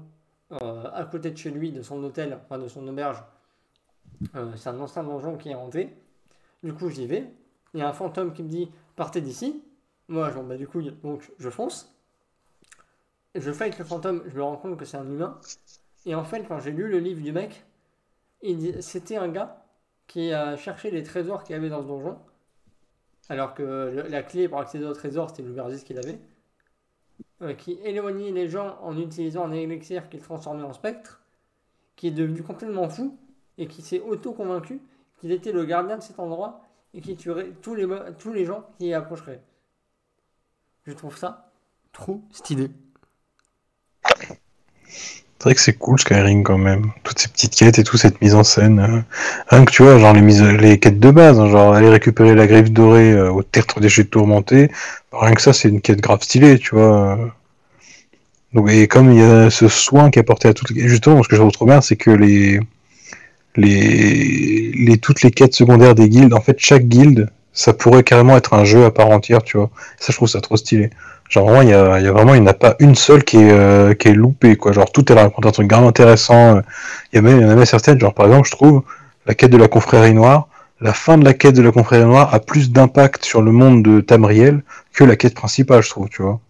euh, 0.51 0.91
à 0.93 1.05
côté 1.05 1.31
de 1.31 1.37
chez 1.37 1.51
lui, 1.51 1.71
de 1.71 1.83
son 1.83 2.03
hôtel, 2.03 2.37
enfin 2.45 2.59
de 2.59 2.67
son 2.67 2.87
auberge. 2.89 3.23
c'est 4.57 4.69
un 4.69 4.81
ancien 4.81 5.05
donjon 5.05 5.37
qui 5.37 5.51
est 5.51 5.55
hanté. 5.55 5.97
Du 6.65 6.73
coup, 6.75 6.89
j'y 6.91 7.07
vais. 7.07 7.31
il 7.75 7.81
y 7.81 7.83
a 7.85 7.89
un 7.89 7.93
fantôme 7.93 8.33
qui 8.33 8.43
me 8.43 8.49
dit 8.49 8.73
partez 8.97 9.21
d'ici. 9.21 9.63
Moi, 10.09 10.31
j'en 10.31 10.45
bats 10.45 10.57
du 10.57 10.69
couille, 10.69 10.93
donc 11.03 11.31
je 11.39 11.51
fonce. 11.51 11.93
Je 13.35 13.53
fight 13.53 13.77
le 13.79 13.85
fantôme, 13.85 14.23
je 14.27 14.37
me 14.37 14.43
rends 14.43 14.57
compte 14.57 14.79
que 14.79 14.85
c'est 14.85 14.97
un 14.97 15.07
humain. 15.07 15.39
Et 16.07 16.15
en 16.15 16.25
fait, 16.25 16.45
quand 16.47 16.61
j'ai 16.61 16.71
lu 16.71 16.89
le 16.89 17.01
livre 17.01 17.21
du 17.21 17.33
mec, 17.33 17.65
c'était 18.81 19.17
un 19.17 19.29
gars 19.29 19.65
qui 20.07 20.33
a 20.33 20.57
cherché 20.57 20.91
les 20.91 21.03
trésors 21.03 21.43
qu'il 21.43 21.57
avait 21.57 21.69
dans 21.69 21.83
ce 21.83 21.89
donjon. 21.89 22.19
Alors 23.29 23.55
que 23.55 24.07
la 24.09 24.23
clé 24.23 24.49
pour 24.49 24.61
accéder 24.61 24.85
au 24.85 24.93
trésor, 24.93 25.31
c'était 25.31 25.43
l'aubergiste 25.43 25.85
qu'il 25.85 25.99
avait. 25.99 26.21
Euh, 27.43 27.55
qui 27.55 27.73
éloignait 27.83 28.31
les 28.31 28.49
gens 28.49 28.79
en 28.81 28.97
utilisant 28.97 29.45
un 29.45 29.53
élixir 29.53 30.09
qu'il 30.09 30.21
transformait 30.21 30.63
en 30.63 30.73
spectre. 30.73 31.21
Qui 31.97 32.09
est 32.09 32.13
devenu 32.13 32.43
complètement 32.43 32.89
fou 32.89 33.19
et 33.59 33.67
qui 33.67 33.83
s'est 33.83 34.01
auto-convaincu 34.01 34.81
qu'il 35.19 35.33
était 35.33 35.53
le 35.53 35.65
gardien 35.65 35.97
de 35.97 36.03
cet 36.03 36.21
endroit 36.21 36.61
et 36.95 37.01
qui 37.01 37.17
tuerait 37.17 37.53
tous 37.63 37.75
les, 37.75 37.89
tous 38.19 38.33
les 38.33 38.45
gens 38.45 38.67
qui 38.79 38.87
y 38.87 38.95
approcheraient. 38.95 39.43
Je 40.87 40.93
trouve 40.93 41.17
ça 41.17 41.51
trop 41.93 42.23
stylé. 42.33 42.69
C'est 45.39 45.43
vrai 45.43 45.55
que 45.55 45.61
c'est 45.61 45.73
cool 45.73 45.99
Skyrim 45.99 46.45
quand 46.45 46.59
même. 46.59 46.93
Toutes 47.03 47.19
ces 47.19 47.29
petites 47.29 47.57
quêtes 47.57 47.81
et 47.81 47.85
tout, 47.85 47.97
cette 47.97 48.21
mise 48.23 48.37
en 48.37 48.45
scène. 48.45 48.79
Euh, 48.79 49.01
rien 49.49 49.65
que 49.65 49.73
tu 49.73 49.83
vois, 49.83 49.99
genre 49.99 50.13
les, 50.13 50.21
mises, 50.21 50.43
les 50.43 50.79
quêtes 50.79 51.01
de 51.01 51.11
base, 51.11 51.41
hein, 51.41 51.49
genre 51.49 51.75
aller 51.75 51.89
récupérer 51.89 52.37
la 52.37 52.47
griffe 52.47 52.71
dorée 52.71 53.13
euh, 53.13 53.33
au 53.33 53.43
tertre 53.43 53.81
des 53.81 53.89
jets 53.89 54.05
tourmentés. 54.05 54.71
Rien 55.13 55.35
que 55.35 55.43
ça, 55.43 55.53
c'est 55.53 55.69
une 55.69 55.81
quête 55.81 56.01
grave 56.01 56.23
stylée, 56.23 56.59
tu 56.59 56.77
vois. 56.77 57.19
Donc, 58.53 58.71
et 58.71 58.87
comme 58.87 59.11
il 59.11 59.19
y 59.19 59.23
a 59.23 59.51
ce 59.51 59.67
soin 59.67 60.11
qui 60.11 60.21
est 60.21 60.23
apporté 60.23 60.49
à 60.49 60.55
toutes 60.55 60.71
les... 60.71 60.89
Justement, 60.89 61.21
ce 61.23 61.29
que 61.29 61.35
je 61.35 61.41
trouve 61.41 61.53
trop 61.53 61.67
bien, 61.67 61.81
c'est 61.81 61.97
que. 61.97 62.11
Les... 62.11 62.61
les... 63.57 64.99
toutes 64.99 65.23
les 65.23 65.33
quêtes 65.33 65.55
secondaires 65.55 65.97
des 65.97 66.09
guildes, 66.09 66.35
en 66.35 66.41
fait, 66.41 66.57
chaque 66.61 66.85
guilde, 66.85 67.31
ça 67.57 67.73
pourrait 67.73 68.05
carrément 68.05 68.37
être 68.37 68.55
un 68.55 68.65
jeu 68.65 68.85
à 68.85 68.91
part 68.91 69.09
entière, 69.11 69.43
tu 69.43 69.57
vois. 69.57 69.71
Ça, 69.99 70.13
je 70.13 70.17
trouve 70.17 70.29
ça 70.29 70.41
trop 70.41 70.57
stylé. 70.57 70.91
Genre 71.31 71.49
vraiment, 71.49 71.63
il 71.63 71.73
a, 71.75 72.13
vraiment, 72.13 72.35
il 72.35 72.43
n'y 72.43 72.47
en 72.47 72.51
a 72.51 72.55
pas 72.55 72.77
une 72.79 72.95
seule 72.95 73.25
qui 73.25 73.39
est, 73.39 73.51
euh, 73.51 73.95
qui 73.95 74.09
est 74.09 74.15
loupée, 74.15 74.57
quoi. 74.57 74.73
Genre 74.73 74.93
tout 74.93 75.05
elle 75.11 75.19
raconte 75.19 75.47
un 75.47 75.51
truc 75.51 75.67
grave 75.67 75.85
intéressant. 75.85 76.61
Il 77.13 77.17
y, 77.17 77.19
a 77.19 77.23
même, 77.23 77.41
y 77.41 77.45
en 77.45 77.49
a 77.49 77.55
même 77.57 77.65
certaines, 77.65 77.99
genre 77.99 78.15
par 78.15 78.27
exemple, 78.27 78.47
je 78.47 78.53
trouve, 78.53 78.83
la 79.27 79.35
quête 79.35 79.51
de 79.51 79.57
la 79.57 79.69
confrérie 79.69 80.15
noire, 80.15 80.49
la 80.81 80.93
fin 80.93 81.17
de 81.19 81.25
la 81.25 81.33
quête 81.33 81.55
de 81.57 81.63
la 81.63 81.73
confrérie 81.73 82.05
noire 82.05 82.35
a 82.35 82.41
plus 82.41 82.71
d'impact 82.71 83.25
sur 83.25 83.41
le 83.43 83.53
monde 83.53 83.83
de 83.83 84.01
Tamriel 84.03 84.63
que 84.93 85.05
la 85.05 85.17
quête 85.17 85.35
principale, 85.35 85.83
je 85.83 85.89
trouve, 85.89 86.09
tu 86.11 86.23
vois. 86.23 86.41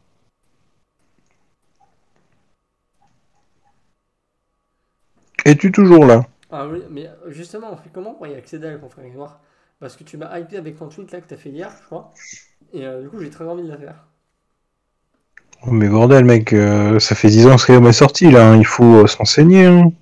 Es-tu 5.44 5.70
toujours 5.70 6.04
là? 6.04 6.26
Ah 6.50 6.66
oui, 6.66 6.82
mais 6.90 7.08
justement, 7.28 7.68
on 7.72 7.76
fait 7.76 7.90
comment 7.92 8.14
pour 8.14 8.26
y 8.26 8.34
accéder 8.34 8.66
à 8.66 8.72
la 8.72 8.78
confrérie 8.78 9.12
noire? 9.12 9.38
Parce 9.78 9.96
que 9.96 10.04
tu 10.04 10.16
m'as 10.16 10.38
hypé 10.38 10.56
avec 10.56 10.78
ton 10.78 10.88
tweet 10.88 11.12
là 11.12 11.20
que 11.20 11.28
t'as 11.28 11.36
fait 11.36 11.50
hier, 11.50 11.70
je 11.80 11.86
crois. 11.86 12.12
Et 12.72 12.84
euh, 12.84 13.02
du 13.02 13.08
coup, 13.08 13.20
j'ai 13.20 13.30
très 13.30 13.44
envie 13.44 13.62
de 13.62 13.68
la 13.68 13.76
faire. 13.76 14.06
Oh, 15.62 15.70
mais 15.70 15.88
bordel, 15.88 16.24
mec, 16.24 16.52
euh, 16.52 16.98
ça 16.98 17.14
fait 17.14 17.28
10 17.28 17.46
ans 17.46 17.56
que 17.56 17.62
Skyrim 17.62 17.86
est 17.86 17.92
sorti, 17.92 18.30
là, 18.30 18.50
hein, 18.50 18.56
il 18.56 18.66
faut 18.66 19.02
euh, 19.02 19.06
s'enseigner. 19.06 19.66
Hein. 19.66 19.92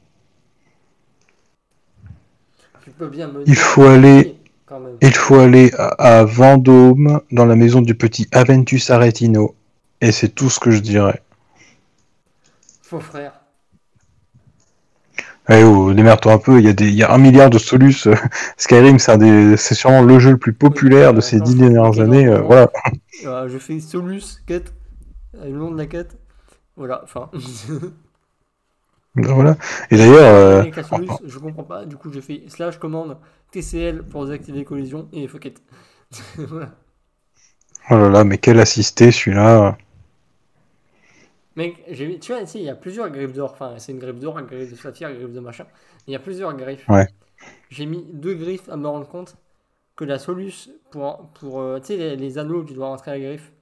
il 3.47 3.57
faut 3.57 3.85
aller, 3.85 4.37
il 5.03 5.13
faut 5.13 5.39
aller 5.39 5.73
à, 5.77 6.25
Vendôme, 6.25 7.21
dans 7.33 7.45
la 7.45 7.57
maison 7.57 7.83
du 7.83 7.95
petit 7.95 8.29
Aventus 8.33 8.91
Aretino, 8.91 9.55
et 10.01 10.13
c'est 10.13 10.29
tout 10.29 10.51
ce 10.51 10.61
que 10.61 10.71
je 10.71 10.81
dirais. 10.81 11.23
Faux 12.83 13.01
frère. 13.01 13.44
Eh 15.51 15.63
oh, 15.63 15.93
démerde-toi 15.93 16.33
un 16.33 16.39
peu, 16.39 16.59
il 16.59 16.65
y, 16.65 16.69
a 16.69 16.73
des, 16.73 16.87
il 16.87 16.95
y 16.95 17.03
a 17.03 17.13
un 17.13 17.19
milliard 17.19 17.51
de 17.51 17.59
solus. 17.59 18.09
Skyrim, 18.57 18.99
c'est 18.99 19.75
sûrement 19.75 20.03
le 20.03 20.19
jeu 20.19 20.31
le 20.31 20.39
plus 20.39 20.55
populaire 20.55 21.13
de 21.13 21.21
ces 21.21 21.39
dix 21.41 21.55
dernières 21.55 22.01
années. 22.01 22.27
Euh, 22.27 22.41
voilà. 22.41 22.71
je 23.47 23.59
fais 23.59 23.79
solus, 23.81 24.43
quête, 24.47 24.73
le 25.35 25.51
nom 25.51 25.71
de 25.71 25.77
la 25.77 25.87
quête. 25.87 26.17
Voilà, 26.77 27.03
enfin. 27.05 27.31
voilà. 29.15 29.57
Et 29.91 29.99
d'ailleurs. 29.99 30.35
Euh... 30.35 30.65
je 31.27 31.39
comprends 31.39 31.65
pas, 31.65 31.85
du 31.85 31.97
coup, 31.97 32.11
je 32.11 32.21
fais 32.21 32.45
slash 32.49 32.79
commande 32.79 33.19
TCL 33.53 34.03
pour 34.03 34.25
désactiver 34.25 34.65
collision 34.65 35.09
et 35.13 35.29
fuck 35.29 35.45
it. 35.45 35.63
voilà. 36.39 36.71
Oh 37.91 37.97
là 37.97 38.09
là, 38.09 38.25
mais 38.25 38.39
quel 38.39 38.61
assisté 38.61 39.13
celui-là. 39.13 39.77
Mec, 41.57 41.83
j'ai 41.89 42.19
tu 42.19 42.33
vois, 42.33 42.43
ici, 42.43 42.59
il 42.59 42.65
y 42.65 42.71
a 42.71 42.75
plusieurs 42.75 43.11
griffes 43.11 43.33
d'or. 43.33 43.53
Enfin, 43.53 43.75
c'est 43.79 43.93
une 43.93 43.99
griffe 43.99 44.19
d'or, 44.19 44.39
une 44.39 44.47
griffe 44.47 44.71
de 44.71 44.77
saphir, 44.77 45.09
une 45.09 45.19
griffe 45.19 45.33
de 45.33 45.41
machin. 45.41 45.67
Il 46.07 46.13
y 46.13 46.17
a 46.17 46.19
plusieurs 46.19 46.55
griffes. 46.57 46.89
Ouais. 46.89 47.07
J'ai 47.71 47.87
mis 47.87 48.05
deux 48.13 48.35
griffes 48.35 48.69
à 48.69 48.77
me 48.77 48.87
rendre 48.87 49.09
compte 49.09 49.37
que 49.97 50.05
la 50.05 50.19
Solus, 50.19 50.71
pour, 50.91 51.29
pour 51.35 51.61
euh, 51.61 51.79
tu 51.79 51.87
sais, 51.87 52.17
les, 52.17 52.39
anneaux, 52.39 52.65
tu 52.65 52.75
dois 52.75 52.89
rentrer 52.89 53.13
à 53.13 53.15
la 53.19 53.21
griffe. 53.21 53.53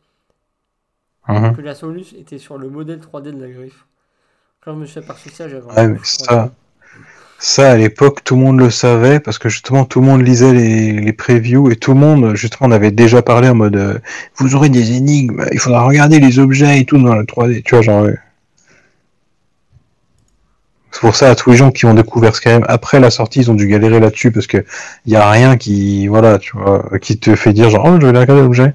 Mhm. 1.29 1.55
Que 1.55 1.61
la 1.61 1.75
Solus 1.75 2.15
était 2.17 2.39
sur 2.39 2.59
le 2.59 2.69
modèle 2.69 2.99
3D 2.99 3.33
de 3.33 3.41
la 3.41 3.51
griffe. 3.51 3.87
Quand 4.61 4.75
je 4.75 4.79
me 4.79 4.87
suis 4.87 4.99
aperçu 4.99 5.29
ça, 5.31 5.49
j'avais. 5.49 5.67
Ouais, 5.67 5.99
ça, 6.03 6.53
ça, 7.45 7.73
à 7.73 7.77
l'époque, 7.77 8.23
tout 8.23 8.37
le 8.37 8.43
monde 8.43 8.61
le 8.61 8.71
savait 8.71 9.19
parce 9.19 9.37
que 9.39 9.49
justement, 9.49 9.85
tout 9.85 10.01
le 10.01 10.07
monde 10.07 10.23
lisait 10.23 10.53
les, 10.53 10.93
les 10.93 11.13
previews 11.13 11.73
et 11.73 11.77
tout 11.77 11.93
le 11.93 11.99
monde, 11.99 12.37
justement, 12.37 12.69
on 12.69 12.71
avait 12.71 12.93
déjà 12.93 13.21
parlé 13.21 13.49
en 13.49 13.57
mode 13.57 13.75
euh, 13.75 13.99
vous 14.37 14.55
aurez 14.55 14.69
des 14.69 14.93
énigmes, 14.93 15.45
il 15.51 15.59
faudra 15.59 15.83
regarder 15.83 16.21
les 16.21 16.39
objets 16.39 16.79
et 16.79 16.85
tout 16.85 16.99
dans 16.99 17.17
le 17.17 17.25
3D. 17.25 17.65
Tu 17.65 17.75
vois, 17.75 17.83
genre. 17.83 18.07
C'est 20.93 21.01
pour 21.01 21.17
ça, 21.17 21.31
à 21.31 21.35
tous 21.35 21.51
les 21.51 21.57
gens 21.57 21.71
qui 21.71 21.87
ont 21.87 21.95
découvert 21.95 22.37
Skyrim 22.37 22.65
après 22.69 23.01
la 23.01 23.11
sortie, 23.11 23.41
ils 23.41 23.51
ont 23.51 23.55
dû 23.55 23.67
galérer 23.67 23.99
là-dessus 23.99 24.31
parce 24.31 24.47
que 24.47 24.65
il 25.07 25.13
y 25.13 25.17
a 25.17 25.29
rien 25.29 25.57
qui, 25.57 26.07
voilà, 26.07 26.39
tu 26.39 26.57
vois, 26.57 26.85
qui 27.01 27.19
te 27.19 27.35
fait 27.35 27.55
dire 27.55 27.71
genre, 27.71 27.87
oh, 27.87 27.99
je 27.99 28.07
vais 28.07 28.19
regarder 28.19 28.43
l'objet. 28.43 28.75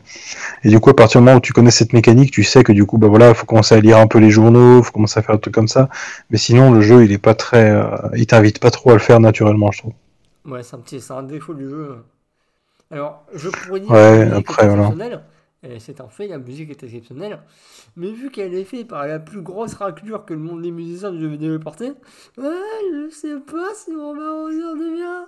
Et 0.63 0.69
du 0.69 0.79
coup, 0.79 0.89
à 0.89 0.95
partir 0.95 1.21
du 1.21 1.25
moment 1.25 1.37
où 1.37 1.41
tu 1.41 1.53
connais 1.53 1.69
cette 1.69 1.93
mécanique, 1.93 2.31
tu 2.31 2.43
sais 2.43 2.63
que 2.63 2.71
du 2.71 2.85
coup, 2.85 2.97
bah 2.97 3.07
voilà, 3.07 3.33
faut 3.35 3.45
commencer 3.45 3.75
à 3.75 3.79
lire 3.79 3.99
un 3.99 4.07
peu 4.07 4.17
les 4.17 4.31
journaux, 4.31 4.81
faut 4.81 4.91
commencer 4.91 5.19
à 5.19 5.23
faire 5.23 5.35
un 5.35 5.37
truc 5.37 5.53
comme 5.53 5.67
ça. 5.67 5.89
Mais 6.31 6.37
sinon, 6.37 6.71
le 6.71 6.81
jeu, 6.81 7.05
il 7.05 7.11
est 7.11 7.19
pas 7.19 7.35
très, 7.35 7.69
euh, 7.69 7.85
il 8.15 8.25
t'invite 8.25 8.59
pas 8.59 8.71
trop 8.71 8.89
à 8.89 8.93
le 8.93 8.99
faire 8.99 9.19
naturellement, 9.19 9.71
je 9.71 9.79
trouve. 9.79 9.93
Ouais, 10.45 10.63
c'est 10.63 10.75
un 10.75 10.79
petit, 10.79 10.99
c'est 10.99 11.13
un 11.13 11.23
défaut 11.23 11.53
du 11.53 11.69
jeu. 11.69 11.97
Alors, 12.89 13.25
je 13.35 13.49
pourrais 13.49 13.79
dire 13.81 13.91
ouais, 13.91 14.31
après, 14.35 14.67
voilà. 14.67 14.91
C'est 15.79 16.01
un 16.01 16.07
fait, 16.07 16.27
la 16.27 16.37
musique 16.37 16.69
est 16.69 16.83
exceptionnelle. 16.83 17.39
Mais 17.95 18.11
vu 18.11 18.29
qu'elle 18.29 18.53
est 18.53 18.63
faite 18.63 18.87
par 18.87 19.07
la 19.07 19.19
plus 19.19 19.41
grosse 19.41 19.73
raclure 19.73 20.25
que 20.25 20.33
le 20.33 20.39
monde 20.39 20.61
des 20.61 20.71
musiciens 20.71 21.11
du 21.11 21.19
jeu 21.19 21.27
vidéo 21.27 21.59
porter, 21.59 21.93
ouais, 22.37 22.45
je 22.91 23.09
sais 23.11 23.35
pas 23.39 23.73
si 23.75 23.91
on 23.91 24.15
va 24.15 24.33
en 24.33 24.49
dire 24.49 24.75
de 24.75 24.95
bien. 24.95 25.27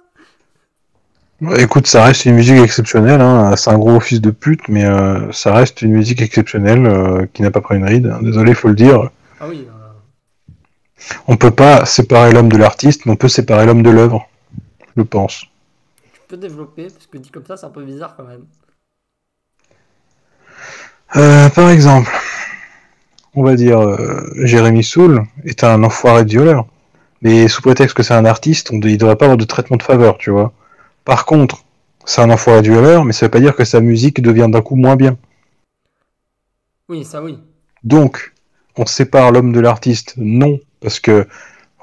Écoute, 1.58 1.88
ça 1.88 2.04
reste 2.04 2.26
une 2.26 2.36
musique 2.36 2.58
exceptionnelle. 2.58 3.22
Hein. 3.22 3.56
C'est 3.56 3.70
un 3.70 3.78
gros 3.78 4.00
fils 4.02 4.20
de 4.20 4.30
pute, 4.30 4.68
mais 4.68 4.84
euh, 4.84 5.32
ça 5.32 5.54
reste 5.54 5.82
une 5.82 5.94
musique 5.94 6.22
exceptionnelle 6.22 6.86
euh, 6.86 7.26
qui 7.34 7.44
n'a 7.44 7.52
pas 7.52 7.62
pris 7.62 7.78
une 7.78 7.86
ride. 7.86 8.14
Désolé, 8.22 8.54
faut 8.54 8.68
le 8.68 8.76
dire. 8.76 9.10
Ah 9.40 9.48
oui. 9.48 9.66
Euh... 9.66 10.54
On 11.28 11.38
peut 11.38 11.52
pas 11.52 11.86
séparer 11.86 12.34
l'homme 12.34 12.52
de 12.52 12.58
l'artiste, 12.58 13.06
mais 13.06 13.14
on 13.14 13.16
peut 13.16 13.30
séparer 13.30 13.66
l'homme 13.66 13.84
de 13.84 13.90
l'œuvre. 13.90 14.28
Je 14.98 15.02
pense. 15.02 15.46
Tu 16.12 16.20
peux 16.28 16.38
développer, 16.38 16.88
parce 16.90 17.08
que 17.08 17.18
dit 17.18 17.30
comme 17.30 17.46
ça, 17.46 17.56
c'est 17.56 17.66
un 17.66 17.70
peu 17.70 17.86
bizarre 17.86 18.18
quand 18.18 18.26
même. 18.26 18.44
Euh, 21.16 21.50
par 21.50 21.70
exemple, 21.70 22.12
on 23.34 23.44
va 23.44 23.56
dire 23.56 23.98
Jérémy 24.36 24.84
Soul 24.84 25.24
est 25.46 25.64
un 25.64 25.84
enfoiré 25.84 26.26
de 26.26 26.30
violeur. 26.30 26.68
Mais 27.22 27.48
sous 27.48 27.62
prétexte 27.62 27.96
que 27.96 28.04
c'est 28.04 28.14
un 28.14 28.26
artiste, 28.26 28.72
on, 28.72 28.80
il 28.80 28.98
devrait 28.98 29.16
pas 29.16 29.26
avoir 29.26 29.38
de 29.38 29.46
traitement 29.46 29.78
de 29.78 29.84
faveur, 29.84 30.18
tu 30.18 30.32
vois. 30.32 30.54
Par 31.04 31.26
contre, 31.26 31.64
c'est 32.06 32.22
un 32.22 32.30
enfoiré 32.30 32.62
du 32.62 32.74
valeur, 32.74 33.04
mais 33.04 33.14
ça 33.14 33.26
veut 33.26 33.32
pas 33.32 33.40
dire 33.40 33.56
que 33.56 33.66
sa 33.66 33.82
musique 33.82 34.22
devient 34.22 34.48
d'un 34.50 34.62
coup 34.62 34.76
moins 34.76 34.96
bien. 34.96 35.18
Oui, 36.88 37.04
ça 37.04 37.22
oui. 37.22 37.38
Donc, 37.84 38.34
on 38.78 38.86
sépare 38.86 39.32
l'homme 39.32 39.52
de 39.52 39.60
l'artiste 39.60 40.14
Non, 40.18 40.60
parce 40.82 41.00
que 41.00 41.28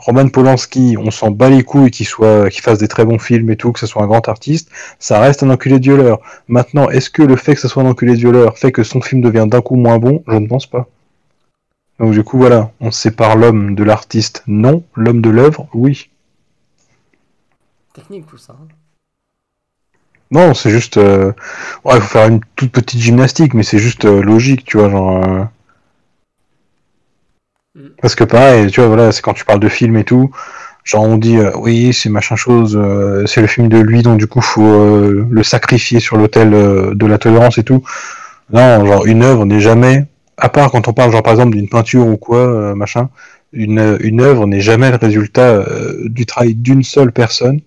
Roman 0.07 0.29
Polanski, 0.29 0.97
on 0.97 1.11
s'en 1.11 1.33
bat 1.33 1.51
les 1.51 1.65
couilles 1.65 1.91
qu'il 1.91 2.07
soit, 2.07 2.49
qu'il 2.49 2.63
fasse 2.63 2.79
des 2.79 2.87
très 2.87 3.05
bons 3.05 3.19
films 3.19 3.51
et 3.51 3.57
tout, 3.57 3.73
que 3.73 3.81
ce 3.81 3.89
soit 3.89 4.05
un 4.05 4.07
grand 4.07 4.29
artiste, 4.29 4.71
ça 5.01 5.19
reste 5.19 5.43
un 5.43 5.51
enculé 5.51 5.81
de 5.81 5.85
violeur. 5.85 6.21
Maintenant, 6.47 6.89
est-ce 6.89 7.11
que 7.11 7.23
le 7.23 7.35
fait 7.35 7.57
que 7.57 7.61
ce 7.61 7.67
soit 7.67 7.83
un 7.83 7.87
enculé 7.87 8.13
de 8.13 8.19
violeur 8.19 8.57
fait 8.57 8.71
que 8.71 8.85
son 8.85 9.01
film 9.01 9.21
devient 9.21 9.47
d'un 9.49 9.61
coup 9.61 9.75
moins 9.75 9.99
bon? 9.99 10.23
Je 10.29 10.37
ne 10.37 10.47
pense 10.47 10.67
pas. 10.67 10.87
Donc 11.99 12.13
du 12.13 12.23
coup, 12.23 12.39
voilà, 12.39 12.71
on 12.81 12.93
sépare 12.93 13.35
l'homme 13.35 13.75
de 13.75 13.83
l'artiste 13.83 14.45
Non, 14.47 14.85
l'homme 14.95 15.23
de 15.23 15.31
l'œuvre, 15.31 15.69
oui. 15.75 16.09
Technique 17.93 18.27
tout 18.29 18.39
ça. 18.39 18.53
Hein. 18.53 18.69
Non, 20.31 20.55
c'est 20.55 20.71
juste. 20.71 20.99
Euh... 20.99 21.33
Ouais, 21.85 21.97
il 21.97 22.01
faut 22.01 22.19
faire 22.19 22.29
une 22.29 22.41
toute 22.55 22.71
petite 22.71 23.01
gymnastique, 23.01 23.55
mais 23.55 23.65
c'est 23.65 23.79
juste 23.79 24.05
euh, 24.05 24.23
logique, 24.23 24.65
tu 24.65 24.77
vois, 24.79 24.89
genre. 24.89 25.25
Euh. 25.25 25.45
Parce 28.07 28.15
que 28.15 28.23
pareil, 28.23 28.71
tu 28.71 28.79
vois, 28.79 28.87
voilà, 28.87 29.11
c'est 29.11 29.21
quand 29.21 29.33
tu 29.33 29.45
parles 29.45 29.59
de 29.59 29.69
film 29.69 29.97
et 29.97 30.05
tout, 30.05 30.31
genre 30.85 31.03
on 31.03 31.19
dit 31.19 31.39
euh, 31.39 31.51
oui, 31.57 31.93
c'est 31.93 32.09
machin 32.09 32.37
chose, 32.37 32.81
c'est 33.27 33.41
le 33.41 33.49
film 33.49 33.67
de 33.69 33.79
lui, 33.79 34.03
donc 34.03 34.17
du 34.17 34.29
coup 34.29 34.41
faut 34.41 35.11
le 35.11 35.43
sacrifier 35.43 35.99
sur 35.99 36.17
l'autel 36.17 36.51
de 36.51 37.07
la 37.07 37.19
tolérance 37.19 37.59
et 37.59 37.65
tout. 37.65 37.83
Non, 38.53 38.87
genre 38.87 39.07
une 39.07 39.25
œuvre 39.25 39.45
n'est 39.45 39.59
jamais, 39.59 40.05
à 40.37 40.49
part 40.49 40.71
quand 40.71 40.87
on 40.87 40.93
parle 40.93 41.11
genre 41.11 41.25
par 41.25 41.33
exemple 41.33 41.57
d'une 41.57 41.69
peinture 41.69 42.07
ou 42.07 42.17
quoi, 42.17 42.77
machin, 42.77 43.09
une, 43.53 43.99
une 44.01 44.21
œuvre 44.21 44.47
n'est 44.47 44.61
jamais 44.61 44.91
le 44.93 44.99
résultat 44.99 45.65
du 46.05 46.27
travail 46.27 46.55
d'une 46.55 46.85
seule 46.85 47.11
personne 47.11 47.61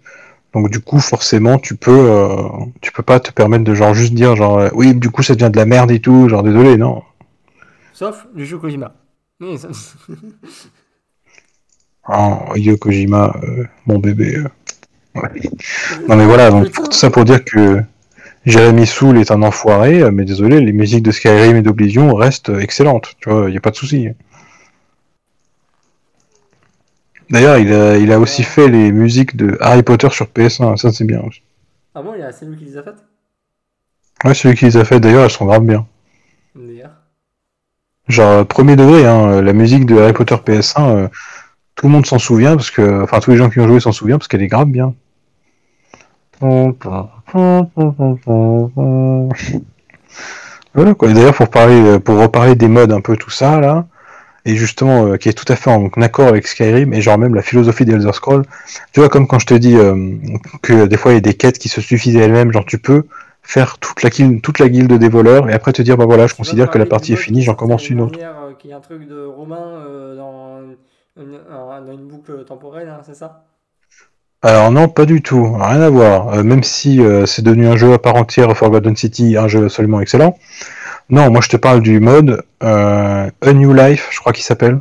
Donc 0.54 0.70
du 0.70 0.80
coup, 0.80 1.00
forcément, 1.00 1.60
tu 1.60 1.76
peux, 1.76 1.92
euh, 1.92 2.38
tu 2.82 2.92
peux 2.94 3.04
pas 3.04 3.20
te 3.20 3.32
permettre 3.32 3.66
de 3.66 3.74
genre 3.76 3.94
juste 3.94 4.14
dire 4.14 4.38
genre 4.38 4.60
euh, 4.60 4.70
oui, 4.74 4.96
du 4.96 5.10
coup, 5.10 5.22
ça 5.22 5.36
devient 5.36 5.52
de 5.52 5.58
la 5.58 5.66
merde 5.66 5.92
et 5.92 6.00
tout. 6.00 6.30
Genre 6.30 6.44
désolé, 6.44 6.78
non. 6.78 7.04
Sauf 7.94 8.26
le 8.34 8.46
jeu 8.46 8.58
Kojima. 8.58 8.94
Mais 9.40 9.58
ça- 9.58 9.70
Ah, 12.04 12.50
Hideo 12.56 12.78
Kojima, 12.78 13.36
euh, 13.44 13.66
mon 13.86 14.00
bébé. 14.00 14.36
euh. 14.38 14.48
Ouais. 15.16 15.30
Non 16.08 16.16
mais 16.16 16.26
voilà, 16.26 16.50
donc 16.52 16.72
tout 16.72 16.92
ça 16.92 17.10
pour 17.10 17.26
dire 17.26 17.44
que 17.44 17.82
Jérémy 18.46 18.88
Soul 18.88 19.18
est 19.20 19.32
un 19.32 19.44
enfoiré, 19.44 20.02
euh, 20.02 20.12
mais 20.12 20.26
désolé, 20.26 20.62
les 20.62 20.74
musiques 20.74 21.04
de 21.04 21.12
Skyrim 21.12 21.58
et 21.58 21.62
d'Oblivion 21.62 22.14
restent 22.16 22.50
excellentes. 22.50 23.16
Tu 23.20 23.30
vois, 23.30 23.50
y 23.50 23.58
a 23.58 23.62
pas 23.62 23.72
de 23.72 23.76
souci. 23.76 24.10
D'ailleurs, 27.30 27.58
il 27.60 27.72
a, 27.74 27.98
il 27.98 28.12
a 28.12 28.20
aussi 28.20 28.44
fait 28.44 28.68
les 28.68 28.92
musiques 28.92 29.36
de 29.36 29.58
Harry 29.62 29.84
Potter 29.84 30.10
sur 30.10 30.28
PS1, 30.28 30.78
ça 30.78 30.92
c'est 30.92 31.06
bien 31.06 31.22
aussi. 31.22 31.42
Ah 31.94 32.02
bon, 32.02 32.14
il 32.16 32.20
y 32.22 32.24
a- 32.24 32.32
c'est 32.32 32.46
lui 32.46 32.58
qui 32.58 32.66
les 32.66 32.78
a 32.78 32.84
faites? 32.84 33.04
Ouais, 34.24 34.34
celui 34.34 34.56
qui 34.56 34.66
les 34.66 34.78
a 34.78 34.86
fait, 34.86 35.00
d'ailleurs, 35.00 35.24
elles 35.26 35.30
sont 35.30 35.46
grave 35.46 35.64
bien. 35.64 35.86
Genre, 38.10 38.46
premier 38.46 38.76
degré, 38.76 39.06
hein, 39.06 39.42
la 39.42 39.54
musique 39.54 39.86
de 39.86 39.98
Harry 39.98 40.14
Potter 40.14 40.36
PS1, 40.36 40.90
euh, 40.90 41.08
tout 41.76 41.88
le 41.88 41.94
monde 41.94 42.06
s'en 42.06 42.20
souvient, 42.20 42.56
parce 42.56 42.72
que, 42.72 43.04
enfin, 43.04 43.20
tous 43.20 43.32
les 43.32 43.38
gens 43.38 43.50
qui 43.50 43.60
ont 43.60 43.68
joué 43.68 43.80
s'en 43.80 43.92
souviennent, 43.92 44.18
parce 44.18 44.28
qu'elle 44.28 44.42
est 44.42 44.48
grave 44.48 44.68
bien. 44.68 44.94
Voilà 50.74 50.94
quoi. 50.94 51.12
D'ailleurs, 51.12 51.34
pour 51.34 51.50
parler, 51.50 51.82
euh, 51.82 52.00
pour 52.00 52.20
reparler 52.20 52.56
des 52.56 52.68
modes 52.68 52.92
un 52.92 53.02
peu 53.02 53.18
tout 53.18 53.30
ça 53.30 53.60
là, 53.60 53.86
et 54.46 54.56
justement 54.56 55.06
euh, 55.06 55.18
qui 55.18 55.30
est 55.30 55.34
tout 55.34 55.52
à 55.52 55.56
fait 55.56 55.70
en 55.70 55.90
accord 56.02 56.28
avec 56.28 56.48
Skyrim 56.48 56.94
et 56.94 57.02
genre 57.02 57.18
même 57.18 57.36
la 57.36 57.42
philosophie 57.42 57.86
des 57.86 57.94
Elder 57.94 58.14
Scrolls. 58.14 58.46
Tu 58.94 59.00
vois, 59.00 59.10
comme 59.10 59.28
quand 59.28 59.40
je 59.40 59.48
te 59.48 59.54
dis 59.54 59.76
euh, 59.76 60.16
que 60.62 60.86
des 60.86 60.98
fois 60.98 61.12
il 61.12 61.16
y 61.16 61.18
a 61.18 61.22
des 61.22 61.34
quêtes 61.34 61.58
qui 61.60 61.70
se 61.70 61.82
suffisent 61.82 62.16
elles-mêmes, 62.16 62.52
genre 62.52 62.66
tu 62.66 62.78
peux 62.78 63.04
faire 63.50 63.80
toute 63.80 64.04
la 64.04 64.12
guilde, 64.12 64.44
toute 64.44 64.60
la 64.60 64.70
guilde 64.70 64.94
des 64.94 65.10
voleurs 65.10 65.50
et 65.50 65.54
après 65.54 65.74
te 65.74 65.82
dire 65.82 65.98
bah 65.98 66.06
voilà, 66.06 66.28
je 66.28 66.36
considère 66.36 66.70
que 66.70 66.78
la 66.78 66.86
partie 66.86 67.14
est 67.14 67.16
finie, 67.16 67.42
j'en 67.42 67.56
commence 67.56 67.90
une 67.90 68.00
autre. 68.00 68.20
euh, 68.22 68.54
Qui 68.60 68.70
est 68.70 68.74
un 68.74 68.80
truc 68.80 69.08
de 69.08 69.26
Romain 69.26 69.68
euh, 69.88 70.16
dans, 70.16 70.62
une, 71.20 71.40
dans 71.50 71.92
une 71.92 72.08
boucle 72.08 72.46
temporelle, 72.46 72.90
hein, 72.90 73.02
c'est 73.04 73.16
ça? 73.16 73.46
Alors 74.44 74.72
non, 74.72 74.88
pas 74.88 75.06
du 75.06 75.24
tout, 75.24 75.52
rien 75.54 75.82
à 75.82 75.90
voir. 75.90 76.30
Euh, 76.30 76.44
même 76.44 76.62
si 76.62 77.02
euh, 77.02 77.26
c'est 77.26 77.42
devenu 77.42 77.68
un 77.68 77.76
jeu 77.76 77.92
à 77.92 77.98
part 77.98 78.18
entière, 78.18 78.56
Forgotten 78.56 78.96
City, 78.96 79.36
un 79.36 79.48
jeu 79.48 79.66
absolument 79.66 80.00
excellent. 80.00 80.38
Non, 81.10 81.32
moi 81.32 81.42
je 81.42 81.50
te 81.50 81.58
parle 81.58 81.82
du 81.82 82.00
mode 82.00 82.44
A 82.62 83.32
New 83.52 83.74
Life, 83.74 84.10
je 84.12 84.20
crois 84.20 84.32
qu'il 84.32 84.44
s'appelle. 84.44 84.80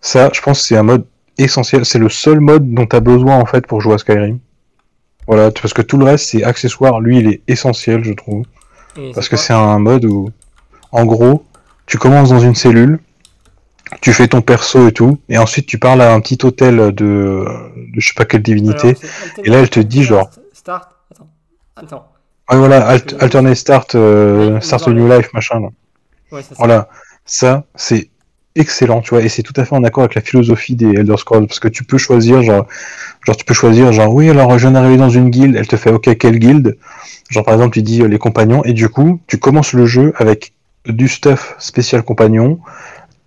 Ça, 0.00 0.30
je 0.32 0.40
pense 0.40 0.60
que 0.60 0.66
c'est 0.66 0.76
un 0.76 0.84
mode 0.84 1.06
essentiel. 1.38 1.84
C'est 1.84 1.98
le 1.98 2.08
seul 2.08 2.38
mode 2.38 2.72
dont 2.72 2.86
tu 2.86 2.94
as 2.94 3.00
besoin 3.00 3.36
en 3.36 3.46
fait 3.46 3.66
pour 3.66 3.80
jouer 3.80 3.94
à 3.94 3.98
Skyrim. 3.98 4.38
Voilà, 5.26 5.50
parce 5.50 5.72
que 5.72 5.82
tout 5.82 5.96
le 5.98 6.04
reste 6.04 6.26
c'est 6.30 6.42
accessoire. 6.42 7.00
Lui, 7.00 7.18
il 7.18 7.26
est 7.28 7.40
essentiel, 7.48 8.02
je 8.04 8.12
trouve. 8.12 8.44
Et 8.96 9.12
Parce 9.12 9.28
que 9.28 9.36
c'est 9.36 9.52
un 9.52 9.78
mode 9.78 10.04
où, 10.04 10.30
en 10.90 11.04
gros, 11.06 11.44
tu 11.86 11.96
commences 11.98 12.28
dans 12.30 12.40
une 12.40 12.54
cellule, 12.54 12.98
tu 14.00 14.12
fais 14.12 14.28
ton 14.28 14.42
perso 14.42 14.88
et 14.88 14.92
tout, 14.92 15.18
et 15.28 15.38
ensuite 15.38 15.66
tu 15.66 15.78
parles 15.78 16.00
à 16.02 16.12
un 16.12 16.20
petit 16.20 16.38
hôtel 16.44 16.76
de, 16.76 16.90
de 16.92 17.46
je 18.00 18.06
sais 18.08 18.14
pas 18.14 18.24
quelle 18.24 18.42
divinité. 18.42 18.88
Alors, 18.88 19.44
Et 19.44 19.50
là, 19.50 19.58
elle 19.60 19.70
te 19.70 19.80
dit, 19.80 20.02
genre- 20.02 20.30
Start. 20.52 20.90
Attends. 21.10 21.28
Attends. 21.76 22.08
Ouais, 22.50 22.58
voilà, 22.58 22.86
alt- 22.86 23.16
alternate 23.20 23.54
start, 23.56 23.94
euh, 23.94 24.60
start 24.60 24.88
a 24.88 24.90
new 24.90 25.08
life, 25.08 25.32
machin. 25.32 25.60
là. 25.60 25.68
Ouais, 26.30 26.42
ça. 26.42 26.54
Voilà, 26.58 26.88
ça, 27.24 27.64
c'est 27.74 28.10
excellent, 28.54 29.00
tu 29.00 29.10
vois, 29.10 29.22
et 29.22 29.28
c'est 29.28 29.42
tout 29.42 29.52
à 29.56 29.64
fait 29.64 29.74
en 29.74 29.84
accord 29.84 30.04
avec 30.04 30.14
la 30.14 30.20
philosophie 30.20 30.74
des 30.74 30.86
Elder 30.86 31.16
Scrolls, 31.16 31.46
parce 31.46 31.60
que 31.60 31.68
tu 31.68 31.84
peux 31.84 31.98
choisir, 31.98 32.42
genre, 32.42 32.66
genre 33.26 33.36
tu 33.36 33.44
peux 33.44 33.54
choisir, 33.54 33.92
genre, 33.92 34.12
oui, 34.12 34.30
alors 34.30 34.52
je 34.58 34.68
viens 34.68 34.72
d'arriver 34.72 34.96
dans 34.96 35.10
une 35.10 35.30
guilde, 35.30 35.56
elle 35.56 35.66
te 35.66 35.76
fait, 35.76 35.90
ok, 35.90 36.16
quelle 36.18 36.38
guilde? 36.38 36.76
Genre, 37.30 37.44
par 37.44 37.54
exemple, 37.54 37.74
tu 37.74 37.82
dis 37.82 38.02
euh, 38.02 38.08
les 38.08 38.18
compagnons, 38.18 38.62
et 38.64 38.72
du 38.72 38.88
coup, 38.88 39.20
tu 39.26 39.38
commences 39.38 39.72
le 39.72 39.86
jeu 39.86 40.12
avec 40.16 40.52
du 40.86 41.08
stuff 41.08 41.54
spécial 41.58 42.02
compagnon, 42.02 42.58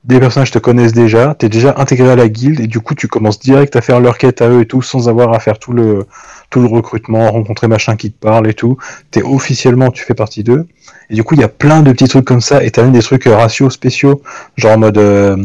des 0.06 0.20
personnages 0.20 0.52
te 0.52 0.60
connaissent 0.60 0.94
déjà, 0.94 1.34
t'es 1.34 1.50
déjà 1.50 1.74
intégré 1.78 2.10
à 2.12 2.16
la 2.16 2.30
guilde, 2.30 2.60
et 2.60 2.68
du 2.68 2.80
coup, 2.80 2.94
tu 2.94 3.08
commences 3.08 3.40
direct 3.40 3.76
à 3.76 3.82
faire 3.82 4.00
leur 4.00 4.18
quête 4.18 4.42
à 4.42 4.50
eux 4.50 4.62
et 4.62 4.66
tout, 4.66 4.84
sans 4.84 5.10
avoir 5.10 5.34
à 5.34 5.40
faire 5.40 5.58
tout 5.58 5.74
le, 5.74 6.06
tout 6.52 6.62
le 6.62 6.68
recrutement, 6.68 7.32
rencontrer 7.32 7.68
machin 7.68 7.96
qui 7.96 8.12
te 8.12 8.20
parle 8.20 8.48
et 8.48 8.54
tout. 8.54 8.78
T'es 9.10 9.24
officiellement, 9.24 9.90
tu 9.90 10.04
fais 10.04 10.14
partie 10.14 10.44
d'eux. 10.44 10.68
Et 11.10 11.16
du 11.16 11.24
coup, 11.24 11.34
il 11.34 11.42
y 11.42 11.44
a 11.44 11.50
plein 11.50 11.82
de 11.82 11.92
petits 11.92 12.08
trucs 12.08 12.26
comme 12.26 12.42
ça, 12.42 12.64
et 12.64 12.70
t'as 12.70 12.84
même 12.84 12.92
des 12.92 13.02
trucs 13.02 13.26
euh, 13.26 13.36
ratios 13.36 13.74
spéciaux, 13.74 14.22
genre 14.58 14.74
en 14.74 14.78
mode, 14.78 14.98
euh, 15.00 15.38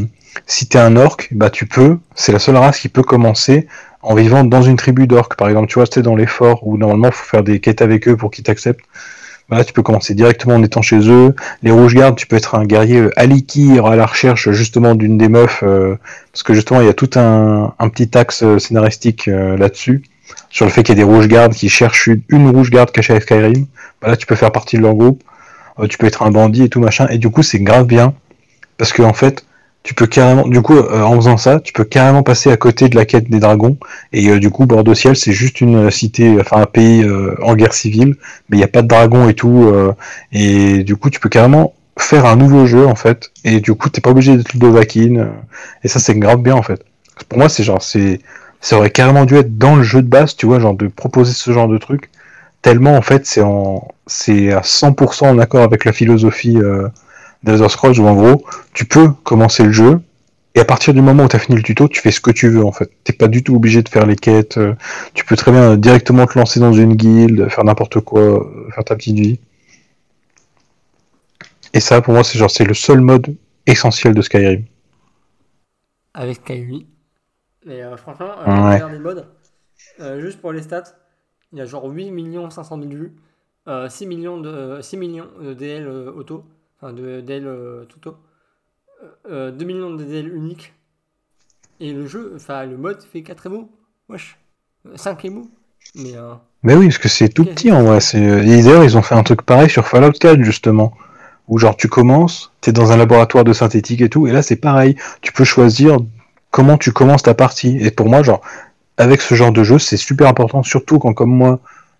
si 0.46 0.66
t'es 0.66 0.78
un 0.78 0.96
orc, 0.96 1.28
bah 1.30 1.48
tu 1.48 1.66
peux, 1.66 1.98
c'est 2.14 2.32
la 2.32 2.38
seule 2.38 2.56
race 2.56 2.80
qui 2.80 2.88
peut 2.88 3.02
commencer 3.02 3.66
en 4.02 4.14
vivant 4.14 4.44
dans 4.44 4.62
une 4.62 4.76
tribu 4.76 5.06
d'orcs, 5.06 5.36
par 5.36 5.48
exemple, 5.48 5.68
tu 5.68 5.74
vois, 5.74 5.86
c'était 5.86 6.02
dans 6.02 6.16
les 6.16 6.26
forts 6.26 6.66
où 6.66 6.76
normalement 6.76 7.10
faut 7.10 7.24
faire 7.24 7.42
des 7.42 7.60
quêtes 7.60 7.82
avec 7.82 8.08
eux 8.08 8.16
pour 8.16 8.30
qu'ils 8.30 8.44
t'acceptent. 8.44 8.84
Bah 9.50 9.64
tu 9.64 9.72
peux 9.72 9.82
commencer 9.82 10.14
directement 10.14 10.54
en 10.54 10.62
étant 10.62 10.80
chez 10.80 11.10
eux. 11.10 11.34
Les 11.64 11.72
rouges 11.72 11.94
gardes, 11.94 12.16
tu 12.16 12.26
peux 12.26 12.36
être 12.36 12.54
un 12.54 12.64
guerrier 12.64 13.00
euh, 13.00 13.10
alikir 13.16 13.86
à 13.86 13.96
la 13.96 14.06
recherche 14.06 14.50
justement 14.50 14.94
d'une 14.94 15.18
des 15.18 15.28
meufs, 15.28 15.64
euh, 15.64 15.96
parce 16.32 16.44
que 16.44 16.54
justement 16.54 16.80
il 16.80 16.86
y 16.86 16.90
a 16.90 16.94
tout 16.94 17.10
un, 17.16 17.74
un 17.78 17.88
petit 17.88 18.16
axe 18.16 18.44
euh, 18.44 18.60
scénaristique 18.60 19.26
euh, 19.26 19.56
là-dessus, 19.56 20.04
sur 20.50 20.66
le 20.66 20.70
fait 20.70 20.84
qu'il 20.84 20.96
y 20.96 21.00
a 21.00 21.04
des 21.04 21.10
rouges 21.10 21.26
gardes 21.26 21.52
qui 21.52 21.68
cherchent 21.68 22.06
une, 22.06 22.22
une 22.28 22.48
rouge 22.48 22.70
garde 22.70 22.92
cachée 22.92 23.14
à 23.14 23.20
Skyrim. 23.20 23.66
Bah 24.00 24.08
là, 24.08 24.16
tu 24.16 24.26
peux 24.26 24.36
faire 24.36 24.52
partie 24.52 24.76
de 24.76 24.82
leur 24.82 24.94
groupe. 24.94 25.22
Euh, 25.80 25.86
tu 25.88 25.98
peux 25.98 26.06
être 26.06 26.22
un 26.22 26.30
bandit 26.30 26.64
et 26.64 26.68
tout 26.68 26.80
machin. 26.80 27.06
Et 27.10 27.18
du 27.18 27.28
coup, 27.30 27.42
c'est 27.42 27.58
grave 27.60 27.86
bien, 27.86 28.14
parce 28.76 28.92
que 28.92 29.02
en 29.02 29.12
fait, 29.12 29.44
tu 29.82 29.94
peux 29.94 30.06
carrément, 30.06 30.46
du 30.46 30.60
coup, 30.62 30.76
euh, 30.76 31.02
en 31.02 31.16
faisant 31.16 31.36
ça, 31.38 31.58
tu 31.60 31.72
peux 31.72 31.84
carrément 31.84 32.22
passer 32.22 32.50
à 32.50 32.56
côté 32.56 32.88
de 32.88 32.96
la 32.96 33.06
quête 33.06 33.30
des 33.30 33.40
dragons. 33.40 33.78
Et 34.12 34.28
euh, 34.28 34.38
du 34.38 34.50
coup, 34.50 34.66
Bordeaux 34.66 34.94
Ciel, 34.94 35.16
c'est 35.16 35.32
juste 35.32 35.60
une 35.60 35.86
euh, 35.86 35.90
cité, 35.90 36.36
enfin 36.40 36.60
un 36.62 36.66
pays 36.66 37.02
euh, 37.02 37.34
en 37.42 37.54
guerre 37.54 37.72
civile, 37.72 38.16
mais 38.48 38.56
il 38.56 38.60
n'y 38.60 38.64
a 38.64 38.68
pas 38.68 38.82
de 38.82 38.88
dragons 38.88 39.28
et 39.28 39.34
tout. 39.34 39.72
et 40.32 40.84
du 40.84 40.96
coup, 40.96 41.10
tu 41.10 41.20
peux 41.20 41.28
carrément 41.28 41.74
faire 41.98 42.26
un 42.26 42.36
nouveau 42.36 42.66
jeu 42.66 42.86
en 42.86 42.94
fait. 42.94 43.30
Et 43.44 43.60
du 43.60 43.74
coup, 43.74 43.88
t'es 43.90 44.00
pas 44.00 44.10
obligé 44.10 44.36
d'être 44.36 44.52
Ludovakin. 44.52 45.16
euh, 45.16 45.26
et 45.84 45.88
ça, 45.88 45.98
c'est 45.98 46.14
grave 46.18 46.40
bien 46.42 46.54
en 46.54 46.62
fait. 46.62 46.84
Pour 47.28 47.38
moi, 47.38 47.48
c'est 47.48 47.62
genre, 47.62 47.82
c'est, 47.82 48.20
ça 48.60 48.76
aurait 48.78 48.90
carrément 48.90 49.24
dû 49.24 49.36
être 49.36 49.58
dans 49.58 49.76
le 49.76 49.82
jeu 49.82 50.02
de 50.02 50.08
base, 50.08 50.36
tu 50.36 50.46
vois, 50.46 50.58
genre 50.60 50.74
de 50.74 50.88
proposer 50.88 51.32
ce 51.32 51.52
genre 51.52 51.68
de 51.68 51.78
truc. 51.78 52.10
Tellement 52.62 52.96
en 52.96 53.02
fait, 53.02 53.26
c'est 53.26 53.42
en, 53.42 53.88
c'est 54.06 54.52
à 54.52 54.60
100% 54.62 55.26
en 55.28 55.38
accord 55.38 55.62
avec 55.62 55.84
la 55.84 55.92
philosophie 55.92 56.58
d'Elder 57.42 57.68
Scrolls 57.68 57.98
où 58.00 58.06
en 58.06 58.14
gros, 58.14 58.44
tu 58.74 58.84
peux 58.84 59.10
commencer 59.24 59.64
le 59.64 59.72
jeu 59.72 60.00
et 60.54 60.60
à 60.60 60.64
partir 60.64 60.92
du 60.94 61.00
moment 61.00 61.24
où 61.24 61.28
tu 61.28 61.36
as 61.36 61.38
fini 61.38 61.56
le 61.56 61.62
tuto, 61.62 61.88
tu 61.88 62.00
fais 62.00 62.10
ce 62.10 62.20
que 62.20 62.30
tu 62.32 62.48
veux 62.48 62.64
en 62.64 62.72
fait. 62.72 62.90
T'es 63.04 63.12
pas 63.12 63.28
du 63.28 63.42
tout 63.44 63.54
obligé 63.54 63.82
de 63.82 63.88
faire 63.88 64.06
les 64.06 64.16
quêtes. 64.16 64.58
euh, 64.58 64.74
tu 65.14 65.24
peux 65.24 65.36
très 65.36 65.52
bien 65.52 65.76
directement 65.76 66.26
te 66.26 66.38
lancer 66.38 66.60
dans 66.60 66.72
une 66.72 66.94
guilde, 66.96 67.48
faire 67.48 67.64
n'importe 67.64 68.00
quoi, 68.00 68.20
euh, 68.20 68.70
faire 68.74 68.84
ta 68.84 68.96
petite 68.96 69.18
vie. 69.18 69.38
Et 71.72 71.80
ça, 71.80 72.00
pour 72.00 72.14
moi, 72.14 72.22
c'est 72.24 72.38
genre 72.38 72.50
c'est 72.50 72.64
le 72.64 72.74
seul 72.74 73.00
mode 73.00 73.36
essentiel 73.66 74.14
de 74.14 74.22
Skyrim. 74.22 74.64
Avec 76.14 76.36
Skyrim. 76.36 76.84
Mais 77.66 77.82
euh, 77.82 77.96
franchement, 77.96 78.32
euh, 78.40 78.46
Ouais. 78.46 78.74
regarde 78.74 78.92
les 78.92 78.98
modes, 78.98 79.28
euh, 80.00 80.20
juste 80.20 80.40
pour 80.40 80.52
les 80.52 80.62
stats, 80.62 80.84
il 81.52 81.58
y 81.58 81.62
a 81.62 81.66
genre 81.66 81.84
8 81.86 82.10
500 82.50 82.78
000 82.78 82.90
vues, 82.90 83.12
6 83.88 84.06
millions 84.06 84.40
de, 84.40 84.48
euh, 84.48 84.82
6 84.82 84.96
millions 84.96 85.28
de 85.40 85.54
DL 85.54 85.88
auto, 85.88 86.44
enfin 86.80 86.92
de 86.92 87.20
DL 87.20 87.46
euh, 87.46 87.84
tout 87.84 88.14
euh, 89.30 89.50
2 89.50 89.64
millions 89.64 89.94
de 89.94 90.04
DL 90.04 90.34
uniques, 90.34 90.74
et 91.80 91.92
le 91.92 92.06
jeu, 92.06 92.32
enfin 92.36 92.64
le 92.66 92.76
mode 92.76 93.02
fait 93.02 93.22
4 93.22 93.46
émos, 93.46 93.66
wesh, 94.08 94.38
5 94.94 95.24
émos, 95.24 95.46
mais 95.94 96.16
euh, 96.16 96.34
Mais 96.62 96.74
oui, 96.74 96.86
parce 96.88 96.98
que 96.98 97.08
c'est 97.08 97.28
tout 97.30 97.44
petit 97.44 97.72
en 97.72 97.82
vrai. 97.82 98.00
C'est... 98.00 98.24
euh, 98.24 98.42
Et 98.42 98.62
d'ailleurs, 98.62 98.84
ils 98.84 98.96
ont 98.98 99.02
fait 99.02 99.14
un 99.14 99.22
truc 99.22 99.42
pareil 99.42 99.70
sur 99.70 99.86
Fallout 99.86 100.12
4 100.12 100.42
justement. 100.42 100.92
Où 101.48 101.58
genre 101.58 101.76
tu 101.76 101.88
commences, 101.88 102.52
t'es 102.60 102.70
dans 102.72 102.92
un 102.92 102.96
laboratoire 102.96 103.42
de 103.42 103.52
synthétique 103.52 104.02
et 104.02 104.08
tout, 104.08 104.28
et 104.28 104.32
là 104.32 104.40
c'est 104.42 104.56
pareil. 104.56 104.94
Tu 105.20 105.32
peux 105.32 105.44
choisir 105.44 105.98
comment 106.52 106.78
tu 106.78 106.92
commences 106.92 107.24
ta 107.24 107.34
partie. 107.34 107.76
Et 107.80 107.90
pour 107.90 108.08
moi, 108.08 108.22
genre, 108.22 108.40
avec 108.98 109.20
ce 109.20 109.34
genre 109.34 109.50
de 109.50 109.64
jeu, 109.64 109.78
c'est 109.80 109.96
super 109.96 110.28
important, 110.28 110.62
surtout 110.62 110.98
quand 111.00 111.12
comme 111.12 111.30
moi, 111.34 111.58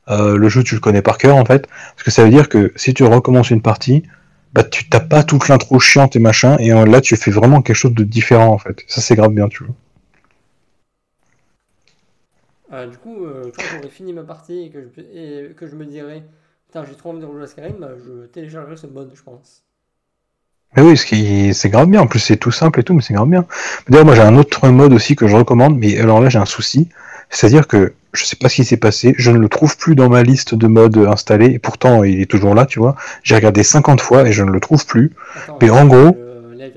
euh, 0.09 0.37
le 0.37 0.49
jeu 0.49 0.63
tu 0.63 0.75
le 0.77 0.81
connais 0.81 1.03
par 1.03 1.19
cœur 1.19 1.37
en 1.37 1.45
fait. 1.45 1.67
Parce 1.67 2.05
que 2.05 2.11
ça 2.13 2.23
veut 2.23 2.31
dire 2.31 2.49
que 2.49 2.73
si 2.77 2.95
tu 2.95 3.03
recommences 3.05 3.51
une 3.51 3.63
partie, 3.63 4.05
bah 4.53 4.65
tu 4.65 4.89
t'as 4.89 5.01
pas 5.01 5.23
toute 5.25 5.49
l'intro 5.49 5.79
chiante 5.81 6.17
et 6.17 6.19
machin, 6.21 6.57
et 6.59 6.73
euh, 6.73 6.87
là 6.87 7.01
tu 7.01 7.17
fais 7.17 7.31
vraiment 7.31 7.63
quelque 7.63 7.77
chose 7.77 7.95
de 7.95 8.05
différent 8.05 8.49
en 8.49 8.59
fait. 8.59 8.85
Ça 8.89 9.01
c'est 9.01 9.17
grave 9.17 9.33
bien, 9.33 9.49
tu 9.49 9.65
vois. 9.65 9.75
euh, 12.73 12.87
du 12.87 12.97
coup, 12.99 13.25
euh, 13.25 13.53
quand 13.55 13.63
j'aurai 13.71 13.89
fini 13.91 14.13
ma 14.13 14.23
partie 14.25 14.61
et 14.65 14.71
que 14.71 14.83
je, 14.83 15.01
et 15.01 15.55
que 15.55 15.67
je 15.67 15.77
me 15.77 15.85
dirai, 15.87 16.23
putain 16.67 16.85
j'ai 16.85 16.95
trop 16.95 17.11
envie 17.11 17.21
de 17.21 17.27
rejouer 17.27 17.45
à 17.45 17.47
Skyrim, 17.47 17.77
bah, 17.79 17.91
je 18.05 18.27
téléchargerai 18.27 18.77
ce 18.77 18.87
mode, 18.87 19.13
je 19.15 19.23
pense. 19.23 19.65
Mais 20.77 20.83
oui, 20.83 20.97
ce 20.97 21.53
c'est 21.53 21.69
grave 21.69 21.89
bien. 21.89 22.01
En 22.01 22.07
plus, 22.07 22.21
c'est 22.21 22.37
tout 22.37 22.53
simple 22.53 22.81
et 22.81 22.85
tout, 22.85 22.95
mais 22.95 23.03
c'est 23.03 23.15
grave 23.15 23.29
bien. 23.29 23.45
D'ailleurs, 23.89 24.05
moi, 24.07 24.15
j'ai 24.15 24.23
un 24.23 24.37
autre 24.37 24.69
mode 24.69 24.93
aussi 24.93 25.17
que 25.17 25.27
je 25.27 25.37
recommande, 25.37 25.77
mais 25.77 25.99
alors 25.99 26.21
là, 26.21 26.29
j'ai 26.29 26.39
un 26.39 26.47
souci. 26.47 26.89
C'est-à-dire 27.29 27.67
que 27.67 27.93
je 28.13 28.25
sais 28.25 28.37
pas 28.37 28.49
ce 28.49 28.57
qui 28.57 28.65
s'est 28.65 28.77
passé, 28.77 29.15
je 29.19 29.31
ne 29.31 29.39
le 29.39 29.49
trouve 29.49 29.77
plus 29.77 29.95
dans 29.95 30.09
ma 30.09 30.23
liste 30.23 30.55
de 30.55 30.67
modes 30.67 30.97
installés, 30.99 31.47
et 31.53 31.59
pourtant, 31.59 32.03
il 32.05 32.21
est 32.21 32.31
toujours 32.31 32.55
là, 32.55 32.67
tu 32.67 32.79
vois. 32.79 32.97
J'ai 33.23 33.35
regardé 33.37 33.63
50 33.63 34.01
fois 34.01 34.27
et 34.27 34.33
je 34.33 34.43
ne 34.43 34.51
le 34.51 34.61
trouve 34.61 34.85
plus. 34.87 35.13
Attends, 35.37 35.59
Mais 35.63 35.71
en 35.71 35.87
gros- 35.87 36.17
le 36.17 36.55
Life 36.55 36.75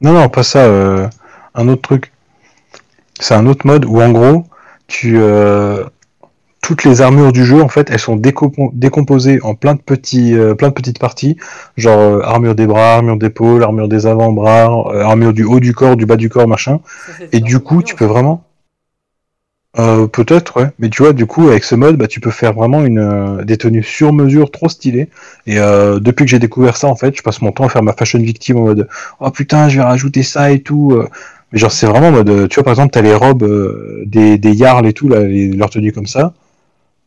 Non, 0.00 0.12
non, 0.12 0.28
pas 0.28 0.42
ça, 0.42 0.60
euh, 0.64 1.06
un 1.54 1.68
autre 1.68 1.82
truc. 1.82 2.12
C'est 3.18 3.34
un 3.34 3.46
autre 3.46 3.66
mode 3.66 3.84
où 3.86 4.00
en 4.00 4.10
gros, 4.10 4.44
tu 4.88 5.16
euh, 5.18 5.84
toutes 6.62 6.84
les 6.84 7.00
armures 7.00 7.32
du 7.32 7.44
jeu 7.44 7.62
en 7.62 7.68
fait, 7.68 7.90
elles 7.90 7.98
sont 8.00 8.16
décompo- 8.16 8.70
décomposées 8.74 9.40
en 9.42 9.54
plein 9.54 9.74
de 9.74 9.80
petits, 9.80 10.34
euh, 10.34 10.54
plein 10.54 10.68
de 10.68 10.74
petites 10.74 10.98
parties, 10.98 11.36
genre 11.76 11.98
euh, 11.98 12.20
armure 12.22 12.54
des 12.54 12.66
bras, 12.66 12.94
armure 12.96 13.16
d'épaule, 13.16 13.62
armure 13.62 13.88
des 13.88 14.06
avant-bras, 14.06 14.88
euh, 14.92 15.02
armure 15.02 15.32
du 15.32 15.44
haut 15.44 15.60
du 15.60 15.72
corps, 15.72 15.96
du 15.96 16.04
bas 16.06 16.16
du 16.16 16.28
corps, 16.28 16.46
machin. 16.48 16.80
Ça, 17.06 17.12
Et 17.32 17.40
du 17.40 17.60
coup, 17.60 17.82
tu 17.82 17.94
peux 17.94 18.04
vraiment. 18.04 18.42
Euh, 19.78 20.06
peut-être, 20.06 20.58
ouais. 20.58 20.70
Mais 20.78 20.88
tu 20.88 21.02
vois, 21.02 21.12
du 21.12 21.26
coup, 21.26 21.48
avec 21.48 21.62
ce 21.64 21.74
mode, 21.74 21.96
bah, 21.98 22.06
tu 22.06 22.18
peux 22.20 22.30
faire 22.30 22.54
vraiment 22.54 22.82
une, 22.84 22.98
euh, 22.98 23.44
des 23.44 23.58
tenues 23.58 23.82
sur 23.82 24.12
mesure 24.14 24.50
trop 24.50 24.68
stylées. 24.70 25.10
Et 25.46 25.58
euh, 25.58 26.00
depuis 26.00 26.24
que 26.24 26.30
j'ai 26.30 26.38
découvert 26.38 26.76
ça, 26.78 26.88
en 26.88 26.96
fait, 26.96 27.14
je 27.14 27.22
passe 27.22 27.42
mon 27.42 27.52
temps 27.52 27.64
à 27.66 27.68
faire 27.68 27.82
ma 27.82 27.92
fashion 27.92 28.18
victime 28.18 28.56
en 28.56 28.62
mode 28.62 28.88
Oh 29.20 29.30
putain, 29.30 29.68
je 29.68 29.76
vais 29.78 29.84
rajouter 29.84 30.22
ça 30.22 30.50
et 30.50 30.60
tout. 30.60 30.92
euh. 30.94 31.08
Mais 31.52 31.58
genre, 31.58 31.70
c'est 31.72 31.86
vraiment 31.86 32.08
en 32.08 32.12
mode. 32.12 32.30
euh, 32.30 32.48
Tu 32.48 32.54
vois, 32.54 32.64
par 32.64 32.72
exemple, 32.72 32.92
t'as 32.92 33.02
les 33.02 33.14
robes 33.14 33.42
euh, 33.42 34.02
des, 34.06 34.38
des 34.38 34.54
Jarls 34.56 34.86
et 34.86 34.92
tout, 34.94 35.08
là, 35.08 35.20
les, 35.20 35.50
leurs 35.52 35.70
tenues 35.70 35.92
comme 35.92 36.06
ça. 36.06 36.32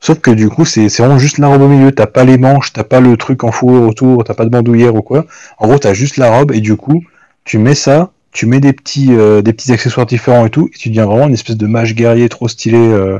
Sauf 0.01 0.19
que 0.19 0.31
du 0.31 0.49
coup, 0.49 0.65
c'est 0.65 0.89
c'est 0.89 1.03
vraiment 1.03 1.19
juste 1.19 1.37
la 1.39 1.47
robe 1.47 1.61
au 1.63 1.67
milieu. 1.67 1.91
T'as 1.91 2.07
pas 2.07 2.23
les 2.23 2.37
manches, 2.37 2.73
t'as 2.73 2.83
pas 2.83 2.99
le 3.01 3.17
truc 3.17 3.43
en 3.43 3.51
fourrure 3.51 3.83
autour, 3.83 4.23
t'as 4.23 4.33
pas 4.33 4.45
de 4.45 4.49
bandoulière 4.49 4.95
ou 4.95 5.01
quoi. 5.01 5.25
En 5.57 5.67
gros, 5.67 5.77
t'as 5.79 5.93
juste 5.93 6.17
la 6.17 6.31
robe 6.31 6.51
et 6.53 6.61
du 6.61 6.75
coup, 6.77 7.03
tu 7.43 7.57
mets 7.57 7.75
ça, 7.75 8.11
tu 8.31 8.45
mets 8.45 8.59
des 8.59 8.73
petits, 8.73 9.13
euh, 9.13 9.41
des 9.41 9.53
petits 9.53 9.71
accessoires 9.71 10.05
différents 10.05 10.45
et 10.45 10.49
tout, 10.49 10.69
et 10.73 10.77
tu 10.77 10.89
deviens 10.89 11.05
vraiment 11.05 11.27
une 11.27 11.33
espèce 11.33 11.57
de 11.57 11.67
mage 11.67 11.95
guerrier 11.95 12.29
trop 12.29 12.47
stylé. 12.47 12.77
euh. 12.77 13.19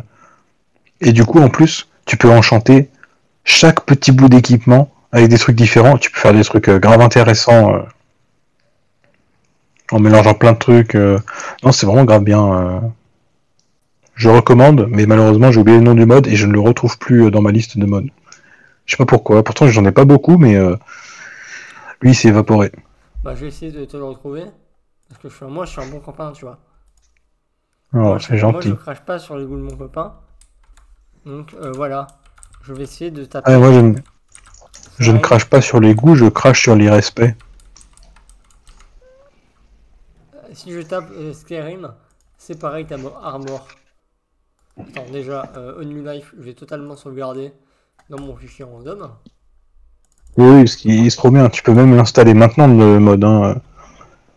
Et 1.01 1.13
du 1.13 1.25
coup, 1.25 1.39
en 1.39 1.49
plus, 1.49 1.87
tu 2.05 2.17
peux 2.17 2.29
enchanter 2.29 2.89
chaque 3.43 3.85
petit 3.85 4.11
bout 4.11 4.29
d'équipement 4.29 4.91
avec 5.11 5.29
des 5.29 5.37
trucs 5.37 5.55
différents. 5.55 5.97
Tu 5.97 6.11
peux 6.11 6.19
faire 6.19 6.33
des 6.33 6.43
trucs 6.43 6.69
euh, 6.69 6.79
grave 6.79 7.01
intéressants 7.01 7.73
en 9.91 9.99
mélangeant 9.99 10.35
plein 10.35 10.51
de 10.53 10.57
trucs. 10.57 10.93
Non, 10.93 11.71
c'est 11.71 11.85
vraiment 11.85 12.03
grave 12.03 12.23
bien. 12.23 12.93
Je 14.13 14.29
recommande, 14.29 14.87
mais 14.89 15.05
malheureusement, 15.07 15.51
j'ai 15.51 15.59
oublié 15.59 15.77
le 15.77 15.83
nom 15.83 15.95
du 15.95 16.05
mode 16.05 16.27
et 16.27 16.35
je 16.35 16.45
ne 16.45 16.51
le 16.51 16.59
retrouve 16.59 16.99
plus 16.99 17.31
dans 17.31 17.41
ma 17.41 17.51
liste 17.51 17.77
de 17.77 17.85
modes. 17.85 18.09
Je 18.85 18.91
sais 18.91 18.97
pas 18.97 19.05
pourquoi. 19.05 19.43
Pourtant, 19.43 19.67
j'en 19.67 19.85
ai 19.85 19.91
pas 19.91 20.05
beaucoup, 20.05 20.37
mais 20.37 20.59
lui, 22.01 22.11
il 22.11 22.15
s'est 22.15 22.27
évaporé. 22.27 22.71
Bah, 23.23 23.33
je 23.35 23.41
vais 23.41 23.47
essayer 23.47 23.71
de 23.71 23.85
te 23.85 23.97
le 23.97 24.03
retrouver. 24.03 24.43
Parce 25.09 25.21
que 25.21 25.29
je 25.29 25.35
suis, 25.35 25.45
moi, 25.45 25.65
je 25.65 25.71
suis 25.71 25.81
un 25.81 25.87
bon 25.87 25.99
copain, 25.99 26.31
tu 26.31 26.45
vois. 26.45 26.59
Oh, 27.93 28.17
moi, 28.17 28.19
c'est 28.19 28.37
moi, 28.43 28.61
gentil. 28.61 28.69
je 28.69 28.73
crache 28.73 29.01
pas 29.05 29.19
sur 29.19 29.37
les 29.37 29.45
goûts 29.45 29.57
de 29.57 29.61
mon 29.61 29.75
copain. 29.77 30.19
Donc, 31.25 31.53
euh, 31.53 31.71
voilà. 31.71 32.07
Je 32.61 32.73
vais 32.73 32.83
essayer 32.83 33.09
de 33.11 33.23
taper. 33.25 33.53
Ah, 33.53 33.57
moi, 33.59 33.73
je, 33.73 33.79
ne- 33.81 33.95
je 34.99 35.11
ne 35.11 35.17
Skyrim. 35.17 35.19
crache 35.19 35.45
pas 35.45 35.61
sur 35.61 35.79
les 35.79 35.95
goûts, 35.95 36.15
je 36.15 36.25
crache 36.25 36.61
sur 36.63 36.75
l'irrespect. 36.75 37.35
Si 40.53 40.71
je 40.71 40.81
tape 40.81 41.09
euh, 41.11 41.33
Skyrim, 41.33 41.95
c'est 42.37 42.59
pareil, 42.59 42.85
t'as 42.85 42.97
mon 42.97 43.15
armor. 43.17 43.67
Attends, 44.87 45.09
déjà, 45.09 45.53
euh, 45.55 45.79
On 45.79 45.85
New 45.85 46.03
Life, 46.03 46.33
je 46.37 46.43
vais 46.43 46.53
totalement 46.53 46.95
sauvegarder 46.97 47.53
dans 48.09 48.19
mon 48.19 48.35
fichier 48.35 48.65
random. 48.65 49.09
Oui, 50.37 50.45
oui, 50.47 50.63
parce 50.63 50.75
qu'il 50.75 51.05
est 51.05 51.15
trop 51.15 51.29
bien. 51.29 51.49
Tu 51.49 51.61
peux 51.61 51.71
même 51.73 51.95
l'installer 51.95 52.33
maintenant, 52.33 52.67
le 52.67 52.99
mode. 52.99 53.23
Hein. 53.23 53.61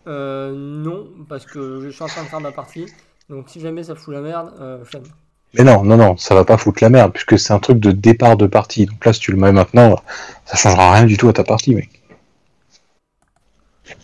Euh, 0.07 0.53
non, 0.55 1.09
parce 1.29 1.47
que 1.47 1.81
je 1.83 1.91
suis 1.91 2.03
en 2.03 2.07
train 2.09 2.23
de 2.25 2.29
faire 2.29 2.41
ma 2.41 2.53
partie. 2.53 2.87
Donc, 3.29 3.49
si 3.49 3.61
jamais 3.61 3.85
ça 3.85 3.95
fout 3.95 4.13
la 4.15 4.21
merde, 4.21 4.53
euh, 4.61 4.85
flemme. 4.85 5.05
Mais 5.55 5.65
non, 5.65 5.85
non, 5.85 5.97
non, 5.97 6.17
ça 6.17 6.35
va 6.35 6.45
pas 6.45 6.57
foutre 6.57 6.83
la 6.83 6.89
merde, 6.89 7.13
puisque 7.13 7.39
c'est 7.39 7.53
un 7.53 7.59
truc 7.59 7.79
de 7.79 7.93
départ 7.93 8.37
de 8.37 8.47
partie. 8.47 8.87
Donc 8.87 9.05
là, 9.05 9.13
si 9.13 9.21
tu 9.21 9.33
le 9.33 9.37
mets 9.39 9.53
maintenant, 9.53 9.97
ça 10.47 10.57
changera 10.57 10.93
rien 10.93 11.05
du 11.05 11.17
tout 11.17 11.29
à 11.29 11.33
ta 11.33 11.45
partie, 11.45 11.75
mec. 11.75 12.03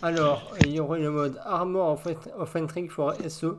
Alors, 0.01 0.51
il 0.65 0.71
y 0.71 0.79
aurait 0.79 0.99
le 0.99 1.09
mode 1.09 1.39
Armor 1.45 1.91
of, 1.93 2.07
of 2.37 2.55
Entry 2.55 2.87
for 2.87 3.15
SE, 3.27 3.57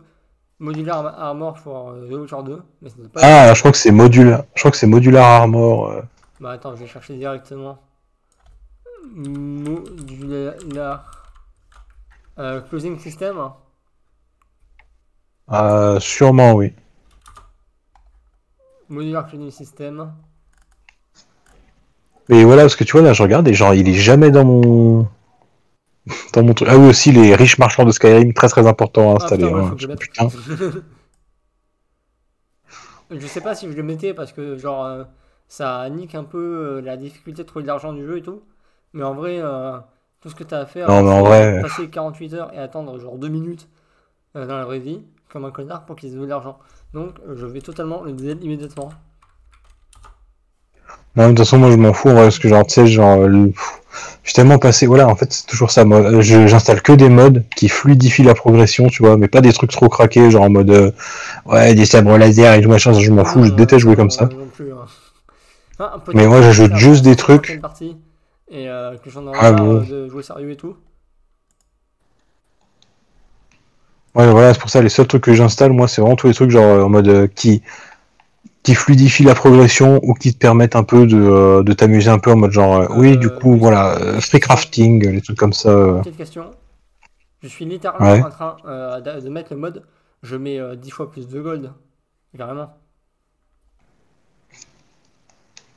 Modular 0.61 1.07
Armor 1.19 1.59
for 1.59 1.95
The 2.09 2.13
Witcher 2.13 2.43
2, 2.45 2.63
mais 2.83 2.91
ça 2.91 2.97
pas 3.13 3.21
Ah, 3.23 3.55
je 3.55 3.59
crois 3.61 3.73
que 3.73 3.79
c'est 3.79 3.91
modular. 3.91 4.45
Je 4.55 4.61
crois 4.61 4.71
que 4.71 4.77
c'est 4.77 4.87
modular 4.87 5.25
armor. 5.27 5.91
euh. 5.91 6.03
Bah 6.39 6.53
attends, 6.53 6.77
je 6.77 6.81
vais 6.83 6.87
chercher 6.87 7.17
directement. 7.17 7.79
Modular 9.13 11.05
euh, 12.39 12.61
Closing 12.63 12.99
System. 12.99 13.53
Ah, 15.49 15.99
sûrement, 16.01 16.55
oui. 16.55 16.73
Modular 18.89 19.27
Closing 19.27 19.51
System. 19.51 20.13
Mais 22.29 22.45
voilà, 22.45 22.63
parce 22.63 22.77
que 22.77 22.85
tu 22.85 22.93
vois, 22.93 23.03
là, 23.03 23.13
je 23.13 23.23
regarde 23.23 23.47
et 23.49 23.55
genre, 23.55 23.75
il 23.75 23.89
est 23.89 23.95
jamais 23.95 24.31
dans 24.31 24.45
mon. 24.45 25.09
Dans 26.33 26.43
mon 26.43 26.55
truc. 26.55 26.69
Ah 26.71 26.79
oui, 26.79 26.89
aussi, 26.89 27.13
les 27.13 27.35
riches 27.35 27.59
marchands 27.59 27.85
de 27.85 27.93
Skyrim, 27.93 28.33
très 28.33 28.49
très 28.49 28.67
important 28.67 29.11
à 29.13 29.17
Ah 29.21 29.25
installer. 29.25 29.45
putain, 29.45 29.57
hein. 29.57 29.71
que 29.75 29.79
je. 29.83 29.87
Putain. 29.89 30.29
je 33.11 33.27
sais 33.27 33.41
pas 33.41 33.55
si 33.55 33.71
je 33.71 33.77
le 33.77 33.83
mettais 33.83 34.15
parce 34.15 34.33
que 34.33 34.57
genre 34.57 34.85
euh, 34.85 35.05
ça 35.49 35.89
nique 35.91 36.15
un 36.15 36.25
peu 36.25 36.79
euh, 36.79 36.81
la 36.81 36.97
difficulté 36.97 37.43
de 37.43 37.47
trouver 37.49 37.63
de 37.63 37.69
l'argent 37.69 37.93
du 37.93 38.05
jeu 38.07 38.19
et 38.19 38.23
tout. 38.23 38.43
Mais 38.93 39.05
en 39.05 39.15
vrai, 39.15 39.39
euh, 39.41 39.79
tout 40.21 40.29
ce 40.31 40.35
que 40.35 40.45
t'as 40.45 40.61
à 40.61 40.67
faire, 40.67 40.89
Non, 40.89 41.03
mais 41.03 41.11
en 41.13 41.23
vrai- 41.23 41.61
passer 41.63 41.89
48 41.89 42.35
heures 42.35 42.53
et 42.55 42.59
attendre 42.59 42.99
genre 42.99 43.19
2 43.19 43.29
minutes 43.29 43.69
euh, 44.37 44.47
dans 44.47 44.57
la 44.59 44.65
vraie 44.65 44.79
vie, 44.81 45.03
comme 45.31 45.45
un 45.45 45.51
connard, 45.51 45.85
pour 45.87 45.97
qu'ils 45.97 46.15
aient 46.15 46.19
de 46.19 46.27
l'argent. 46.27 46.59
Donc 46.95 47.15
euh, 47.29 47.35
je 47.37 47.47
vais 47.47 47.61
totalement 47.61 48.03
le 48.03 48.13
délai 48.13 48.35
immédiatement. 48.43 48.91
Non, 51.17 51.25
de 51.25 51.29
toute 51.31 51.39
façon, 51.39 51.59
moi, 51.59 51.71
je 51.73 51.77
m'en 51.77 51.93
fous, 51.93 52.09
en 52.09 52.13
vrai, 52.15 52.23
parce 52.25 52.39
que, 52.39 52.49
genre, 52.49 52.65
tu 52.65 52.75
sais, 52.75 52.87
genre, 52.87 53.27
le- 53.27 53.53
suis 54.23 54.33
tellement 54.35 54.59
passé, 54.59 54.87
voilà, 54.87 55.09
en 55.09 55.17
fait, 55.17 55.33
c'est 55.33 55.47
toujours 55.47 55.71
ça, 55.73 55.85
moi, 55.85 55.99
euh, 55.99 56.21
je- 56.23 56.47
j'installe 56.47 56.83
que 56.83 56.93
des 56.93 57.09
modes 57.09 57.45
qui 57.57 57.69
fluidifient 57.69 58.23
la 58.23 58.35
progression, 58.35 58.87
tu 58.87 59.03
vois, 59.03 59.17
mais 59.17 59.27
pas 59.27 59.41
des 59.41 59.53
trucs 59.53 59.73
trop 59.73 59.89
craqués, 59.89 60.31
genre, 60.31 60.45
en 60.45 60.51
mode, 60.51 60.71
euh, 60.71 60.93
ouais, 61.47 61.75
des 61.75 61.85
sabres 61.85 62.17
laser 62.17 62.55
et 62.55 62.63
tout, 62.63 62.69
machin, 62.69 62.93
je 62.93 63.11
m'en 63.11 63.25
fous, 63.25 63.43
je 63.43 63.51
Euh, 63.51 63.57
déteste 63.57 63.81
jouer 63.81 63.97
comme 63.97 64.11
ça. 64.11 64.29
plus, 64.55 64.73
hein. 64.73 64.87
Peut-être 65.79 66.15
Mais 66.15 66.27
moi, 66.27 66.43
j'ajoute 66.43 66.77
juste 66.77 67.03
des 67.03 67.11
une 67.11 67.17
trucs. 67.17 67.61
Et 68.51 68.69
euh, 68.69 68.97
que 68.99 69.11
j'en 69.11 69.27
aurais 69.27 69.39
Ah, 69.41 69.53
bon. 69.53 69.81
euh, 69.81 69.85
de 69.85 70.09
jouer 70.09 70.23
sérieux 70.23 70.51
et 70.51 70.57
tout. 70.57 70.77
Ouais, 74.15 74.29
voilà, 74.31 74.53
c'est 74.55 74.61
pour 74.61 74.71
ça, 74.71 74.83
les 74.83 74.89
seuls 74.89 75.07
trucs 75.07 75.23
que 75.23 75.35
j'installe, 75.35 75.73
moi, 75.73 75.87
c'est 75.87 76.01
vraiment 76.01 76.17
tous 76.17 76.27
les 76.27 76.35
trucs, 76.35 76.51
genre, 76.51 76.65
euh, 76.65 76.83
en 76.83 76.89
mode, 76.89 77.09
euh, 77.09 77.27
qui, 77.29 77.63
qui 78.65 78.75
fluidifient 78.75 79.23
la 79.25 79.35
progression 79.37 80.01
ou 80.03 80.15
qui 80.15 80.33
te 80.33 80.39
permettent 80.39 80.75
un 80.75 80.83
peu 80.83 81.07
de, 81.07 81.17
euh, 81.17 81.63
de 81.63 81.73
t'amuser 81.73 82.11
un 82.11 82.19
peu 82.19 82.33
en 82.33 82.37
mode, 82.37 82.51
genre, 82.51 82.89
oui, 82.97 83.17
du 83.17 83.31
coup, 83.31 83.57
voilà, 83.57 84.21
free 84.21 84.41
crafting, 84.41 85.09
les 85.09 85.21
trucs 85.23 85.39
comme 85.39 85.53
ça. 85.53 86.01
Petite 86.03 86.17
question. 86.17 86.51
Je 87.43 87.49
suis 87.49 87.65
littéralement 87.65 88.05
Ouais. 88.11 88.23
en 88.23 88.31
train 88.31 88.57
de, 89.01 89.29
mettre 89.29 89.53
le 89.55 89.59
mode. 89.61 89.85
Je 90.23 90.37
mets 90.37 90.59
euh, 90.59 90.77
10 90.77 90.91
fois 90.91 91.11
plus 91.11 91.29
de 91.29 91.41
gold. 91.41 91.73
Carrément. 92.37 92.69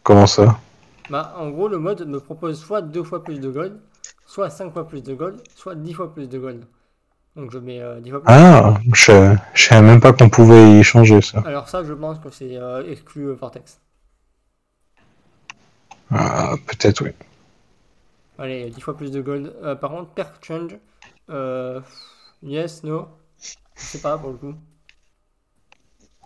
Comment 0.03 0.28
ça? 0.28 0.59
Bah, 1.14 1.36
en 1.38 1.51
gros, 1.51 1.68
le 1.68 1.78
mode 1.78 2.07
me 2.07 2.20
propose 2.20 2.59
soit 2.59 2.82
2 2.82 3.03
fois 3.03 3.24
plus 3.24 3.39
de 3.39 3.47
gold, 3.47 3.80
soit 4.26 4.49
5 4.49 4.74
fois 4.74 4.88
plus 4.88 5.03
de 5.03 5.14
gold, 5.14 5.43
soit 5.55 5.76
10 5.76 5.93
fois 5.93 6.11
plus 6.11 6.28
de 6.28 6.39
gold. 6.39 6.66
Donc 7.36 7.51
je 7.51 7.59
mets 7.59 7.79
euh, 7.79 8.00
10 8.00 8.09
fois 8.09 8.24
plus. 8.24 8.33
Ah, 8.33 8.79
je, 8.96 9.36
je 9.54 9.63
savais 9.63 9.86
même 9.86 10.00
pas 10.00 10.12
qu'on 10.12 10.29
pouvait 10.29 10.79
y 10.79 10.83
changer, 10.83 11.21
ça. 11.21 11.43
Alors 11.46 11.70
ça, 11.70 11.83
je 11.83 11.93
pense 11.93 12.17
que 12.17 12.32
c'est 12.32 12.58
euh, 12.58 12.89
exclu 12.89 13.28
euh, 13.28 13.33
Vortex. 13.33 13.79
Ah, 16.09 16.55
peut-être, 16.66 17.04
oui. 17.04 17.12
Allez, 18.39 18.71
10 18.71 18.82
fois 18.82 18.97
plus 18.97 19.12
de 19.12 19.21
gold. 19.21 19.54
Euh, 19.62 19.75
par 19.75 19.92
contre, 19.92 20.09
perk 20.16 20.43
change. 20.43 20.78
Yes, 22.42 22.83
no. 22.83 23.08
Je 23.37 23.54
sais 23.83 24.01
pas 24.01 24.17
pour 24.17 24.32
le 24.32 24.37
coup. 24.37 24.55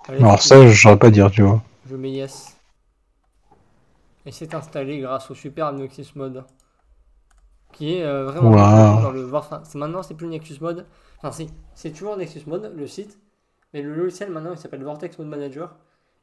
Allez, 0.08 0.20
Alors 0.20 0.42
ça, 0.42 0.66
je 0.66 0.82
saurais 0.82 0.98
pas 0.98 1.10
dire, 1.10 1.30
tu 1.30 1.42
vois. 1.42 1.62
Je 1.90 1.98
mets 1.98 2.12
yes. 2.12 2.57
Et 4.28 4.32
c'est 4.32 4.54
installé 4.54 5.00
grâce 5.00 5.32
au 5.32 5.36
super 5.36 5.72
Nexus 5.72 6.08
Mode. 6.16 6.44
Qui 7.72 7.96
est 7.96 8.04
euh, 8.04 8.26
vraiment 8.26 8.52
Wow. 8.52 9.02
dans 9.02 9.12
le 9.12 9.26
Warframe. 9.26 9.64
Maintenant, 9.76 10.04
c'est 10.04 10.16
plus 10.16 10.28
Nexus 10.28 10.58
Mode. 10.60 10.86
Enfin, 11.18 11.32
si, 11.32 11.50
c'est 11.74 11.92
toujours 11.92 12.18
Nexus 12.18 12.44
Mode, 12.46 12.74
le 12.76 12.88
site. 12.88 13.18
Mais 13.74 13.82
le 13.82 13.96
logiciel 13.96 14.30
maintenant, 14.30 14.52
il 14.52 14.58
s'appelle 14.58 14.84
Vortex 14.84 15.18
Mode 15.18 15.30
Manager. 15.30 15.76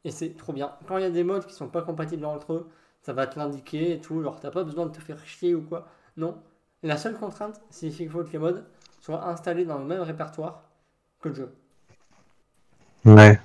Et 0.04 0.10
c'est 0.10 0.36
trop 0.36 0.52
bien. 0.52 0.72
Quand 0.86 0.98
il 0.98 1.02
y 1.02 1.06
a 1.06 1.10
des 1.10 1.24
modes 1.24 1.46
qui 1.46 1.54
sont 1.54 1.68
pas 1.68 1.80
compatibles 1.80 2.26
entre 2.26 2.52
eux, 2.52 2.68
ça 3.00 3.14
va 3.14 3.26
te 3.26 3.38
l'indiquer 3.38 3.92
et 3.94 4.00
tout. 4.02 4.22
Genre, 4.22 4.38
t'as 4.38 4.50
pas 4.50 4.64
besoin 4.64 4.84
de 4.84 4.92
te 4.92 5.00
faire 5.00 5.18
chier 5.24 5.54
ou 5.54 5.62
quoi. 5.62 5.88
Non. 6.18 6.36
La 6.82 6.98
seule 6.98 7.16
contrainte, 7.18 7.58
c'est 7.70 7.88
qu'il 7.88 8.10
faut 8.10 8.22
que 8.22 8.30
les 8.32 8.38
modes 8.38 8.66
soient 9.00 9.26
installés 9.26 9.64
dans 9.64 9.78
le 9.78 9.86
même 9.86 10.02
répertoire 10.02 10.64
que 11.20 11.30
le 11.30 11.34
jeu. 11.34 11.54
Ouais. 13.06 13.40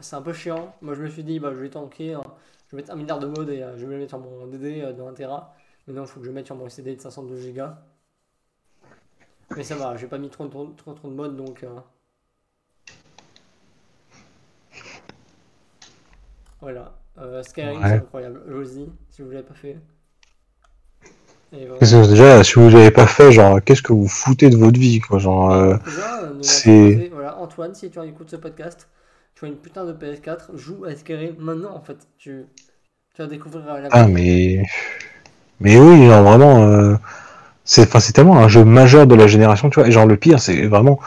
C'est 0.00 0.16
un 0.16 0.22
peu 0.22 0.32
chiant. 0.32 0.74
Moi, 0.80 0.94
je 0.94 1.02
me 1.02 1.08
suis 1.08 1.22
dit, 1.24 1.38
bah, 1.38 1.50
je 1.52 1.60
vais 1.60 1.68
tanker. 1.68 2.14
hein. 2.14 2.24
Je 2.74 2.78
vais 2.78 2.82
mettre 2.82 2.92
un 2.92 2.96
milliard 2.96 3.20
de 3.20 3.26
modes 3.28 3.50
et 3.50 3.62
euh, 3.62 3.76
je 3.78 3.86
vais 3.86 3.92
le 3.94 4.00
mettre 4.00 4.10
sur 4.10 4.18
mon 4.18 4.48
DD 4.48 4.80
de 4.96 5.00
1 5.00 5.12
Tera. 5.14 5.54
Maintenant, 5.86 6.02
il 6.02 6.08
faut 6.08 6.18
que 6.18 6.26
je 6.26 6.32
mette 6.32 6.46
sur 6.46 6.56
mon 6.56 6.68
CD 6.68 6.96
de 6.96 7.00
512 7.00 7.52
Go. 7.54 7.62
Mais 9.56 9.62
ça 9.62 9.76
va, 9.76 9.96
j'ai 9.96 10.08
pas 10.08 10.18
mis 10.18 10.28
trop, 10.28 10.48
trop, 10.48 10.66
trop, 10.76 10.92
trop 10.92 11.08
de 11.08 11.14
modes 11.14 11.36
donc. 11.36 11.62
euh, 11.62 11.68
Voilà. 16.60 16.94
Euh, 17.18 17.44
Skyrim, 17.44 17.80
Ouais. 17.80 17.88
c'est 17.90 17.94
incroyable. 17.94 18.42
Josie, 18.48 18.88
si 19.10 19.22
vous 19.22 19.30
l'avez 19.30 19.44
pas 19.44 19.54
fait. 19.54 19.78
Déjà, 21.52 22.42
si 22.42 22.54
vous 22.54 22.68
l'avez 22.70 22.90
pas 22.90 23.06
fait, 23.06 23.30
genre, 23.30 23.62
qu'est-ce 23.62 23.82
que 23.82 23.92
vous 23.92 24.08
foutez 24.08 24.50
de 24.50 24.56
votre 24.56 24.80
vie, 24.80 24.98
quoi, 24.98 25.20
genre, 25.20 25.52
euh, 25.52 25.76
Déjà, 25.84 26.32
c'est- 26.42 27.08
voilà, 27.12 27.38
Antoine, 27.38 27.72
si 27.76 27.88
tu 27.88 28.02
écoutes 28.02 28.30
ce 28.30 28.34
podcast, 28.36 28.88
tu 29.34 29.44
as 29.44 29.48
une 29.48 29.56
putain 29.56 29.84
de 29.84 29.92
PS4, 29.92 30.56
joue 30.56 30.84
à 30.84 30.94
Skyrim 30.94 31.34
maintenant 31.38 31.74
en 31.74 31.80
fait. 31.80 31.96
Tu, 32.18 32.44
tu 33.14 33.22
vas 33.22 33.28
découvrir 33.28 33.64
euh, 33.68 33.80
la 33.80 33.88
ah, 33.92 34.06
mais, 34.06 34.62
mais 35.60 35.78
oui, 35.78 36.06
genre, 36.06 36.22
vraiment, 36.22 36.64
euh, 36.64 36.96
c'est, 37.64 37.88
tellement 38.12 38.38
un 38.38 38.48
jeu 38.48 38.64
majeur 38.64 39.06
de 39.06 39.14
la 39.14 39.26
génération, 39.26 39.70
tu 39.70 39.80
vois, 39.80 39.88
et 39.88 39.92
genre, 39.92 40.06
le 40.06 40.16
pire, 40.16 40.40
c'est 40.40 40.66
vraiment, 40.66 40.98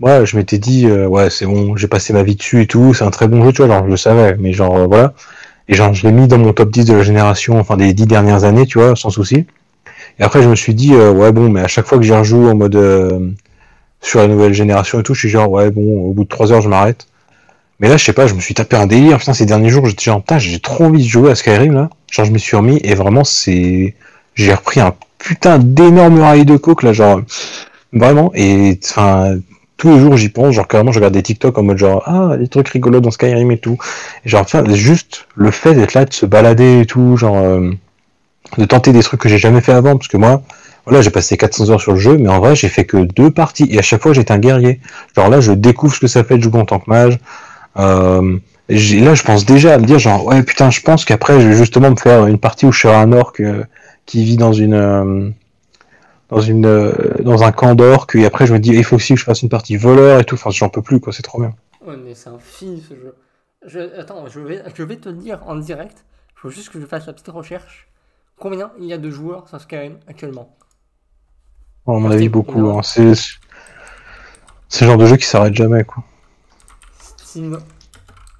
moi, 0.00 0.24
je 0.24 0.36
m'étais 0.36 0.58
dit, 0.58 0.86
euh, 0.86 1.06
ouais, 1.06 1.30
c'est 1.30 1.46
bon, 1.46 1.76
j'ai 1.76 1.88
passé 1.88 2.12
ma 2.12 2.22
vie 2.22 2.36
dessus 2.36 2.62
et 2.62 2.66
tout, 2.66 2.94
c'est 2.94 3.04
un 3.04 3.10
très 3.10 3.28
bon 3.28 3.44
jeu, 3.44 3.52
tu 3.52 3.62
vois, 3.62 3.74
genre, 3.74 3.84
je 3.84 3.90
le 3.90 3.96
savais, 3.96 4.36
mais 4.38 4.52
genre, 4.52 4.76
euh, 4.76 4.86
voilà, 4.86 5.14
et 5.68 5.74
genre, 5.74 5.92
je 5.94 6.06
l'ai 6.06 6.12
mis 6.12 6.28
dans 6.28 6.38
mon 6.38 6.52
top 6.52 6.70
10 6.70 6.84
de 6.86 6.94
la 6.94 7.02
génération, 7.02 7.58
enfin, 7.58 7.76
des 7.76 7.92
10 7.92 8.06
dernières 8.06 8.44
années, 8.44 8.66
tu 8.66 8.78
vois, 8.78 8.96
sans 8.96 9.10
souci, 9.10 9.46
et 10.18 10.22
après, 10.22 10.42
je 10.42 10.48
me 10.48 10.56
suis 10.56 10.74
dit, 10.74 10.94
ouais, 10.94 11.32
bon, 11.32 11.50
mais 11.50 11.60
à 11.60 11.68
chaque 11.68 11.86
fois 11.86 11.98
que 11.98 12.04
j'y 12.04 12.12
rejoue 12.12 12.48
en 12.48 12.54
mode, 12.54 13.36
sur 14.02 14.20
la 14.20 14.28
nouvelle 14.28 14.54
génération 14.54 15.00
et 15.00 15.02
tout, 15.02 15.14
je 15.14 15.20
suis 15.20 15.28
genre, 15.28 15.50
ouais, 15.50 15.70
bon, 15.70 16.04
au 16.04 16.12
bout 16.12 16.24
de 16.24 16.28
3 16.28 16.52
heures, 16.52 16.60
je 16.60 16.68
m'arrête. 16.68 17.06
Mais 17.80 17.88
là, 17.88 17.96
je 17.96 18.04
sais 18.04 18.12
pas, 18.12 18.26
je 18.26 18.34
me 18.34 18.40
suis 18.40 18.54
tapé 18.54 18.76
un 18.76 18.86
délire. 18.86 19.18
Putain, 19.18 19.32
ces 19.32 19.46
derniers 19.46 19.70
jours, 19.70 19.86
j'étais 19.86 20.04
genre, 20.04 20.20
putain, 20.20 20.38
j'ai 20.38 20.60
trop 20.60 20.84
envie 20.84 21.02
de 21.02 21.08
jouer 21.08 21.30
à 21.30 21.34
Skyrim, 21.34 21.72
là. 21.72 21.88
Genre, 22.10 22.26
je 22.26 22.32
me 22.32 22.38
suis 22.38 22.56
remis 22.56 22.78
et 22.84 22.94
vraiment, 22.94 23.24
c'est. 23.24 23.94
J'ai 24.34 24.54
repris 24.54 24.80
un 24.80 24.94
putain 25.18 25.58
d'énorme 25.58 26.20
rail 26.20 26.44
de 26.44 26.56
coke, 26.56 26.82
là, 26.82 26.92
genre. 26.92 27.22
Vraiment. 27.92 28.30
Et, 28.34 28.78
enfin, 28.84 29.38
tous 29.78 29.90
les 29.94 29.98
jours, 29.98 30.16
j'y 30.18 30.28
pense. 30.28 30.54
Genre, 30.54 30.68
carrément, 30.68 30.92
je 30.92 30.98
regarde 30.98 31.14
des 31.14 31.22
TikTok 31.22 31.56
en 31.56 31.62
mode 31.62 31.78
genre, 31.78 32.02
ah, 32.06 32.36
des 32.36 32.48
trucs 32.48 32.68
rigolos 32.68 33.00
dans 33.00 33.10
Skyrim 33.10 33.50
et 33.50 33.58
tout. 33.58 33.78
Et 34.26 34.28
genre, 34.28 34.44
tiens, 34.44 34.62
juste 34.74 35.26
le 35.34 35.50
fait 35.50 35.74
d'être 35.74 35.94
là, 35.94 36.04
de 36.04 36.12
se 36.12 36.26
balader 36.26 36.80
et 36.82 36.86
tout, 36.86 37.16
genre, 37.16 37.38
euh, 37.38 37.70
de 38.58 38.64
tenter 38.66 38.92
des 38.92 39.02
trucs 39.02 39.20
que 39.20 39.28
j'ai 39.30 39.38
jamais 39.38 39.62
fait 39.62 39.72
avant, 39.72 39.96
parce 39.96 40.08
que 40.08 40.18
moi, 40.18 40.42
voilà, 40.84 41.00
j'ai 41.00 41.10
passé 41.10 41.38
400 41.38 41.70
heures 41.70 41.80
sur 41.80 41.92
le 41.92 41.98
jeu, 41.98 42.18
mais 42.18 42.28
en 42.28 42.40
vrai, 42.40 42.54
j'ai 42.54 42.68
fait 42.68 42.84
que 42.84 42.98
deux 42.98 43.30
parties. 43.30 43.68
Et 43.70 43.78
à 43.78 43.82
chaque 43.82 44.02
fois, 44.02 44.12
j'étais 44.12 44.32
un 44.32 44.38
guerrier. 44.38 44.80
Genre 45.16 45.30
là, 45.30 45.40
je 45.40 45.52
découvre 45.52 45.94
ce 45.94 46.00
que 46.00 46.08
ça 46.08 46.24
fait 46.24 46.36
de 46.36 46.42
jouer 46.42 46.60
en 46.60 46.66
tant 46.66 46.78
que 46.78 46.90
mage. 46.90 47.18
Euh, 47.78 48.38
là, 48.68 49.14
je 49.14 49.22
pense 49.22 49.44
déjà 49.46 49.74
à 49.74 49.78
me 49.78 49.86
dire, 49.86 49.98
genre, 49.98 50.26
ouais, 50.26 50.42
putain, 50.42 50.70
je 50.70 50.80
pense 50.80 51.04
qu'après, 51.04 51.40
je 51.40 51.48
vais 51.48 51.56
justement 51.56 51.90
me 51.90 51.96
faire 51.96 52.26
une 52.26 52.38
partie 52.38 52.66
où 52.66 52.72
je 52.72 52.80
serai 52.80 52.94
un 52.96 53.12
orc 53.12 53.34
euh, 53.40 53.64
qui 54.06 54.24
vit 54.24 54.36
dans 54.36 54.52
une, 54.52 54.74
euh, 54.74 55.30
dans 56.28 56.40
une, 56.40 56.66
euh, 56.66 56.92
dans 57.20 57.42
un 57.42 57.52
camp 57.52 57.74
d'orc, 57.74 58.14
et 58.14 58.24
après, 58.26 58.46
je 58.46 58.52
me 58.54 58.58
dis, 58.60 58.70
il 58.70 58.84
faut 58.84 58.96
aussi 58.96 59.14
que 59.14 59.20
je 59.20 59.24
fasse 59.24 59.42
une 59.42 59.48
partie 59.48 59.76
voleur 59.76 60.20
et 60.20 60.24
tout. 60.24 60.36
Enfin, 60.36 60.50
j'en 60.50 60.68
peux 60.68 60.82
plus, 60.82 61.00
quoi, 61.00 61.12
c'est 61.12 61.22
trop 61.22 61.40
bien. 61.40 61.54
Ouais, 61.80 61.96
mais 61.96 62.14
c'est 62.14 62.28
un 62.30 62.38
film 62.38 62.78
ce 62.80 62.94
jeu. 62.94 63.14
Je- 63.66 63.98
attends, 63.98 64.26
je 64.28 64.40
vais, 64.40 64.62
je 64.74 64.82
vais 64.82 64.96
te 64.98 65.08
dire 65.08 65.42
en 65.46 65.56
direct, 65.56 66.04
il 66.36 66.38
faut 66.40 66.50
juste 66.50 66.70
que 66.70 66.80
je 66.80 66.86
fasse 66.86 67.06
la 67.06 67.12
petite 67.12 67.28
recherche. 67.28 67.88
Combien 68.38 68.72
il 68.78 68.86
y 68.86 68.92
a 68.92 68.98
de 68.98 69.10
joueurs 69.10 69.48
sur 69.48 69.60
Skyrim 69.60 69.98
actuellement? 70.06 70.56
À 71.86 71.90
mon 71.92 72.10
avis, 72.10 72.30
beaucoup. 72.30 72.70
hein. 72.70 72.80
C'est, 72.82 73.12
c'est 74.70 74.84
le 74.84 74.90
genre 74.90 74.98
de 74.98 75.04
jeu 75.06 75.16
qui 75.16 75.26
s'arrête 75.26 75.54
jamais, 75.54 75.84
quoi. 75.84 76.02
Steam 77.30 77.60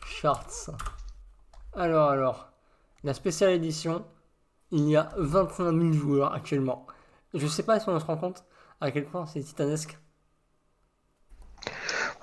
Charts. 0.05 0.71
Alors, 1.77 2.11
alors, 2.11 2.49
la 3.05 3.15
spéciale 3.15 3.53
édition, 3.53 4.03
il 4.73 4.89
y 4.89 4.97
a 4.97 5.11
25 5.17 5.71
000 5.71 5.93
joueurs 5.93 6.35
actuellement. 6.35 6.89
Je 7.33 7.47
sais 7.47 7.63
pas 7.63 7.79
si 7.79 7.89
on 7.89 8.01
se 8.01 8.05
rend 8.05 8.17
compte 8.17 8.43
à 8.81 8.91
quel 8.91 9.05
point 9.05 9.27
c'est 9.33 9.43
titanesque. 9.43 9.97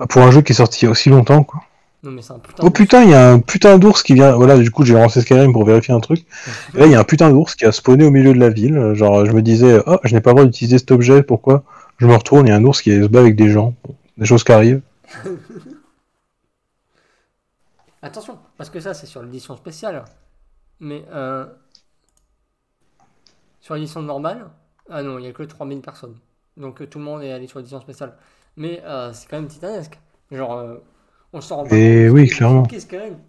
Pour 0.09 0.23
un 0.23 0.31
jeu 0.31 0.41
qui 0.41 0.51
est 0.51 0.55
sorti 0.55 0.79
il 0.81 0.85
y 0.85 0.87
a 0.89 0.91
aussi 0.91 1.09
longtemps, 1.09 1.45
quoi. 1.45 1.61
Non, 2.03 2.11
mais 2.11 2.21
c'est 2.21 2.33
un 2.33 2.39
putain 2.39 2.63
Oh 2.65 2.69
putain, 2.69 3.03
il 3.03 3.11
y 3.11 3.13
a 3.13 3.31
un 3.31 3.39
putain 3.39 3.77
d'ours 3.77 4.03
qui 4.03 4.13
vient. 4.13 4.33
Voilà, 4.35 4.57
du 4.57 4.69
coup, 4.69 4.83
j'ai 4.83 4.93
lancé 4.93 5.21
Skyrim 5.21 5.53
pour 5.53 5.63
vérifier 5.63 5.93
un 5.93 6.01
truc. 6.01 6.25
Et 6.75 6.79
là, 6.79 6.85
il 6.87 6.91
y 6.91 6.95
a 6.95 6.99
un 6.99 7.05
putain 7.05 7.29
d'ours 7.29 7.55
qui 7.55 7.63
a 7.63 7.71
spawné 7.71 8.03
au 8.03 8.11
milieu 8.11 8.33
de 8.33 8.39
la 8.39 8.49
ville. 8.49 8.91
Genre, 8.93 9.25
je 9.25 9.31
me 9.31 9.41
disais, 9.41 9.81
oh, 9.85 9.99
je 10.03 10.13
n'ai 10.13 10.19
pas 10.19 10.31
le 10.31 10.35
droit 10.35 10.45
d'utiliser 10.45 10.79
cet 10.79 10.91
objet, 10.91 11.23
pourquoi? 11.23 11.63
Je 11.97 12.07
me 12.07 12.13
retourne, 12.13 12.45
il 12.45 12.49
y 12.49 12.51
a 12.51 12.57
un 12.57 12.63
ours 12.65 12.81
qui 12.81 12.91
se 12.91 13.07
bat 13.07 13.21
avec 13.21 13.37
des 13.37 13.51
gens. 13.51 13.73
Des 14.17 14.25
choses 14.25 14.43
qui 14.43 14.51
arrivent. 14.51 14.81
Attention, 18.01 18.39
parce 18.57 18.69
que 18.69 18.79
ça, 18.79 18.93
c'est 18.93 19.07
sur 19.07 19.21
l'édition 19.23 19.55
spéciale. 19.55 20.05
Mais 20.79 21.03
euh, 21.11 21.45
sur 23.59 23.75
l'édition 23.75 24.01
normale, 24.01 24.49
ah 24.89 25.01
non, 25.03 25.17
il 25.17 25.23
n'y 25.23 25.27
a 25.27 25.33
que 25.33 25.43
3000 25.43 25.81
personnes. 25.81 26.17
Donc 26.55 26.87
tout 26.89 26.99
le 26.99 27.05
monde 27.05 27.23
est 27.23 27.31
allé 27.31 27.47
sur 27.47 27.59
l'édition 27.59 27.81
spéciale. 27.81 28.15
Mais 28.55 28.81
euh, 28.85 29.13
c'est 29.13 29.27
quand 29.27 29.37
même 29.37 29.47
titanesque. 29.47 29.99
Genre, 30.31 30.53
euh, 30.53 30.77
on 31.33 31.41
s'en 31.41 31.57
rend 31.57 31.65
Et 31.65 32.05
compte. 32.05 32.13
oui, 32.13 32.27
C'est- 32.27 32.35
clairement. 32.35 32.63
Qu'est-ce 32.63 32.87
quand 32.87 32.97
même 32.97 33.19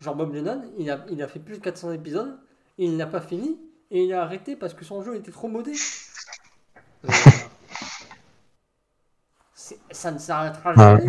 Genre, 0.00 0.14
Bob 0.14 0.32
Lennon, 0.32 0.62
il 0.78 0.90
a, 0.90 1.04
il 1.10 1.22
a 1.22 1.28
fait 1.28 1.40
plus 1.40 1.58
de 1.58 1.62
400 1.62 1.92
épisodes, 1.92 2.38
et 2.78 2.84
il 2.84 2.96
n'a 2.96 3.06
pas 3.06 3.20
fini, 3.20 3.58
et 3.90 4.04
il 4.04 4.12
a 4.12 4.22
arrêté 4.22 4.54
parce 4.54 4.74
que 4.74 4.84
son 4.84 5.02
jeu 5.02 5.16
était 5.16 5.32
trop 5.32 5.48
modé. 5.48 5.72
Ça 9.90 10.10
ne 10.10 10.18
s'arrêtera 10.18 10.70
Ouais. 10.70 10.76
jamais. 10.76 11.06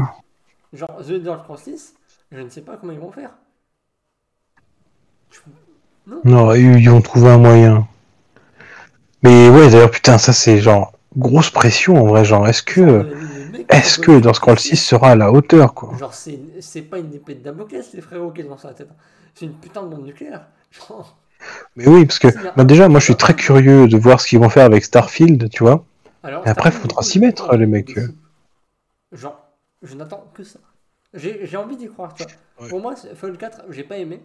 Genre, 0.74 0.98
The 1.06 1.10
Elder 1.10 1.36
Scrolls 1.44 1.60
6, 1.60 1.96
je 2.32 2.40
ne 2.40 2.50
sais 2.50 2.62
pas 2.62 2.78
comment 2.78 2.94
ils 2.94 3.00
vont 3.00 3.12
faire. 3.12 3.32
Non. 6.08 6.22
Non, 6.24 6.54
ils 6.54 6.90
vont 6.90 7.02
trouver 7.02 7.30
un 7.30 7.38
moyen. 7.38 7.88
Mais 9.24 9.50
ouais, 9.50 9.70
d'ailleurs, 9.70 9.92
putain, 9.92 10.18
ça 10.18 10.34
c'est 10.34 10.60
genre 10.60 10.94
grosse 11.18 11.50
pression 11.50 11.96
en 12.02 12.06
vrai. 12.08 12.26
Genre, 12.26 12.48
est-ce 12.48 12.64
que, 12.64 13.08
est-ce 13.70 14.00
il 14.00 14.02
que 14.02 14.20
dans 14.20 14.34
Scroll 14.34 14.60
6 14.60 14.78
sera 14.78 15.12
à 15.12 15.16
la 15.16 15.32
hauteur, 15.32 15.74
quoi? 15.74 15.98
Genre, 15.98 16.14
c'est 16.14 16.40
c'est 16.62 16.82
pas 16.84 17.00
une 17.00 17.14
épée 17.14 17.36
de 17.36 17.44
Damoclès, 17.44 17.94
les 17.94 18.02
frérots, 18.02 18.32
qui 18.32 18.42
est 18.42 18.44
dans 18.46 18.58
sa 18.58 18.74
tête. 18.74 18.90
C'est 19.34 19.46
une 19.46 19.60
putain 19.60 19.84
de 19.84 19.90
bombe 19.90 20.06
nucléaire. 20.06 20.48
Genre, 20.72 21.18
Mais 21.76 21.88
oui, 21.88 22.06
parce 22.06 22.20
que 22.20 22.28
bah, 22.56 22.64
déjà, 22.64 22.88
moi, 22.90 23.00
je 23.00 23.06
suis 23.06 23.16
très 23.16 23.36
curieux 23.36 23.88
de 23.88 23.98
voir 23.98 24.20
ce 24.22 24.28
qu'ils 24.28 24.40
vont 24.40 24.50
faire 24.50 24.66
avec 24.66 24.84
Starfield, 24.84 25.50
tu 25.50 25.64
vois. 25.64 25.84
Alors, 26.24 26.46
Et 26.46 26.50
après, 26.50 26.70
Starfield, 26.70 26.82
faudra 26.82 27.04
s'y 27.04 27.20
mettre, 27.20 27.56
les 27.56 27.66
mecs. 27.68 27.98
Genre, 29.12 29.40
je 29.84 29.96
n'attends 29.96 30.32
que 30.34 30.44
ça. 30.44 30.60
J'ai 31.14 31.46
j'ai 31.46 31.58
envie 31.58 31.78
d'y 31.78 31.88
croire, 31.88 32.14
tu 32.14 32.24
vois. 32.24 32.32
Ouais. 32.60 32.70
Pour 32.70 32.82
moi, 32.82 32.96
Fallout 32.96 33.38
4, 33.38 33.64
j'ai 33.70 33.84
pas 33.84 33.98
aimé. 33.98 34.22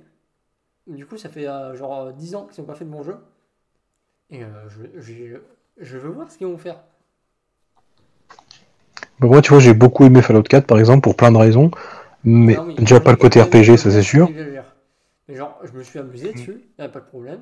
Du 0.86 1.06
coup, 1.06 1.18
ça 1.18 1.28
fait 1.30 1.48
euh, 1.48 1.74
genre 1.76 2.08
euh, 2.08 2.12
10 2.12 2.34
ans 2.36 2.46
qu'ils 2.46 2.62
n'ont 2.62 2.68
pas 2.68 2.74
fait 2.76 2.84
de 2.86 2.90
bon 2.90 3.02
jeu. 3.02 3.18
Et 4.28 4.44
euh, 4.44 4.68
je, 4.68 5.00
je, 5.00 5.38
je 5.78 5.98
veux 5.98 6.10
voir 6.10 6.30
ce 6.30 6.36
qu'ils 6.38 6.46
vont 6.46 6.58
faire. 6.58 6.82
Mais 9.20 9.28
moi, 9.28 9.42
tu 9.42 9.50
vois, 9.50 9.58
j'ai 9.60 9.74
beaucoup 9.74 10.04
aimé 10.04 10.22
Fallout 10.22 10.42
4, 10.42 10.66
par 10.66 10.78
exemple, 10.78 11.00
pour 11.02 11.16
plein 11.16 11.32
de 11.32 11.36
raisons. 11.36 11.70
Mais 12.24 12.56
Ah 12.56 12.62
oui, 12.62 12.74
déjà 12.76 13.00
pas 13.00 13.10
le 13.10 13.16
côté 13.16 13.40
RPG, 13.42 13.76
ça 13.76 13.90
c'est 13.90 14.02
sûr. 14.02 14.30
Mais 15.28 15.36
genre, 15.36 15.58
je 15.64 15.72
me 15.72 15.82
suis 15.82 15.98
amusé 15.98 16.32
dessus, 16.32 16.62
il 16.78 16.80
n'y 16.80 16.84
a 16.84 16.88
pas 16.88 17.00
de 17.00 17.06
problème. 17.06 17.40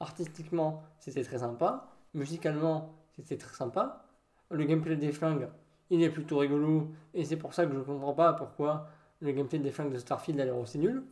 Artistiquement, 0.00 0.82
c'était 0.98 1.22
très 1.24 1.38
sympa. 1.38 1.88
Musicalement, 2.14 2.94
c'était 3.16 3.36
très 3.36 3.54
sympa. 3.56 4.04
Le 4.50 4.64
gameplay 4.64 4.96
des 4.96 5.12
flingues, 5.12 5.48
il 5.90 6.02
est 6.02 6.10
plutôt 6.10 6.38
rigolo. 6.38 6.90
Et 7.14 7.24
c'est 7.24 7.36
pour 7.36 7.54
ça 7.54 7.66
que 7.66 7.72
je 7.74 7.80
comprends 7.80 8.14
pas 8.14 8.32
pourquoi 8.32 8.88
le 9.20 9.32
gameplay 9.32 9.58
des 9.58 9.70
flingues 9.70 9.92
de 9.92 9.98
Starfield 9.98 10.40
a 10.40 10.44
l'air 10.44 10.56
aussi 10.56 10.78
nul. 10.78 11.02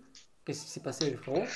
Qu'est-ce 0.45 0.65
qui 0.65 0.71
s'est 0.71 0.81
passé, 0.81 1.07
les 1.07 1.17
frérots 1.17 1.39
De 1.39 1.47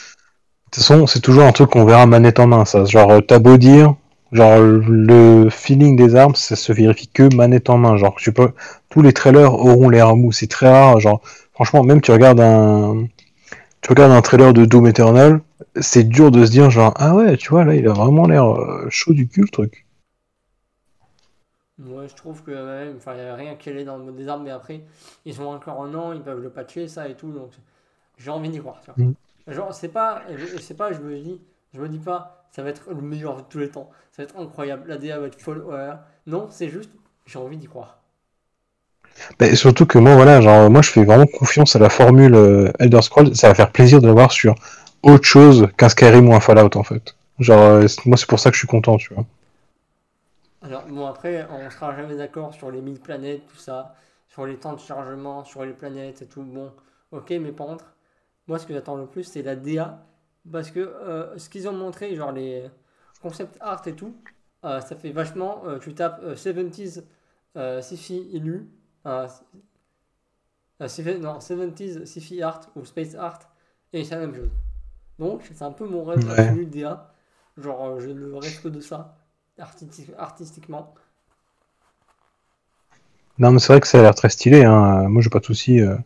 toute 0.70 0.82
façon, 0.82 1.06
c'est 1.06 1.20
toujours 1.20 1.44
un 1.44 1.52
truc 1.52 1.70
qu'on 1.70 1.84
verra 1.84 2.06
manette 2.06 2.38
en 2.38 2.46
main, 2.46 2.64
ça. 2.64 2.84
Genre, 2.84 3.10
euh, 3.10 3.20
t'as 3.20 3.38
beau 3.38 3.56
dire, 3.56 3.94
genre, 4.32 4.58
le 4.60 5.48
feeling 5.50 5.96
des 5.96 6.14
armes, 6.14 6.34
ça 6.34 6.56
se 6.56 6.72
vérifie 6.72 7.08
que 7.08 7.34
manette 7.34 7.68
en 7.68 7.78
main. 7.78 7.96
Genre, 7.96 8.18
sais 8.20 8.32
pas, 8.32 8.52
tous 8.88 9.02
les 9.02 9.12
trailers 9.12 9.54
auront 9.54 9.88
l'air 9.88 10.14
mou, 10.16 10.32
c'est 10.32 10.46
très 10.46 10.70
rare. 10.70 11.00
Genre, 11.00 11.20
franchement, 11.52 11.82
même 11.82 12.00
tu 12.00 12.12
regardes 12.12 12.40
un, 12.40 13.06
tu 13.80 13.90
regardes 13.90 14.12
un 14.12 14.22
trailer 14.22 14.52
de 14.52 14.64
Doom 14.64 14.86
Eternal, 14.86 15.40
c'est 15.80 16.04
dur 16.04 16.30
de 16.30 16.44
se 16.44 16.50
dire, 16.50 16.70
genre, 16.70 16.94
ah 16.96 17.14
ouais, 17.14 17.36
tu 17.36 17.50
vois, 17.50 17.64
là, 17.64 17.74
il 17.74 17.86
a 17.88 17.92
vraiment 17.92 18.26
l'air 18.26 18.46
euh, 18.46 18.86
chaud 18.88 19.12
du 19.12 19.28
cul, 19.28 19.42
le 19.42 19.48
truc. 19.48 19.85
Je 22.06 22.14
trouve 22.14 22.42
que 22.42 22.50
même, 22.50 22.96
enfin, 22.96 23.14
il 23.14 23.22
n'y 23.22 23.28
a 23.28 23.34
rien 23.34 23.54
qui 23.56 23.68
allait 23.70 23.84
dans 23.84 23.96
le 23.96 24.04
mode 24.04 24.16
des 24.16 24.28
armes, 24.28 24.44
mais 24.44 24.50
après, 24.50 24.82
ils 25.24 25.40
ont 25.40 25.50
encore 25.50 25.82
un 25.82 25.94
an, 25.94 26.12
ils 26.12 26.22
peuvent 26.22 26.40
le 26.40 26.50
patcher, 26.50 26.88
ça 26.88 27.08
et 27.08 27.14
tout, 27.14 27.32
donc 27.32 27.50
j'ai 28.18 28.30
envie 28.30 28.48
d'y 28.48 28.58
croire. 28.58 28.80
tu 28.84 28.90
vois. 28.90 29.04
Mm. 29.04 29.14
Genre, 29.48 29.74
c'est 29.74 29.88
pas, 29.88 30.22
je, 30.36 30.58
c'est 30.58 30.74
pas, 30.74 30.92
je 30.92 31.00
me 31.00 31.16
dis, 31.18 31.40
je 31.74 31.80
me 31.80 31.88
dis 31.88 31.98
pas, 31.98 32.46
ça 32.50 32.62
va 32.62 32.70
être 32.70 32.90
le 32.90 33.00
meilleur 33.00 33.36
de 33.36 33.42
tous 33.42 33.58
les 33.58 33.70
temps, 33.70 33.90
ça 34.12 34.22
va 34.22 34.28
être 34.28 34.38
incroyable, 34.38 34.88
la 34.88 34.98
DA 34.98 35.18
va 35.18 35.26
être 35.26 35.40
folle. 35.40 35.64
Non, 36.26 36.48
c'est 36.50 36.68
juste, 36.68 36.90
j'ai 37.26 37.38
envie 37.38 37.56
d'y 37.56 37.66
croire. 37.66 37.98
Mais 39.40 39.54
surtout 39.54 39.86
que 39.86 39.98
moi, 39.98 40.14
voilà, 40.14 40.40
genre, 40.40 40.70
moi, 40.70 40.82
je 40.82 40.90
fais 40.90 41.04
vraiment 41.04 41.26
confiance 41.26 41.76
à 41.76 41.78
la 41.78 41.88
formule 41.88 42.34
euh, 42.34 42.72
Elder 42.78 43.02
Scrolls. 43.02 43.34
Ça 43.34 43.48
va 43.48 43.54
faire 43.54 43.70
plaisir 43.70 44.00
de 44.00 44.06
le 44.06 44.12
voir 44.12 44.32
sur 44.32 44.54
autre 45.02 45.24
chose 45.24 45.68
qu'un 45.76 45.88
Skyrim 45.88 46.28
ou 46.28 46.34
un 46.34 46.40
Fallout, 46.40 46.76
en 46.76 46.82
fait. 46.82 47.16
Genre, 47.38 47.58
euh, 47.58 47.86
moi, 48.04 48.16
c'est 48.16 48.28
pour 48.28 48.38
ça 48.38 48.50
que 48.50 48.54
je 48.54 48.60
suis 48.60 48.68
content, 48.68 48.96
tu 48.96 49.12
vois. 49.14 49.24
Alors, 50.66 50.86
bon, 50.86 51.06
après, 51.06 51.46
on 51.50 51.70
sera 51.70 51.94
jamais 51.96 52.16
d'accord 52.16 52.52
sur 52.54 52.70
les 52.70 52.80
1000 52.82 53.00
planètes, 53.00 53.46
tout 53.46 53.56
ça, 53.56 53.94
sur 54.28 54.46
les 54.46 54.58
temps 54.58 54.74
de 54.74 54.80
chargement, 54.80 55.44
sur 55.44 55.64
les 55.64 55.72
planètes 55.74 56.22
et 56.22 56.26
tout. 56.28 56.42
Bon, 56.42 56.72
ok, 57.12 57.30
mais 57.32 57.52
par 57.52 57.66
contre, 57.68 57.94
moi, 58.48 58.58
ce 58.58 58.66
que 58.66 58.74
j'attends 58.74 58.96
le 58.96 59.06
plus, 59.06 59.24
c'est 59.24 59.42
la 59.42 59.56
DA. 59.56 60.06
Parce 60.52 60.70
que 60.70 60.80
euh, 60.80 61.38
ce 61.38 61.48
qu'ils 61.50 61.68
ont 61.68 61.72
montré, 61.72 62.14
genre 62.16 62.32
les 62.32 62.70
concept 63.20 63.56
art 63.60 63.86
et 63.88 63.94
tout, 63.96 64.16
euh, 64.64 64.80
ça 64.80 64.96
fait 64.96 65.10
vachement. 65.12 65.62
euh, 65.66 65.78
tu 65.78 65.94
tapes 65.94 66.20
euh, 66.22 66.36
70s 66.36 67.04
euh, 67.56 67.82
sci-fi 67.82 68.14
sci- 70.88 71.18
non, 71.20 71.40
70s 71.40 72.04
sci-fi 72.04 72.42
art 72.42 72.60
ou 72.76 72.84
space 72.84 73.14
art, 73.14 73.40
et 73.92 74.04
c'est 74.04 74.14
la 74.14 74.20
même 74.26 74.34
chose. 74.34 74.50
Donc, 75.18 75.42
c'est 75.54 75.62
un 75.62 75.72
peu 75.72 75.86
mon 75.88 76.04
rêve 76.04 76.26
Ouais. 76.26 76.54
de 76.54 76.64
DA. 76.64 77.14
Genre, 77.58 78.00
je 78.00 78.10
ne 78.10 78.32
rêve 78.34 78.60
que 78.62 78.68
de 78.68 78.80
ça. 78.80 79.18
Artistique- 79.58 80.14
artistiquement. 80.18 80.94
Non, 83.38 83.50
mais 83.52 83.58
c'est 83.58 83.72
vrai 83.72 83.80
que 83.80 83.86
ça 83.86 83.98
a 83.98 84.02
l'air 84.02 84.14
très 84.14 84.30
stylé. 84.30 84.64
Hein. 84.64 85.08
Moi, 85.08 85.22
j'ai 85.22 85.30
pas 85.30 85.40
de 85.40 85.44
souci. 85.44 85.80
euh. 85.80 85.96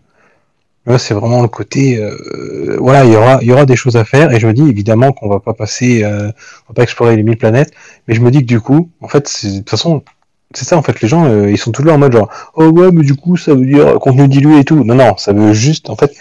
Là, 0.87 0.99
c'est 0.99 1.15
vraiment 1.15 1.43
le 1.43 1.49
côté. 1.49 1.99
euh, 1.99 2.77
Voilà, 2.81 3.05
il 3.05 3.13
y 3.13 3.17
aura, 3.17 3.43
y 3.45 3.53
aura 3.53 3.67
des 3.67 3.77
choses 3.77 3.97
à 3.97 4.05
faire. 4.05 4.33
Et 4.33 4.41
je 4.41 4.47
me 4.47 4.53
dis 4.55 4.69
évidemment 4.69 5.13
qu'on 5.13 5.29
va 5.29 5.41
pas 5.41 5.55
passer, 5.55 6.03
euh, 6.05 6.29
on 6.69 6.73
va 6.73 6.75
pas 6.77 6.83
explorer 6.83 7.17
les 7.17 7.23
1000 7.23 7.37
planètes. 7.39 7.73
Mais 8.09 8.15
je 8.15 8.21
me 8.21 8.31
dis 8.31 8.41
que 8.41 8.47
du 8.47 8.61
coup, 8.61 8.91
en 9.01 9.09
fait, 9.09 9.25
de 9.45 9.59
toute 9.59 9.71
façon, 9.71 10.03
c'est 10.55 10.65
ça. 10.65 10.77
En 10.77 10.83
fait, 10.83 11.01
les 11.01 11.09
gens, 11.09 11.27
euh, 11.27 11.51
ils 11.51 11.59
sont 11.59 11.73
toujours 11.73 11.93
en 11.95 11.99
mode 11.99 12.13
genre, 12.13 12.31
oh 12.55 12.67
ouais, 12.69 12.91
mais 12.93 13.05
du 13.05 13.15
coup, 13.15 13.37
ça 13.37 13.55
veut 13.55 13.67
dire 13.67 13.99
contenu 14.01 14.27
dilué 14.29 14.61
et 14.61 14.65
tout. 14.65 14.83
Non, 14.85 14.95
non, 14.97 15.17
ça 15.17 15.33
veut 15.33 15.53
juste, 15.53 15.91
en 15.91 15.97
fait, 15.97 16.13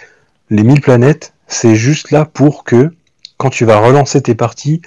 les 0.51 0.63
1000 0.63 0.81
planètes, 0.81 1.33
c'est 1.47 1.75
juste 1.75 2.11
là 2.11 2.25
pour 2.25 2.63
que 2.63 2.91
quand 3.37 3.49
tu 3.49 3.65
vas 3.65 3.79
relancer 3.79 4.21
tes 4.21 4.35
parties, 4.35 4.81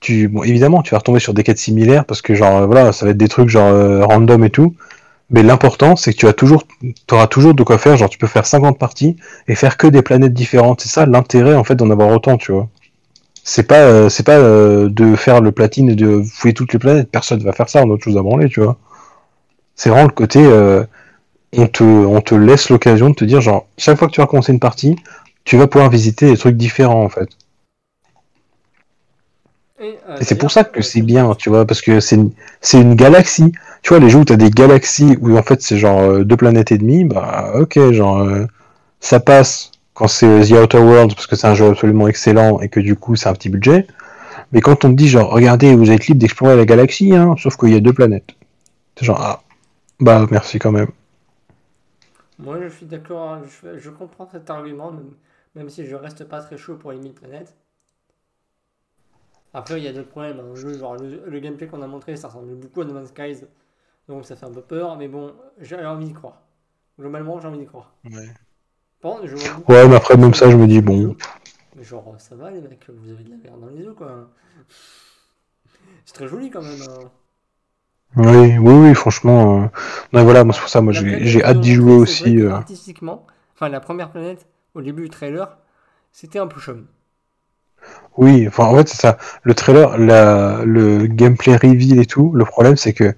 tu, 0.00 0.30
évidemment, 0.44 0.82
tu 0.82 0.92
vas 0.92 0.98
retomber 0.98 1.20
sur 1.20 1.34
des 1.34 1.42
quêtes 1.42 1.58
similaires 1.58 2.04
parce 2.04 2.22
que 2.22 2.34
genre, 2.34 2.58
euh, 2.58 2.66
voilà, 2.66 2.92
ça 2.92 3.04
va 3.04 3.12
être 3.12 3.16
des 3.16 3.28
trucs 3.28 3.48
genre 3.48 3.68
euh, 3.68 4.04
random 4.04 4.44
et 4.44 4.50
tout. 4.50 4.74
Mais 5.30 5.42
l'important, 5.42 5.96
c'est 5.96 6.12
que 6.12 6.18
tu 6.18 6.26
as 6.26 6.32
toujours, 6.32 6.64
auras 7.12 7.26
toujours 7.26 7.54
de 7.54 7.62
quoi 7.62 7.78
faire. 7.78 7.96
Genre, 7.96 8.08
tu 8.08 8.18
peux 8.18 8.26
faire 8.26 8.46
50 8.46 8.78
parties 8.78 9.16
et 9.46 9.54
faire 9.54 9.76
que 9.76 9.86
des 9.86 10.02
planètes 10.02 10.32
différentes. 10.32 10.80
C'est 10.80 10.88
ça 10.88 11.06
l'intérêt 11.06 11.54
en 11.54 11.64
fait 11.64 11.74
d'en 11.76 11.90
avoir 11.90 12.08
autant, 12.10 12.38
tu 12.38 12.52
vois. 12.52 12.68
C'est 13.44 13.64
pas, 13.64 13.80
euh, 13.80 14.08
c'est 14.08 14.24
pas 14.24 14.38
de 14.38 15.16
faire 15.16 15.40
le 15.40 15.52
platine 15.52 15.88
et 15.90 15.94
de 15.94 16.22
fouiller 16.22 16.54
toutes 16.54 16.72
les 16.72 16.78
planètes. 16.78 17.10
Personne 17.10 17.42
va 17.42 17.52
faire 17.52 17.68
ça. 17.68 17.82
On 17.82 17.90
a 17.90 17.94
autre 17.94 18.04
chose 18.04 18.16
à 18.16 18.22
branler, 18.22 18.48
tu 18.48 18.60
vois. 18.60 18.78
C'est 19.74 19.90
vraiment 19.90 20.06
le 20.06 20.12
côté, 20.12 20.40
on 21.56 21.66
te, 21.66 21.84
on 21.84 22.20
te 22.20 22.34
laisse 22.34 22.70
l'occasion 22.70 23.10
de 23.10 23.14
te 23.14 23.24
dire 23.24 23.40
genre, 23.40 23.66
chaque 23.76 23.98
fois 23.98 24.08
que 24.08 24.12
tu 24.12 24.20
vas 24.20 24.26
commencer 24.26 24.52
une 24.52 24.60
partie, 24.60 24.96
tu 25.44 25.56
vas 25.56 25.66
pouvoir 25.66 25.90
visiter 25.90 26.30
des 26.30 26.36
trucs 26.36 26.56
différents 26.56 27.04
en 27.04 27.08
fait. 27.08 27.28
Et, 29.80 29.98
c'est 30.22 30.36
pour 30.36 30.50
ça 30.50 30.64
que 30.64 30.82
c'est 30.82 31.02
bien, 31.02 31.34
tu 31.34 31.50
vois, 31.50 31.64
parce 31.64 31.80
que 31.80 32.00
c'est 32.00 32.16
une, 32.16 32.32
une 32.74 32.94
galaxie. 32.94 33.52
Tu 33.82 33.90
vois, 33.90 34.00
les 34.00 34.10
jeux 34.10 34.18
où 34.18 34.24
t'as 34.24 34.36
des 34.36 34.50
galaxies 34.50 35.16
où 35.20 35.36
en 35.38 35.42
fait 35.42 35.62
c'est 35.62 35.78
genre 35.78 36.00
euh, 36.00 36.24
deux 36.24 36.36
planètes 36.36 36.72
et 36.72 36.78
demie, 36.78 37.04
bah 37.04 37.52
ok, 37.54 37.92
genre 37.92 38.18
euh, 38.18 38.46
ça 39.00 39.20
passe 39.20 39.70
quand 39.94 40.08
c'est 40.08 40.40
The 40.48 40.52
Outer 40.52 40.78
Worlds 40.78 41.14
parce 41.14 41.26
que 41.28 41.36
c'est 41.36 41.46
un 41.46 41.54
jeu 41.54 41.66
absolument 41.66 42.08
excellent 42.08 42.60
et 42.60 42.68
que 42.68 42.80
du 42.80 42.96
coup 42.96 43.14
c'est 43.14 43.28
un 43.28 43.34
petit 43.34 43.48
budget. 43.50 43.86
Mais 44.52 44.60
quand 44.60 44.84
on 44.84 44.90
te 44.90 44.96
dit 44.96 45.08
genre 45.08 45.30
regardez, 45.30 45.74
vous 45.76 45.90
êtes 45.90 46.06
libre 46.08 46.20
d'explorer 46.20 46.56
la 46.56 46.64
galaxie, 46.64 47.14
hein, 47.14 47.36
sauf 47.38 47.56
qu'il 47.56 47.70
y 47.70 47.76
a 47.76 47.80
deux 47.80 47.92
planètes. 47.92 48.30
C'est 48.96 49.04
genre 49.06 49.20
ah 49.22 49.42
bah 50.00 50.26
merci 50.30 50.58
quand 50.58 50.72
même. 50.72 50.88
Moi, 52.38 52.60
je 52.62 52.68
suis 52.68 52.86
d'accord, 52.86 53.32
hein, 53.32 53.42
je, 53.76 53.90
comprends 53.90 54.28
cet 54.30 54.48
argument, 54.48 54.92
même, 54.92 55.10
même 55.56 55.68
si 55.68 55.84
je 55.84 55.96
reste 55.96 56.24
pas 56.24 56.40
très 56.40 56.56
chaud 56.56 56.76
pour 56.76 56.92
les 56.92 56.98
1000 56.98 57.12
planètes. 57.12 57.52
Après, 59.58 59.78
il 59.80 59.84
y 59.84 59.88
a 59.88 59.92
d'autres 59.92 60.08
problèmes. 60.08 60.54
jeu, 60.54 60.78
genre, 60.78 60.96
le, 60.96 61.22
le 61.26 61.40
gameplay 61.40 61.66
qu'on 61.66 61.82
a 61.82 61.86
montré, 61.86 62.16
ça 62.16 62.28
ressemble 62.28 62.54
beaucoup 62.54 62.82
à 62.82 62.84
No 62.84 62.94
Man's 62.94 63.08
Skies, 63.10 63.44
donc 64.08 64.24
ça 64.26 64.36
fait 64.36 64.46
un 64.46 64.52
peu 64.52 64.62
peur, 64.62 64.96
mais 64.96 65.08
bon, 65.08 65.34
j'ai 65.60 65.76
envie 65.84 66.06
d'y 66.06 66.12
croire. 66.14 66.42
Globalement, 66.98 67.40
j'ai 67.40 67.48
envie 67.48 67.58
d'y 67.58 67.66
croire. 67.66 67.92
Je 69.24 69.36
vois 69.36 69.54
beaucoup 69.54 69.72
Ouais, 69.72 69.88
mais 69.88 69.96
après 69.96 70.16
même 70.16 70.34
ça, 70.34 70.50
je 70.50 70.56
me 70.56 70.66
dis 70.66 70.80
bon. 70.80 71.16
genre, 71.80 72.14
ça 72.18 72.34
va 72.36 72.50
les 72.50 72.60
mecs, 72.60 72.88
vous 72.90 73.10
avez 73.10 73.24
de 73.24 73.30
la 73.30 73.36
merde 73.36 73.60
dans 73.60 73.68
les 73.68 73.78
yeux 73.82 73.94
quoi. 73.94 74.28
C'est 76.04 76.14
très 76.14 76.28
joli 76.28 76.50
quand 76.50 76.62
même. 76.62 76.82
hein. 76.82 77.10
Oui, 78.16 78.58
oui, 78.58 78.74
oui, 78.88 78.94
franchement. 78.94 79.62
euh, 79.62 79.66
Non, 80.12 80.24
voilà, 80.24 80.44
moi 80.44 80.54
c'est 80.54 80.60
pour 80.60 80.68
ça, 80.70 80.80
moi 80.80 80.92
j'ai 80.92 81.44
hâte 81.44 81.60
d'y 81.60 81.74
jouer 81.74 81.94
aussi. 81.94 82.38
euh. 82.40 82.52
Artistiquement, 82.52 83.26
enfin 83.54 83.68
la 83.68 83.80
première 83.80 84.10
planète, 84.10 84.46
au 84.74 84.80
début 84.82 85.02
du 85.04 85.10
trailer, 85.10 85.56
c'était 86.12 86.38
un 86.38 86.46
peu 86.46 86.60
chum. 86.60 86.86
Oui, 88.16 88.48
en 88.58 88.76
fait 88.76 88.88
c'est 88.88 89.00
ça. 89.00 89.18
Le 89.42 89.54
trailer, 89.54 89.96
la, 89.98 90.60
le 90.64 91.06
gameplay 91.06 91.56
reveal 91.56 92.00
et 92.00 92.06
tout, 92.06 92.32
le 92.34 92.44
problème 92.44 92.76
c'est 92.76 92.92
que 92.92 93.14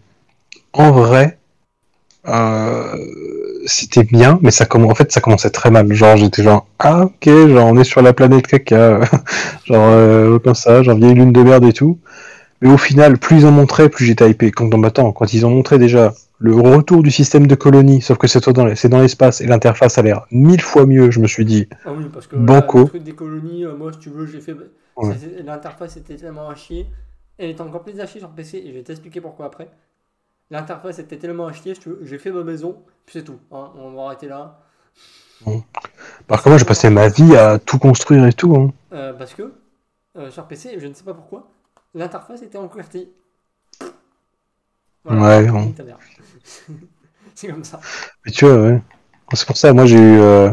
en 0.73 0.93
vrai, 0.93 1.39
euh, 2.29 2.97
c'était 3.67 4.05
bien, 4.05 4.39
mais 4.43 4.51
ça 4.51 4.65
comm- 4.67 4.91
en 4.91 4.95
fait 4.95 5.13
ça 5.13 5.21
commençait 5.21 5.51
très 5.51 5.71
mal. 5.71 5.93
Genre 5.93 6.17
j'étais 6.17 6.43
genre 6.43 6.67
ah 6.79 7.05
ok, 7.07 7.27
genre 7.29 7.67
on 7.69 7.79
est 7.79 7.85
sur 7.85 8.03
la 8.03 8.13
planète 8.13 8.47
caca, 8.47 9.01
genre 9.65 9.87
euh, 9.91 10.39
comme 10.41 10.55
ça, 10.55 10.83
genre 10.83 10.97
vieille 10.99 11.15
lune 11.15 11.33
de 11.33 11.43
merde 11.43 11.65
et 11.65 11.73
tout. 11.73 11.99
Mais 12.63 12.71
au 12.71 12.79
final, 12.79 13.19
plus 13.19 13.39
ils 13.41 13.47
en 13.47 13.53
montraient, 13.53 13.89
plus 13.91 14.07
j'étais 14.07 14.31
hypé. 14.31 14.51
Quand, 14.53 14.71
attends, 14.85 15.13
quand 15.13 15.33
ils 15.35 15.47
ont 15.47 15.51
montré 15.51 15.79
déjà 15.79 16.13
le 16.43 16.55
retour 16.55 17.03
du 17.03 17.11
système 17.11 17.47
de 17.47 17.55
colonie, 17.55 18.01
sauf 18.01 18.17
que 18.19 18.27
c'est 18.27 18.49
dans 18.49 18.65
l'espace 19.01 19.41
et 19.43 19.47
l'interface 19.47 19.99
a 19.99 20.03
l'air 20.03 20.27
mille 20.31 20.61
fois 20.62 20.87
mieux, 20.87 21.11
je 21.11 21.21
me 21.21 21.27
suis 21.27 21.45
dit 21.45 21.69
Ah 21.85 21.93
oui, 21.93 22.07
parce 22.12 22.27
que 22.27 22.37
Banco. 22.37 22.79
là, 22.79 22.85
le 22.85 22.89
truc 22.89 23.03
des 23.03 23.12
colonies, 23.15 23.65
euh, 23.67 23.77
moi 23.77 23.93
si 23.93 23.99
tu 23.99 24.09
veux, 24.11 24.27
j'ai 24.27 24.41
fait. 24.41 24.57
Ouais. 24.97 25.15
L'interface 25.45 25.97
était 25.99 26.17
tellement 26.17 26.49
à 26.49 26.55
chier. 26.55 26.87
Elle 27.39 27.51
était 27.51 27.61
encore 27.61 27.83
plus 27.83 28.01
à 28.01 28.07
chier 28.07 28.21
sur 28.21 28.31
PC 28.31 28.59
et 28.59 28.69
je 28.69 28.73
vais 28.73 28.83
t'expliquer 28.83 29.21
pourquoi 29.21 29.47
après. 29.47 29.69
L'interface 30.51 30.99
était 30.99 31.17
tellement 31.19 31.47
à 31.47 31.53
chier, 31.53 31.75
j'ai 32.03 32.19
fait 32.19 32.33
ma 32.33 32.43
maison, 32.43 32.77
puis 33.07 33.12
c'est 33.19 33.23
tout. 33.25 33.39
hein, 33.53 33.71
on 33.77 33.93
va 33.93 34.07
arrêter 34.07 34.27
là. 34.27 34.61
Par 36.27 36.39
contre, 36.39 36.49
moi 36.51 36.59
j'ai 36.59 36.65
passé 36.65 36.91
ma 36.91 37.09
vie 37.09 37.37
à 37.37 37.59
tout 37.59 37.79
construire 37.79 38.27
et 38.27 38.33
tout. 38.33 38.55
hein. 38.57 38.73
Euh, 38.93 39.12
parce 39.12 39.35
que 39.35 39.53
euh, 40.17 40.31
sur 40.31 40.47
PC, 40.47 40.77
je 40.79 40.87
ne 40.87 40.93
sais 40.95 41.05
pas 41.05 41.15
pourquoi, 41.15 41.49
l'interface 41.95 42.43
était 42.43 42.59
en 42.59 42.67
QWERTY. 42.69 43.09
Ouais, 45.07 45.47
bon. 45.47 45.73
c'est 47.35 47.49
comme 47.49 47.65
ça. 47.65 47.85
Mais 48.25 48.33
tu 48.33 48.45
vois, 48.47 48.57
ouais. 48.63 48.81
C'est 49.35 49.47
pour 49.47 49.57
ça, 49.57 49.73
moi 49.73 49.87
j'ai 49.87 49.97
eu. 49.97 50.19
euh, 50.21 50.51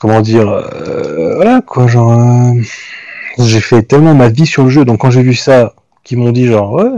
comment 0.00 0.20
dire. 0.20 0.48
euh, 0.48 1.34
voilà, 1.36 1.60
quoi, 1.62 1.86
genre. 1.86 2.12
euh, 2.12 2.60
j'ai 3.38 3.60
fait 3.60 3.82
tellement 3.82 4.14
ma 4.14 4.28
vie 4.28 4.46
sur 4.46 4.64
le 4.64 4.70
jeu, 4.70 4.84
donc 4.84 5.00
quand 5.00 5.10
j'ai 5.10 5.22
vu 5.22 5.34
ça, 5.34 5.74
qu'ils 6.04 6.18
m'ont 6.18 6.32
dit, 6.32 6.46
genre, 6.46 6.72
ouais, 6.72 6.90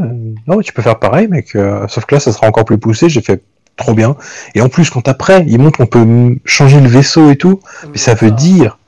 non, 0.47 0.61
tu 0.61 0.73
peux 0.73 0.82
faire 0.82 0.98
pareil, 0.98 1.28
mec. 1.28 1.57
sauf 1.89 2.05
que 2.07 2.15
là, 2.15 2.20
ça 2.20 2.32
sera 2.32 2.47
encore 2.48 2.65
plus 2.65 2.78
poussé, 2.78 3.09
j'ai 3.09 3.20
fait 3.20 3.43
trop 3.77 3.94
bien. 3.94 4.16
Et 4.55 4.61
en 4.62 4.69
plus, 4.69 4.90
quand 4.90 5.07
après, 5.09 5.44
ils 5.48 5.59
montrent 5.61 5.78
qu'on 5.78 5.86
peut 5.86 6.36
changer 6.44 6.81
le 6.81 6.89
vaisseau 6.89 7.31
et 7.31 7.36
tout, 7.36 7.61
mais 7.93 7.98
ça 7.98 8.15
veut 8.15 8.31
dire 8.31 8.78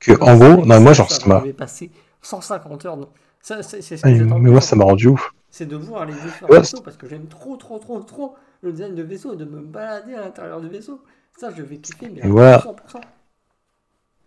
que, 0.00 0.12
en 0.22 0.36
gros, 0.36 0.66
non, 0.66 0.80
moi, 0.80 0.92
genre, 0.92 1.10
ça 1.10 1.26
m'a. 1.26 1.40
m'avait 1.40 1.52
passé 1.52 1.90
150 2.22 2.84
heures. 2.86 2.96
donc 2.96 3.08
Ça, 3.42 3.62
ce 3.62 3.76
Ah, 4.02 4.10
que 4.12 4.24
Mais 4.38 4.50
moi, 4.50 4.60
toujours. 4.60 4.62
ça 4.62 4.76
m'a 4.76 4.84
rendu 4.84 5.08
ouf. 5.08 5.32
C'est 5.58 5.66
de 5.66 5.76
voir 5.76 6.06
les 6.06 6.14
différents 6.14 6.54
Ouais, 6.54 6.60
vaisseaux 6.60 6.80
parce 6.80 6.96
que 6.96 7.08
j'aime 7.08 7.26
trop, 7.28 7.56
trop, 7.56 7.78
trop, 7.80 8.00
trop 8.00 8.36
le 8.62 8.72
design 8.72 8.94
de 8.94 9.02
vaisseau 9.02 9.34
et 9.34 9.36
de 9.36 9.44
me 9.44 9.60
balader 9.60 10.14
à 10.14 10.20
l'intérieur 10.20 10.60
du 10.60 10.68
vaisseau. 10.68 11.02
Ça, 11.36 11.50
je 11.50 11.62
vais 11.62 11.78
kiffer, 11.78 12.08
mais 12.10 12.22
à 12.22 12.30
voilà. 12.30 12.62
100%. 12.62 13.00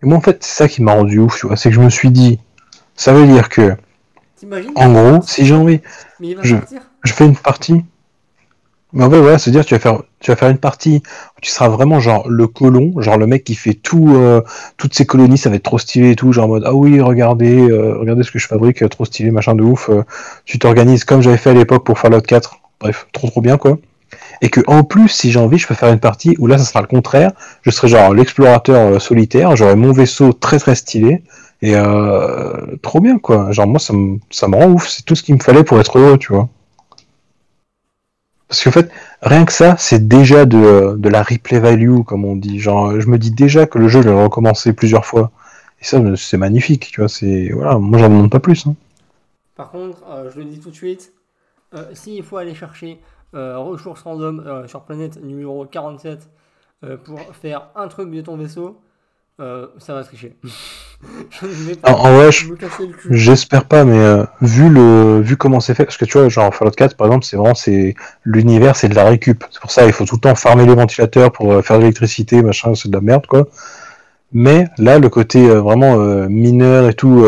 Et 0.04 0.06
moi, 0.06 0.18
en 0.18 0.22
fait, 0.22 0.44
c'est 0.44 0.54
ça 0.64 0.68
qui 0.68 0.84
m'a 0.84 0.94
rendu 0.94 1.18
ouf, 1.20 1.40
tu 1.40 1.48
vois. 1.48 1.56
C'est 1.58 1.70
que 1.70 1.76
je 1.76 1.82
me 1.82 1.90
suis 1.90 2.12
dit, 2.12 2.40
ça 2.96 3.14
veut 3.14 3.28
dire 3.28 3.50
que, 3.50 3.76
en 4.76 4.94
gros, 4.94 5.24
si 5.28 5.46
j'ai 5.46 5.56
envie, 5.56 5.82
Mais 6.20 6.30
il 6.30 6.36
va 6.38 6.44
je- 6.44 6.56
je 7.04 7.14
fais 7.14 7.26
une 7.26 7.38
partie. 7.38 7.86
Mais 8.94 9.04
en 9.06 9.10
fait, 9.10 9.20
voilà, 9.20 9.38
c'est-à-dire 9.38 9.64
tu 9.66 9.74
vas 9.74 9.80
faire, 9.80 10.02
tu 10.20 10.32
vas 10.32 10.36
faire 10.36 10.50
une 10.50 10.58
partie 10.58 11.02
où 11.38 11.42
tu 11.42 11.50
seras 11.50 11.70
vraiment 11.70 12.00
genre 12.00 12.28
le 12.28 12.48
colon, 12.48 12.94
genre 13.00 13.18
le 13.18 13.26
mec 13.26 13.44
qui 13.46 13.56
fait 13.56 13.74
tout, 13.74 14.14
euh, 14.16 14.42
toutes 14.78 14.94
ces 14.94 15.06
colonies, 15.06 15.38
ça 15.38 15.50
va 15.50 15.56
être 15.56 15.64
trop 15.64 15.80
stylé 15.80 16.12
et 16.12 16.16
tout, 16.16 16.34
genre 16.34 16.46
en 16.46 16.50
mode 16.50 16.64
ah 16.66 16.74
oui, 16.74 17.00
regardez, 17.00 17.70
euh, 17.70 17.98
regardez 17.98 18.24
ce 18.24 18.32
que 18.32 18.40
je 18.40 18.48
fabrique, 18.48 18.84
euh, 18.84 18.90
trop 18.90 19.06
stylé, 19.06 19.32
machin 19.32 19.56
de 19.56 19.64
ouf. 19.64 19.90
tu 20.46 20.60
t'organises 20.60 21.06
comme 21.06 21.22
j'avais 21.22 21.38
fait 21.38 21.52
à 21.52 21.54
l'époque 21.54 21.86
pour 21.86 22.00
Fallout 22.00 22.22
4. 22.22 22.58
Bref, 22.82 23.08
trop 23.14 23.28
trop 23.30 23.42
bien 23.42 23.58
quoi. 23.58 23.78
Et 24.42 24.50
que 24.50 24.62
en 24.68 24.84
plus, 24.84 25.08
si 25.10 25.32
j'ai 25.32 25.40
envie, 25.40 25.58
je 25.58 25.68
peux 25.68 25.76
faire 25.76 25.94
une 25.94 26.00
partie 26.00 26.36
où 26.40 26.48
là, 26.48 26.58
ça 26.58 26.66
sera 26.66 26.82
le 26.82 26.88
contraire. 26.88 27.32
Je 27.62 27.70
serai 27.72 27.88
genre 27.88 28.14
l'explorateur 28.14 29.02
solitaire, 29.02 29.56
j'aurai 29.56 29.76
mon 29.76 29.94
vaisseau 29.94 30.34
très 30.34 30.60
très 30.60 30.76
stylé 30.76 31.24
et 31.62 31.76
trop 32.82 33.00
bien 33.00 33.20
quoi. 33.20 33.52
Genre 33.52 33.68
moi, 33.68 33.80
ça 33.80 33.94
me, 33.94 34.18
ça 34.32 34.48
me 34.48 34.56
rend 34.56 34.68
ouf. 34.72 34.90
C'est 34.90 35.04
tout 35.06 35.16
ce 35.16 35.24
qu'il 35.24 35.36
me 35.36 35.40
fallait 35.40 35.64
pour 35.64 35.80
être 35.80 35.98
heureux, 36.00 36.18
tu 36.18 36.34
vois. 36.34 36.50
Parce 38.52 38.66
qu'en 38.66 38.72
fait, 38.72 38.92
rien 39.22 39.46
que 39.46 39.54
ça, 39.54 39.78
c'est 39.78 40.10
déjà 40.10 40.46
de, 40.46 40.96
de 40.98 41.10
la 41.10 41.24
replay 41.24 41.60
value, 41.60 42.02
comme 42.04 42.26
on 42.26 42.36
dit. 42.36 42.60
Genre, 42.60 43.00
je 43.00 43.08
me 43.08 43.18
dis 43.18 43.32
déjà 43.32 43.66
que 43.66 43.80
le 43.80 43.88
jeu, 43.88 44.02
je 44.02 44.10
vais 44.10 44.24
recommencer 44.24 44.74
plusieurs 44.74 45.06
fois. 45.06 45.32
Et 45.82 45.86
ça, 45.86 46.00
c'est 46.18 46.38
magnifique, 46.38 46.92
tu 46.92 47.02
vois. 47.02 47.10
Voilà, 47.54 47.80
moi, 47.80 47.98
j'en 48.00 48.10
demande 48.10 48.30
pas 48.30 48.42
plus. 48.42 48.68
hein. 48.68 48.76
Par 49.56 49.72
contre, 49.72 50.04
euh, 50.10 50.30
je 50.34 50.40
le 50.40 50.46
dis 50.46 50.60
tout 50.60 50.70
de 50.70 50.76
suite, 50.76 51.14
euh, 51.76 51.86
s'il 51.94 52.24
faut 52.24 52.38
aller 52.38 52.56
chercher 52.56 53.00
euh, 53.36 53.58
ressources 53.58 54.02
random 54.04 54.44
euh, 54.46 54.68
sur 54.68 54.84
planète 54.84 55.22
numéro 55.24 55.66
47 55.66 56.30
euh, 56.84 56.98
pour 56.98 57.36
faire 57.36 57.70
un 57.76 57.88
truc 57.88 58.12
de 58.12 58.22
ton 58.22 58.38
vaisseau, 58.38 58.82
euh, 59.42 59.68
ça 59.80 59.94
va 59.94 60.04
tricher. 60.04 60.34
En, 61.82 62.14
vrai, 62.14 62.30
j'espère 63.10 63.66
pas, 63.66 63.86
mais 63.86 63.98
euh, 63.98 64.24
vu 64.40 64.70
le 64.70 65.20
vu 65.20 65.36
comment 65.36 65.60
c'est 65.60 65.74
fait, 65.74 65.86
parce 65.86 65.98
que 65.98 66.06
tu 66.06 66.20
vois, 66.20 66.30
genre 66.30 66.54
Fallout 66.54 66.70
4, 66.70 66.96
par 66.96 67.08
exemple, 67.08 67.26
c'est 67.26 67.38
vraiment 67.38 67.56
c'est 67.56 67.96
l'univers, 68.24 68.76
c'est 68.76 68.88
de 68.88 68.94
la 68.94 69.06
récup. 69.06 69.44
C'est 69.50 69.60
pour 69.60 69.72
ça, 69.72 69.88
il 69.88 69.94
faut 69.94 70.06
tout 70.06 70.18
le 70.18 70.22
temps 70.22 70.36
farmer 70.36 70.68
les 70.68 70.76
ventilateurs 70.76 71.32
pour 71.32 71.52
euh, 71.52 71.64
faire 71.64 71.78
de 71.78 71.82
l'électricité, 71.82 72.44
machin, 72.44 72.76
c'est 72.76 72.90
de 72.90 72.94
la 72.94 73.02
merde, 73.02 73.26
quoi. 73.26 73.48
Mais 74.32 74.68
là, 74.78 75.00
le 75.00 75.10
côté 75.10 75.46
vraiment 75.48 75.98
mineur 76.30 76.88
et 76.88 76.94
tout, 76.94 77.26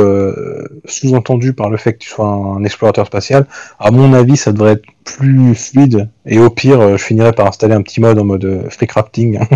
sous-entendu 0.85 1.51
par 1.51 1.69
le 1.69 1.75
fait 1.75 1.93
que 1.93 1.97
tu 1.97 2.09
sois 2.09 2.27
un 2.27 2.63
explorateur 2.63 3.07
spatial, 3.07 3.45
à 3.77 3.91
mon 3.91 4.13
avis, 4.13 4.37
ça 4.37 4.53
devrait 4.53 4.73
être 4.73 4.85
plus 5.03 5.53
fluide. 5.53 6.07
Et 6.25 6.39
au 6.39 6.49
pire, 6.49 6.97
je 6.97 7.03
finirais 7.03 7.33
par 7.33 7.47
installer 7.47 7.73
un 7.73 7.81
petit 7.81 7.99
mode 7.99 8.19
en 8.19 8.23
mode 8.23 8.67
free 8.69 8.87
crafting. 8.87 9.39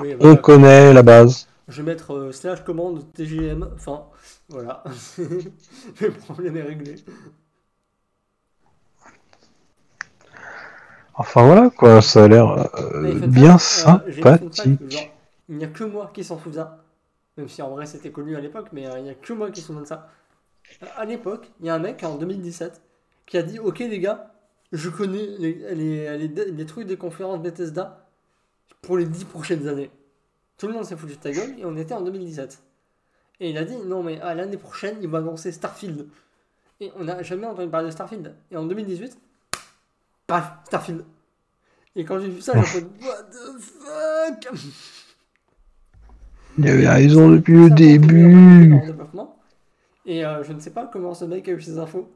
Oui, 0.00 0.14
On 0.20 0.34
connaît 0.34 0.92
la 0.92 1.02
base. 1.02 1.46
Je 1.68 1.82
vais 1.82 1.92
mettre 1.92 2.12
euh, 2.14 2.32
slash 2.32 2.62
commande 2.64 3.10
TGM, 3.14 3.70
enfin, 3.74 4.06
voilà. 4.48 4.84
le 6.00 6.10
problème 6.10 6.56
est 6.56 6.62
réglé. 6.62 6.96
Enfin 11.14 11.44
voilà 11.46 11.70
quoi, 11.70 12.02
ça 12.02 12.24
a 12.24 12.28
l'air 12.28 12.50
euh, 12.76 13.20
bien 13.26 13.54
euh, 13.54 13.58
fun 13.58 14.02
fact, 14.20 14.44
sympathique. 14.50 14.90
genre, 14.90 15.14
il 15.48 15.56
n'y 15.56 15.64
a 15.64 15.68
que 15.68 15.84
moi 15.84 16.10
qui 16.12 16.24
s'en 16.24 16.38
souvient. 16.38 16.76
Même 17.36 17.48
si 17.48 17.62
en 17.62 17.70
vrai 17.70 17.86
c'était 17.86 18.12
connu 18.12 18.36
à 18.36 18.40
l'époque, 18.40 18.68
mais 18.72 18.86
euh, 18.88 18.98
il 18.98 19.04
n'y 19.04 19.10
a 19.10 19.14
que 19.14 19.32
moi 19.32 19.50
qui 19.50 19.60
se 19.60 19.68
souvient 19.68 19.82
de 19.82 19.86
ça. 19.86 20.10
Euh, 20.82 20.86
À 20.96 21.04
l'époque, 21.06 21.52
il 21.60 21.66
y 21.66 21.70
a 21.70 21.74
un 21.76 21.80
mec 21.80 22.02
en 22.04 22.16
2017 22.16 22.82
qui 23.26 23.38
a 23.38 23.42
dit 23.42 23.58
Ok 23.60 23.80
les 23.80 24.00
gars, 24.00 24.34
je 24.72 24.90
connais 24.90 25.26
les, 25.38 25.54
les, 25.74 26.18
les- 26.28 26.52
les 26.52 26.66
trucs 26.66 26.86
des 26.88 26.96
conférences 26.98 27.40
Bethesda 27.42 28.08
pour 28.82 28.98
les 28.98 29.06
10 29.06 29.24
prochaines 29.26 29.68
années. 29.68 29.90
Tout 30.58 30.68
le 30.68 30.74
monde 30.74 30.84
s'est 30.84 30.96
foutu 30.96 31.14
de 31.14 31.20
ta 31.20 31.32
gueule 31.32 31.58
et 31.58 31.64
on 31.64 31.76
était 31.76 31.94
en 31.94 32.02
2017. 32.02 32.62
Et 33.40 33.50
il 33.50 33.58
a 33.58 33.64
dit 33.64 33.76
Non, 33.76 34.02
mais 34.02 34.20
à 34.20 34.34
l'année 34.34 34.56
prochaine, 34.56 34.96
il 35.02 35.08
va 35.08 35.18
annoncer 35.18 35.52
Starfield. 35.52 36.06
Et 36.80 36.92
on 36.96 37.04
n'a 37.04 37.22
jamais 37.22 37.46
entendu 37.46 37.68
parler 37.68 37.86
de 37.86 37.92
Starfield. 37.92 38.34
Et 38.50 38.56
en 38.56 38.64
2018, 38.64 39.18
paf, 40.26 40.52
Starfield. 40.64 41.04
Et 41.96 42.04
quand 42.04 42.18
j'ai 42.18 42.28
vu 42.28 42.40
ça, 42.40 42.52
j'ai 42.54 42.62
fait 42.62 42.86
What 43.02 43.22
the 43.30 43.60
fuck? 43.60 44.54
Il 46.56 46.68
avait 46.68 46.88
raison 46.88 47.30
depuis 47.30 47.54
le 47.54 47.70
début. 47.70 48.80
Et 50.06 50.24
euh, 50.24 50.44
je 50.44 50.52
ne 50.52 50.60
sais 50.60 50.70
pas 50.70 50.86
comment 50.86 51.14
ce 51.14 51.24
mec 51.24 51.48
a 51.48 51.52
eu 51.52 51.60
ces 51.60 51.78
infos. 51.78 52.08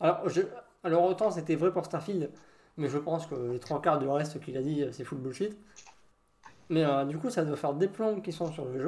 Alors, 0.00 0.28
je... 0.28 0.40
Alors 0.82 1.04
autant 1.04 1.30
c'était 1.30 1.56
vrai 1.56 1.70
pour 1.72 1.84
Starfield, 1.84 2.30
mais 2.78 2.88
je 2.88 2.96
pense 2.96 3.26
que 3.26 3.34
les 3.52 3.58
trois 3.58 3.82
quarts 3.82 3.98
du 3.98 4.08
reste 4.08 4.40
qu'il 4.40 4.56
a 4.56 4.62
dit, 4.62 4.82
euh, 4.82 4.92
c'est 4.92 5.04
full 5.04 5.18
bullshit. 5.18 5.56
Mais 6.70 6.84
euh, 6.84 7.04
du 7.04 7.18
coup, 7.18 7.28
ça 7.28 7.44
doit 7.44 7.56
faire 7.56 7.74
des 7.74 7.88
plombs 7.88 8.20
qui 8.22 8.32
sont 8.32 8.50
sur 8.50 8.64
le 8.64 8.80
jeu. 8.80 8.86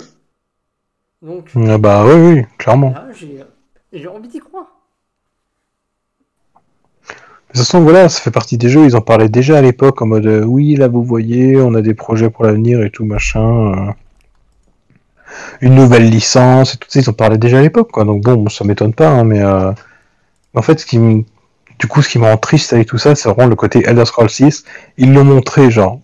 Donc 1.22 1.50
Ah 1.56 1.78
bah 1.78 2.04
oui, 2.04 2.14
oui, 2.40 2.46
clairement. 2.58 2.90
là, 2.90 3.10
j'ai 3.12 3.42
j'ai 3.92 4.08
envie 4.08 4.28
d'y 4.28 4.40
croire. 4.40 4.66
De 7.52 7.58
toute 7.58 7.66
façon, 7.66 7.80
voilà, 7.82 8.08
ça 8.08 8.20
fait 8.20 8.30
partie 8.30 8.56
des 8.58 8.68
jeux, 8.68 8.84
ils 8.84 8.96
en 8.96 9.00
parlaient 9.02 9.28
déjà 9.28 9.58
à 9.58 9.62
l'époque 9.62 10.00
en 10.02 10.06
mode 10.06 10.26
euh, 10.26 10.42
oui, 10.44 10.74
là 10.74 10.88
vous 10.88 11.02
voyez, 11.04 11.56
on 11.60 11.74
a 11.74 11.82
des 11.82 11.94
projets 11.94 12.30
pour 12.30 12.44
l'avenir 12.44 12.82
et 12.82 12.90
tout 12.90 13.04
machin. 13.04 13.88
euh, 13.88 13.92
Une 15.60 15.74
nouvelle 15.74 16.08
licence 16.08 16.74
et 16.74 16.78
tout 16.78 16.88
ça, 16.90 17.00
ils 17.00 17.10
en 17.10 17.12
parlaient 17.12 17.38
déjà 17.38 17.58
à 17.58 17.62
l'époque 17.62 17.90
quoi. 17.92 18.04
Donc 18.04 18.22
bon, 18.22 18.48
ça 18.48 18.64
m'étonne 18.64 18.94
pas, 18.94 19.08
hein, 19.08 19.24
mais 19.24 19.40
euh, 19.42 19.72
en 20.54 20.62
fait, 20.62 20.80
ce 20.80 20.86
qui 20.86 20.98
me- 21.00 21.24
du 21.80 21.88
coup, 21.88 22.02
ce 22.02 22.10
qui 22.10 22.20
me 22.20 22.26
rend 22.26 22.38
triste 22.38 22.74
avec 22.74 22.88
tout 22.88 22.98
ça, 22.98 23.16
c'est 23.16 23.30
vraiment 23.30 23.48
le 23.48 23.56
côté 23.56 23.84
Elder 23.86 24.06
Scrolls 24.06 24.30
6. 24.30 24.64
Ils 24.98 25.14
l'ont 25.14 25.24
montré, 25.24 25.70
genre, 25.72 26.00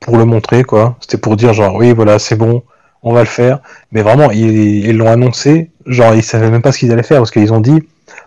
pour 0.00 0.16
le 0.16 0.24
montrer 0.24 0.64
quoi. 0.64 0.96
C'était 1.00 1.18
pour 1.18 1.36
dire 1.36 1.52
genre 1.52 1.74
oui, 1.76 1.92
voilà, 1.92 2.18
c'est 2.18 2.36
bon, 2.36 2.62
on 3.02 3.12
va 3.12 3.20
le 3.20 3.26
faire. 3.26 3.60
Mais 3.92 4.02
vraiment, 4.02 4.30
ils 4.30 4.96
l'ont 4.96 5.08
annoncé, 5.08 5.70
genre 5.86 6.14
ils 6.14 6.22
savaient 6.22 6.50
même 6.50 6.62
pas 6.62 6.72
ce 6.72 6.78
qu'ils 6.78 6.92
allaient 6.92 7.02
faire 7.02 7.18
parce 7.18 7.30
qu'ils 7.30 7.52
ont 7.52 7.60
dit 7.60 7.82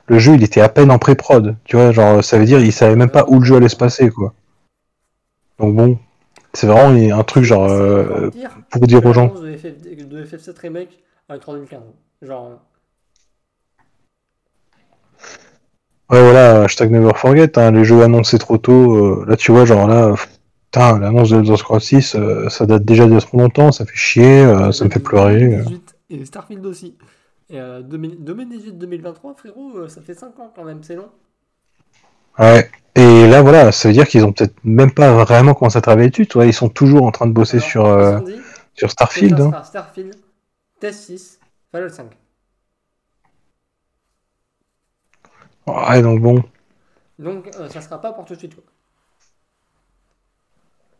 le 0.07 0.19
jeu 0.19 0.35
il 0.35 0.43
était 0.43 0.61
à 0.61 0.69
peine 0.69 0.91
en 0.91 0.99
pré-prod, 0.99 1.55
tu 1.65 1.75
vois, 1.75 1.91
genre 1.91 2.23
ça 2.23 2.37
veut 2.37 2.45
dire 2.45 2.59
ils 2.59 2.73
savaient 2.73 2.95
même 2.95 3.09
pas 3.09 3.25
où 3.27 3.39
le 3.39 3.45
jeu 3.45 3.55
allait 3.55 3.69
se 3.69 3.75
passer 3.75 4.09
quoi. 4.09 4.33
Donc 5.59 5.75
bon, 5.75 5.99
c'est 6.53 6.67
vraiment 6.67 7.17
un 7.17 7.23
truc 7.23 7.43
genre 7.43 7.69
euh, 7.69 8.29
pour 8.69 8.87
dire 8.87 9.05
aux 9.05 9.13
gens. 9.13 9.27
de, 9.27 9.55
FF, 9.55 9.81
de 9.81 10.25
FF7 10.25 10.59
Remake 10.59 10.99
avec 11.29 11.41
3015. 11.41 11.79
Genre, 12.23 12.59
Ouais 16.11 16.21
voilà, 16.21 16.63
hashtag 16.63 16.91
never 16.91 17.13
forget, 17.15 17.57
hein, 17.57 17.71
les 17.71 17.85
jeux 17.85 18.01
annoncés 18.03 18.37
trop 18.37 18.57
tôt, 18.57 18.97
euh, 18.97 19.25
là 19.29 19.37
tu 19.37 19.53
vois 19.53 19.63
genre 19.63 19.87
là, 19.87 20.09
pff, 20.09 20.27
putain, 20.71 20.99
l'annonce 20.99 21.29
de 21.29 21.39
Elder 21.39 21.57
Scrolls 21.57 21.81
6, 21.81 22.15
euh, 22.15 22.49
ça 22.49 22.65
date 22.65 22.85
déjà 22.85 23.05
de 23.05 23.19
trop 23.19 23.37
longtemps, 23.37 23.71
ça 23.71 23.85
fait 23.85 23.95
chier, 23.95 24.41
euh, 24.43 24.71
ça 24.71 24.85
me 24.85 24.89
fait 24.89 24.99
pleurer. 24.99 25.39
2018 25.39 25.95
et 26.09 26.25
Starfield 26.25 26.65
aussi. 26.65 26.95
Et 27.49 27.59
euh, 27.59 27.81
2018-2023, 27.81 29.35
frérot, 29.35 29.87
ça 29.89 30.01
fait 30.01 30.13
5 30.13 30.39
ans 30.39 30.51
quand 30.55 30.63
même, 30.63 30.81
c'est 30.83 30.95
long. 30.95 31.09
Ouais. 32.39 32.69
Et 32.95 33.27
là 33.27 33.41
voilà, 33.41 33.71
ça 33.71 33.89
veut 33.89 33.93
dire 33.93 34.07
qu'ils 34.07 34.25
ont 34.25 34.31
peut-être 34.31 34.55
même 34.63 34.91
pas 34.91 35.11
vraiment 35.23 35.53
commencé 35.53 35.77
à 35.77 35.81
travailler 35.81 36.09
dessus, 36.09 36.27
tu 36.27 36.33
vois, 36.33 36.45
ils 36.45 36.53
sont 36.53 36.69
toujours 36.69 37.03
en 37.03 37.11
train 37.11 37.27
de 37.27 37.33
bosser 37.33 37.57
Alors, 37.57 37.69
sur, 37.69 38.21
dit 38.23 38.35
sur 38.73 38.89
Starfield. 38.89 39.39
hein. 39.39 39.63
Starfield, 39.63 40.15
Test 40.79 40.99
6, 41.01 41.39
Fallout 41.71 41.89
5. 41.89 42.07
Ouais, 45.67 46.01
donc 46.01 46.21
bon. 46.21 46.43
Donc 47.19 47.49
euh, 47.59 47.69
ça 47.69 47.81
sera 47.81 48.01
pas 48.01 48.13
pour 48.13 48.25
tout 48.25 48.33
de 48.33 48.39
suite. 48.39 48.55
Quoi. 48.55 48.63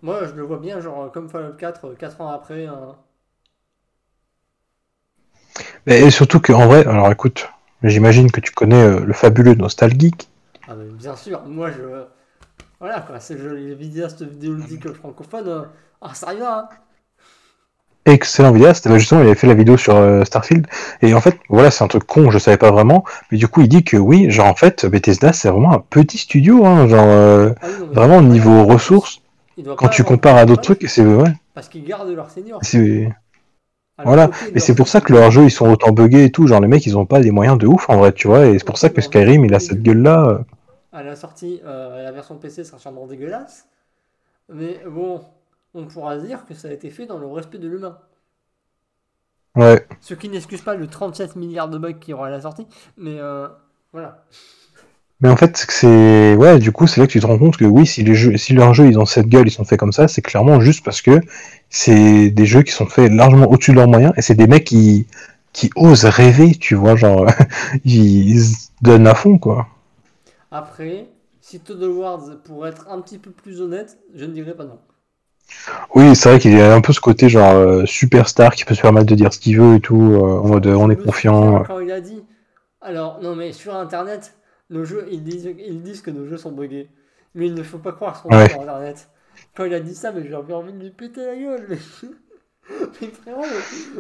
Moi 0.04 0.26
je 0.28 0.34
le 0.36 0.44
vois 0.44 0.60
bien, 0.60 0.80
genre 0.80 1.06
euh, 1.06 1.10
comme 1.10 1.28
Fallout 1.28 1.54
4, 1.54 1.94
4 1.96 2.22
ans 2.22 2.30
après. 2.30 2.68
hein. 2.68 2.98
Et 5.88 6.10
surtout 6.10 6.40
qu'en 6.40 6.66
vrai, 6.68 6.86
alors 6.88 7.12
écoute, 7.12 7.50
j'imagine 7.84 8.32
que 8.32 8.42
tu 8.42 8.52
connais 8.52 8.82
euh, 8.82 9.00
le 9.06 9.14
fabuleux 9.14 9.56
Nostalgeek. 9.56 10.28
Ah, 10.68 10.76
mais 10.76 10.90
bien 10.90 11.16
sûr, 11.16 11.44
moi 11.46 11.72
je. 11.72 12.06
Voilà 12.80 13.02
quoi, 13.02 13.20
c'est 13.22 13.36
le- 13.36 13.56
les 13.56 13.76
vidéastes 13.76 14.24
vidéoludiques 14.24 14.92
francophones. 14.94 15.48
euh, 15.50 15.66
Ah, 16.02 16.14
ça 16.16 16.34
y 16.34 16.40
va, 16.40 16.60
hein. 16.60 16.70
Excellent 18.06 18.52
vidéaste, 18.52 18.88
bah, 18.88 18.98
justement 18.98 19.22
il 19.22 19.28
avait 19.28 19.36
fait 19.36 19.46
la 19.46 19.54
vidéo 19.54 19.78
sur 19.78 19.96
euh, 19.96 20.24
Starfield, 20.26 20.66
et 21.04 21.14
en 21.14 21.22
fait, 21.22 21.38
voilà, 21.50 21.70
c'est 21.70 21.84
un 21.84 21.88
truc 21.88 22.04
con, 22.06 22.32
je 22.32 22.40
savais 22.40 22.58
pas 22.58 22.72
vraiment, 22.72 23.04
mais 23.32 23.38
du 23.38 23.48
coup 23.48 23.62
il 23.62 23.68
dit 23.70 23.84
que 23.84 23.96
oui, 23.96 24.32
genre 24.32 24.48
en 24.48 24.56
fait, 24.56 24.88
Bethesda 24.88 25.34
c'est 25.34 25.50
vraiment 25.50 25.72
un 25.74 25.80
petit 25.88 26.18
studio, 26.18 26.66
hein, 26.66 26.88
genre 26.88 27.06
euh, 27.06 27.52
Ah 27.62 27.70
oui, 27.70 27.78
non, 27.78 27.88
mais 27.88 27.96
vraiment 27.96 28.24
niveau 28.24 28.66
ressources, 28.66 29.22
Quand 29.78 29.88
tu 29.90 30.04
compares 30.04 30.38
à 30.38 30.46
d'autres 30.46 30.62
trucs, 30.62 30.88
c'est 30.90 31.06
ouais, 31.06 31.34
Parce 31.54 31.70
qu'ils 31.70 31.84
gardent 31.84 32.10
leur 32.10 32.30
senior. 32.30 32.62
voilà, 34.04 34.30
mais 34.54 34.60
c'est 34.60 34.76
pour 34.76 34.88
ça 34.88 35.02
que 35.02 35.14
leurs 35.14 35.32
jeux 35.32 35.44
ils 35.44 35.52
sont 35.52 35.70
autant 35.70 35.92
buggés 35.92 36.26
et 36.26 36.32
tout, 36.32 36.48
genre 36.48 36.62
les 36.62 36.68
mecs 36.68 36.86
ils 36.86 36.98
ont 36.98 37.06
pas 37.06 37.20
les 37.20 37.32
moyens 37.32 37.58
de 37.58 37.68
ouf 37.68 37.90
en 37.90 37.98
vrai, 37.98 38.14
tu 38.14 38.28
vois, 38.28 38.46
et 38.46 38.58
c'est 38.58 38.66
pour 38.66 38.78
ça 38.78 38.90
que 38.90 39.02
Skyrim 39.02 39.46
il 39.46 39.54
a 39.54 39.60
cette 39.60 39.82
gueule 39.82 40.02
là. 40.02 40.42
À 40.92 41.04
la 41.04 41.16
sortie, 41.16 41.62
euh, 41.66 42.04
la 42.04 42.12
version 42.12 42.36
PC 42.36 42.64
sera 42.64 42.78
sûrement 42.78 43.08
dégueulasse. 43.08 43.68
Mais 44.50 44.82
bon, 44.86 45.22
on 45.74 45.86
pourra 45.86 46.18
dire 46.18 46.46
que 46.46 46.54
ça 46.54 46.68
a 46.68 46.72
été 46.72 46.90
fait 46.90 47.06
dans 47.06 47.18
le 47.18 47.28
respect 47.28 47.58
de 47.58 47.68
l'humain. 47.68 47.98
Ouais, 49.56 49.86
Ce 50.00 50.14
qui 50.14 50.30
n'excuse 50.30 50.62
pas 50.62 50.76
le 50.76 50.88
37 50.88 51.36
milliards 51.36 51.70
de 51.70 51.78
bugs 51.78 51.94
qui 51.94 52.14
aura 52.14 52.28
à 52.28 52.30
la 52.30 52.42
sortie. 52.42 52.68
Mais 52.98 53.20
euh, 53.20 53.48
voilà. 53.92 54.26
Mais 55.22 55.30
en 55.30 55.36
fait 55.36 55.66
c'est 55.70 56.36
ouais, 56.36 56.60
du 56.60 56.72
coup 56.72 56.88
c'est 56.88 57.00
là 57.00 57.08
que 57.08 57.12
tu 57.12 57.20
te 57.20 57.26
rends 57.26 57.38
compte 57.38 57.58
que 57.58 57.66
oui, 57.66 57.86
si 57.86 58.04
les 58.04 58.16
jeux, 58.16 58.38
si 58.38 58.54
leurs 58.54 58.74
jeux 58.74 58.88
ils 58.88 59.00
ont 59.00 59.06
cette 59.06 59.28
gueule, 59.28 59.48
ils 59.48 59.52
sont 59.52 59.66
faits 59.66 59.80
comme 59.80 59.92
ça, 59.92 60.08
c'est 60.08 60.22
clairement 60.22 60.60
juste 60.62 60.84
parce 60.84 61.02
que 61.02 61.22
c'est 61.70 62.30
des 62.30 62.46
jeux 62.46 62.64
qui 62.64 62.72
sont 62.72 62.86
faits 62.86 63.12
largement 63.12 63.50
au-dessus 63.50 63.72
de 63.72 63.78
leurs 63.78 63.88
moyens 63.88 64.14
et 64.18 64.22
c'est 64.22 64.36
des 64.36 64.48
mecs 64.48 64.66
qui 64.66 65.08
qui 65.54 65.70
osent 65.76 66.06
rêver, 66.06 66.56
tu 66.56 66.76
vois, 66.76 66.96
genre 66.96 67.28
ils 67.86 68.42
se 68.42 68.70
donnent 68.82 69.08
à 69.08 69.16
fond 69.16 69.38
quoi. 69.38 69.68
Après, 70.52 71.08
si 71.40 71.60
Todd 71.60 71.82
Awards, 71.84 72.42
pour 72.44 72.68
être 72.68 72.88
un 72.90 73.02
petit 73.02 73.18
peu 73.18 73.32
plus 73.32 73.62
honnête, 73.62 73.98
je 74.16 74.26
ne 74.26 74.32
dirais 74.32 74.54
pas 74.54 74.66
non. 74.66 74.80
Oui, 75.96 76.16
c'est 76.16 76.30
vrai 76.30 76.40
qu'il 76.40 76.58
y 76.58 76.62
a 76.62 76.74
un 76.74 76.82
peu 76.82 76.94
ce 76.94 77.02
côté 77.02 77.30
genre 77.30 77.54
euh, 77.54 77.86
superstar 77.86 78.56
qui 78.56 78.66
peut 78.66 78.76
se 78.76 78.82
permettre 78.82 79.08
de 79.08 79.16
dire 79.16 79.34
ce 79.34 79.40
qu'il 79.40 79.60
veut 79.60 79.76
et 79.76 79.80
tout, 79.82 79.96
euh, 79.96 80.40
en 80.40 80.48
mode 80.48 80.68
euh, 80.68 80.76
on 80.76 80.90
est 80.90 80.96
confiant. 80.96 81.64
souviens 81.64 81.64
Quand 81.68 81.80
il 81.80 81.92
a 81.92 82.02
dit. 82.02 82.24
Alors, 82.82 83.20
non, 83.22 83.36
mais 83.36 83.52
sur 83.52 83.76
internet, 83.76 84.34
nos 84.72 84.86
jeux, 84.86 85.06
ils 85.12 85.24
disent, 85.24 85.50
ils 85.68 85.82
disent 85.82 86.02
que 86.02 86.12
nos 86.12 86.26
jeux 86.26 86.38
sont 86.38 86.52
buggés. 86.52 86.90
Mais 87.36 87.48
il 87.48 87.54
ne 87.54 87.64
faut 87.64 87.78
pas 87.78 87.92
croire 87.94 88.18
ce 88.18 88.24
qu'on 88.24 88.30
Ouais. 88.36 88.50
sur 88.50 88.62
internet. 88.62 89.10
Quand 89.56 89.66
il 89.66 89.74
a 89.74 89.80
dit 89.80 89.96
ça, 89.96 90.12
mais 90.12 90.24
j'ai 90.28 90.34
envie 90.36 90.74
de 90.74 90.80
lui 90.80 90.90
péter 90.92 91.26
la 91.26 91.36
gueule. 91.36 91.66
Mais, 91.70 91.78
mais 93.02 93.08
frérot, 93.08 93.44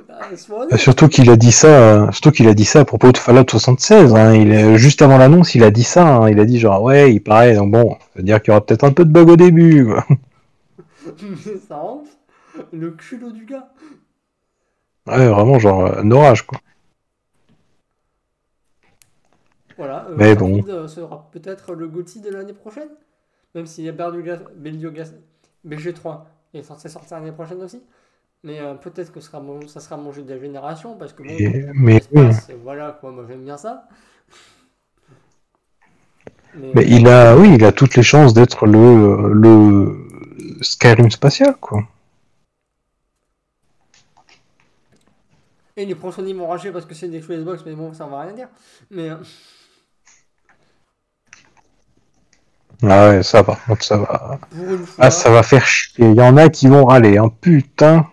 Euh, 0.10 0.54
honnête. 0.56 0.78
Surtout 0.80 1.08
qu'il 1.08 1.30
a 1.30 1.36
dit 1.38 1.52
ça, 1.52 1.68
euh, 1.68 2.12
surtout 2.12 2.32
qu'il 2.32 2.48
a 2.48 2.54
dit 2.54 2.66
ça 2.66 2.82
à 2.82 2.86
propos 2.86 3.12
de 3.12 3.18
Fallout 3.18 3.46
76. 3.50 4.14
Hein, 4.16 4.34
il 4.36 4.52
est, 4.52 4.78
juste 4.78 5.02
avant 5.02 5.18
l'annonce, 5.18 5.56
il 5.56 5.64
a 5.64 5.72
dit 5.72 5.84
ça. 5.84 6.06
hein, 6.18 6.30
il 6.30 6.40
a 6.40 6.46
dit 6.46 6.60
genre 6.60 6.82
ouais, 6.84 7.14
il 7.14 7.22
paraît. 7.22 7.56
Donc 7.56 7.72
bon, 7.72 7.92
ça 8.00 8.08
veut 8.16 8.24
dire 8.24 8.42
qu'il 8.42 8.52
y 8.52 8.56
aura 8.56 8.66
peut-être 8.66 8.84
un 8.84 8.92
peu 8.92 9.06
de 9.06 9.12
bug 9.12 9.30
au 9.30 9.36
début. 9.38 9.86
quoi. 9.86 10.06
Mais 11.24 11.58
ça 11.68 11.78
rentre 11.78 12.10
le 12.74 12.92
culot 12.92 13.32
du 13.32 13.46
gars. 13.46 13.70
Ouais, 15.08 15.28
vraiment 15.28 15.58
genre 15.60 15.86
euh, 15.86 16.02
un 16.02 16.12
orage 16.12 16.44
quoi. 16.46 16.60
Voilà, 19.78 20.06
euh, 20.10 20.16
Mais 20.18 20.34
Starfield, 20.36 20.70
euh, 20.70 20.88
sera 20.88 21.30
peut-être 21.32 21.74
le 21.74 21.88
GOTY 21.88 22.22
de 22.22 22.30
l'année 22.30 22.54
prochaine. 22.54 22.90
Même 23.56 23.66
s'il 23.66 23.84
y 23.86 23.90
a 23.90 23.92
Berdiogas- 23.92 24.44
Berdiogas- 24.56 25.14
BG3 25.66 26.26
il 26.54 26.60
est 26.60 26.64
censé 26.64 26.90
sortir 26.90 27.18
l'année 27.20 27.32
prochaine 27.32 27.62
aussi. 27.64 27.82
Mais 28.44 28.60
euh, 28.60 28.74
peut-être 28.74 29.12
que 29.12 29.20
ce 29.20 29.28
sera 29.28 29.40
mon- 29.40 29.68
ça 29.68 29.80
sera 29.80 29.98
mon 29.98 30.12
jeu 30.12 30.24
de 30.24 30.34
la 30.34 30.40
génération 30.40 30.98
parce 30.98 31.14
que 31.14 31.24
bon, 31.24 31.30
mais 31.76 32.02
oui. 32.12 32.28
et 32.50 32.54
voilà 32.56 32.98
quoi, 33.00 33.12
moi 33.12 33.26
j'aime 33.28 33.44
bien 33.44 33.58
ça. 33.58 33.88
Mais, 36.56 36.72
Mais 36.76 36.86
il 36.88 37.08
a, 37.08 37.38
oui, 37.38 37.54
il 37.56 37.64
a 37.64 37.72
toutes 37.72 37.96
les 37.96 38.04
chances 38.04 38.34
d'être 38.34 38.66
le 38.66 39.32
le 39.34 40.08
Skyrim 40.62 41.10
spatial 41.12 41.56
quoi. 41.62 41.84
Et 45.78 45.86
les 45.86 45.96
pros 45.96 46.12
Sony 46.12 46.34
m'ont 46.34 46.48
raché 46.48 46.72
parce 46.72 46.86
que 46.86 46.94
c'est 46.94 47.08
des 47.08 47.20
Xbox, 47.22 47.64
mais 47.66 47.74
bon, 47.74 47.94
ça 47.94 48.06
va 48.06 48.22
rien 48.22 48.34
dire. 48.34 48.50
Mais 48.90 49.10
euh, 49.10 49.16
Ah 52.84 53.10
ouais, 53.10 53.24
ça 53.24 53.44
par 53.44 53.64
contre 53.66 53.84
ça 53.84 53.98
va. 53.98 54.40
fois, 54.86 54.88
Ah 55.00 55.12
ça 55.12 55.30
va 55.32 55.44
faire 55.44 55.66
chier. 55.66 56.10
Il 56.10 56.16
y 56.16 56.22
en 56.22 56.38
a 56.38 56.50
qui 56.50 56.68
vont 56.68 56.86
râler, 56.86 57.18
hein. 57.18 57.32
Putain. 57.42 58.08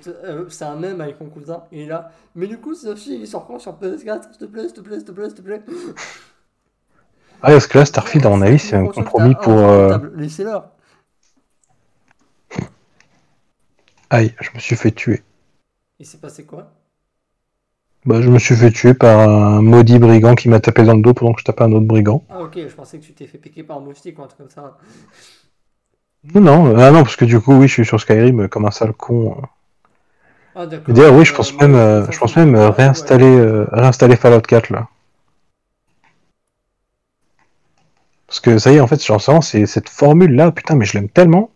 te- 0.00 0.10
euh, 0.10 0.48
c'est 0.48 0.64
un 0.64 0.76
même 0.76 1.00
avec 1.00 1.20
mon 1.20 1.28
cousin, 1.28 1.64
il 1.72 1.80
est 1.80 1.86
là. 1.86 2.12
Mais 2.34 2.46
du 2.46 2.58
coup, 2.58 2.74
Sophie, 2.74 3.16
il 3.20 3.26
sort 3.26 3.46
quand 3.46 3.58
sur 3.58 3.76
PS4 3.78 4.28
S'il 4.30 4.38
te 4.38 4.44
plaît, 4.44 4.64
s'il 4.68 4.74
te 4.74 4.80
plaît, 4.80 4.96
s'il 4.96 5.04
te 5.04 5.12
plaît, 5.12 5.26
s'il 5.28 5.34
te 5.36 5.42
plaît. 5.42 5.62
Ah, 7.42 7.48
parce 7.50 7.66
que 7.66 7.78
là, 7.78 7.84
Starfield, 7.84 8.24
à 8.26 8.30
mon 8.30 8.40
avis, 8.42 8.58
c'est 8.58 8.76
un 8.76 8.86
compromis 8.88 9.34
pour. 9.34 9.58
euh. 9.58 9.98
Laissez-leur. 10.14 10.70
Aïe, 14.10 14.32
je 14.40 14.50
me 14.54 14.60
suis 14.60 14.76
fait 14.76 14.92
tuer. 14.92 15.24
Il 15.98 16.04
s'est 16.04 16.18
passé 16.20 16.44
quoi? 16.44 16.70
Bah, 18.06 18.20
je 18.22 18.28
me 18.30 18.38
suis 18.38 18.54
fait 18.54 18.70
tuer 18.70 18.94
par 18.94 19.28
un 19.28 19.60
maudit 19.60 19.98
brigand 19.98 20.36
qui 20.36 20.48
m'a 20.48 20.60
tapé 20.60 20.84
dans 20.84 20.94
le 20.94 21.02
dos 21.02 21.14
pendant 21.14 21.32
que 21.32 21.40
je 21.40 21.44
tapais 21.44 21.64
un 21.64 21.72
autre 21.72 21.86
brigand. 21.86 22.22
Ah 22.28 22.40
ok, 22.42 22.54
je 22.66 22.74
pensais 22.74 22.98
que 22.98 23.04
tu 23.04 23.14
t'es 23.14 23.26
fait 23.26 23.38
piquer 23.38 23.62
par 23.62 23.76
un 23.76 23.80
moustique 23.80 24.18
ou 24.18 24.22
un 24.22 24.26
truc 24.26 24.38
comme 24.38 24.50
ça. 24.50 24.78
Non, 26.34 26.40
non, 26.40 26.76
ah 26.78 26.90
non, 26.90 27.04
parce 27.04 27.14
que 27.14 27.24
du 27.24 27.38
coup, 27.40 27.54
oui, 27.54 27.68
je 27.68 27.74
suis 27.74 27.84
sur 27.86 28.00
Skyrim 28.00 28.40
euh, 28.40 28.48
comme 28.48 28.64
un 28.64 28.72
sale 28.72 28.92
con. 28.92 29.36
euh. 29.38 29.46
Ah 30.54 30.66
d'accord. 30.66 30.94
D'ailleurs, 30.94 31.14
oui, 31.16 31.24
je 31.24 31.32
Euh, 31.32 31.34
pense 31.34 31.58
même, 31.60 31.74
euh, 31.74 32.06
je 32.10 32.18
pense 32.18 32.36
même 32.36 32.54
euh, 32.54 32.70
réinstaller, 32.70 33.64
réinstaller 33.72 34.14
Fallout 34.14 34.42
4 34.42 34.70
là. 34.70 34.86
Parce 38.26 38.40
que 38.40 38.58
ça 38.58 38.72
y 38.72 38.76
est, 38.76 38.80
en 38.80 38.86
fait, 38.86 39.00
c'est 39.00 39.12
vraiment, 39.12 39.40
c'est 39.42 39.66
cette 39.66 39.88
formule 39.88 40.34
là, 40.34 40.50
putain, 40.52 40.74
mais 40.74 40.84
je 40.84 40.94
l'aime 40.94 41.08
tellement. 41.08 41.50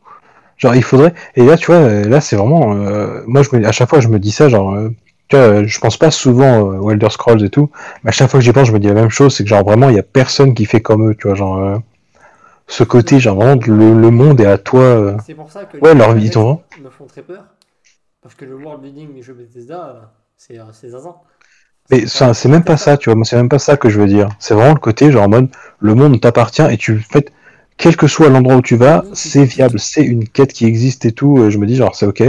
Genre, 0.59 0.74
il 0.77 0.82
faudrait. 0.85 1.14
Et 1.36 1.44
là, 1.47 1.56
tu 1.59 1.66
vois, 1.68 1.89
là, 2.05 2.20
c'est 2.20 2.36
vraiment. 2.36 2.74
Moi, 3.27 3.43
je 3.43 3.56
me... 3.56 3.66
à 3.66 3.73
chaque 3.73 3.90
fois, 3.90 4.01
je 4.01 4.09
me 4.09 4.18
dis 4.20 4.32
ça, 4.32 4.48
genre. 4.51 4.77
Tu 5.28 5.36
vois, 5.36 5.44
euh, 5.44 5.65
je 5.66 5.78
pense 5.81 5.97
pas 5.97 6.11
souvent 6.11 6.70
euh, 6.73 6.78
aux 6.78 6.90
Elder 6.90 7.11
Scrolls 7.11 7.44
et 7.44 7.51
tout, 7.51 7.70
mais 8.05 8.11
à 8.11 8.12
chaque 8.12 8.31
fois 8.31 8.39
que 8.40 8.44
j'y 8.44 8.53
pense, 8.53 8.69
je 8.69 8.73
me 8.73 8.78
dis 8.78 8.86
la 8.89 8.94
même 8.94 9.11
chose, 9.11 9.35
c'est 9.35 9.43
que 9.44 9.48
genre 9.51 9.65
vraiment, 9.65 9.89
il 9.89 9.97
y 9.97 9.98
a 9.98 10.03
personne 10.05 10.55
qui 10.55 10.66
fait 10.66 10.81
comme 10.81 11.11
eux, 11.11 11.15
tu 11.15 11.27
vois, 11.28 11.36
genre. 11.36 11.59
euh, 11.59 11.77
Ce 12.69 12.85
côté, 12.85 13.20
genre 13.20 13.36
vraiment, 13.36 13.61
le, 13.66 14.01
le 14.01 14.11
monde 14.11 14.40
est 14.40 14.47
à 14.47 14.59
toi. 14.59 14.82
euh. 14.82 15.16
C'est 15.24 15.35
pour 15.35 15.51
ça 15.51 15.65
que 15.65 15.78
Ouais, 15.78 15.93
les 15.93 15.98
leur 15.98 16.12
vie, 16.15 16.31
me 16.81 16.90
font 16.90 17.07
très 17.07 17.23
peur. 17.23 17.44
Parce 18.23 18.35
que 18.35 18.44
le 18.44 18.57
world 18.57 18.82
building 18.82 19.15
des 19.15 19.23
jeux 19.23 19.35
Bethesda, 19.35 20.12
c'est 20.36 20.59
c'est 20.73 20.90
zinzin. 20.90 21.15
Mais 21.90 22.07
c'est 22.07 22.48
même 22.48 22.65
pas 22.65 22.77
ça, 22.77 22.97
tu 22.97 23.11
vois, 23.11 23.24
c'est 23.24 23.36
même 23.36 23.48
pas 23.48 23.59
ça 23.61 23.77
que 23.77 23.89
je 23.89 24.01
veux 24.01 24.07
dire. 24.09 24.28
C'est 24.40 24.55
vraiment 24.55 24.74
le 24.74 24.81
côté, 24.81 25.11
genre 25.12 25.24
en 25.24 25.28
mode, 25.28 25.48
le 25.78 25.94
monde 25.94 26.20
t'appartient 26.20 26.62
et 26.70 26.77
tu, 26.77 26.98
en 26.98 27.12
fait, 27.12 27.32
quel 27.77 27.97
que 27.97 28.07
soit 28.09 28.28
l'endroit 28.28 28.57
où 28.57 28.62
tu 28.62 28.77
vas, 28.77 29.05
c'est 29.12 29.44
viable, 29.44 29.78
c'est 29.78 30.03
une 30.03 30.27
quête 30.28 30.53
qui 30.53 30.65
existe 30.66 31.05
et 31.05 31.12
tout, 31.12 31.48
je 31.48 31.59
me 31.59 31.66
dis, 31.66 31.77
genre, 31.77 31.94
c'est 31.94 32.07
ok. 32.07 32.23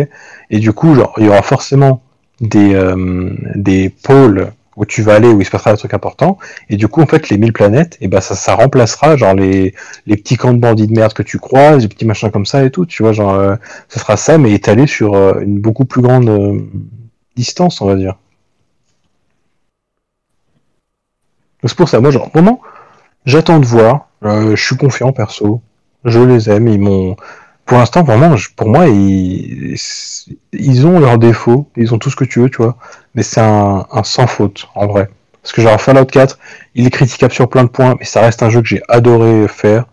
Et 0.52 0.60
du 0.60 0.74
coup, 0.74 0.94
genre, 0.94 1.14
il 1.18 1.26
y 1.26 1.30
aura 1.30 1.41
forcément 1.41 2.03
des, 2.41 2.73
euh, 2.76 3.30
des 3.55 3.89
pôles 3.89 4.51
où 4.76 4.85
tu 4.85 5.01
vas 5.01 5.15
aller, 5.15 5.27
où 5.30 5.41
il 5.41 5.45
se 5.45 5.49
passera 5.49 5.72
des 5.72 5.77
trucs 5.77 5.95
importants, 5.95 6.38
et 6.69 6.77
du 6.77 6.88
coup, 6.88 7.01
en 7.01 7.07
fait, 7.07 7.30
les 7.30 7.38
1000 7.39 7.51
planètes, 7.51 7.97
et 7.99 8.07
ben 8.07 8.22
ça, 8.22 8.35
ça 8.35 8.53
remplacera, 8.55 9.18
genre, 9.18 9.34
les, 9.34 9.73
les 10.05 10.18
petits 10.18 10.38
camps 10.38 10.53
de 10.53 10.59
bandits 10.59 10.85
de 10.88 10.93
merde 10.93 11.14
que 11.14 11.23
tu 11.23 11.39
croises, 11.39 11.81
les 11.81 11.88
petits 11.89 12.05
machins 12.05 12.30
comme 12.30 12.45
ça 12.45 12.64
et 12.64 12.69
tout, 12.69 12.85
tu 12.85 13.01
vois, 13.01 13.11
genre, 13.11 13.34
euh, 13.34 13.55
ça 13.89 13.99
sera 13.99 14.18
ça, 14.18 14.38
mais 14.38 14.51
étalé 14.53 14.85
sur 14.85 15.15
euh, 15.15 15.39
une 15.41 15.59
beaucoup 15.59 15.85
plus 15.85 16.01
grande 16.01 16.30
euh, 16.30 16.59
distance, 17.35 17.81
on 17.81 17.88
va 17.88 17.95
dire. 17.95 18.15
C'est 21.64 21.76
pour 21.76 21.89
ça, 21.89 21.99
moi, 21.99 22.11
genre, 22.11 22.30
vraiment, 22.34 22.61
j'attends 23.26 23.59
de 23.59 23.65
voir. 23.65 24.09
Euh, 24.23 24.55
je 24.55 24.64
suis 24.64 24.77
confiant, 24.77 25.11
perso. 25.14 25.61
Je 26.05 26.19
les 26.19 26.49
aime. 26.49 26.68
Ils 26.68 26.80
m'ont. 26.80 27.15
Pour 27.68 27.77
l'instant, 27.77 28.02
vraiment, 28.03 28.35
pour 28.56 28.69
moi, 28.69 28.88
ils... 28.88 29.76
ils 30.53 30.88
ont 30.88 30.99
leurs 30.99 31.19
défauts. 31.19 31.69
Ils 31.76 31.94
ont 31.94 31.99
tout 31.99 32.10
ce 32.10 32.15
que 32.15 32.23
tu 32.23 32.39
veux, 32.39 32.49
tu 32.49 32.57
vois. 32.57 32.77
Mais 33.14 33.23
c'est 33.23 33.41
un... 33.41 33.85
un 33.91 34.03
sans 34.03 34.26
faute, 34.26 34.68
en 34.73 34.88
vrai. 34.88 35.10
Parce 35.44 35.53
que, 35.53 35.61
genre, 35.61 35.80
Fallout 35.80 36.06
4, 36.06 36.39
il 36.76 36.88
est 36.88 36.89
critiquable 36.89 37.34
sur 37.34 37.49
plein 37.49 37.65
de 37.65 37.69
points, 37.69 37.95
mais 37.99 38.06
ça 38.06 38.22
reste 38.22 38.41
un 38.41 38.49
jeu 38.49 38.61
que 38.61 38.68
j'ai 38.68 38.81
adoré 38.88 39.48
faire. 39.49 39.85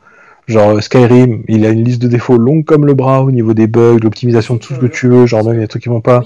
Genre, 0.47 0.81
Skyrim, 0.81 1.43
il 1.49 1.67
a 1.67 1.71
une 1.71 1.83
liste 1.85 2.01
de 2.01 2.09
défauts 2.09 2.39
longue 2.39 2.65
comme 2.65 2.87
le 2.87 2.95
bras 2.95 3.23
au 3.23 3.33
niveau 3.33 3.55
des 3.55 3.67
bugs, 3.67 3.99
l'optimisation 4.03 4.55
de 4.55 4.61
tout 4.61 4.75
ce 4.75 4.79
que 4.79 4.87
tu 4.87 5.09
veux. 5.09 5.27
Genre, 5.27 5.45
même 5.45 5.55
il 5.55 5.57
y 5.57 5.61
a 5.61 5.65
des 5.65 5.69
trucs 5.69 5.83
qui 5.83 5.89
vont 5.89 6.01
pas. 6.01 6.23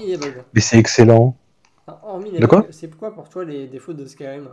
Mais 0.53 0.61
c'est 0.61 0.77
excellent. 0.77 1.35
Ah, 1.87 1.99
De 2.39 2.45
quoi 2.45 2.65
c'est 2.69 2.95
quoi 2.95 3.13
pour 3.13 3.27
toi 3.27 3.43
les 3.43 3.67
défauts 3.67 3.93
de 3.93 4.05
Skyrim? 4.05 4.49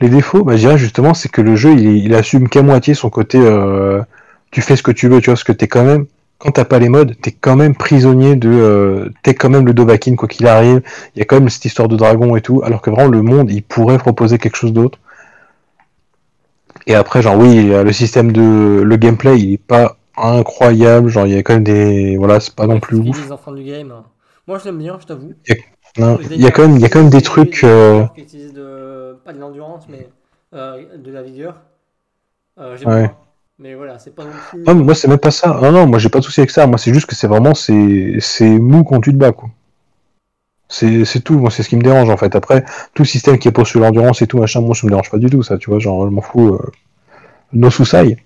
Les 0.00 0.08
défauts, 0.08 0.44
bah, 0.44 0.54
je 0.54 0.60
dirais 0.60 0.78
justement, 0.78 1.14
c'est 1.14 1.28
que 1.28 1.40
le 1.40 1.56
jeu, 1.56 1.72
il, 1.72 2.04
il 2.04 2.14
assume 2.14 2.48
qu'à 2.48 2.62
moitié 2.62 2.94
son 2.94 3.10
côté 3.10 3.38
euh, 3.38 4.02
tu 4.50 4.60
fais 4.62 4.76
ce 4.76 4.82
que 4.82 4.90
tu 4.92 5.08
veux, 5.08 5.20
tu 5.20 5.26
vois, 5.26 5.34
parce 5.34 5.44
que 5.44 5.52
t'es 5.52 5.68
quand 5.68 5.84
même, 5.84 6.06
quand 6.38 6.52
t'as 6.52 6.64
pas 6.64 6.78
les 6.78 6.88
modes, 6.88 7.14
t'es 7.20 7.32
quand 7.32 7.56
même 7.56 7.74
prisonnier 7.74 8.36
de. 8.36 8.48
Euh, 8.50 9.10
t'es 9.22 9.34
quand 9.34 9.50
même 9.50 9.66
le 9.66 9.74
Dovahkiin, 9.74 10.16
quoi 10.16 10.28
qu'il 10.28 10.46
arrive. 10.46 10.82
Il 11.14 11.18
y 11.18 11.22
a 11.22 11.24
quand 11.24 11.38
même 11.38 11.48
cette 11.48 11.64
histoire 11.64 11.88
de 11.88 11.96
dragon 11.96 12.34
et 12.36 12.40
tout, 12.40 12.62
alors 12.64 12.80
que 12.82 12.90
vraiment, 12.90 13.10
le 13.10 13.22
monde, 13.22 13.50
il 13.50 13.62
pourrait 13.62 13.98
proposer 13.98 14.38
quelque 14.38 14.56
chose 14.56 14.72
d'autre. 14.72 14.98
Et 16.86 16.94
après, 16.94 17.22
genre, 17.22 17.36
oui, 17.38 17.66
y 17.66 17.74
a 17.74 17.82
le 17.82 17.92
système 17.92 18.32
de. 18.32 18.82
Le 18.82 18.96
gameplay, 18.96 19.38
il 19.38 19.52
est 19.54 19.58
pas 19.58 19.96
incroyable, 20.16 21.08
genre, 21.08 21.26
il 21.26 21.34
y 21.34 21.36
a 21.36 21.42
quand 21.42 21.54
même 21.54 21.64
des. 21.64 22.16
Voilà, 22.16 22.40
c'est 22.40 22.54
pas 22.54 22.66
non 22.66 22.80
plus 22.80 22.96
ouf. 22.98 23.22
des 23.24 23.32
enfants 23.32 23.52
du 23.52 23.62
game. 23.64 23.90
hein. 23.92 24.04
Moi 24.46 24.58
je 24.58 24.64
l'aime 24.64 24.78
bien, 24.78 24.98
je 25.00 25.06
t'avoue. 25.06 25.34
Il 25.96 26.40
y 26.40 26.46
a 26.46 26.50
quand 26.50 26.62
même, 26.62 26.76
il 26.76 26.82
y 26.82 26.84
a 26.84 26.88
quand 26.88 27.00
même 27.00 27.10
des 27.10 27.22
trucs. 27.22 27.62
euh, 27.62 28.04
de... 28.54 29.16
pas 29.24 29.32
de 29.32 29.38
l'endurance, 29.38 29.86
mais 29.88 30.08
euh, 30.54 30.96
de 30.96 31.12
la 31.12 31.22
vigueur. 31.22 31.56
Euh, 32.58 32.76
J'aime 32.76 32.88
Ouais. 32.88 33.10
Moi 33.60 34.94
c'est 34.94 35.08
même 35.08 35.18
pas 35.18 35.30
ça. 35.30 35.58
Non, 35.62 35.72
non, 35.72 35.86
moi 35.86 35.98
j'ai 35.98 36.08
pas 36.08 36.18
de 36.20 36.24
souci 36.24 36.40
avec 36.40 36.50
ça. 36.50 36.66
Moi 36.66 36.78
c'est 36.78 36.94
juste 36.94 37.06
que 37.06 37.14
c'est 37.14 37.26
vraiment 37.26 37.54
c'est 37.54 37.78
mou 38.40 38.84
quand 38.84 39.00
tu 39.00 39.12
te 39.12 39.16
bats 39.16 39.32
quoi. 39.32 39.50
C'est 40.68 41.24
tout. 41.24 41.38
Moi 41.38 41.50
c'est 41.50 41.62
ce 41.62 41.68
qui 41.68 41.76
me 41.76 41.82
dérange 41.82 42.08
en 42.10 42.16
fait. 42.16 42.34
Après 42.34 42.64
tout 42.94 43.04
système 43.04 43.38
qui 43.38 43.48
est 43.48 43.52
pour 43.52 43.66
sur 43.66 43.80
l'endurance 43.80 44.22
et 44.22 44.26
tout 44.26 44.38
machin, 44.38 44.60
moi 44.60 44.74
ça 44.74 44.86
me 44.86 44.90
dérange 44.90 45.10
pas 45.10 45.18
du 45.18 45.28
tout 45.28 45.42
ça. 45.42 45.58
Tu 45.58 45.70
vois, 45.70 45.78
genre 45.78 46.06
je 46.06 46.10
m'en 46.10 46.22
fous. 46.22 46.54
Euh... 46.54 46.72
No 47.52 47.70
soucis. 47.70 48.16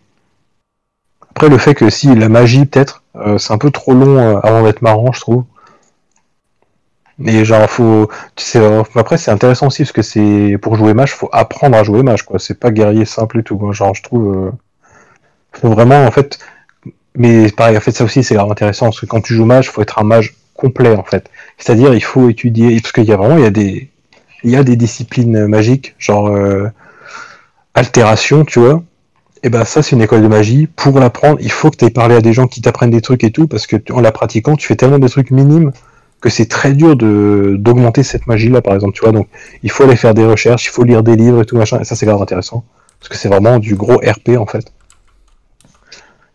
Après 1.30 1.48
le 1.48 1.58
fait 1.58 1.74
que 1.74 1.90
si 1.90 2.14
la 2.14 2.28
magie 2.28 2.64
peut-être 2.66 3.02
euh, 3.16 3.38
c'est 3.38 3.52
un 3.52 3.58
peu 3.58 3.70
trop 3.70 3.92
long 3.94 4.18
euh, 4.18 4.38
avant 4.42 4.62
d'être 4.62 4.82
marrant 4.82 5.12
je 5.12 5.20
trouve. 5.20 5.44
Mais 7.18 7.44
genre 7.44 7.68
faut 7.68 8.08
tu 8.36 8.44
sais 8.44 8.58
euh, 8.60 8.82
après 8.94 9.16
c'est 9.18 9.30
intéressant 9.30 9.68
aussi 9.68 9.82
parce 9.82 9.92
que 9.92 10.02
c'est 10.02 10.58
pour 10.60 10.76
jouer 10.76 10.94
mage 10.94 11.14
faut 11.14 11.28
apprendre 11.32 11.76
à 11.76 11.82
jouer 11.82 12.02
mage 12.02 12.24
quoi. 12.24 12.38
C'est 12.38 12.60
pas 12.60 12.70
guerrier 12.70 13.04
simple 13.04 13.40
et 13.40 13.42
tout. 13.42 13.56
quoi. 13.56 13.72
Genre 13.72 13.94
je 13.94 14.02
trouve 14.02 14.52
faut 15.60 15.70
vraiment 15.70 16.04
en 16.04 16.10
fait 16.10 16.38
mais 17.16 17.50
pareil 17.50 17.76
en 17.76 17.80
fait 17.80 17.92
ça 17.92 18.04
aussi 18.04 18.24
c'est 18.24 18.36
intéressant 18.36 18.86
parce 18.86 19.00
que 19.00 19.06
quand 19.06 19.20
tu 19.20 19.34
joues 19.34 19.44
mage 19.44 19.70
faut 19.70 19.82
être 19.82 19.98
un 19.98 20.04
mage 20.04 20.34
complet 20.54 20.94
en 20.96 21.02
fait. 21.02 21.30
C'est 21.58 21.72
à 21.72 21.74
dire 21.74 21.94
il 21.94 22.02
faut 22.02 22.30
étudier 22.30 22.80
parce 22.80 22.92
qu'il 22.92 23.04
y 23.04 23.12
a 23.12 23.16
vraiment 23.16 23.36
il 23.36 23.44
y 23.44 23.46
a 23.46 23.50
des 23.50 23.90
il 24.44 24.50
y 24.50 24.56
a 24.56 24.64
des 24.64 24.76
disciplines 24.76 25.46
magiques 25.46 25.94
genre 25.98 26.28
euh, 26.28 26.68
altération 27.74 28.44
tu 28.44 28.60
vois. 28.60 28.82
Et 29.42 29.50
ben 29.50 29.64
ça 29.64 29.82
c'est 29.82 29.94
une 29.94 30.02
école 30.02 30.22
de 30.22 30.28
magie. 30.28 30.66
Pour 30.66 30.98
l'apprendre 30.98 31.38
il 31.40 31.50
faut 31.52 31.70
que 31.70 31.76
tu 31.76 31.84
aies 31.84 31.90
parlé 31.90 32.14
à 32.14 32.20
des 32.20 32.32
gens 32.32 32.46
qui 32.46 32.62
t'apprennent 32.62 32.90
des 32.90 33.02
trucs 33.02 33.24
et 33.24 33.30
tout 33.30 33.46
parce 33.46 33.66
que 33.66 33.76
en 33.92 34.00
la 34.00 34.12
pratiquant 34.12 34.56
tu 34.56 34.66
fais 34.66 34.76
tellement 34.76 34.98
des 34.98 35.10
trucs 35.10 35.30
minimes 35.30 35.72
que 36.20 36.30
c'est 36.30 36.46
très 36.46 36.72
dur 36.72 36.96
de 36.96 37.56
d'augmenter 37.58 38.02
cette 38.02 38.26
magie 38.26 38.48
là 38.48 38.62
par 38.62 38.74
exemple 38.74 38.94
tu 38.94 39.02
vois. 39.02 39.12
Donc 39.12 39.28
il 39.62 39.70
faut 39.70 39.84
aller 39.84 39.96
faire 39.96 40.14
des 40.14 40.24
recherches 40.24 40.66
il 40.66 40.70
faut 40.70 40.84
lire 40.84 41.02
des 41.02 41.16
livres 41.16 41.42
et 41.42 41.44
tout 41.44 41.56
machin. 41.56 41.80
Et 41.80 41.84
ça 41.84 41.96
c'est 41.96 42.06
grave 42.06 42.22
intéressant 42.22 42.64
parce 43.00 43.08
que 43.10 43.16
c'est 43.16 43.28
vraiment 43.28 43.58
du 43.58 43.74
gros 43.74 43.96
RP 43.96 44.38
en 44.38 44.46
fait 44.46 44.72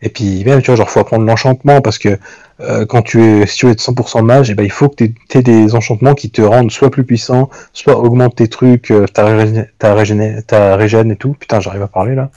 et 0.02 0.10
puis 0.10 0.44
même, 0.46 0.62
tu 0.62 0.68
vois, 0.68 0.76
genre, 0.76 0.90
faut 0.90 1.00
apprendre 1.00 1.26
l'enchantement 1.26 1.82
parce 1.82 1.98
que 1.98 2.18
euh, 2.62 2.86
quand 2.86 3.02
tu 3.02 3.22
es, 3.24 3.46
si 3.46 3.58
tu 3.58 3.66
veux 3.66 3.72
être 3.74 3.82
100% 3.82 4.24
mage, 4.24 4.50
et 4.50 4.56
ben, 4.56 4.64
il 4.64 4.72
faut 4.72 4.90
que 4.90 5.04
tu 5.06 5.14
aies 5.38 5.42
des 5.42 5.76
enchantements 5.76 6.14
qui 6.14 6.30
te 6.30 6.42
rendent 6.42 6.72
soit 6.72 6.90
plus 6.92 7.04
puissant, 7.06 7.50
soit 7.74 7.98
augmentent 7.98 8.36
tes 8.36 8.48
trucs, 8.48 8.92
euh, 8.92 9.06
ta, 9.08 9.26
régé- 9.26 9.66
ta, 9.78 9.94
régéné- 9.96 10.42
ta 10.44 10.76
régène 10.76 11.12
et 11.12 11.16
tout. 11.16 11.36
Putain, 11.40 11.60
j'arrive 11.60 11.82
à 11.84 11.88
parler 11.88 12.16
là. 12.16 12.30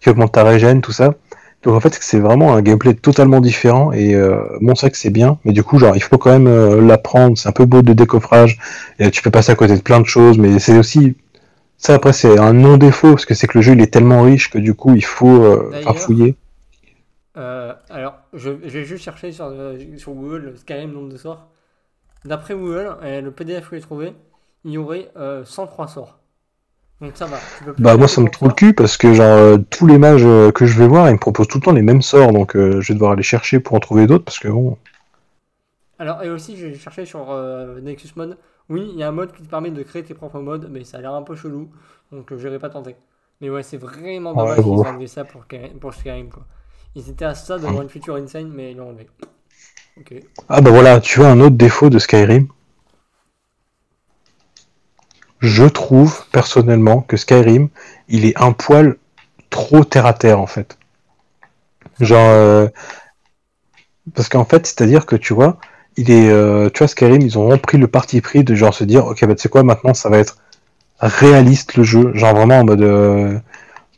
Qui 0.00 0.10
augmente 0.10 0.32
ta 0.32 0.44
régène, 0.44 0.80
tout 0.82 0.92
ça. 0.92 1.14
Donc 1.62 1.74
en 1.74 1.80
fait, 1.80 1.96
c'est 2.00 2.20
vraiment 2.20 2.54
un 2.54 2.62
gameplay 2.62 2.94
totalement 2.94 3.40
différent 3.40 3.90
et 3.92 4.14
euh, 4.14 4.36
bon, 4.60 4.74
c'est 4.76 4.90
que 4.90 4.96
c'est 4.96 5.10
bien, 5.10 5.38
mais 5.44 5.52
du 5.52 5.64
coup, 5.64 5.78
genre, 5.80 5.96
il 5.96 6.02
faut 6.02 6.18
quand 6.18 6.30
même 6.30 6.46
euh, 6.46 6.80
l'apprendre. 6.80 7.36
C'est 7.36 7.48
un 7.48 7.52
peu 7.52 7.64
beau 7.64 7.82
de 7.82 7.92
décoffrage 7.92 8.58
et 9.00 9.10
tu 9.10 9.20
peux 9.22 9.30
passer 9.30 9.50
à 9.50 9.56
côté 9.56 9.74
de 9.74 9.80
plein 9.82 9.98
de 10.00 10.06
choses, 10.06 10.38
mais 10.38 10.58
c'est 10.60 10.78
aussi 10.78 11.16
ça. 11.76 11.94
Après, 11.94 12.12
c'est 12.12 12.38
un 12.38 12.52
non 12.52 12.76
défaut 12.76 13.10
parce 13.10 13.24
que 13.24 13.34
c'est 13.34 13.48
que 13.48 13.58
le 13.58 13.62
jeu 13.62 13.72
il 13.72 13.80
est 13.80 13.92
tellement 13.92 14.22
riche 14.22 14.50
que 14.50 14.58
du 14.58 14.74
coup, 14.74 14.94
il 14.94 15.04
faut 15.04 15.42
euh, 15.44 15.70
farfouiller. 15.82 16.36
Euh, 17.36 17.74
alors, 17.90 18.18
je, 18.32 18.52
j'ai 18.68 18.84
juste 18.84 19.04
cherché 19.04 19.32
sur, 19.32 19.46
euh, 19.46 19.78
sur 19.98 20.14
Google 20.14 20.38
le 20.42 20.56
Skyrim 20.56 20.92
nombre 20.92 21.10
de 21.10 21.16
sorts. 21.16 21.50
D'après 22.24 22.54
Google, 22.54 22.98
et 23.04 23.20
le 23.22 23.32
PDF 23.32 23.70
que 23.70 23.76
j'ai 23.76 23.82
trouvé, 23.82 24.14
il 24.64 24.72
y 24.72 24.78
aurait 24.78 25.12
euh, 25.16 25.44
103 25.44 25.88
sorts. 25.88 26.20
Donc 27.00 27.16
ça 27.16 27.26
va. 27.28 27.50
tu 27.56 27.64
peux 27.64 27.74
plus 27.74 27.84
Bah 27.84 27.96
moi 27.96 28.06
ça 28.06 28.20
me 28.20 28.28
trouve 28.28 28.48
le 28.48 28.54
cul 28.54 28.74
parce 28.74 28.96
que 28.98 29.14
genre 29.14 29.26
euh, 29.38 29.56
tous 29.70 29.86
les 29.86 29.96
mages 29.98 30.24
euh, 30.26 30.50
que 30.52 30.66
je 30.66 30.78
vais 30.78 30.86
voir 30.86 31.08
ils 31.08 31.14
me 31.14 31.18
proposent 31.18 31.48
tout 31.48 31.56
le 31.58 31.62
temps 31.64 31.72
les 31.72 31.80
mêmes 31.82 32.02
sorts 32.02 32.32
donc 32.32 32.54
euh, 32.56 32.80
je 32.82 32.88
vais 32.88 32.94
devoir 32.94 33.12
aller 33.12 33.22
chercher 33.22 33.60
pour 33.60 33.76
en 33.76 33.80
trouver 33.80 34.06
d'autres 34.06 34.24
parce 34.24 34.38
que 34.38 34.48
bon 34.48 34.76
Alors, 35.98 36.22
et 36.22 36.30
aussi, 36.30 36.56
j'ai 36.56 36.74
cherché 36.74 37.04
sur 37.06 37.30
euh, 37.30 37.80
Nexus 37.80 38.10
Mode. 38.16 38.38
Oui, 38.68 38.88
il 38.92 38.98
y 38.98 39.02
a 39.02 39.08
un 39.08 39.12
mode 39.12 39.32
qui 39.32 39.42
te 39.42 39.48
permet 39.48 39.70
de 39.70 39.82
créer 39.82 40.04
tes 40.04 40.14
propres 40.14 40.40
modes, 40.40 40.68
mais 40.70 40.84
ça 40.84 40.98
a 40.98 41.00
l'air 41.00 41.14
un 41.14 41.22
peu 41.22 41.34
chelou. 41.36 41.70
Donc, 42.12 42.32
euh, 42.32 42.38
j'irai 42.38 42.58
pas 42.58 42.68
tenter. 42.70 42.96
Mais 43.40 43.48
ouais, 43.50 43.62
c'est 43.62 43.76
vraiment 43.78 44.34
Ouais, 44.34 44.56
dommage 44.56 44.62
bon. 44.62 44.82
qu'ils 44.82 44.84
aient 44.84 44.88
enlevé 44.88 45.06
ça 45.06 45.24
pour, 45.24 45.44
pour 45.80 45.94
Skyrim, 45.94 46.30
quoi. 46.30 46.46
Ils 46.96 47.10
étaient 47.10 47.26
à 47.26 47.34
ça 47.34 47.58
d'avoir 47.58 47.82
une 47.82 47.90
future 47.90 48.16
insane, 48.16 48.48
mais 48.48 48.70
ils 48.70 48.76
l'ont 48.78 48.88
enlevé. 48.88 49.06
Ah 50.48 50.62
bah 50.62 50.70
voilà 50.70 50.98
tu 51.00 51.20
vois 51.20 51.28
un 51.28 51.40
autre 51.40 51.56
défaut 51.56 51.90
de 51.90 51.98
Skyrim. 51.98 52.48
Je 55.40 55.64
trouve 55.64 56.24
personnellement 56.32 57.02
que 57.02 57.18
Skyrim 57.18 57.68
il 58.08 58.24
est 58.24 58.38
un 58.40 58.52
poil 58.52 58.96
trop 59.50 59.84
terre 59.84 60.06
à 60.06 60.14
terre 60.14 60.40
en 60.40 60.46
fait. 60.46 60.78
Genre 62.00 62.30
euh, 62.30 62.68
parce 64.14 64.30
qu'en 64.30 64.46
fait 64.46 64.66
c'est 64.66 64.80
à 64.80 64.86
dire 64.86 65.04
que 65.04 65.16
tu 65.16 65.34
vois 65.34 65.58
il 65.98 66.10
est 66.10 66.30
euh, 66.30 66.70
tu 66.70 66.78
vois 66.78 66.88
Skyrim 66.88 67.20
ils 67.20 67.38
ont 67.38 67.44
vraiment 67.44 67.58
pris 67.58 67.76
le 67.76 67.88
parti 67.88 68.22
pris 68.22 68.42
de 68.42 68.54
genre 68.54 68.72
se 68.72 68.84
dire 68.84 69.06
ok 69.06 69.22
bah 69.26 69.34
tu 69.34 69.42
sais 69.42 69.48
quoi 69.50 69.62
maintenant 69.62 69.92
ça 69.92 70.08
va 70.08 70.18
être 70.18 70.38
réaliste 70.98 71.76
le 71.76 71.84
jeu. 71.84 72.14
Genre 72.14 72.34
vraiment 72.34 72.60
en 72.60 72.64
mode 72.64 72.82
euh, 72.82 73.38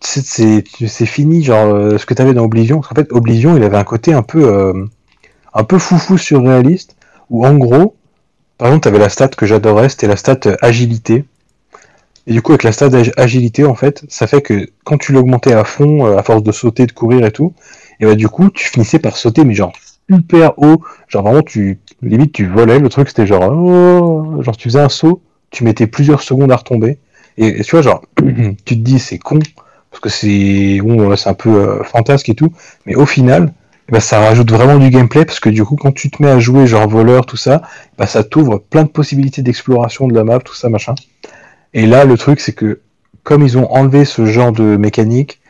c'est 0.01 1.07
fini, 1.07 1.43
genre 1.43 1.75
euh, 1.75 1.99
ce 1.99 2.07
que 2.07 2.15
t'avais 2.15 2.35
dans 2.35 2.45
Oblivion. 2.45 2.77
Parce 2.81 2.89
qu'en 2.89 2.95
fait, 2.95 3.12
Oblivion, 3.12 3.57
il 3.57 3.62
avait 3.62 3.77
un 3.77 3.85
côté 3.85 4.12
un 4.12 4.23
peu, 4.23 4.45
euh, 4.45 4.85
un 5.55 5.65
peu 5.65 5.79
foufou 5.79 6.19
surréaliste, 6.19 6.97
où 7.31 7.47
en 7.47 7.57
gros, 7.57 7.97
par 8.59 8.69
exemple, 8.69 8.85
t'avais 8.85 8.99
la 9.01 9.11
stat 9.11 9.29
que 9.31 9.47
j'adorais, 9.47 9.89
c'était 9.91 10.09
la 10.09 10.16
stat 10.16 10.41
euh, 10.47 10.57
agilité. 10.62 11.25
Et 12.27 12.33
du 12.33 12.43
coup, 12.43 12.53
avec 12.53 12.62
la 12.62 12.73
stat 12.73 12.87
ag- 12.87 13.12
agilité, 13.16 13.65
en 13.65 13.75
fait, 13.75 14.05
ça 14.09 14.27
fait 14.27 14.43
que 14.43 14.69
quand 14.85 14.99
tu 14.99 15.12
l'augmentais 15.12 15.53
à 15.55 15.65
fond, 15.65 16.05
à 16.16 16.23
force 16.23 16.43
de 16.43 16.53
sauter, 16.53 16.87
de 16.87 16.93
courir 16.93 17.25
et 17.25 17.31
tout, 17.33 17.55
et 18.01 18.07
bah 18.07 18.15
du 18.15 18.29
coup, 18.29 18.51
tu 18.51 18.69
finissais 18.69 18.99
par 18.99 19.16
sauter, 19.16 19.45
mais 19.45 19.55
genre 19.55 19.73
super 20.11 20.59
haut, 20.59 20.83
genre 21.09 21.25
vraiment, 21.25 21.43
tu 21.43 21.79
limite 22.03 22.33
tu 22.33 22.47
volais. 22.47 22.79
Le 22.79 22.89
truc, 22.89 23.09
c'était 23.09 23.27
genre, 23.27 23.51
oh, 23.53 24.43
genre 24.43 24.57
tu 24.57 24.69
faisais 24.69 24.81
un 24.81 24.89
saut, 24.89 25.23
tu 25.51 25.65
mettais 25.65 25.87
plusieurs 25.87 26.23
secondes 26.23 26.53
à 26.53 26.57
retomber. 26.57 26.99
Et, 27.39 27.61
et 27.61 27.65
tu 27.65 27.70
vois, 27.73 27.83
genre, 27.83 28.03
tu 28.65 28.75
te 28.77 28.81
dis, 28.81 28.99
c'est 28.99 29.19
con, 29.19 29.39
parce 29.90 30.01
que 30.01 30.09
c'est 30.09 30.81
c'est 31.16 31.28
un 31.28 31.35
peu 31.35 31.51
euh, 31.51 31.82
fantasque 31.82 32.28
et 32.28 32.35
tout, 32.35 32.52
mais 32.86 32.94
au 32.94 33.06
final, 33.06 33.52
eh 33.89 33.93
ben, 33.93 34.01
ça 34.01 34.20
rajoute 34.20 34.51
vraiment 34.51 34.78
du 34.78 34.90
gameplay 34.90 35.24
parce 35.24 35.40
que 35.40 35.48
du 35.48 35.65
coup, 35.65 35.77
quand 35.77 35.93
tu 35.93 36.10
te 36.10 36.23
mets 36.23 36.31
à 36.31 36.39
jouer 36.39 36.66
genre 36.66 36.89
voleur, 36.89 37.24
tout 37.27 37.36
ça, 37.36 37.62
bah, 37.97 38.06
ça 38.06 38.23
t'ouvre 38.23 38.59
plein 38.59 38.85
de 38.85 38.89
possibilités 38.89 39.43
d'exploration 39.43 40.06
de 40.06 40.15
la 40.15 40.24
map, 40.24 40.40
tout 40.40 40.55
ça, 40.55 40.69
machin. 40.69 40.94
Et 41.74 41.86
là, 41.86 42.05
le 42.05 42.16
truc, 42.19 42.40
c'est 42.40 42.52
que 42.52 42.81
comme 43.23 43.43
ils 43.43 43.59
ont 43.59 43.70
enlevé 43.70 44.05
ce 44.05 44.27
genre 44.27 44.52
de 44.52 44.77
mécanique, 44.77 45.40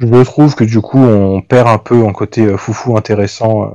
je 0.00 0.22
trouve 0.22 0.54
que 0.54 0.64
du 0.64 0.80
coup, 0.80 0.98
on 0.98 1.40
perd 1.40 1.68
un 1.68 1.78
peu 1.78 2.02
en 2.02 2.12
côté 2.12 2.42
euh, 2.42 2.56
foufou 2.56 2.96
intéressant, 2.96 3.64
euh, 3.64 3.68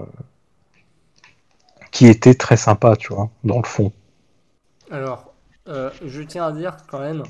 qui 1.91 2.07
était 2.07 2.33
très 2.35 2.57
sympa, 2.57 2.95
tu 2.95 3.13
vois, 3.13 3.29
dans 3.43 3.57
le 3.57 3.65
fond. 3.65 3.91
Alors, 4.91 5.33
je 5.65 6.21
tiens 6.23 6.47
à 6.47 6.51
dire 6.51 6.77
quand 6.89 6.99
même, 6.99 7.23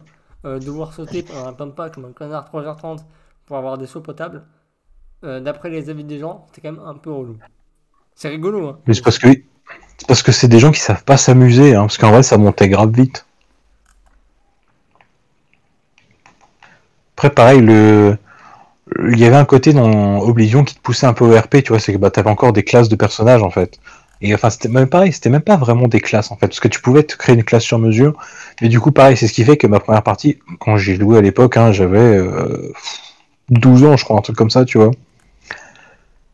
euh, 0.46 0.60
devoir 0.60 0.94
sauter 0.94 1.24
pendant 1.24 1.48
un 1.48 1.54
pampa 1.54 1.90
comme 1.90 2.06
un 2.06 2.12
connard 2.12 2.50
3h30 2.54 3.00
pour 3.46 3.58
avoir 3.58 3.78
des 3.78 3.88
seaux 3.88 4.02
potables, 4.02 4.44
euh, 5.24 5.40
d'après 5.40 5.70
les 5.70 5.90
avis 5.90 6.04
des 6.04 6.20
gens, 6.20 6.48
c'est 6.54 6.62
quand 6.62 6.72
même 6.72 6.82
un 6.86 6.96
peu 6.96 7.12
relou. 7.12 7.38
C'est 8.16 8.30
rigolo, 8.30 8.68
hein. 8.68 8.80
Mais 8.88 8.94
c'est 8.94 9.02
parce 9.02 9.18
que 9.18 9.28
c'est 9.98 10.08
parce 10.08 10.24
que 10.24 10.32
c'est 10.32 10.48
des 10.48 10.60
gens 10.60 10.72
qui 10.72 10.80
savent 10.80 11.04
pas 11.04 11.18
s'amuser, 11.18 11.76
hein, 11.76 11.82
parce 11.82 11.98
qu'en 11.98 12.12
vrai, 12.12 12.24
ça 12.24 12.38
montait 12.38 12.70
grave 12.70 12.92
vite. 12.92 13.26
Après, 17.18 17.30
pareil, 17.30 17.60
le... 17.60 18.18
il 19.12 19.20
y 19.20 19.26
avait 19.26 19.36
un 19.36 19.46
côté 19.46 19.74
dans 19.74 20.20
Oblivion 20.20 20.64
qui 20.64 20.76
te 20.76 20.80
poussait 20.80 21.06
un 21.06 21.14
peu 21.14 21.26
au 21.26 21.38
RP, 21.38 21.64
tu 21.64 21.70
vois, 21.70 21.80
c'est 21.80 21.92
que 21.92 21.98
bah, 21.98 22.12
t'avais 22.12 22.30
encore 22.30 22.54
des 22.54 22.64
classes 22.64 22.88
de 22.88 22.96
personnages 22.96 23.44
en 23.44 23.50
fait. 23.50 23.80
Et 24.22 24.34
enfin, 24.34 24.50
c'était 24.50 24.68
même 24.68 24.90
pareil, 24.90 25.14
c'était 25.14 25.30
même 25.30 25.42
pas 25.42 25.56
vraiment 25.56 25.88
des 25.88 26.02
classes 26.02 26.32
en 26.32 26.36
fait, 26.36 26.48
parce 26.48 26.60
que 26.60 26.68
tu 26.68 26.82
pouvais 26.82 27.04
te 27.04 27.16
créer 27.16 27.36
une 27.36 27.44
classe 27.44 27.64
sur 27.64 27.80
mesure, 27.80 28.14
mais 28.62 28.68
du 28.68 28.80
coup, 28.80 28.92
pareil, 28.92 29.16
c'est 29.16 29.28
ce 29.28 29.34
qui 29.34 29.46
fait 29.46 29.56
que 29.56 29.68
ma 29.68 29.80
première 29.80 30.04
partie, 30.04 30.40
quand 30.60 30.76
j'ai 30.78 30.96
joué 30.96 31.18
à 31.18 31.22
l'époque, 31.22 31.56
hein, 31.56 31.72
j'avais 31.72 32.00
euh, 32.00 32.74
12 33.50 33.86
ans, 33.86 33.96
je 33.96 34.04
crois, 34.04 34.18
un 34.18 34.22
truc 34.22 34.36
comme 34.36 34.50
ça, 34.50 34.66
tu 34.66 34.78
vois. 34.78 34.92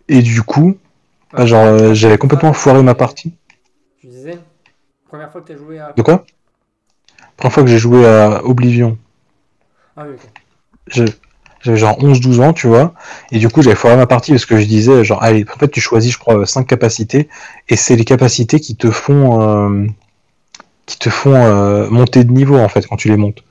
Et 0.08 0.22
du 0.22 0.42
coup, 0.42 0.78
bah, 1.32 1.46
genre, 1.46 1.66
euh, 1.66 1.94
j'avais 1.94 2.18
complètement 2.18 2.54
foiré 2.54 2.82
ma 2.82 2.96
partie. 2.96 3.34
Tu 4.00 4.08
disais, 4.08 4.40
première 5.08 5.32
fois 5.32 5.42
que 5.42 5.48
tu 5.48 5.54
as 5.54 5.58
joué 5.58 5.80
à. 5.80 5.94
De 5.96 6.02
quoi? 6.02 6.26
Première 7.38 7.54
fois 7.54 7.64
que 7.64 7.70
j'ai 7.70 7.78
joué 7.78 8.06
à 8.08 8.44
Oblivion, 8.46 8.98
Ah 9.96 10.06
oui, 10.08 10.16
ok. 10.96 11.06
J'avais 11.66 11.78
genre 11.78 11.98
11-12 12.00 12.42
ans, 12.42 12.54
tu 12.54 12.68
vois, 12.68 12.94
et 13.32 13.40
du 13.40 13.50
coup 13.50 13.64
j'avais 13.64 13.76
foiré 13.76 13.98
ma 13.98 14.06
partie 14.06 14.32
parce 14.32 14.46
que 14.46 14.60
je 14.60 14.66
disais, 14.66 15.04
genre, 15.04 15.22
allez, 15.24 15.44
en 15.54 15.58
fait 15.58 15.70
tu 15.70 15.82
choisis, 15.82 16.14
je 16.14 16.20
crois, 16.20 16.46
5 16.46 16.68
capacités, 16.68 17.28
et 17.70 17.76
c'est 17.76 17.96
les 17.96 18.06
capacités 18.06 18.60
qui 18.60 18.76
te 18.76 18.92
font, 18.92 19.42
euh, 19.42 19.88
qui 20.86 21.00
te 21.00 21.10
font 21.10 21.34
euh, 21.34 21.90
monter 21.90 22.24
de 22.24 22.32
niveau, 22.32 22.58
en 22.58 22.70
fait, 22.70 22.86
quand 22.86 22.98
tu 22.98 23.10
les 23.10 23.18
montes. 23.18 23.44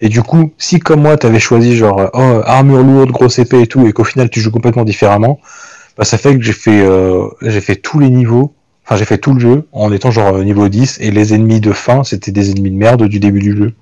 Et 0.00 0.08
du 0.08 0.22
coup, 0.22 0.52
si 0.58 0.78
comme 0.78 1.02
moi 1.02 1.16
t'avais 1.16 1.40
choisi, 1.40 1.76
genre, 1.76 1.98
euh, 1.98 2.08
oh, 2.14 2.42
armure 2.44 2.84
lourde, 2.84 3.10
grosse 3.10 3.40
épée 3.40 3.62
et 3.62 3.66
tout, 3.66 3.86
et 3.88 3.92
qu'au 3.92 4.04
final 4.04 4.30
tu 4.30 4.40
joues 4.40 4.52
complètement 4.52 4.84
différemment, 4.84 5.40
bah 5.96 6.04
ça 6.04 6.16
fait 6.16 6.36
que 6.36 6.42
j'ai 6.42 6.52
fait, 6.52 6.86
j'ai 7.42 7.60
fait 7.60 7.74
tous 7.74 7.98
les 7.98 8.08
niveaux, 8.08 8.54
enfin 8.84 8.94
j'ai 8.94 9.04
fait 9.04 9.18
tout 9.18 9.34
le 9.34 9.40
jeu 9.40 9.66
en 9.72 9.90
étant 9.90 10.12
genre 10.12 10.38
niveau 10.38 10.68
10, 10.68 10.98
et 11.00 11.10
les 11.10 11.34
ennemis 11.34 11.60
de 11.60 11.72
fin, 11.72 12.04
c'était 12.04 12.30
des 12.30 12.52
ennemis 12.52 12.70
de 12.70 12.76
merde 12.76 13.08
du 13.08 13.18
début 13.18 13.40
du 13.40 13.56
jeu. 13.56 13.74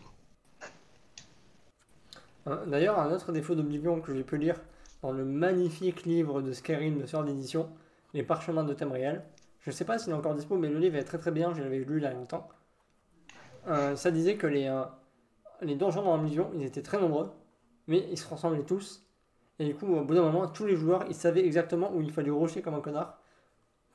D'ailleurs, 2.67 2.99
un 2.99 3.11
autre 3.13 3.33
défaut 3.33 3.55
d'Oblivion 3.55 4.01
que 4.01 4.15
j'ai 4.15 4.23
pu 4.23 4.39
lire 4.39 4.61
dans 5.03 5.13
le 5.13 5.25
magnifique 5.25 6.05
livre 6.05 6.43
de 6.43 6.53
Skyrim 6.53 6.99
de 7.01 7.07
sort 7.07 7.25
d'édition, 7.25 7.69
Les 8.15 8.23
Parchemins 8.23 8.65
de 8.65 8.73
Tamriel. 8.73 9.25
Je 9.61 9.71
sais 9.71 9.85
pas 9.85 9.99
s'il 9.99 10.13
est 10.13 10.17
encore 10.17 10.35
dispo, 10.35 10.57
mais 10.57 10.69
le 10.69 10.79
livre 10.79 10.97
est 10.97 11.05
très 11.05 11.19
très 11.19 11.33
bien, 11.33 11.53
je 11.55 11.63
l'avais 11.63 11.79
lu 11.79 11.97
il 11.99 12.03
y 12.05 12.07
a 12.07 12.13
longtemps. 12.13 12.49
Euh, 13.69 13.97
ça 13.97 14.11
disait 14.11 14.37
que 14.37 14.47
les, 14.47 14.67
euh, 14.69 14.85
les 15.61 15.75
donjons 15.75 16.03
dans 16.03 16.15
Oblivion, 16.15 16.51
ils 16.55 16.63
étaient 16.65 16.83
très 16.83 17.01
nombreux, 17.01 17.31
mais 17.89 18.07
ils 18.11 18.19
se 18.19 18.29
ressemblaient 18.29 18.63
tous. 18.65 19.05
Et 19.59 19.65
du 19.65 19.75
coup, 19.75 19.87
au 19.87 20.05
bout 20.05 20.15
d'un 20.15 20.23
moment, 20.23 20.47
tous 20.47 20.67
les 20.67 20.77
joueurs, 20.77 21.05
ils 21.09 21.15
savaient 21.15 21.45
exactement 21.45 21.93
où 21.93 22.01
il 22.01 22.13
fallait 22.13 22.31
rusher 22.31 22.63
comme 22.63 22.75
un 22.75 22.81
connard 22.81 23.19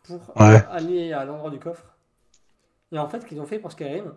pour 0.04 0.34
Ouais. 0.38 0.64
aller 0.70 1.14
à 1.14 1.26
l'endroit 1.26 1.52
du 1.52 1.60
coffre. 1.60 1.86
Et 2.92 3.00
en 3.00 3.08
fait, 3.08 3.22
ce 3.22 3.26
qu'ils 3.26 3.40
ont 3.42 3.46
fait 3.46 3.60
pour 3.60 3.72
Skyrim, 3.72 4.14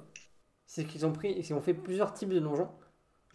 c'est 0.66 0.85
qu'ils 0.85 1.06
ont 1.06 1.12
pris, 1.12 1.35
ils 1.36 1.55
ont 1.55 1.61
fait 1.61 1.74
plusieurs 1.74 2.12
types 2.15 2.31
de 2.31 2.40
donjons. 2.40 2.69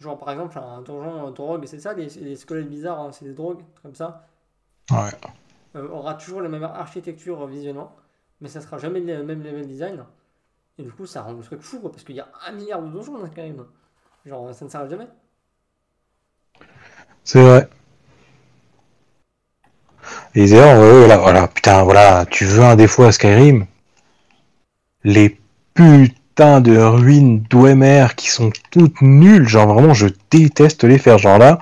Genre 0.00 0.18
par 0.18 0.30
exemple 0.30 0.58
un 0.58 0.80
donjon 0.80 1.28
euh, 1.28 1.30
drogue, 1.30 1.66
c'est 1.66 1.78
ça, 1.78 1.92
les, 1.92 2.06
les 2.06 2.36
squelettes 2.36 2.70
bizarres, 2.70 3.00
hein, 3.00 3.10
c'est 3.12 3.26
des 3.26 3.34
drogues, 3.34 3.62
comme 3.82 3.94
ça. 3.94 4.26
Ouais. 4.90 5.10
Euh, 5.76 5.88
aura 5.88 6.14
toujours 6.14 6.40
la 6.40 6.48
même 6.48 6.64
architecture 6.64 7.46
visuellement, 7.46 7.94
mais 8.40 8.48
ça 8.48 8.60
sera 8.60 8.78
jamais 8.78 9.00
le 9.00 9.22
même 9.22 9.42
level 9.42 9.66
design. 9.66 10.04
Et 10.78 10.82
du 10.82 10.90
coup, 10.90 11.04
ça 11.06 11.22
rend 11.22 11.32
le 11.32 11.42
truc 11.42 11.60
fou, 11.60 11.80
quoi, 11.80 11.92
parce 11.92 12.02
qu'il 12.02 12.16
y 12.16 12.20
a 12.20 12.28
un 12.46 12.52
milliard 12.52 12.82
de 12.82 12.88
donjons 12.88 13.18
dans 13.18 13.26
Skyrim. 13.26 13.66
Genre, 14.24 14.54
ça 14.54 14.64
ne 14.64 14.70
s'arrête 14.70 14.90
jamais. 14.90 15.08
C'est 17.22 17.42
vrai. 17.42 17.68
Et 20.34 20.48
d'ailleurs, 20.48 20.78
voilà, 20.78 21.16
voilà, 21.18 21.48
putain, 21.48 21.82
voilà, 21.82 22.24
tu 22.26 22.46
veux 22.46 22.62
un 22.62 22.76
défaut 22.76 23.02
à 23.04 23.12
Skyrim? 23.12 23.66
Les 25.04 25.38
de 26.40 26.76
ruines 26.78 27.42
d'Ouemer 27.50 28.06
qui 28.16 28.30
sont 28.30 28.50
toutes 28.70 29.02
nulles, 29.02 29.46
genre 29.46 29.74
vraiment, 29.74 29.92
je 29.92 30.06
déteste 30.30 30.84
les 30.84 30.96
faire. 30.98 31.18
Genre 31.18 31.38
là, 31.38 31.58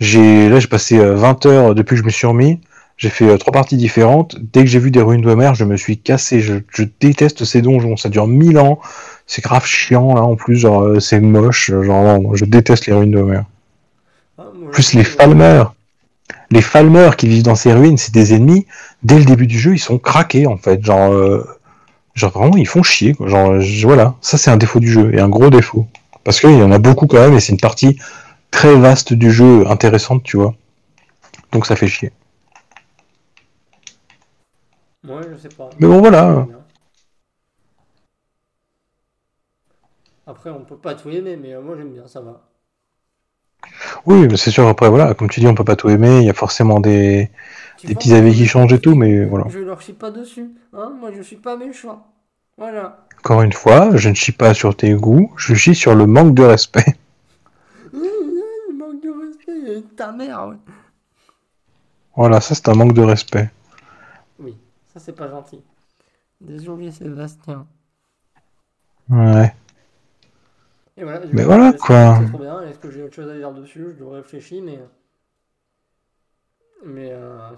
j'ai 0.00 0.50
là 0.50 0.60
j'ai 0.60 0.66
passé 0.66 0.98
euh, 0.98 1.14
20 1.14 1.46
heures 1.46 1.74
depuis 1.74 1.94
que 1.94 2.00
je 2.00 2.04
me 2.04 2.10
suis 2.10 2.26
remis, 2.26 2.60
j'ai 2.98 3.08
fait 3.08 3.26
euh, 3.26 3.38
trois 3.38 3.52
parties 3.52 3.78
différentes. 3.78 4.36
Dès 4.38 4.60
que 4.60 4.66
j'ai 4.66 4.78
vu 4.78 4.90
des 4.90 5.00
ruines 5.00 5.22
d'Ouemer, 5.22 5.52
je 5.54 5.64
me 5.64 5.78
suis 5.78 5.96
cassé. 5.96 6.40
Je, 6.42 6.54
déteste 7.00 7.44
ces 7.44 7.62
donjons, 7.62 7.96
ça 7.96 8.10
dure 8.10 8.26
1000 8.26 8.58
ans, 8.58 8.80
c'est 9.26 9.42
grave 9.42 9.64
chiant 9.64 10.14
là 10.14 10.22
en 10.22 10.36
plus, 10.36 10.56
genre 10.56 10.82
euh, 10.82 11.00
c'est 11.00 11.20
moche, 11.20 11.70
genre 11.70 12.36
je 12.36 12.44
déteste 12.44 12.86
les 12.86 12.92
ruines 12.92 13.12
d'Ouemer. 13.12 13.42
Ah, 14.36 14.44
Plus 14.72 14.92
les 14.92 15.04
Falmer. 15.04 15.64
Les 16.50 16.60
Falmer 16.60 17.10
qui 17.16 17.28
vivent 17.28 17.44
dans 17.44 17.54
ces 17.54 17.72
ruines, 17.72 17.96
c'est 17.96 18.12
des 18.12 18.34
ennemis. 18.34 18.66
Dès 19.02 19.18
le 19.18 19.24
début 19.24 19.46
du 19.46 19.58
jeu, 19.58 19.72
ils 19.72 19.78
sont 19.78 19.96
craqués 19.96 20.46
en 20.46 20.58
fait. 20.58 20.84
Genre, 20.84 21.14
euh, 21.14 21.46
genre 22.14 22.32
vraiment, 22.32 22.56
ils 22.56 22.66
font 22.68 22.82
chier. 22.82 23.14
quoi. 23.14 23.28
Genre, 23.28 23.60
je- 23.60 23.86
voilà, 23.86 24.14
ça 24.20 24.38
c'est 24.38 24.50
un 24.50 24.56
défaut 24.56 24.80
du 24.80 24.90
jeu 24.90 25.14
et 25.14 25.20
un 25.20 25.28
gros 25.28 25.50
défaut. 25.50 25.86
Parce 26.24 26.40
qu'il 26.40 26.52
y 26.56 26.62
en 26.62 26.72
a 26.72 26.78
beaucoup 26.78 27.06
quand 27.06 27.18
même 27.20 27.34
et 27.34 27.40
c'est 27.40 27.52
une 27.52 27.60
partie 27.60 27.98
très 28.50 28.76
vaste 28.76 29.12
du 29.14 29.30
jeu, 29.32 29.66
intéressante, 29.68 30.22
tu 30.24 30.36
vois. 30.38 30.54
Donc 31.52 31.66
ça 31.66 31.76
fait 31.76 31.88
chier. 31.88 32.12
Ouais, 35.04 35.22
je 35.30 35.36
sais 35.36 35.48
pas. 35.48 35.70
Mais 35.78 35.86
bon, 35.86 36.00
voilà. 36.00 36.46
Après, 40.26 40.50
on 40.50 40.64
peut 40.64 40.76
pas 40.78 40.96
tout 40.96 41.10
aimer, 41.10 41.36
mais 41.36 41.52
euh, 41.54 41.62
moi 41.62 41.76
j'aime 41.76 41.92
bien, 41.92 42.08
ça 42.08 42.20
va. 42.20 42.42
Oui, 44.06 44.26
mais 44.28 44.36
c'est 44.36 44.50
sûr. 44.50 44.66
Après, 44.68 44.88
voilà, 44.88 45.14
comme 45.14 45.28
tu 45.28 45.40
dis, 45.40 45.46
on 45.46 45.54
peut 45.54 45.64
pas 45.64 45.76
tout 45.76 45.88
aimer. 45.90 46.18
Il 46.18 46.24
y 46.24 46.30
a 46.30 46.34
forcément 46.34 46.80
des, 46.80 47.30
Vois, 47.88 47.94
petits 47.94 48.14
avis 48.14 48.34
qui 48.34 48.46
changent 48.46 48.72
et 48.72 48.80
tout, 48.80 48.94
mais 48.94 49.24
voilà. 49.24 49.46
Je 49.48 49.58
leur 49.60 49.80
chie 49.80 49.92
pas 49.92 50.10
dessus, 50.10 50.50
hein, 50.72 50.92
moi 50.98 51.10
je 51.12 51.22
suis 51.22 51.36
pas 51.36 51.56
méchant. 51.56 52.06
Voilà. 52.56 53.06
Encore 53.18 53.42
une 53.42 53.52
fois, 53.52 53.96
je 53.96 54.08
ne 54.08 54.14
chie 54.14 54.32
pas 54.32 54.52
sur 54.54 54.76
tes 54.76 54.94
goûts, 54.94 55.32
je 55.36 55.54
chie 55.54 55.74
sur 55.74 55.94
le 55.94 56.06
manque 56.06 56.34
de 56.34 56.42
respect. 56.42 56.96
Il 57.92 58.76
manque 58.76 59.02
de 59.02 59.10
respect, 59.10 59.82
ta 59.96 60.12
mère, 60.12 60.48
ouais. 60.48 60.56
Voilà, 62.16 62.40
ça 62.40 62.54
c'est 62.54 62.68
un 62.68 62.74
manque 62.74 62.94
de 62.94 63.02
respect. 63.02 63.50
Oui, 64.38 64.56
ça 64.92 65.00
c'est 65.00 65.14
pas 65.14 65.28
gentil. 65.28 65.60
Désolé 66.40 66.90
Sébastien. 66.90 67.66
Ouais. 69.08 69.54
Et 70.96 71.04
voilà, 71.04 71.20
Mais 71.32 71.42
coup, 71.42 71.48
voilà, 71.48 71.72
c'est- 71.72 71.78
quoi. 71.78 72.18
C'est 72.20 72.28
trop 72.28 72.38
bien. 72.38 72.62
Est-ce 72.62 72.78
que 72.78 72.90
j'ai 72.90 73.02
autre 73.02 73.14
chose 73.14 73.30
à 73.30 73.36
dire 73.36 73.52
dessus? 73.52 73.86
Je 73.94 74.04
dois 74.04 74.16
réfléchir, 74.16 74.62
mais. 74.62 74.78
Mais. 76.84 77.10
Euh... 77.12 77.50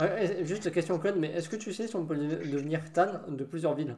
Ouais, 0.00 0.40
et- 0.40 0.46
juste 0.46 0.70
question 0.72 0.98
code, 0.98 1.16
mais 1.18 1.28
est-ce 1.28 1.48
que 1.48 1.56
tu 1.56 1.72
sais 1.72 1.86
si 1.86 1.94
on 1.96 2.04
peut 2.04 2.16
de- 2.16 2.50
devenir 2.50 2.92
Tan 2.92 3.20
de 3.28 3.44
plusieurs 3.44 3.74
villes? 3.74 3.96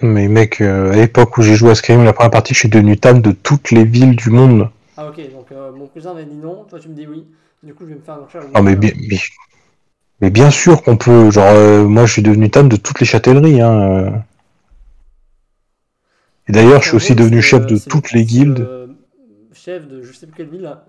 Mais 0.00 0.28
mec, 0.28 0.60
euh, 0.60 0.92
à 0.92 0.96
l'époque 0.96 1.38
où 1.38 1.42
j'ai 1.42 1.54
joué 1.56 1.70
à 1.70 1.74
Skyrim, 1.74 2.04
la 2.04 2.12
première 2.12 2.30
partie, 2.30 2.54
je 2.54 2.58
suis 2.60 2.68
devenu 2.68 2.96
Tan 2.96 3.14
de 3.18 3.32
toutes 3.32 3.70
les 3.70 3.84
villes 3.84 4.16
du 4.16 4.30
monde. 4.30 4.70
Ah, 4.96 5.08
ok, 5.08 5.32
donc 5.32 5.52
euh, 5.52 5.72
mon 5.72 5.86
cousin 5.86 6.14
m'a 6.14 6.22
dit 6.22 6.34
non, 6.34 6.64
toi 6.64 6.78
tu 6.78 6.88
me 6.88 6.94
dis 6.94 7.06
oui. 7.06 7.26
Du 7.62 7.74
coup, 7.74 7.84
je 7.84 7.90
vais 7.90 7.96
me 7.96 8.00
faire 8.00 8.16
une 8.16 8.24
recherche. 8.24 8.46
Ah 8.54 8.62
mais 8.62 8.76
bien, 8.76 8.92
mais, 9.10 9.18
mais 10.20 10.30
bien 10.30 10.50
sûr 10.50 10.82
qu'on 10.82 10.96
peut. 10.96 11.30
Genre, 11.30 11.46
euh, 11.48 11.84
moi, 11.84 12.06
je 12.06 12.12
suis 12.12 12.22
devenu 12.22 12.50
Tan 12.50 12.64
de 12.64 12.76
toutes 12.76 13.00
les 13.00 13.06
châtelleries. 13.06 13.60
Hein. 13.60 14.22
Et 16.48 16.52
d'ailleurs, 16.52 16.82
je 16.82 16.88
suis 16.88 16.96
aussi 16.96 17.14
devenu 17.14 17.42
chef 17.42 17.66
de 17.66 17.78
toutes 17.78 18.12
les 18.12 18.24
guildes. 18.24 18.66
chef 19.52 19.88
de 19.88 20.02
je 20.02 20.12
sais 20.12 20.26
plus 20.26 20.36
quelle 20.36 20.48
ville 20.48 20.62
là, 20.62 20.86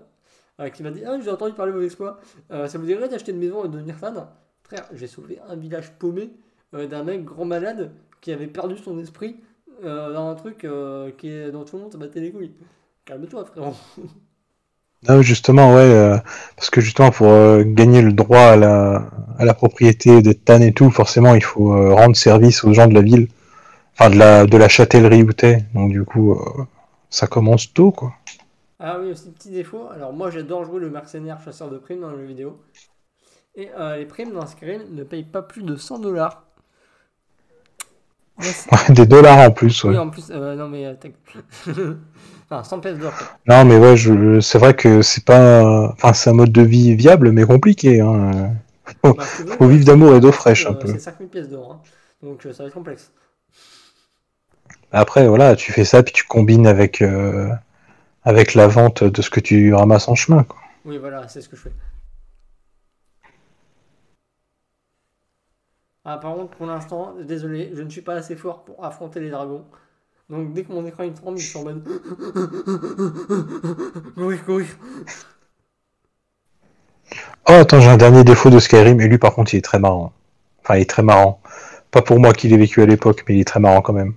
qui 0.68 0.82
m'a 0.82 0.90
dit 0.90 1.02
Ah, 1.06 1.18
j'ai 1.22 1.30
entendu 1.30 1.54
parler 1.54 1.72
de 1.72 1.78
vos 1.78 1.84
exploits. 1.84 2.20
Euh, 2.50 2.66
ça 2.68 2.76
vous 2.78 2.84
dirait 2.84 3.08
d'acheter 3.08 3.32
une 3.32 3.38
maison 3.38 3.64
et 3.64 3.68
de 3.68 3.72
devenir 3.72 3.96
fan 3.96 4.26
Frère, 4.64 4.86
j'ai 4.92 5.06
sauvé 5.06 5.38
un 5.48 5.56
village 5.56 5.90
paumé 5.98 6.30
euh, 6.74 6.86
d'un 6.86 7.02
mec 7.02 7.24
grand 7.24 7.44
malade 7.44 7.92
qui 8.20 8.32
avait 8.32 8.46
perdu 8.46 8.76
son 8.76 8.98
esprit 8.98 9.36
euh, 9.84 10.12
dans 10.12 10.28
un 10.28 10.34
truc 10.34 10.64
euh, 10.64 11.10
qui 11.16 11.28
est, 11.30 11.50
dont 11.50 11.64
tout 11.64 11.76
le 11.76 11.82
monde 11.82 11.92
se 11.92 11.96
battait 11.96 12.20
les 12.20 12.30
couilles. 12.32 12.52
Calme-toi, 13.04 13.44
frérot. 13.46 13.74
Non, 15.08 15.22
justement, 15.22 15.74
ouais, 15.74 15.80
euh, 15.82 16.18
parce 16.56 16.70
que 16.70 16.80
justement, 16.80 17.10
pour 17.10 17.28
euh, 17.28 17.62
gagner 17.64 18.02
le 18.02 18.12
droit 18.12 18.40
à 18.40 18.56
la, 18.56 19.10
à 19.38 19.44
la 19.44 19.54
propriété 19.54 20.22
des 20.22 20.34
Tan 20.34 20.60
et 20.60 20.72
tout, 20.72 20.90
forcément, 20.90 21.34
il 21.34 21.42
faut 21.42 21.72
euh, 21.72 21.94
rendre 21.94 22.16
service 22.16 22.64
aux 22.64 22.72
gens 22.72 22.86
de 22.86 22.94
la 22.94 23.02
ville, 23.02 23.28
enfin 23.94 24.10
de 24.10 24.16
la, 24.16 24.46
de 24.46 24.56
la 24.56 24.68
châtellerie 24.68 25.22
où 25.22 25.32
t'es. 25.32 25.64
Donc, 25.74 25.90
du 25.90 26.04
coup, 26.04 26.32
euh, 26.32 26.64
ça 27.10 27.26
commence 27.26 27.72
tôt, 27.72 27.90
quoi. 27.90 28.12
Ah 28.80 28.98
oui, 28.98 29.12
aussi 29.12 29.30
petit 29.30 29.50
défaut. 29.50 29.88
Alors 29.90 30.12
moi 30.12 30.30
j'adore 30.30 30.64
jouer 30.64 30.80
le 30.80 30.90
mercenaire 30.90 31.40
chasseur 31.40 31.70
de 31.70 31.78
primes 31.78 32.00
dans 32.00 32.10
le 32.10 32.18
jeu 32.18 32.24
vidéo. 32.26 32.60
Et 33.54 33.70
euh, 33.78 33.96
les 33.96 34.06
primes 34.06 34.32
dans 34.32 34.46
Skyrim 34.46 34.94
ne 34.94 35.04
payent 35.04 35.24
pas 35.24 35.42
plus 35.42 35.62
de 35.62 35.76
100 35.76 36.00
dollars. 36.00 36.44
Ouais, 38.72 38.94
des 38.94 39.06
dollars 39.06 39.38
en 39.38 39.50
plus, 39.50 39.84
ouais. 39.84 39.90
Oui, 39.90 39.98
en 39.98 40.08
plus, 40.10 40.30
euh, 40.30 40.54
non 40.56 40.68
mais. 40.68 40.86
euh, 40.86 40.94
enfin, 42.50 42.64
100 42.64 42.80
pièces 42.80 42.98
d'or. 42.98 43.12
Non, 43.46 43.64
mais 43.64 43.76
ouais, 43.76 43.96
je, 43.96 44.40
c'est 44.40 44.58
vrai 44.58 44.74
que 44.74 45.02
c'est 45.02 45.24
pas, 45.24 45.90
enfin, 45.92 46.12
c'est 46.14 46.30
un 46.30 46.34
mode 46.34 46.52
de 46.52 46.62
vie 46.62 46.94
viable, 46.94 47.32
mais 47.32 47.44
compliqué, 47.44 48.00
hein. 48.00 48.54
Bah, 49.14 49.24
veux, 49.38 49.56
Faut 49.56 49.68
vivre 49.68 49.84
d'amour 49.84 50.14
et 50.14 50.20
d'eau 50.20 50.32
fraîche, 50.32 50.66
un 50.66 50.74
peu. 50.74 50.88
C'est 50.88 50.98
5000 50.98 51.28
pièces 51.28 51.48
d'or. 51.48 51.72
hein. 51.72 51.80
Donc 52.22 52.42
ça 52.42 52.62
va 52.62 52.68
être 52.68 52.74
complexe. 52.74 53.12
Après, 54.92 55.26
voilà, 55.26 55.56
tu 55.56 55.72
fais 55.72 55.84
ça, 55.84 56.02
puis 56.02 56.12
tu 56.12 56.24
combines 56.24 56.66
avec, 56.66 57.02
avec 58.22 58.54
la 58.54 58.66
vente 58.66 59.04
de 59.04 59.22
ce 59.22 59.30
que 59.30 59.40
tu 59.40 59.74
ramasses 59.74 60.08
en 60.08 60.14
chemin, 60.14 60.44
quoi. 60.44 60.58
Oui, 60.84 60.98
voilà, 60.98 61.28
c'est 61.28 61.42
ce 61.42 61.48
que 61.48 61.56
je 61.56 61.62
fais. 61.62 61.72
Ah, 66.04 66.18
par 66.18 66.34
contre, 66.34 66.56
pour 66.56 66.66
l'instant, 66.66 67.14
désolé, 67.22 67.72
je 67.74 67.82
ne 67.82 67.90
suis 67.90 68.00
pas 68.00 68.14
assez 68.14 68.34
fort 68.34 68.64
pour 68.64 68.84
affronter 68.84 69.20
les 69.20 69.30
dragons. 69.30 69.64
Donc 70.30 70.52
dès 70.54 70.64
que 70.64 70.72
mon 70.72 70.86
écran 70.86 71.02
il 71.02 71.12
tremble, 71.12 71.38
je 71.38 71.46
suis 71.46 71.58
en 71.58 71.64
mode. 71.64 71.84
courir, 74.14 74.44
courir. 74.44 74.66
Oh, 77.48 77.52
attends, 77.52 77.80
j'ai 77.80 77.88
un 77.88 77.96
dernier 77.96 78.22
défaut 78.24 78.48
de 78.48 78.58
Skyrim, 78.58 79.00
et 79.00 79.08
lui, 79.08 79.18
par 79.18 79.34
contre, 79.34 79.54
il 79.54 79.58
est 79.58 79.64
très 79.64 79.80
marrant. 79.80 80.12
Enfin, 80.62 80.76
il 80.76 80.82
est 80.82 80.90
très 80.90 81.02
marrant. 81.02 81.40
Pas 81.90 82.02
pour 82.02 82.20
moi 82.20 82.32
qui 82.32 82.48
l'ai 82.48 82.56
vécu 82.56 82.80
à 82.80 82.86
l'époque, 82.86 83.24
mais 83.28 83.34
il 83.34 83.40
est 83.40 83.44
très 83.44 83.60
marrant 83.60 83.82
quand 83.82 83.92
même. 83.92 84.14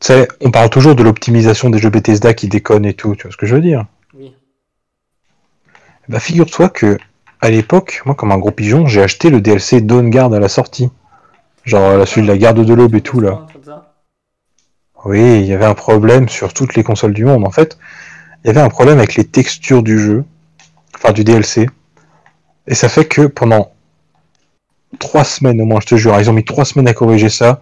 Tu 0.00 0.06
sais, 0.06 0.28
on 0.40 0.50
parle 0.50 0.70
toujours 0.70 0.94
de 0.94 1.02
l'optimisation 1.02 1.68
des 1.68 1.78
jeux 1.78 1.90
Bethesda 1.90 2.32
qui 2.32 2.48
déconnent 2.48 2.86
et 2.86 2.94
tout, 2.94 3.14
tu 3.16 3.24
vois 3.24 3.32
ce 3.32 3.36
que 3.36 3.44
je 3.44 3.54
veux 3.54 3.60
dire? 3.60 3.84
Oui. 4.14 4.34
Bah, 6.08 6.20
figure-toi 6.20 6.70
que, 6.70 6.98
à 7.42 7.50
l'époque, 7.50 8.00
moi, 8.06 8.14
comme 8.14 8.32
un 8.32 8.38
gros 8.38 8.50
pigeon, 8.50 8.86
j'ai 8.86 9.02
acheté 9.02 9.28
le 9.28 9.42
DLC 9.42 9.82
Dawn 9.82 10.08
Guard 10.08 10.32
à 10.32 10.40
la 10.40 10.48
sortie. 10.48 10.90
Genre, 11.64 11.98
la 11.98 12.06
celui 12.06 12.22
de 12.22 12.32
la 12.32 12.38
garde 12.38 12.64
de 12.64 12.74
l'aube 12.74 12.94
et 12.94 13.02
tout, 13.02 13.20
là. 13.20 13.46
Ça. 13.62 13.94
Oui, 15.04 15.40
il 15.40 15.46
y 15.46 15.52
avait 15.52 15.66
un 15.66 15.74
problème 15.74 16.30
sur 16.30 16.54
toutes 16.54 16.76
les 16.76 16.82
consoles 16.82 17.12
du 17.12 17.26
monde. 17.26 17.46
En 17.46 17.50
fait, 17.50 17.78
il 18.42 18.46
y 18.46 18.50
avait 18.50 18.60
un 18.60 18.70
problème 18.70 18.98
avec 18.98 19.16
les 19.16 19.24
textures 19.24 19.82
du 19.82 19.98
jeu, 19.98 20.24
enfin 20.94 21.12
du 21.12 21.24
DLC. 21.24 21.68
Et 22.66 22.74
ça 22.74 22.88
fait 22.88 23.04
que 23.04 23.22
pendant 23.26 23.72
trois 24.98 25.24
semaines 25.24 25.60
au 25.60 25.66
moins, 25.66 25.80
je 25.80 25.86
te 25.86 25.96
jure, 25.96 26.18
ils 26.18 26.30
ont 26.30 26.34
mis 26.34 26.44
trois 26.44 26.64
semaines 26.64 26.88
à 26.88 26.94
corriger 26.94 27.28
ça. 27.28 27.60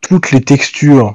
Toutes 0.00 0.30
les 0.30 0.40
textures 0.40 1.14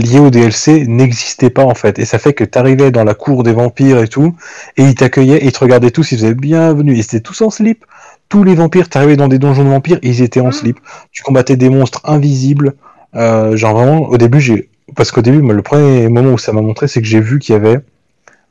liées 0.00 0.18
au 0.18 0.30
DLC 0.30 0.86
n'existaient 0.86 1.50
pas 1.50 1.64
en 1.64 1.74
fait. 1.74 1.98
Et 1.98 2.04
ça 2.04 2.18
fait 2.18 2.32
que 2.32 2.44
tu 2.44 2.58
arrivais 2.58 2.90
dans 2.90 3.04
la 3.04 3.14
cour 3.14 3.42
des 3.42 3.52
vampires 3.52 4.00
et 4.00 4.08
tout, 4.08 4.34
et 4.76 4.82
ils 4.82 4.94
t'accueillaient, 4.94 5.38
et 5.38 5.46
ils 5.46 5.52
te 5.52 5.60
regardaient 5.60 5.90
tous, 5.90 6.12
ils 6.12 6.18
faisaient 6.18 6.34
bienvenue. 6.34 6.94
Ils 6.94 7.00
étaient 7.00 7.20
tous 7.20 7.40
en 7.42 7.50
slip. 7.50 7.84
Tous 8.28 8.42
les 8.42 8.54
vampires, 8.54 8.88
t'arrivais 8.88 9.16
dans 9.16 9.28
des 9.28 9.38
donjons 9.38 9.64
de 9.64 9.68
vampires, 9.68 9.98
ils 10.02 10.22
étaient 10.22 10.40
en 10.40 10.50
slip. 10.50 10.80
Tu 11.12 11.22
combattais 11.22 11.56
des 11.56 11.68
monstres 11.68 12.00
invisibles. 12.04 12.74
Euh, 13.14 13.56
genre 13.56 13.74
vraiment, 13.74 14.08
au 14.08 14.18
début, 14.18 14.40
j'ai. 14.40 14.70
Parce 14.96 15.12
qu'au 15.12 15.22
début, 15.22 15.40
le 15.40 15.62
premier 15.62 16.08
moment 16.08 16.32
où 16.32 16.38
ça 16.38 16.52
m'a 16.52 16.60
montré, 16.60 16.88
c'est 16.88 17.00
que 17.00 17.06
j'ai 17.06 17.20
vu 17.20 17.38
qu'il 17.38 17.54
y 17.54 17.56
avait 17.56 17.78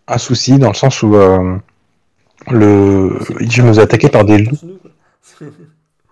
un 0.08 0.18
souci 0.18 0.58
dans 0.58 0.70
le 0.70 0.74
sens 0.74 1.04
où 1.04 1.16
euh, 1.16 1.58
le... 2.50 3.20
je 3.40 3.62
me 3.62 3.70
faisais 3.70 3.82
attaquer 3.82 4.10
par 4.10 4.26
des 4.26 4.40
loups. 4.40 4.58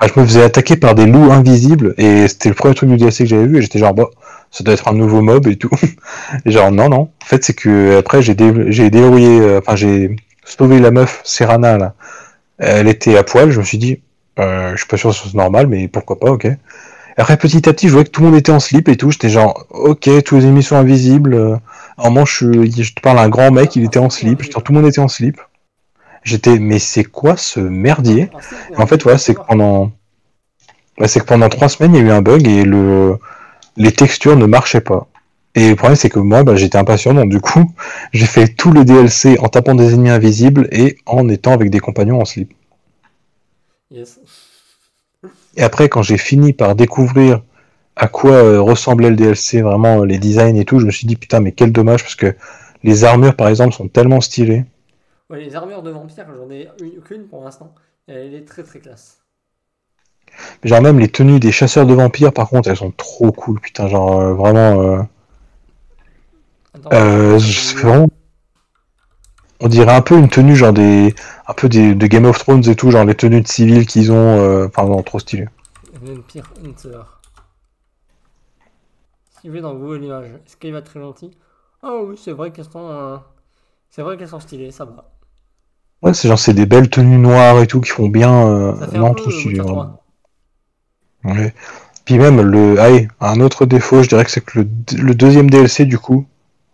Ah, 0.03 0.07
je 0.07 0.19
me 0.19 0.25
faisais 0.25 0.41
attaquer 0.41 0.77
par 0.77 0.95
des 0.95 1.05
loups 1.05 1.31
invisibles 1.31 1.93
et 1.99 2.27
c'était 2.27 2.49
le 2.49 2.55
premier 2.55 2.73
truc 2.73 2.89
du 2.89 2.97
DLC 2.97 3.23
que 3.23 3.29
j'avais 3.29 3.45
vu 3.45 3.59
et 3.59 3.61
j'étais 3.61 3.77
genre, 3.77 3.93
bah, 3.93 4.09
ça 4.51 4.63
doit 4.63 4.73
être 4.73 4.87
un 4.89 4.93
nouveau 4.93 5.21
mob 5.21 5.47
et 5.47 5.55
tout. 5.55 5.69
Et 6.45 6.51
genre, 6.51 6.71
non, 6.71 6.89
non. 6.89 7.09
En 7.21 7.25
fait, 7.25 7.43
c'est 7.43 7.53
que 7.53 7.97
après, 7.97 8.21
j'ai 8.21 8.35
dé... 8.35 8.53
j'ai 8.67 8.89
déverrouillé, 8.89 9.39
euh, 9.39 9.59
enfin, 9.59 9.75
j'ai 9.75 10.15
sauvé 10.45 10.79
la 10.79 10.91
meuf, 10.91 11.21
Serana, 11.23 11.77
là. 11.77 11.95
Elle 12.57 12.87
était 12.87 13.17
à 13.17 13.23
poil, 13.23 13.49
je 13.49 13.59
me 13.59 13.65
suis 13.65 13.79
dit, 13.79 14.01
euh, 14.39 14.71
je 14.73 14.77
suis 14.77 14.87
pas 14.87 14.97
sûr 14.97 15.09
que 15.09 15.15
c'est 15.15 15.33
normal, 15.33 15.67
mais 15.67 15.87
pourquoi 15.87 16.19
pas, 16.19 16.29
ok. 16.31 16.47
Après, 17.17 17.37
petit 17.37 17.67
à 17.67 17.73
petit, 17.73 17.87
je 17.87 17.93
voyais 17.93 18.05
que 18.05 18.11
tout 18.11 18.21
le 18.21 18.27
monde 18.27 18.37
était 18.37 18.51
en 18.51 18.59
slip 18.59 18.87
et 18.87 18.97
tout. 18.97 19.11
J'étais 19.11 19.29
genre, 19.29 19.65
ok, 19.69 20.09
tous 20.23 20.35
les 20.37 20.45
ennemis 20.45 20.63
sont 20.63 20.75
invisibles. 20.75 21.59
À 21.97 22.07
un 22.07 22.09
moment, 22.09 22.25
je, 22.25 22.69
je 22.69 22.93
te 22.93 23.01
parle 23.01 23.19
à 23.19 23.23
un 23.23 23.29
grand 23.29 23.51
mec, 23.51 23.75
il 23.75 23.83
était 23.83 23.99
en 23.99 24.09
slip. 24.09 24.43
Genre, 24.43 24.63
tout 24.63 24.73
le 24.73 24.79
monde 24.79 24.87
était 24.87 25.01
en 25.01 25.07
slip. 25.07 25.41
J'étais, 26.23 26.59
mais 26.59 26.79
c'est 26.79 27.03
quoi 27.03 27.35
ce 27.35 27.59
merdier? 27.59 28.29
Et 28.71 28.77
En 28.77 28.87
fait, 28.87 29.01
voilà, 29.03 29.17
c'est 29.17 29.33
que 29.33 29.41
pendant, 29.41 29.91
c'est 31.05 31.19
que 31.19 31.25
pendant 31.25 31.49
trois 31.49 31.67
semaines, 31.67 31.95
il 31.95 32.01
y 32.01 32.03
a 32.03 32.07
eu 32.07 32.11
un 32.11 32.21
bug 32.21 32.47
et 32.47 32.63
le, 32.63 33.17
les 33.77 33.91
textures 33.91 34.35
ne 34.38 34.45
marchaient 34.45 34.81
pas. 34.81 35.07
Et 35.56 35.69
le 35.69 35.76
problème, 35.76 35.95
c'est 35.98 36.10
que 36.10 36.19
moi, 36.19 36.43
bah, 36.43 36.56
j'étais 36.56 36.77
impatient, 36.77 37.14
donc 37.14 37.30
du 37.30 37.41
coup, 37.41 37.65
j'ai 38.14 38.26
fait 38.26 38.48
tout 38.48 38.72
le 38.72 38.85
DLC 38.85 39.38
en 39.39 39.48
tapant 39.49 39.76
des 39.76 39.93
ennemis 39.93 40.10
invisibles 40.10 40.68
et 40.72 40.98
en 41.06 41.27
étant 41.30 41.53
avec 41.53 41.69
des 41.69 41.80
compagnons 41.80 42.22
en 42.22 42.26
slip. 42.26 42.53
Yes. 43.89 44.19
Et 45.56 45.64
après, 45.64 45.89
quand 45.89 46.02
j'ai 46.02 46.18
fini 46.18 46.53
par 46.53 46.76
découvrir 46.76 47.41
à 47.95 48.07
quoi 48.07 48.31
euh, 48.31 48.61
ressemblait 48.61 49.10
le 49.10 49.15
DLC, 49.15 49.61
vraiment 49.61 50.02
euh, 50.02 50.06
les 50.06 50.18
designs 50.18 50.56
et 50.56 50.65
tout, 50.65 50.80
je 50.80 50.85
me 50.85 50.91
suis 50.91 51.07
dit 51.07 51.15
putain, 51.15 51.39
mais 51.39 51.52
quel 51.52 51.72
dommage 51.72 52.03
parce 52.03 52.15
que 52.15 52.35
les 52.84 53.03
armures, 53.03 53.35
par 53.35 53.48
exemple, 53.49 53.73
sont 53.73 53.88
tellement 53.88 54.22
stylées. 54.22 54.65
Ouais, 55.30 55.39
les 55.43 55.56
armures 55.56 55.81
de 55.81 55.89
vampires, 55.91 56.27
j'en 56.35 56.49
ai 56.52 56.69
une- 56.81 57.02
qu'une 57.02 57.27
pour 57.27 57.43
l'instant. 57.43 57.73
Elle 58.07 58.34
est 58.34 58.45
très 58.45 58.64
très 58.64 58.80
classe. 58.80 59.20
Genre 60.63 60.81
même 60.81 60.99
les 60.99 61.07
tenues 61.09 61.39
des 61.39 61.51
chasseurs 61.51 61.85
de 61.85 61.93
vampires, 61.93 62.33
par 62.33 62.49
contre, 62.49 62.69
elles 62.69 62.77
sont 62.77 62.91
trop 62.91 63.31
cool, 63.31 63.59
putain, 63.59 63.87
genre 63.87 64.19
euh, 64.21 64.33
vraiment. 64.33 64.81
euh, 64.81 65.01
Attends, 66.73 66.97
euh, 66.97 67.37
vraiment. 67.75 68.07
On 69.61 69.69
dirait 69.69 69.93
un 69.95 70.01
peu 70.01 70.17
une 70.19 70.27
tenue, 70.27 70.57
genre 70.57 70.73
des. 70.73 71.15
Un 71.47 71.53
peu 71.53 71.69
des, 71.69 71.95
de 71.95 72.07
Game 72.07 72.25
of 72.25 72.37
Thrones 72.37 72.67
et 72.67 72.75
tout, 72.75 72.91
genre 72.91 73.05
les 73.05 73.15
tenues 73.15 73.39
de 73.39 73.47
civils 73.47 73.85
qu'ils 73.85 74.11
ont. 74.11 74.15
euh, 74.39 74.67
Enfin, 74.67 74.85
non, 74.85 75.01
trop 75.03 75.19
stylé. 75.19 75.45
Vampire 75.93 76.51
Hunter. 76.57 77.03
Si 79.29 79.49
vous 79.49 79.59
dans 79.61 79.73
Google 79.75 80.03
Images, 80.05 80.31
est-ce 80.45 80.55
qu'elle 80.57 80.73
va 80.73 80.81
très 80.81 80.99
gentil? 80.99 81.31
Ah 81.81 81.97
oui, 82.03 82.15
c'est 82.17 82.31
vrai 82.31 82.51
qu'elles 82.53 82.65
sont. 82.69 82.87
euh, 82.89 83.17
C'est 83.89 84.03
vrai 84.03 84.17
qu'elles 84.17 84.29
sont 84.29 84.39
stylées, 84.41 84.71
ça 84.71 84.85
va. 84.85 85.11
Ouais, 86.03 86.13
c'est 86.13 86.27
genre, 86.27 86.37
c'est 86.37 86.53
des 86.53 86.67
belles 86.67 86.89
tenues 86.91 87.17
noires 87.17 87.59
et 87.61 87.65
tout 87.67 87.81
qui 87.81 87.89
font 87.89 88.07
bien. 88.07 88.47
euh, 88.47 88.73
non, 88.93 89.13
trop 89.15 89.29
euh, 89.29 89.31
stylé. 89.31 89.59
Vraiment. 89.61 90.00
3. 91.23 91.34
Ouais. 91.35 91.53
Puis 92.06 92.18
même 92.18 92.41
le, 92.41 92.80
allez, 92.80 93.07
un 93.19 93.39
autre 93.41 93.65
défaut, 93.65 94.03
je 94.03 94.10
dirais 94.10 94.26
que 94.26 94.31
c'est 94.31 94.43
que 94.43 94.60
le, 94.60 94.68
le 94.98 95.15
deuxième 95.15 95.49
DLC 95.49 95.85
du 95.85 95.98
coup, 95.99 96.26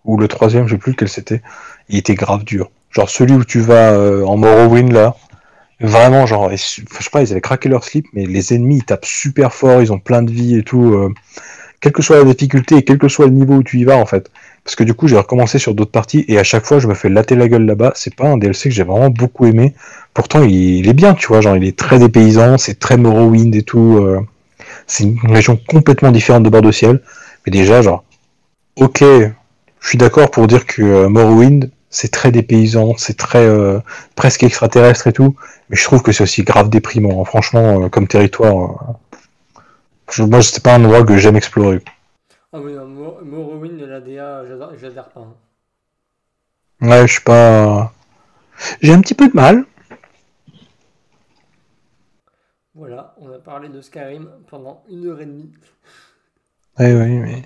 ou 0.06 0.18
le 0.18 0.28
troisième, 0.28 0.68
je 0.68 0.74
sais 0.74 0.78
plus 0.80 0.92
lequel 0.94 1.10
c'était, 1.10 1.42
il 1.90 1.98
était 1.98 2.16
grave 2.16 2.44
dur. 2.46 2.72
Genre 2.92 3.10
celui 3.10 3.34
où 3.34 3.44
tu 3.46 3.60
vas 3.60 3.92
euh, 3.92 4.24
en 4.26 4.38
Morrowind 4.38 4.92
là, 4.92 5.16
vraiment 5.82 6.26
genre, 6.26 6.50
je 6.52 6.58
sais 6.58 6.84
pas, 7.12 7.22
ils 7.22 7.32
avaient 7.32 7.42
craqué 7.42 7.70
leur 7.70 7.84
slip, 7.84 8.08
mais 8.14 8.26
les 8.26 8.54
ennemis 8.54 8.78
ils 8.78 8.86
tapent 8.86 9.06
super 9.06 9.54
fort, 9.54 9.82
ils 9.82 9.92
ont 9.94 10.00
plein 10.00 10.24
de 10.24 10.32
vie 10.32 10.58
et 10.58 10.64
tout, 10.64 10.94
euh, 10.94 11.14
quelle 11.82 11.92
que 11.94 12.02
soit 12.02 12.18
la 12.18 12.24
difficulté 12.24 12.76
et 12.78 12.84
quel 12.84 12.98
que 12.98 13.08
soit 13.08 13.26
le 13.26 13.32
niveau 13.34 13.56
où 13.56 13.64
tu 13.64 13.80
y 13.80 13.84
vas 13.84 13.98
en 13.98 14.06
fait. 14.06 14.32
Parce 14.64 14.76
que 14.76 14.84
du 14.84 14.94
coup 14.94 15.08
j'ai 15.08 15.18
recommencé 15.18 15.60
sur 15.60 15.74
d'autres 15.76 15.92
parties 15.92 16.26
et 16.28 16.40
à 16.40 16.44
chaque 16.44 16.66
fois 16.66 16.80
je 16.80 16.88
me 16.88 16.94
fais 16.94 17.10
latter 17.10 17.36
la 17.36 17.48
gueule 17.48 17.66
là-bas. 17.66 17.94
C'est 17.96 18.16
pas 18.16 18.28
un 18.28 18.38
DLC 18.38 18.70
que 18.70 18.76
j'ai 18.76 18.84
vraiment 18.84 19.10
beaucoup 19.10 19.46
aimé. 19.46 19.74
Pourtant 20.14 20.44
il, 20.44 20.52
il 20.78 20.90
est 20.90 20.94
bien, 20.94 21.14
tu 21.14 21.28
vois, 21.28 21.42
genre 21.42 21.56
il 21.58 21.64
est 21.66 21.78
très 21.78 22.00
dépaysant, 22.00 22.58
c'est 22.58 22.80
très 22.80 22.98
Morrowind 22.98 23.56
et 23.56 23.64
tout. 23.64 23.98
euh, 24.00 24.20
c'est 24.88 25.04
une 25.04 25.20
région 25.32 25.60
complètement 25.68 26.12
différente 26.12 26.44
de 26.44 26.50
bord 26.50 26.62
de 26.62 26.72
ciel. 26.72 27.02
Mais 27.46 27.52
déjà, 27.52 27.82
genre, 27.82 28.04
ok, 28.78 29.00
je 29.02 29.88
suis 29.88 29.98
d'accord 29.98 30.32
pour 30.32 30.48
dire 30.48 30.66
que 30.66 30.82
euh, 30.82 31.10
Morrowind, 31.10 31.70
c'est 31.90 32.12
très 32.12 32.32
dépaysant, 32.32 32.96
c'est 32.98 33.18
très 33.18 33.46
euh, 33.46 33.80
presque 34.16 34.44
extraterrestre 34.44 35.08
et 35.08 35.14
tout. 35.14 35.36
Mais 35.70 35.78
je 35.78 35.84
trouve 35.84 36.02
que 36.04 36.12
c'est 36.12 36.24
aussi 36.24 36.44
grave 36.44 36.70
déprimant. 36.70 37.22
hein. 37.22 37.26
Franchement, 37.26 37.84
euh, 37.86 37.90
comme 37.90 38.08
territoire, 38.08 38.96
je- 40.12 40.24
moi, 40.24 40.42
c'est 40.42 40.64
pas 40.64 40.76
un 40.76 40.84
endroit 40.84 41.04
que 41.04 41.18
j'aime 41.18 41.36
explorer. 41.38 41.82
Ah 42.54 42.60
oui, 42.62 42.74
non, 42.74 42.86
Mor- 42.88 43.20
Morrowind 43.24 43.78
de 43.80 43.86
l'ADA, 43.86 44.46
j'adore- 44.48 44.72
j'adhère 44.80 45.10
pas. 45.10 45.22
hein. 45.22 45.34
Ouais, 46.82 47.08
je 47.08 47.14
suis 47.14 47.22
pas. 47.22 47.92
J'ai 48.82 48.94
un 48.94 49.02
petit 49.02 49.14
peu 49.16 49.28
de 49.28 49.34
mal. 49.36 49.66
Parlé 53.48 53.70
de 53.70 53.82
Skyrim 53.82 54.30
pendant 54.46 54.84
une 54.90 55.08
heure 55.08 55.22
et 55.22 55.26
demie. 55.26 55.52
Ouais, 56.80 56.94
ouais, 56.96 57.20
mais. 57.20 57.44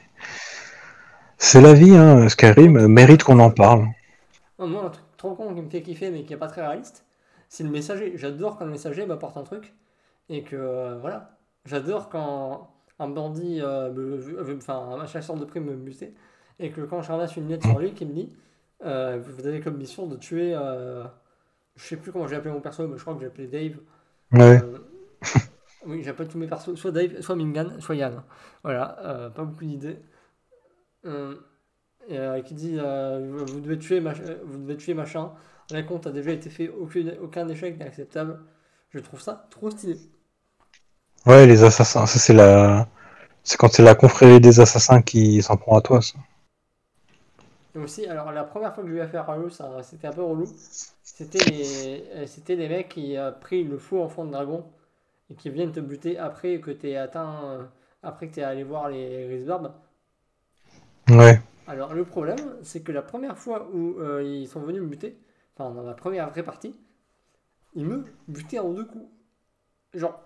C'est 1.38 1.60
la 1.60 1.74
vie, 1.74 1.94
hein. 1.94 2.30
Skyrim 2.30 2.78
euh, 2.78 2.88
mérite 2.88 3.24
qu'on 3.24 3.40
en 3.40 3.52
parle. 3.52 3.90
Oh, 4.58 4.68
Moi, 4.68 4.84
un 4.86 4.90
truc 4.90 5.06
trop 5.18 5.36
con 5.36 5.54
qui 5.56 5.62
me 5.62 5.70
fait 5.70 5.82
kiffer 5.82 6.12
mais 6.12 6.24
qui 6.24 6.34
est 6.34 6.38
pas 6.38 6.48
très 6.48 6.62
réaliste, 6.62 7.06
c'est 7.50 7.64
le 7.64 7.70
messager. 7.70 8.18
J'adore 8.18 8.58
quand 8.58 8.66
le 8.66 8.72
messager 8.72 9.06
m'apporte 9.06 9.38
un 9.38 9.44
truc 9.44 9.74
et 10.30 10.44
que 10.44 10.56
euh, 10.56 10.98
voilà. 11.00 11.38
J'adore 11.66 12.10
quand 12.10 12.72
un 13.00 13.08
bandit, 13.10 13.62
euh, 13.62 13.92
me- 13.92 14.58
enfin 14.58 14.76
un 15.02 15.08
chasseur 15.08 15.36
de 15.38 15.46
primes 15.46 15.66
me 15.66 15.76
buter 15.76 16.14
et 16.60 16.72
que 16.72 16.82
quand 16.82 17.02
je 17.02 17.12
ramasse 17.12 17.36
une 17.38 17.50
lettre 17.50 17.66
sur 17.66 17.80
lui 17.80 17.94
qui 17.94 18.06
me 18.06 18.14
dit 18.14 18.36
euh, 18.86 19.20
vous 19.24 19.48
avez 19.48 19.62
comme 19.62 19.78
mission 19.78 20.08
de 20.08 20.18
tuer, 20.18 20.54
je 21.76 21.84
sais 21.84 21.98
plus 21.98 22.12
comment 22.14 22.28
j'ai 22.28 22.36
appelé 22.38 22.54
mon 22.54 22.62
perso, 22.62 22.88
mais 22.88 22.98
je 22.98 23.02
crois 23.02 23.14
que 23.14 23.20
j'ai 23.22 23.28
appelé 23.28 23.48
Dave. 23.48 23.78
Ouais. 24.32 24.62
Oui, 25.86 26.04
j'appelle 26.04 26.28
tous 26.28 26.38
mes 26.38 26.48
persos, 26.48 26.76
soit 26.76 26.92
Dave, 26.92 27.22
soit 27.22 27.36
Mingan, 27.36 27.80
soit 27.82 27.96
Yann. 27.96 28.24
Voilà, 28.64 28.98
euh, 29.00 29.30
pas 29.30 29.44
beaucoup 29.44 29.66
d'idées. 29.66 29.98
Euh, 31.06 31.36
et 32.08 32.18
euh, 32.20 32.42
qui 32.42 32.54
dit 32.56 32.78
euh, 32.80 33.46
vous, 33.48 33.62
devez 33.62 33.80
tuer 33.80 34.02
mach- 34.02 34.22
vous 34.46 34.60
devez 34.60 34.78
tuer 34.78 34.94
machin. 34.96 35.34
La 35.72 35.84
compte 35.84 36.08
a 36.08 36.12
déjà 36.12 36.32
été 36.32 36.50
fait, 36.50 36.70
aucun, 36.70 37.06
aucun 37.22 37.48
échec 37.50 37.78
n'est 37.80 37.86
acceptable. 37.86 38.40
Je 38.92 39.00
trouve 39.00 39.22
ça 39.22 39.48
trop 39.52 39.70
stylé. 39.72 39.98
Ouais, 41.26 41.48
les 41.48 41.64
assassins. 41.64 42.06
Ça, 42.06 42.20
c'est 42.20 42.34
la. 42.34 42.88
C'est 43.44 43.58
quand 43.58 43.72
c'est 43.74 43.84
la 43.84 43.96
confrérie 43.96 44.42
des 44.42 44.60
assassins 44.60 45.02
qui 45.02 45.42
s'en 45.44 45.58
prend 45.58 45.78
à 45.78 45.82
toi, 45.82 46.02
ça. 46.02 46.20
Et 47.76 47.80
aussi, 47.80 48.06
alors 48.06 48.32
la 48.32 48.44
première 48.44 48.74
fois 48.74 48.84
que 48.84 48.90
j'ai 48.90 48.96
eu 48.98 49.02
affaire 49.02 49.30
à 49.30 49.38
eux, 49.38 49.50
c'était 49.84 50.08
un 50.08 50.14
peu 50.14 50.24
relou. 50.24 50.46
C'était 51.04 51.40
les, 51.44 52.28
c'était 52.28 52.56
les 52.56 52.68
mecs 52.70 52.90
qui 52.90 53.16
ont 53.18 53.34
pris 53.40 53.64
le 53.64 53.78
faux 53.78 54.02
enfant 54.04 54.26
de 54.26 54.32
dragon 54.32 54.66
et 55.32 55.34
qui 55.36 55.50
viennent 55.50 55.72
te 55.72 55.80
buter 55.80 56.18
après 56.18 56.60
que 56.60 56.72
t'aies 56.72 56.98
atteint, 56.98 57.44
euh, 57.46 57.64
après 58.04 58.28
que 58.28 58.36
t'es 58.36 58.44
allé 58.44 58.64
voir 58.64 58.90
les 58.90 59.28
Grisbarbs. 59.30 59.72
Ouais. 61.10 61.42
Alors 61.68 61.94
le 61.94 62.04
problème, 62.04 62.56
c'est 62.64 62.82
que 62.82 62.92
la 62.92 63.02
première 63.02 63.38
fois 63.38 63.70
où 63.74 64.00
euh, 64.00 64.24
ils 64.24 64.48
sont 64.48 64.60
venus 64.60 64.82
me 64.82 64.88
buter, 64.88 65.18
enfin 65.56 65.74
dans 65.74 65.84
la 65.84 65.94
première 65.94 66.30
vraie 66.30 66.44
partie, 66.44 66.76
ils 67.76 67.86
me 67.86 68.04
butaient 68.28 68.60
en 68.60 68.74
deux 68.74 68.86
coups. 68.86 69.06
Genre, 69.94 70.22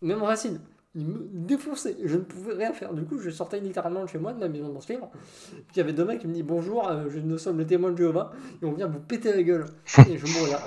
même 0.00 0.22
Racine, 0.22 0.60
ils 0.94 1.06
me 1.06 1.28
défonçaient, 1.32 1.96
je 2.04 2.16
ne 2.16 2.22
pouvais 2.22 2.54
rien 2.54 2.72
faire. 2.72 2.92
Du 2.94 3.04
coup, 3.04 3.18
je 3.18 3.30
sortais 3.30 3.60
littéralement 3.60 4.02
de 4.02 4.08
chez 4.08 4.18
moi, 4.18 4.32
de 4.32 4.40
ma 4.40 4.48
maison 4.48 4.68
de 4.68 4.92
livre. 4.92 5.10
Puis 5.12 5.64
il 5.74 5.78
y 5.78 5.80
avait 5.80 5.92
deux 5.92 6.04
mecs 6.04 6.20
qui 6.20 6.26
me 6.26 6.34
disent 6.34 6.44
bonjour, 6.44 6.88
euh, 6.88 7.08
nous 7.22 7.38
sommes 7.38 7.58
les 7.58 7.66
témoins 7.66 7.92
de 7.92 7.96
Jéhovah, 7.96 8.32
et 8.60 8.64
on 8.64 8.72
vient 8.72 8.88
vous 8.88 9.00
péter 9.00 9.32
la 9.32 9.42
gueule. 9.42 9.66
Et 10.08 10.18
je 10.18 10.26
mourais 10.26 10.50
là. 10.50 10.60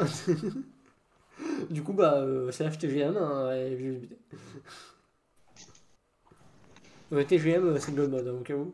Du 1.69 1.83
coup, 1.83 1.93
bah, 1.93 2.15
euh, 2.17 2.51
c'est 2.51 2.67
HTGM, 2.69 3.17
hein, 3.17 3.51
et. 3.53 4.09
Euh, 7.13 7.23
TGM, 7.23 7.67
euh, 7.67 7.79
c'est 7.79 7.95
le 7.95 8.07
mode, 8.07 8.27
hein, 8.27 8.33
au 8.39 8.43
cas 8.43 8.55
où. 8.55 8.73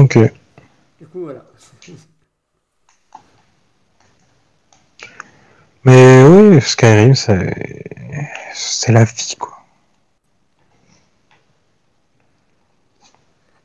Ok. 0.00 0.18
Du 0.98 1.06
coup, 1.06 1.22
voilà. 1.24 1.44
Mais 5.84 6.24
oui, 6.24 6.60
Skyrim, 6.60 7.14
c'est. 7.14 7.84
C'est 8.52 8.92
la 8.92 9.04
vie, 9.04 9.36
quoi. 9.38 9.60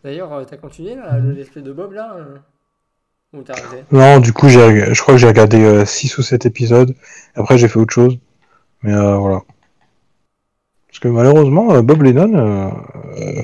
D'ailleurs, 0.06 0.32
euh, 0.34 0.44
t'as 0.46 0.58
continué 0.58 0.94
là, 0.94 1.18
le 1.18 1.32
let's 1.32 1.50
play 1.50 1.64
de 1.64 1.74
Bob 1.74 1.94
là 1.94 2.14
euh? 2.16 2.38
Ou 3.36 3.44
t'as 3.44 3.54
arrêté 3.54 3.84
Non, 3.92 4.20
du 4.20 4.34
coup, 4.34 4.50
j'ai, 4.50 4.94
je 4.94 5.02
crois 5.02 5.16
que 5.16 5.20
j'ai 5.20 5.28
regardé 5.28 5.86
6 5.86 6.18
ou 6.18 6.22
7 6.22 6.46
épisodes. 6.46 6.96
Après, 7.36 7.58
j'ai 7.58 7.68
fait 7.68 7.80
autre 7.80 7.94
chose. 7.94 8.18
Mais 8.84 8.94
euh, 8.94 9.18
voilà. 9.18 9.42
Parce 10.88 11.00
que 11.00 11.08
malheureusement, 11.10 11.74
euh, 11.74 11.82
Bob 11.82 12.04
Lennon, 12.04 12.34
euh, 12.36 12.70
euh, 13.18 13.42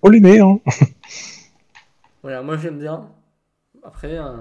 faut 0.00 0.10
l'aimer, 0.10 0.38
hein. 0.38 0.60
Voilà, 2.22 2.42
moi 2.42 2.56
j'aime 2.56 2.78
bien. 2.78 3.08
Après, 3.84 4.16
euh, 4.18 4.36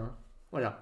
voilà. 0.51 0.79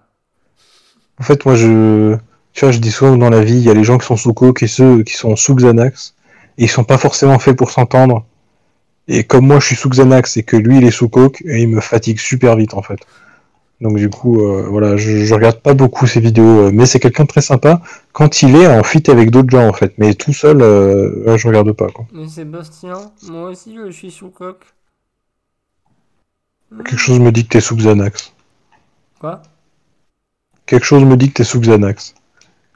En 1.19 1.23
fait, 1.23 1.45
moi, 1.45 1.55
je, 1.55 2.17
tu 2.51 2.65
vois, 2.65 2.71
je 2.71 2.79
dis 2.79 2.91
souvent 2.91 3.15
dans 3.15 3.29
la 3.29 3.41
vie, 3.41 3.53
il 3.53 3.63
y 3.63 3.69
a 3.69 3.73
les 3.73 3.85
gens 3.85 3.97
qui 3.97 4.05
sont 4.05 4.17
sous 4.17 4.33
coke 4.33 4.61
et 4.61 4.67
ceux 4.67 5.03
qui 5.03 5.13
sont 5.13 5.37
sous 5.37 5.55
Xanax. 5.55 6.15
Et 6.57 6.63
ils 6.63 6.69
sont 6.69 6.83
pas 6.83 6.97
forcément 6.97 7.39
faits 7.39 7.55
pour 7.55 7.71
s'entendre. 7.71 8.25
Et 9.07 9.23
comme 9.23 9.47
moi, 9.47 9.61
je 9.61 9.67
suis 9.67 9.75
sous 9.77 9.89
Xanax 9.89 10.35
et 10.35 10.43
que 10.43 10.57
lui, 10.57 10.79
il 10.79 10.83
est 10.83 10.91
sous 10.91 11.07
coke, 11.07 11.41
et 11.45 11.61
il 11.61 11.69
me 11.69 11.79
fatigue 11.79 12.19
super 12.19 12.57
vite, 12.57 12.73
en 12.73 12.81
fait. 12.81 12.99
Donc 13.81 13.95
du 13.97 14.09
coup, 14.09 14.41
euh, 14.41 14.67
voilà, 14.69 14.97
je, 14.97 15.23
je 15.23 15.33
regarde 15.33 15.61
pas 15.61 15.73
beaucoup 15.73 16.05
ses 16.05 16.19
vidéos, 16.19 16.67
euh, 16.67 16.71
mais 16.73 16.85
c'est 16.85 16.99
quelqu'un 16.99 17.23
de 17.23 17.29
très 17.29 17.41
sympa 17.41 17.81
quand 18.11 18.41
il 18.41 18.55
est 18.55 18.67
en 18.67 18.83
fit 18.83 19.09
avec 19.09 19.31
d'autres 19.31 19.49
gens, 19.49 19.67
en 19.67 19.73
fait. 19.73 19.93
Mais 19.97 20.13
tout 20.15 20.33
seul, 20.33 20.61
euh, 20.61 21.37
je 21.37 21.47
regarde 21.47 21.71
pas, 21.71 21.87
quoi. 21.87 22.05
Mais 22.11 22.27
Sébastien, 22.27 23.11
moi 23.29 23.49
aussi 23.49 23.75
je 23.75 23.89
suis 23.91 24.11
sous 24.11 24.29
coque. 24.31 24.65
Quelque 26.77 26.97
chose 26.97 27.19
me 27.19 27.31
dit 27.31 27.43
que 27.45 27.49
t'es 27.49 27.61
sous 27.61 27.75
Xanax. 27.77 28.33
Quoi? 29.19 29.41
Quelque 30.65 30.85
chose 30.85 31.03
me 31.03 31.15
dit 31.17 31.29
que 31.29 31.35
t'es 31.35 31.43
sous 31.43 31.59
Xanax. 31.59 32.13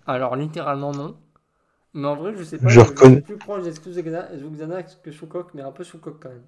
Alors 0.08 0.36
littéralement 0.36 0.92
non. 0.94 1.16
Mais 1.94 2.08
en 2.08 2.16
vrai, 2.16 2.34
je 2.36 2.44
sais 2.44 2.58
pas, 2.58 2.68
Je 2.68 2.74
je, 2.74 2.80
reconnais- 2.80 3.16
suis 3.16 3.22
plus 3.24 3.38
proche 3.38 3.64
des 3.64 3.74
sous 3.74 3.92
Xanax 4.52 4.98
que 5.04 5.12
sous 5.12 5.28
coque, 5.28 5.54
mais 5.54 5.62
un 5.62 5.72
peu 5.72 5.84
sous 5.84 6.00
coque 6.00 6.20
quand 6.22 6.30
même. 6.30 6.42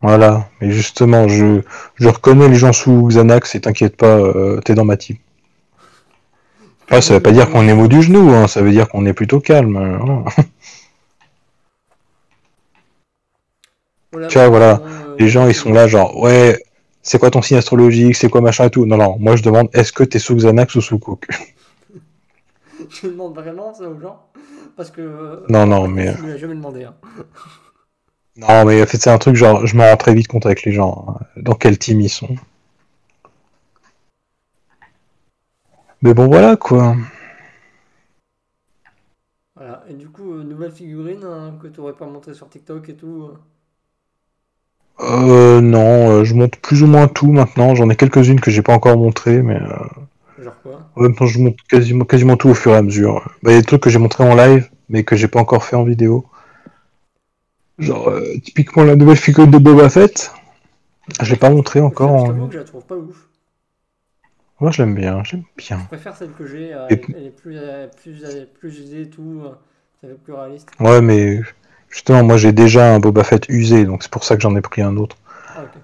Voilà, 0.00 0.48
mais 0.60 0.70
justement, 0.70 1.26
je, 1.26 1.60
je 1.96 2.08
reconnais 2.08 2.48
les 2.48 2.54
gens 2.54 2.72
sous 2.72 3.08
Xanax 3.08 3.54
et 3.56 3.60
t'inquiète 3.60 3.96
pas, 3.96 4.16
euh, 4.18 4.60
t'es 4.60 4.74
dans 4.74 4.84
ma 4.84 4.96
team. 4.96 5.16
Ah, 6.90 7.00
ça 7.00 7.14
veut 7.14 7.20
pas 7.20 7.32
dire 7.32 7.50
qu'on 7.50 7.66
est 7.68 7.74
mot 7.74 7.88
du 7.88 8.00
genou, 8.02 8.30
hein, 8.30 8.46
ça 8.46 8.62
veut 8.62 8.70
dire 8.70 8.88
qu'on 8.88 9.04
est 9.06 9.12
plutôt 9.12 9.40
calme. 9.40 9.76
euh, 9.76 9.98
voilà. 9.98 10.24
Voilà, 14.12 14.28
Tu 14.28 14.38
vois, 14.38 14.48
voilà, 14.48 14.80
euh, 15.06 15.16
Les 15.18 15.28
gens, 15.28 15.46
ils 15.48 15.54
sont 15.54 15.72
là, 15.72 15.86
genre, 15.86 16.16
ouais, 16.18 16.62
c'est 17.02 17.18
quoi 17.18 17.30
ton 17.30 17.42
signe 17.42 17.58
astrologique, 17.58 18.16
c'est 18.16 18.30
quoi 18.30 18.40
machin 18.40 18.64
et 18.66 18.70
tout. 18.70 18.86
Non, 18.86 18.96
non, 18.96 19.16
moi 19.18 19.36
je 19.36 19.42
demande, 19.42 19.68
est-ce 19.74 19.92
que 19.92 20.02
t'es 20.04 20.18
sous 20.18 20.36
Xanax 20.36 20.74
ou 20.76 20.80
sous 20.80 20.98
coke? 20.98 21.26
Je 22.90 23.08
demande 23.08 23.34
vraiment 23.34 23.74
ça 23.74 23.88
aux 23.88 23.98
gens. 24.00 24.22
Parce 24.76 24.90
que. 24.92 25.00
euh, 25.00 25.44
Non, 25.48 25.66
non, 25.66 25.82
fait, 25.86 25.92
mais- 25.92 26.14
Je 26.16 26.22
me 26.22 26.32
l'ai 26.32 26.38
jamais 26.38 26.54
demandé. 26.54 26.84
hein. 26.84 26.94
Non, 28.38 28.64
mais 28.64 28.80
en 28.82 28.86
fait, 28.86 28.96
c'est 28.96 29.10
un 29.10 29.18
truc, 29.18 29.36
genre, 29.36 29.66
je 29.66 29.76
m'en 29.76 29.84
rends 29.90 29.98
très 29.98 30.14
vite 30.14 30.28
compte 30.28 30.46
avec 30.46 30.62
les 30.62 30.72
gens, 30.72 31.04
hein, 31.20 31.26
dans 31.36 31.52
quel 31.54 31.76
team 31.76 32.00
ils 32.00 32.08
sont. 32.08 32.36
Mais 36.02 36.14
bon, 36.14 36.26
voilà, 36.26 36.56
quoi. 36.56 36.96
Voilà. 39.56 39.84
Et 39.88 39.92
du 39.94 40.08
coup, 40.08 40.32
euh, 40.32 40.42
nouvelle 40.42 40.72
figurine 40.72 41.22
hein, 41.24 41.58
que 41.60 41.66
tu 41.68 41.80
aurais 41.80 41.92
pas 41.96 42.06
montré 42.06 42.32
sur 42.32 42.48
TikTok 42.48 42.88
et 42.88 42.96
tout. 42.96 43.24
euh. 43.24 43.36
Euh, 45.00 45.60
non, 45.60 46.08
euh, 46.20 46.24
je 46.24 46.34
monte 46.34 46.54
plus 46.58 46.84
ou 46.84 46.86
moins 46.86 47.08
tout 47.08 47.32
maintenant. 47.32 47.74
J'en 47.74 47.90
ai 47.90 47.96
quelques-unes 47.96 48.38
que 48.40 48.52
j'ai 48.52 48.62
pas 48.62 48.74
encore 48.74 48.96
montrées, 48.96 49.42
mais 49.42 49.56
euh, 49.56 49.74
Genre 50.38 50.58
quoi? 50.62 50.90
en 50.96 51.02
même 51.02 51.14
temps, 51.14 51.26
je 51.26 51.38
monte 51.38 51.56
quasiment, 51.68 52.04
quasiment 52.04 52.36
tout 52.36 52.48
au 52.50 52.54
fur 52.54 52.72
et 52.72 52.76
à 52.76 52.82
mesure. 52.82 53.22
Bah, 53.42 53.50
il 53.52 53.54
y 53.54 53.56
a 53.56 53.60
des 53.60 53.66
trucs 53.66 53.82
que 53.82 53.90
j'ai 53.90 53.98
montrés 53.98 54.24
en 54.24 54.34
live, 54.34 54.68
mais 54.90 55.02
que 55.04 55.16
j'ai 55.16 55.28
pas 55.28 55.40
encore 55.40 55.64
fait 55.64 55.76
en 55.76 55.84
vidéo. 55.84 56.26
Genre, 57.78 58.08
euh, 58.08 58.38
typiquement 58.42 58.84
la 58.84 58.96
nouvelle 58.96 59.16
figurine 59.16 59.50
de 59.50 59.58
Boba 59.58 59.88
Fett. 59.88 60.32
Je 61.20 61.30
l'ai 61.30 61.38
pas 61.38 61.50
montré 61.50 61.80
encore. 61.80 62.10
En- 62.10 62.50
je 62.50 62.58
la 62.58 62.64
trouve 62.64 62.84
pas 62.84 62.96
ouf. 62.96 63.28
Moi, 64.60 64.70
je 64.72 64.82
l'aime 64.82 64.94
bien, 64.94 65.22
j'aime 65.24 65.44
bien. 65.56 65.78
Je 65.82 65.86
préfère 65.86 66.16
celle 66.16 66.32
que 66.32 66.46
j'ai. 66.46 66.74
euh, 66.74 66.88
Et- 66.90 67.00
elle, 67.16 67.26
est 67.26 67.30
plus, 67.30 67.56
euh, 67.56 67.86
plus, 68.58 68.78
usée 68.80 69.02
et 69.02 69.08
tout. 69.10 69.42
euh, 69.44 69.50
Ça 70.00 70.08
fait 70.08 70.14
plus 70.14 70.32
réaliste. 70.32 70.68
Ouais, 70.80 71.00
mais 71.00 71.40
justement, 71.88 72.22
moi, 72.24 72.36
j'ai 72.36 72.52
déjà 72.52 72.94
un 72.94 72.98
Boba 73.00 73.24
Fett 73.24 73.48
usé, 73.48 73.84
donc 73.84 74.02
c'est 74.02 74.10
pour 74.10 74.24
ça 74.24 74.36
que 74.36 74.42
j'en 74.42 74.54
ai 74.56 74.60
pris 74.60 74.82
un 74.82 74.96
autre. 74.96 75.16
Ah, 75.56 75.62
ok. 75.62 75.80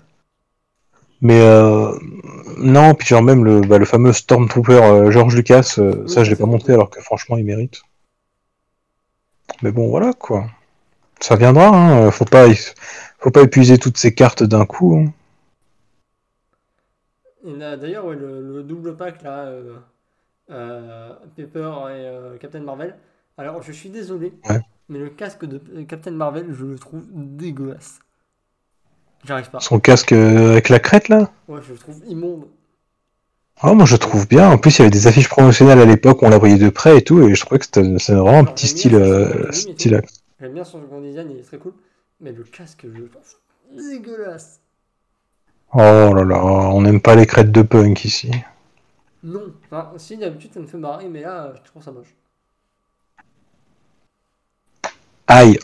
Mais 1.21 1.41
euh, 1.41 1.93
non, 2.59 2.95
puis 2.95 3.07
genre 3.09 3.23
même 3.23 3.45
le, 3.45 3.61
bah, 3.61 3.79
le 3.79 3.85
fameux 3.87 4.13
Stormtrooper 4.13 4.83
euh, 4.83 5.11
George 5.11 5.35
Lucas, 5.35 5.77
euh, 5.79 6.03
Oui, 6.03 6.09
ça 6.09 6.23
je 6.23 6.31
l'ai 6.31 6.37
c'est 6.37 6.41
pas 6.41 6.47
bon. 6.47 6.53
montré 6.53 6.75
alors 6.75 6.91
que 6.91 7.01
franchement 7.01 7.37
il 7.39 7.45
mérite. 7.45 7.81
Mais 9.63 9.71
bon 9.73 9.89
voilà 9.89 10.13
quoi. 10.13 10.47
Ça 11.25 11.37
viendra, 11.37 11.69
hein. 11.69 12.11
faut 12.11 12.27
pas 12.27 12.45
faut 13.19 13.31
pas 13.31 13.41
épuiser 13.41 13.79
toutes 13.79 13.97
ces 13.97 14.13
cartes 14.13 14.43
d'un 14.43 14.67
coup. 14.67 14.95
hein. 14.99 15.11
D'ailleurs, 17.47 18.05
ouais, 18.05 18.15
le, 18.17 18.43
le 18.43 18.63
double 18.63 18.95
pack 18.95 19.23
là, 19.23 19.47
euh, 19.47 19.77
euh, 20.51 21.15
Pepper 21.35 21.73
et 21.89 22.05
euh, 22.07 22.37
Captain 22.37 22.61
Marvel. 22.61 22.95
Alors, 23.39 23.63
je 23.63 23.73
suis 23.73 23.89
désolé, 23.89 24.35
Ouais. 24.51 24.61
mais 24.91 24.99
le 24.99 25.09
casque 25.09 25.47
de 25.47 25.59
Captain 25.85 26.11
Marvel, 26.11 26.49
je 26.53 26.67
le 26.67 26.79
trouve 26.79 27.05
dégueulasse. 27.11 28.01
J'arrive 29.25 29.49
pas. 29.49 29.61
Son 29.61 29.81
casque 29.81 30.13
avec 30.13 30.69
la 30.69 30.79
crête 30.79 31.09
là? 31.09 31.31
Ouais, 31.49 31.61
je 31.67 31.73
le 31.73 31.79
trouve 31.79 32.03
immonde. 32.07 32.49
Ah 33.63 33.73
moi 33.73 33.87
je 33.87 33.97
trouve 33.97 34.29
bien. 34.29 34.51
En 34.51 34.59
plus 34.59 34.77
il 34.77 34.81
y 34.81 34.83
avait 34.83 34.91
des 34.91 35.07
affiches 35.07 35.29
promotionnelles 35.31 35.79
à 35.81 35.87
l'époque 35.87 36.21
où 36.21 36.27
on 36.27 36.29
la 36.29 36.37
voyait 36.39 36.59
de 36.59 36.69
près 36.69 36.99
et 36.99 37.03
tout, 37.03 37.27
et 37.27 37.35
je 37.35 37.41
trouvais 37.41 37.59
que 37.61 37.65
c'était 37.65 37.83
vraiment 37.83 38.41
un 38.41 38.45
petit 38.45 38.67
j'aime 38.67 39.53
style 39.53 40.03
J'aime 40.41 40.55
bien 40.55 40.65
son 40.65 40.81
second 40.83 41.01
design, 41.01 41.31
il 41.31 41.39
est 41.39 41.43
très 41.43 41.59
cool. 41.59 41.75
Mais 42.21 42.33
le 42.33 42.45
casque, 42.45 42.87
je 42.93 43.03
trouve 43.05 43.23
dégueulasse. 43.73 44.61
Oh 45.73 45.79
là 46.15 46.25
là, 46.25 46.45
on 46.45 46.83
n'aime 46.83 47.01
pas 47.01 47.17
les 47.17 47.27
crêtes 47.27 47.51
de 47.51 47.63
punk 47.63 48.05
ici. 48.05 48.31
Non. 49.23 49.53
Enfin, 49.67 49.93
si 49.97 50.17
d'habitude 50.17 50.53
ça 50.53 50.61
me 50.61 50.67
fait 50.67 50.77
marrer, 50.77 51.09
mais 51.09 51.23
là, 51.23 51.53
je 51.57 51.63
trouve 51.71 51.83
ça 51.83 51.91
moche. 51.91 52.15
Aïe. 55.27 55.59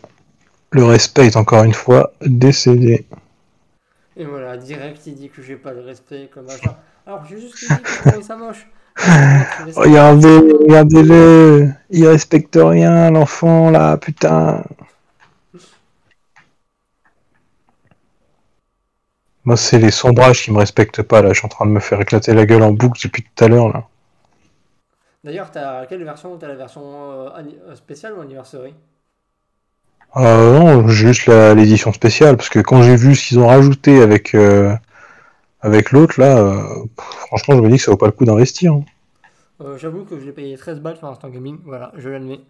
Le 0.72 0.84
respect 0.84 1.26
est 1.26 1.36
encore 1.36 1.64
une 1.64 1.74
fois 1.74 2.12
décédé. 2.20 3.06
Et 4.16 4.24
voilà, 4.24 4.56
direct, 4.56 5.06
il 5.06 5.14
dit 5.14 5.28
que 5.28 5.42
j'ai 5.42 5.56
pas 5.56 5.72
le 5.72 5.80
respect, 5.80 6.30
comme 6.32 6.48
ça. 6.48 6.82
Alors, 7.06 7.24
j'ai 7.24 7.40
juste 7.40 7.58
dit 7.58 7.66
que 7.66 7.88
je 7.88 7.98
trouvais 7.98 8.22
ça 8.22 8.36
moche. 8.36 8.66
Ça 9.00 9.80
Regardez, 9.80 10.38
regardez-le. 10.60 11.70
Il 11.90 12.06
respecte 12.06 12.58
rien, 12.60 13.10
l'enfant, 13.10 13.70
là, 13.70 13.96
putain. 13.96 14.62
Moi, 19.44 19.56
c'est 19.56 19.78
les 19.78 19.90
sombrages 19.90 20.42
qui 20.44 20.52
me 20.52 20.58
respectent 20.58 21.02
pas, 21.02 21.22
là. 21.22 21.30
Je 21.32 21.38
suis 21.38 21.46
en 21.46 21.48
train 21.48 21.66
de 21.66 21.70
me 21.72 21.80
faire 21.80 22.00
éclater 22.00 22.34
la 22.34 22.46
gueule 22.46 22.62
en 22.62 22.72
boucle 22.72 23.00
depuis 23.02 23.22
tout 23.22 23.44
à 23.44 23.48
l'heure, 23.48 23.68
là. 23.68 23.86
D'ailleurs, 25.24 25.50
t'as 25.50 25.86
quelle 25.86 26.04
version 26.04 26.36
T'as 26.38 26.48
la 26.48 26.54
version 26.56 26.82
euh, 27.10 27.28
euh, 27.68 27.74
spéciale 27.76 28.14
ou 28.14 28.20
anniversary? 28.20 28.74
Euh, 30.16 30.58
non, 30.58 30.88
juste 30.88 31.26
l'édition 31.28 31.92
spéciale, 31.92 32.36
parce 32.36 32.48
que 32.48 32.58
quand 32.60 32.82
j'ai 32.82 32.96
vu 32.96 33.14
ce 33.14 33.28
qu'ils 33.28 33.38
ont 33.38 33.46
rajouté 33.46 34.02
avec, 34.02 34.34
euh, 34.34 34.74
avec 35.60 35.92
l'autre, 35.92 36.20
là, 36.20 36.38
euh, 36.38 36.84
franchement, 36.98 37.56
je 37.56 37.60
me 37.62 37.68
dis 37.70 37.76
que 37.76 37.82
ça 37.82 37.90
vaut 37.92 37.96
pas 37.96 38.06
le 38.06 38.12
coup 38.12 38.24
d'investir. 38.24 38.72
hein. 38.74 38.84
Euh, 39.60 39.78
J'avoue 39.78 40.04
que 40.04 40.18
je 40.18 40.24
l'ai 40.26 40.32
payé 40.32 40.56
13 40.56 40.80
balles 40.80 40.96
sur 40.96 41.06
Instant 41.06 41.28
Gaming, 41.30 41.60
voilà, 41.62 41.92
je 41.94 42.08
l'admets. 42.08 42.40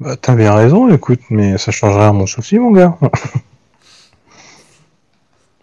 Bah, 0.00 0.16
t'as 0.16 0.34
bien 0.34 0.54
raison, 0.54 0.92
écoute, 0.92 1.20
mais 1.30 1.56
ça 1.56 1.70
changerait 1.70 2.06
à 2.06 2.12
mon 2.12 2.26
souci, 2.26 2.58
mon 2.58 2.72
gars. 2.72 2.98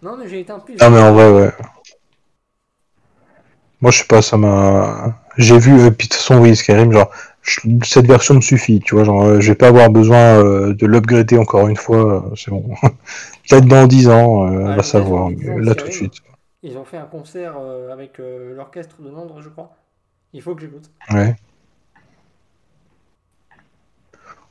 Non, 0.00 0.16
mais 0.16 0.26
j'ai 0.28 0.40
été 0.40 0.52
un 0.52 0.58
plus. 0.60 0.80
Ah, 0.80 0.90
mais 0.90 1.00
en 1.00 1.12
vrai, 1.12 1.30
ouais. 1.32 1.50
Moi, 3.80 3.90
je 3.90 3.98
sais 3.98 4.04
pas, 4.04 4.22
ça 4.22 4.36
m'a. 4.36 5.14
J'ai 5.36 5.58
vu, 5.58 5.72
euh, 5.80 5.90
puis 5.90 6.08
de 6.08 6.12
toute 6.12 6.14
façon, 6.14 6.38
oui, 6.40 6.56
Skyrim, 6.56 6.92
genre, 6.92 7.10
je- 7.42 7.60
cette 7.84 8.06
version 8.06 8.34
me 8.34 8.40
suffit, 8.40 8.80
tu 8.80 8.94
vois, 8.94 9.04
genre, 9.04 9.22
euh, 9.24 9.40
je 9.40 9.48
vais 9.48 9.54
pas 9.54 9.68
avoir 9.68 9.90
besoin 9.90 10.16
euh, 10.42 10.74
de 10.74 10.86
l'upgrader 10.86 11.36
encore 11.38 11.68
une 11.68 11.76
fois, 11.76 12.24
c'est 12.36 12.50
bon. 12.50 12.64
Peut-être 13.48 13.66
dans 13.66 13.86
10 13.86 14.08
ans, 14.08 14.46
euh, 14.46 14.50
on 14.60 14.72
Ouais, 14.72 14.74
va 14.74 14.82
savoir, 14.82 15.30
mais 15.30 15.60
là, 15.62 15.74
tout 15.74 15.88
de 15.88 15.92
suite. 15.94 16.14
Ils 16.66 16.76
ont 16.76 16.84
fait 16.84 16.96
un 16.96 17.06
concert 17.06 17.54
euh, 17.56 17.92
avec 17.92 18.18
euh, 18.18 18.52
l'orchestre 18.56 19.00
de 19.00 19.08
Londres, 19.08 19.40
je 19.40 19.48
crois. 19.48 19.76
Il 20.32 20.42
faut 20.42 20.52
que 20.56 20.62
j'écoute. 20.62 20.90
Ouais. 21.12 21.36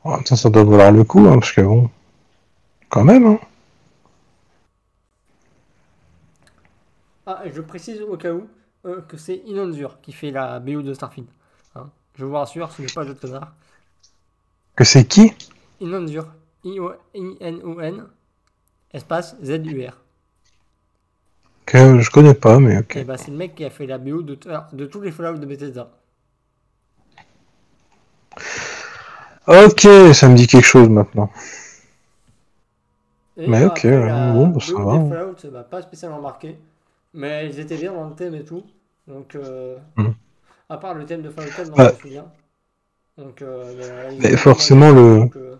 En 0.01 0.11
même 0.11 0.23
temps, 0.23 0.37
ça 0.37 0.49
doit 0.49 0.63
valoir 0.63 0.93
le 0.93 1.03
coup, 1.03 1.27
hein, 1.27 1.39
parce 1.39 1.51
que 1.51 1.59
bon, 1.59 1.89
quand 2.87 3.03
même, 3.03 3.25
hein. 3.25 3.39
Ah, 7.25 7.43
je 7.53 7.59
précise 7.59 8.01
au 8.01 8.15
cas 8.15 8.31
où 8.31 8.47
euh, 8.85 9.01
que 9.01 9.17
c'est 9.17 9.41
Inonzur 9.45 9.99
qui 9.99 10.13
fait 10.13 10.31
la 10.31 10.61
BO 10.61 10.81
de 10.81 10.93
Starfield. 10.93 11.27
Hein. 11.75 11.89
Je 12.13 12.23
vous 12.23 12.33
rassure, 12.33 12.71
ce 12.71 12.81
n'est 12.81 12.93
pas 12.95 13.03
de 13.03 13.11
connard. 13.11 13.53
Que 14.77 14.85
c'est 14.85 15.05
qui? 15.05 15.33
Inonzur. 15.81 16.27
I-O-I-N-O-N. 16.63 18.07
Espace 18.93 19.35
Z-U-R. 19.43 20.04
Que 21.65 21.99
je 21.99 22.09
connais 22.11 22.33
pas, 22.35 22.59
mais 22.59 22.77
ok. 22.77 22.95
Et 22.97 23.03
bah, 23.03 23.17
c'est 23.17 23.31
le 23.31 23.37
mec 23.37 23.55
qui 23.55 23.65
a 23.65 23.69
fait 23.69 23.87
la 23.87 23.97
BO 23.97 24.21
de, 24.21 24.35
tous 24.85 25.01
les 25.01 25.11
Fallout 25.11 25.39
de 25.39 25.45
Bethesda. 25.45 25.89
Ok, 29.47 29.87
ça 30.13 30.27
me 30.29 30.35
dit 30.35 30.47
quelque 30.47 30.65
chose 30.65 30.89
maintenant. 30.89 31.29
Et 33.37 33.47
Mais 33.47 33.61
bah, 33.61 33.73
ok, 33.73 33.83
la 33.83 34.31
bon, 34.33 34.47
bah, 34.47 34.59
ça 34.61 34.73
va, 34.73 34.91
hein. 34.93 35.09
Fallout, 35.09 35.63
pas 35.69 35.81
spécialement 35.81 36.21
marqué. 36.21 36.57
Mais 37.13 37.47
ils 37.47 37.59
étaient 37.59 37.77
bien 37.77 37.93
dans 37.93 38.09
le 38.09 38.15
thème 38.15 38.35
et 38.35 38.43
tout. 38.43 38.63
Donc, 39.07 39.35
euh, 39.35 39.77
Mhm. 39.97 40.13
à 40.69 40.77
part 40.77 40.93
le 40.95 41.05
thème 41.05 41.21
de 41.21 41.29
Fallout 41.29 41.51
4, 41.55 41.69
dont 41.69 41.75
Bah. 41.75 41.89
je 41.89 41.95
me 41.95 41.99
souviens. 41.99 42.25
Donc, 43.17 43.41
euh, 43.41 44.11
Mais 44.19 44.35
forcément, 44.37 44.91
le- 44.91 45.29
euh, 45.35 45.55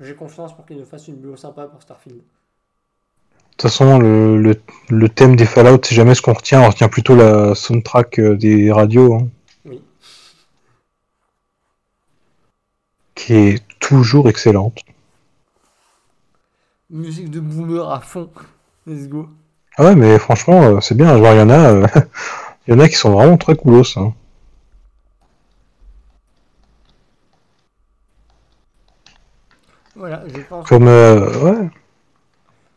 J'ai 0.00 0.14
confiance 0.16 0.54
pour 0.54 0.66
qu'ils 0.66 0.78
nous 0.78 0.84
fassent 0.84 1.06
une 1.06 1.16
BO 1.16 1.36
sympa 1.36 1.66
pour 1.66 1.80
Starfield. 1.80 2.20
De 3.56 3.62
toute 3.62 3.70
façon, 3.70 3.98
le, 3.98 4.36
le, 4.40 4.60
le 4.90 5.08
thème 5.08 5.36
des 5.36 5.46
Fallout, 5.46 5.80
c'est 5.84 5.94
jamais 5.94 6.14
ce 6.14 6.22
qu'on 6.22 6.34
retient, 6.34 6.62
on 6.62 6.68
retient 6.68 6.88
plutôt 6.88 7.14
la 7.16 7.54
soundtrack 7.54 8.18
euh, 8.18 8.36
des 8.36 8.70
radios, 8.72 9.14
hein, 9.14 9.28
Oui. 9.64 9.80
qui 13.16 13.34
est 13.34 13.64
toujours 13.80 14.28
excellente. 14.28 14.78
Musique 16.90 17.30
de 17.30 17.40
boomer 17.40 17.90
à 17.90 18.00
fond. 18.00 18.30
Let's 18.86 19.08
go. 19.08 19.28
Ah 19.76 19.84
ouais, 19.84 19.94
mais 19.96 20.18
franchement, 20.18 20.62
euh, 20.62 20.80
c'est 20.80 20.94
bien, 20.96 21.16
genre, 21.18 21.32
il 21.34 21.38
y 21.38 21.42
en 21.42 21.50
a, 21.50 21.72
euh, 21.72 21.86
y 22.68 22.72
en 22.72 22.78
a 22.78 22.88
qui 22.88 22.94
sont 22.96 23.10
vraiment 23.12 23.36
très 23.36 23.56
coolos, 23.56 23.96
hein. 23.96 24.14
Voilà, 29.96 30.22
je 30.28 30.40
pense. 30.42 30.66
Comme, 30.68 30.88
euh, 30.88 31.38
ouais, 31.40 31.70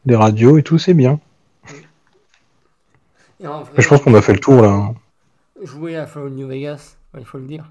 les 0.07 0.15
radios 0.15 0.57
et 0.57 0.63
tout, 0.63 0.77
c'est 0.77 0.93
bien. 0.93 1.19
Et 3.39 3.47
en 3.47 3.63
vrai, 3.63 3.73
je 3.81 3.87
pense 3.87 4.01
qu'on 4.01 4.13
a 4.15 4.21
fait 4.21 4.33
le 4.33 4.39
tour, 4.39 4.61
là. 4.61 4.69
hein. 4.69 4.95
Jouer 5.63 5.95
à 5.97 6.05
Fallout 6.07 6.29
New 6.29 6.47
Vegas, 6.47 6.97
ouais, 7.13 7.21
il 7.21 7.25
faut 7.25 7.37
le 7.37 7.45
dire. 7.45 7.65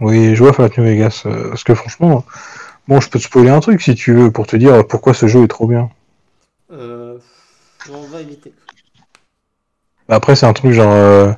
Oui, 0.00 0.34
je 0.34 0.42
vois 0.42 0.52
Fallout 0.52 0.72
New 0.78 0.84
Vegas, 0.84 1.22
euh, 1.26 1.50
parce 1.50 1.64
que 1.64 1.74
franchement, 1.74 2.24
bon, 2.88 3.00
je 3.00 3.08
peux 3.10 3.18
te 3.18 3.24
spoiler 3.24 3.50
un 3.50 3.60
truc 3.60 3.80
si 3.82 3.94
tu 3.94 4.12
veux, 4.14 4.30
pour 4.30 4.46
te 4.46 4.56
dire 4.56 4.86
pourquoi 4.86 5.14
ce 5.14 5.26
jeu 5.26 5.44
est 5.44 5.48
trop 5.48 5.66
bien. 5.66 5.90
Euh, 6.72 7.18
on 7.90 8.06
va 8.08 8.20
éviter. 8.20 8.52
Bah, 10.08 10.16
Après, 10.16 10.34
c'est 10.36 10.46
un 10.46 10.52
truc 10.52 10.72
genre, 10.72 10.92
euh, 10.92 11.32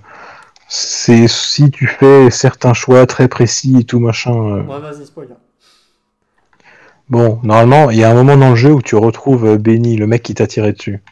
c'est 0.68 1.28
si 1.28 1.70
tu 1.70 1.86
fais 1.86 2.30
certains 2.30 2.72
choix 2.74 3.06
très 3.06 3.28
précis 3.28 3.76
et 3.80 3.84
tout 3.84 3.98
machin. 3.98 4.34
euh, 4.34 4.62
Ouais, 4.62 4.80
vas-y, 4.80 5.04
spoiler. 5.06 5.34
Bon, 7.12 7.38
normalement, 7.42 7.90
il 7.90 7.98
y 7.98 8.04
a 8.04 8.10
un 8.10 8.14
moment 8.14 8.38
dans 8.38 8.48
le 8.48 8.56
jeu 8.56 8.72
où 8.72 8.80
tu 8.80 8.96
retrouves 8.96 9.44
euh, 9.44 9.58
Benny, 9.58 9.98
le 9.98 10.06
mec 10.06 10.22
qui 10.22 10.32
t'a 10.32 10.46
tiré 10.46 10.72
dessus. 10.72 11.02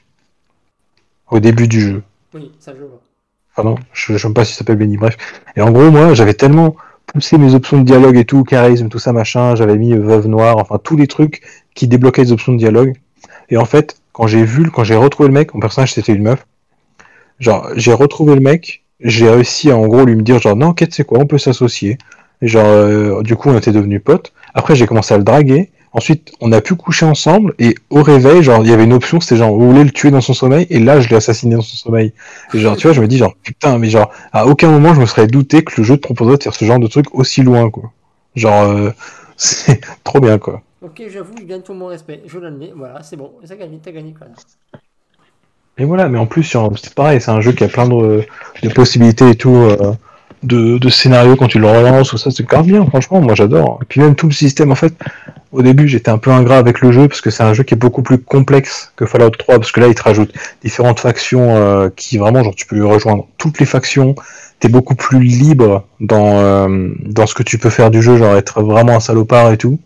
Au 1.30 1.40
début 1.40 1.68
du 1.68 1.78
jeu. 1.78 2.02
Oui, 2.32 2.52
ça 2.58 2.72
je 2.72 2.84
vois. 2.86 3.02
Pardon, 3.54 3.74
je 3.92 4.14
ne 4.14 4.16
sais 4.16 4.32
pas 4.32 4.46
s'il 4.46 4.56
s'appelle 4.56 4.78
Benny, 4.78 4.96
bref. 4.96 5.18
Et 5.56 5.60
en 5.60 5.70
gros, 5.70 5.90
moi, 5.90 6.14
j'avais 6.14 6.32
tellement 6.32 6.74
poussé 7.04 7.36
mes 7.36 7.54
options 7.54 7.76
de 7.76 7.82
dialogue 7.82 8.16
et 8.16 8.24
tout, 8.24 8.44
charisme, 8.44 8.88
tout 8.88 8.98
ça, 8.98 9.12
machin, 9.12 9.54
j'avais 9.56 9.76
mis 9.76 9.92
euh, 9.92 10.00
veuve 10.00 10.26
noire, 10.26 10.56
enfin 10.56 10.78
tous 10.82 10.96
les 10.96 11.06
trucs 11.06 11.42
qui 11.74 11.86
débloquaient 11.86 12.22
les 12.22 12.32
options 12.32 12.52
de 12.52 12.56
dialogue. 12.56 12.94
Et 13.50 13.58
en 13.58 13.66
fait, 13.66 14.00
quand 14.14 14.26
j'ai 14.26 14.42
vu, 14.42 14.70
quand 14.70 14.84
j'ai 14.84 14.96
retrouvé 14.96 15.28
le 15.28 15.34
mec, 15.34 15.52
mon 15.52 15.60
personnage 15.60 15.92
c'était 15.92 16.14
une 16.14 16.22
meuf, 16.22 16.46
genre, 17.40 17.68
j'ai 17.76 17.92
retrouvé 17.92 18.34
le 18.34 18.40
mec, 18.40 18.84
j'ai 19.00 19.28
réussi 19.28 19.70
à 19.70 19.76
en 19.76 19.86
gros 19.86 20.06
lui 20.06 20.16
me 20.16 20.22
dire, 20.22 20.38
genre, 20.38 20.56
non, 20.56 20.72
quête, 20.72 20.94
c'est 20.94 21.04
quoi, 21.04 21.18
on 21.18 21.26
peut 21.26 21.36
s'associer. 21.36 21.98
Et 22.40 22.48
genre, 22.48 22.64
euh, 22.64 23.22
du 23.22 23.36
coup, 23.36 23.50
on 23.50 23.58
était 23.58 23.72
devenus 23.72 24.00
potes. 24.02 24.32
Après, 24.54 24.74
j'ai 24.74 24.86
commencé 24.86 25.12
à 25.12 25.18
le 25.18 25.24
draguer. 25.24 25.68
Ensuite, 25.92 26.32
on 26.40 26.52
a 26.52 26.60
pu 26.60 26.76
coucher 26.76 27.04
ensemble 27.04 27.54
et 27.58 27.74
au 27.90 28.02
réveil, 28.02 28.44
genre, 28.44 28.62
il 28.62 28.70
y 28.70 28.72
avait 28.72 28.84
une 28.84 28.92
option, 28.92 29.20
c'était 29.20 29.36
genre, 29.36 29.52
vous 29.52 29.68
voulez 29.70 29.82
le 29.82 29.90
tuer 29.90 30.12
dans 30.12 30.20
son 30.20 30.34
sommeil? 30.34 30.66
Et 30.70 30.78
là, 30.78 31.00
je 31.00 31.08
l'ai 31.08 31.16
assassiné 31.16 31.56
dans 31.56 31.62
son 31.62 31.76
sommeil. 31.76 32.12
Et 32.54 32.58
genre, 32.60 32.76
tu 32.76 32.86
vois, 32.86 32.94
je 32.94 33.00
me 33.00 33.08
dis 33.08 33.18
genre, 33.18 33.34
putain, 33.42 33.76
mais 33.78 33.88
genre, 33.88 34.12
à 34.32 34.46
aucun 34.46 34.70
moment, 34.70 34.94
je 34.94 35.00
me 35.00 35.06
serais 35.06 35.26
douté 35.26 35.64
que 35.64 35.72
le 35.78 35.82
jeu 35.82 35.96
te 35.96 36.02
proposait 36.02 36.36
de 36.36 36.42
faire 36.42 36.54
ce 36.54 36.64
genre 36.64 36.78
de 36.78 36.86
truc 36.86 37.06
aussi 37.12 37.42
loin, 37.42 37.70
quoi. 37.70 37.90
Genre, 38.36 38.62
euh, 38.62 38.90
c'est 39.36 39.80
trop 40.04 40.20
bien, 40.20 40.38
quoi. 40.38 40.62
Ok, 40.82 41.02
j'avoue, 41.12 41.34
il 41.38 41.46
gagne 41.46 41.62
tout 41.62 41.74
mon 41.74 41.86
respect. 41.86 42.22
Je 42.24 42.38
l'admets. 42.38 42.72
Voilà, 42.74 43.02
c'est 43.02 43.16
bon. 43.16 43.32
Ça 43.44 43.56
gagne, 43.56 43.78
t'as 43.82 43.90
gagné, 43.90 44.12
connard. 44.12 44.36
Et 45.76 45.84
voilà, 45.84 46.08
mais 46.08 46.18
en 46.18 46.26
plus, 46.26 46.44
c'est 46.44 46.94
pareil, 46.94 47.20
c'est 47.20 47.30
un 47.30 47.40
jeu 47.40 47.52
qui 47.52 47.64
a 47.64 47.68
plein 47.68 47.88
de, 47.88 48.22
de 48.62 48.68
possibilités 48.68 49.30
et 49.30 49.34
tout, 49.34 49.54
euh, 49.54 49.94
de, 50.42 50.78
de 50.78 50.88
scénarios 50.88 51.36
quand 51.36 51.48
tu 51.48 51.58
le 51.58 51.68
relances, 51.68 52.12
ou 52.12 52.18
ça, 52.18 52.30
c'est 52.30 52.46
grave 52.46 52.66
bien, 52.66 52.84
franchement, 52.86 53.20
moi 53.20 53.34
j'adore. 53.34 53.78
Et 53.82 53.84
puis 53.86 54.00
même 54.00 54.14
tout 54.14 54.26
le 54.26 54.32
système, 54.32 54.70
en 54.72 54.74
fait, 54.74 54.94
au 55.52 55.62
début, 55.62 55.88
j'étais 55.88 56.10
un 56.10 56.18
peu 56.18 56.30
ingrat 56.30 56.58
avec 56.58 56.80
le 56.80 56.92
jeu, 56.92 57.08
parce 57.08 57.20
que 57.20 57.30
c'est 57.30 57.42
un 57.42 57.54
jeu 57.54 57.64
qui 57.64 57.74
est 57.74 57.76
beaucoup 57.76 58.02
plus 58.02 58.18
complexe 58.18 58.92
que 58.96 59.06
Fallout 59.06 59.30
3, 59.30 59.56
parce 59.56 59.72
que 59.72 59.80
là, 59.80 59.88
il 59.88 59.94
te 59.94 60.02
rajoute 60.02 60.32
différentes 60.62 61.00
factions 61.00 61.56
euh, 61.56 61.88
qui, 61.94 62.18
vraiment, 62.18 62.42
genre, 62.44 62.54
tu 62.54 62.66
peux 62.66 62.84
rejoindre 62.84 63.26
toutes 63.38 63.58
les 63.60 63.66
factions, 63.66 64.14
t'es 64.60 64.68
beaucoup 64.68 64.94
plus 64.94 65.20
libre 65.20 65.84
dans, 66.00 66.38
euh, 66.38 66.88
dans 67.04 67.26
ce 67.26 67.34
que 67.34 67.42
tu 67.42 67.58
peux 67.58 67.70
faire 67.70 67.90
du 67.90 68.02
jeu, 68.02 68.16
genre 68.16 68.36
être 68.36 68.62
vraiment 68.62 68.92
un 68.96 69.00
salopard 69.00 69.52
et 69.52 69.56
tout. 69.56 69.78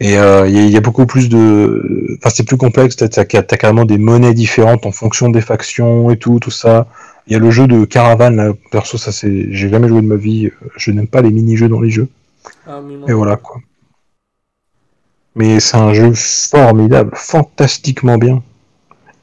Et 0.00 0.16
euh, 0.18 0.48
il 0.48 0.54
y, 0.56 0.58
a- 0.58 0.62
il 0.62 0.70
y 0.70 0.76
a 0.76 0.80
beaucoup 0.80 1.04
plus 1.06 1.28
de. 1.28 2.16
Enfin, 2.18 2.30
c'est 2.34 2.44
plus 2.46 2.56
complexe, 2.56 2.96
t'as 2.96 3.24
carrément 3.24 3.84
des 3.84 3.98
monnaies 3.98 4.32
différentes 4.32 4.86
en 4.86 4.92
fonction 4.92 5.28
des 5.28 5.42
factions 5.42 6.10
et 6.10 6.16
tout, 6.16 6.38
tout 6.40 6.50
ça. 6.50 6.86
Il 7.26 7.34
y 7.34 7.36
a 7.36 7.38
le 7.38 7.50
jeu 7.50 7.66
de 7.66 7.84
caravane, 7.84 8.36
là, 8.36 8.52
perso, 8.70 8.96
ça 8.96 9.12
c'est. 9.12 9.48
J'ai 9.52 9.68
jamais 9.68 9.88
joué 9.88 10.00
de 10.00 10.06
ma 10.06 10.16
vie, 10.16 10.46
euh, 10.46 10.50
je 10.76 10.90
n'aime 10.90 11.06
pas 11.06 11.20
les 11.20 11.30
mini-jeux 11.30 11.68
dans 11.68 11.80
les 11.82 11.90
jeux. 11.90 12.08
Ah, 12.66 12.80
mais 12.82 12.96
non. 12.96 13.06
Et 13.08 13.12
voilà 13.12 13.36
quoi. 13.36 13.60
Mais 15.34 15.60
c'est 15.60 15.76
un 15.76 15.92
jeu 15.92 16.12
formidable, 16.14 17.12
fantastiquement 17.14 18.18
bien. 18.18 18.42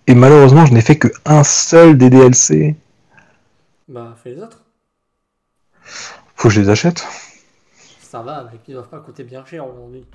Et 0.07 0.15
malheureusement, 0.15 0.65
je 0.65 0.73
n'ai 0.73 0.81
fait 0.81 0.97
que 0.97 1.09
un 1.25 1.43
seul 1.43 1.97
des 1.97 2.09
DLC. 2.09 2.75
Bah, 3.87 4.15
fais 4.21 4.31
les 4.31 4.41
autres. 4.41 4.63
Faut 6.35 6.49
que 6.49 6.53
je 6.53 6.61
les 6.61 6.69
achète. 6.69 7.05
Ça 8.01 8.21
va, 8.21 8.49
mais 8.51 8.59
qui 8.59 8.73
doivent 8.73 8.89
pas 8.89 8.99
coûter 8.99 9.23
bien 9.23 9.43
cher 9.45 9.67
aujourd'hui. 9.67 10.05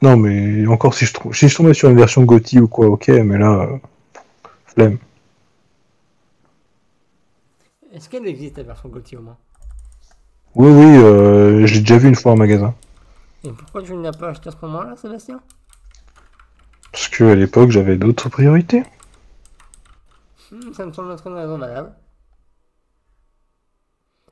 Non, 0.00 0.16
mais 0.16 0.66
encore 0.66 0.94
si 0.94 1.06
je 1.06 1.12
trouve. 1.12 1.34
Si 1.34 1.48
je 1.48 1.56
tombais 1.56 1.74
sur 1.74 1.88
une 1.90 1.96
version 1.96 2.22
GOTY 2.24 2.60
ou 2.60 2.68
quoi, 2.68 2.86
ok, 2.86 3.08
mais 3.08 3.36
là. 3.38 3.52
euh, 3.62 3.78
Flemme. 4.66 4.98
Est-ce 7.92 8.08
qu'elle 8.08 8.26
existe 8.26 8.58
la 8.58 8.62
version 8.64 8.88
GOTY 8.88 9.16
au 9.16 9.22
moins? 9.22 9.36
Oui, 10.54 10.70
oui, 10.70 10.96
euh, 11.02 11.66
je 11.66 11.74
l'ai 11.74 11.80
déjà 11.80 11.98
vu 11.98 12.08
une 12.08 12.14
fois 12.14 12.32
en 12.32 12.36
magasin. 12.36 12.74
Et 13.42 13.52
pourquoi 13.52 13.82
tu 13.82 13.94
ne 13.96 14.02
l'as 14.02 14.12
pas 14.12 14.28
acheté 14.28 14.48
à 14.48 14.52
ce 14.52 14.58
moment-là, 14.64 14.94
Sébastien? 14.94 15.42
Que 17.10 17.24
à 17.24 17.34
l'époque 17.34 17.70
j'avais 17.70 17.96
d'autres 17.96 18.28
priorités. 18.28 18.82
Hmm, 20.50 20.72
ça 20.74 20.84
me 20.86 20.92
semble 20.92 21.12
être 21.12 21.30
raisonnable. 21.30 21.94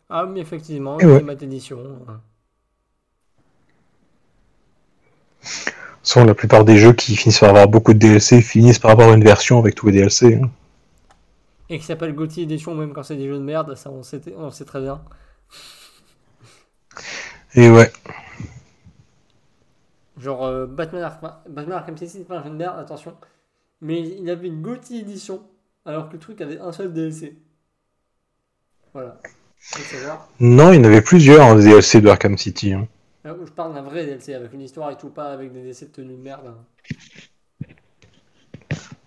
Ah, 0.08 0.26
mais 0.26 0.40
effectivement, 0.40 1.00
Et 1.00 1.06
ouais. 1.06 1.22
ma 1.22 1.34
édition. 1.34 1.78
euh, 2.08 2.16
Sans 6.02 6.24
la 6.24 6.34
plupart 6.34 6.64
des 6.64 6.78
jeux 6.78 6.94
qui 6.94 7.14
finissent 7.16 7.40
par 7.40 7.50
avoir 7.50 7.68
beaucoup 7.68 7.92
de 7.92 7.98
DLC 7.98 8.40
finissent 8.40 8.78
par 8.78 8.92
avoir 8.92 9.12
une 9.12 9.22
version 9.22 9.58
avec 9.58 9.74
tous 9.74 9.88
les 9.88 9.92
DLC. 9.98 10.40
hein. 10.42 10.48
Et 11.68 11.78
qui 11.78 11.84
s'appelle 11.84 12.12
Gauthier 12.14 12.42
Edition, 12.42 12.74
même 12.74 12.92
quand 12.92 13.04
c'est 13.04 13.14
des 13.16 13.28
jeux 13.28 13.38
de 13.38 13.42
merde, 13.44 13.74
ça 13.76 13.90
on 13.90 14.02
sait, 14.02 14.20
on 14.36 14.50
sait 14.50 14.64
très 14.64 14.80
bien. 14.80 15.04
Et 17.54 17.70
ouais. 17.70 17.90
Genre 20.18 20.44
euh, 20.44 20.66
Batman, 20.66 21.02
Arkham, 21.02 21.32
Batman 21.48 21.76
Arkham 21.78 21.96
City, 21.96 22.18
c'est 22.18 22.24
pas 22.24 22.38
un 22.40 22.50
merde, 22.50 22.78
attention. 22.78 23.14
Mais 23.80 24.00
il 24.00 24.28
avait 24.30 24.48
une 24.48 24.62
Gauthier 24.62 25.00
Edition, 25.00 25.42
alors 25.84 26.08
que 26.08 26.14
le 26.14 26.18
truc 26.18 26.40
avait 26.40 26.58
un 26.58 26.72
seul 26.72 26.92
DLC. 26.92 27.36
Voilà. 28.94 29.20
Non, 30.40 30.72
il 30.72 30.76
y 30.76 30.80
en 30.80 30.84
avait 30.84 31.02
plusieurs 31.02 31.44
en 31.46 31.54
DLC 31.56 32.00
de 32.00 32.08
Arkham 32.08 32.38
City. 32.38 32.72
hein. 32.72 32.88
Alors, 33.24 33.38
je 33.44 33.50
parle 33.50 33.74
d'un 33.74 33.82
vrai 33.82 34.06
DLC 34.06 34.32
avec 34.34 34.52
une 34.52 34.60
histoire 34.62 34.90
et 34.90 34.96
tout, 34.96 35.08
pas 35.10 35.32
avec 35.32 35.52
des 35.52 35.60
DLC 35.62 35.86
de 35.86 35.90
tenue 35.90 36.14
de 36.16 36.22
merde. 36.22 36.46
hein. 36.46 37.66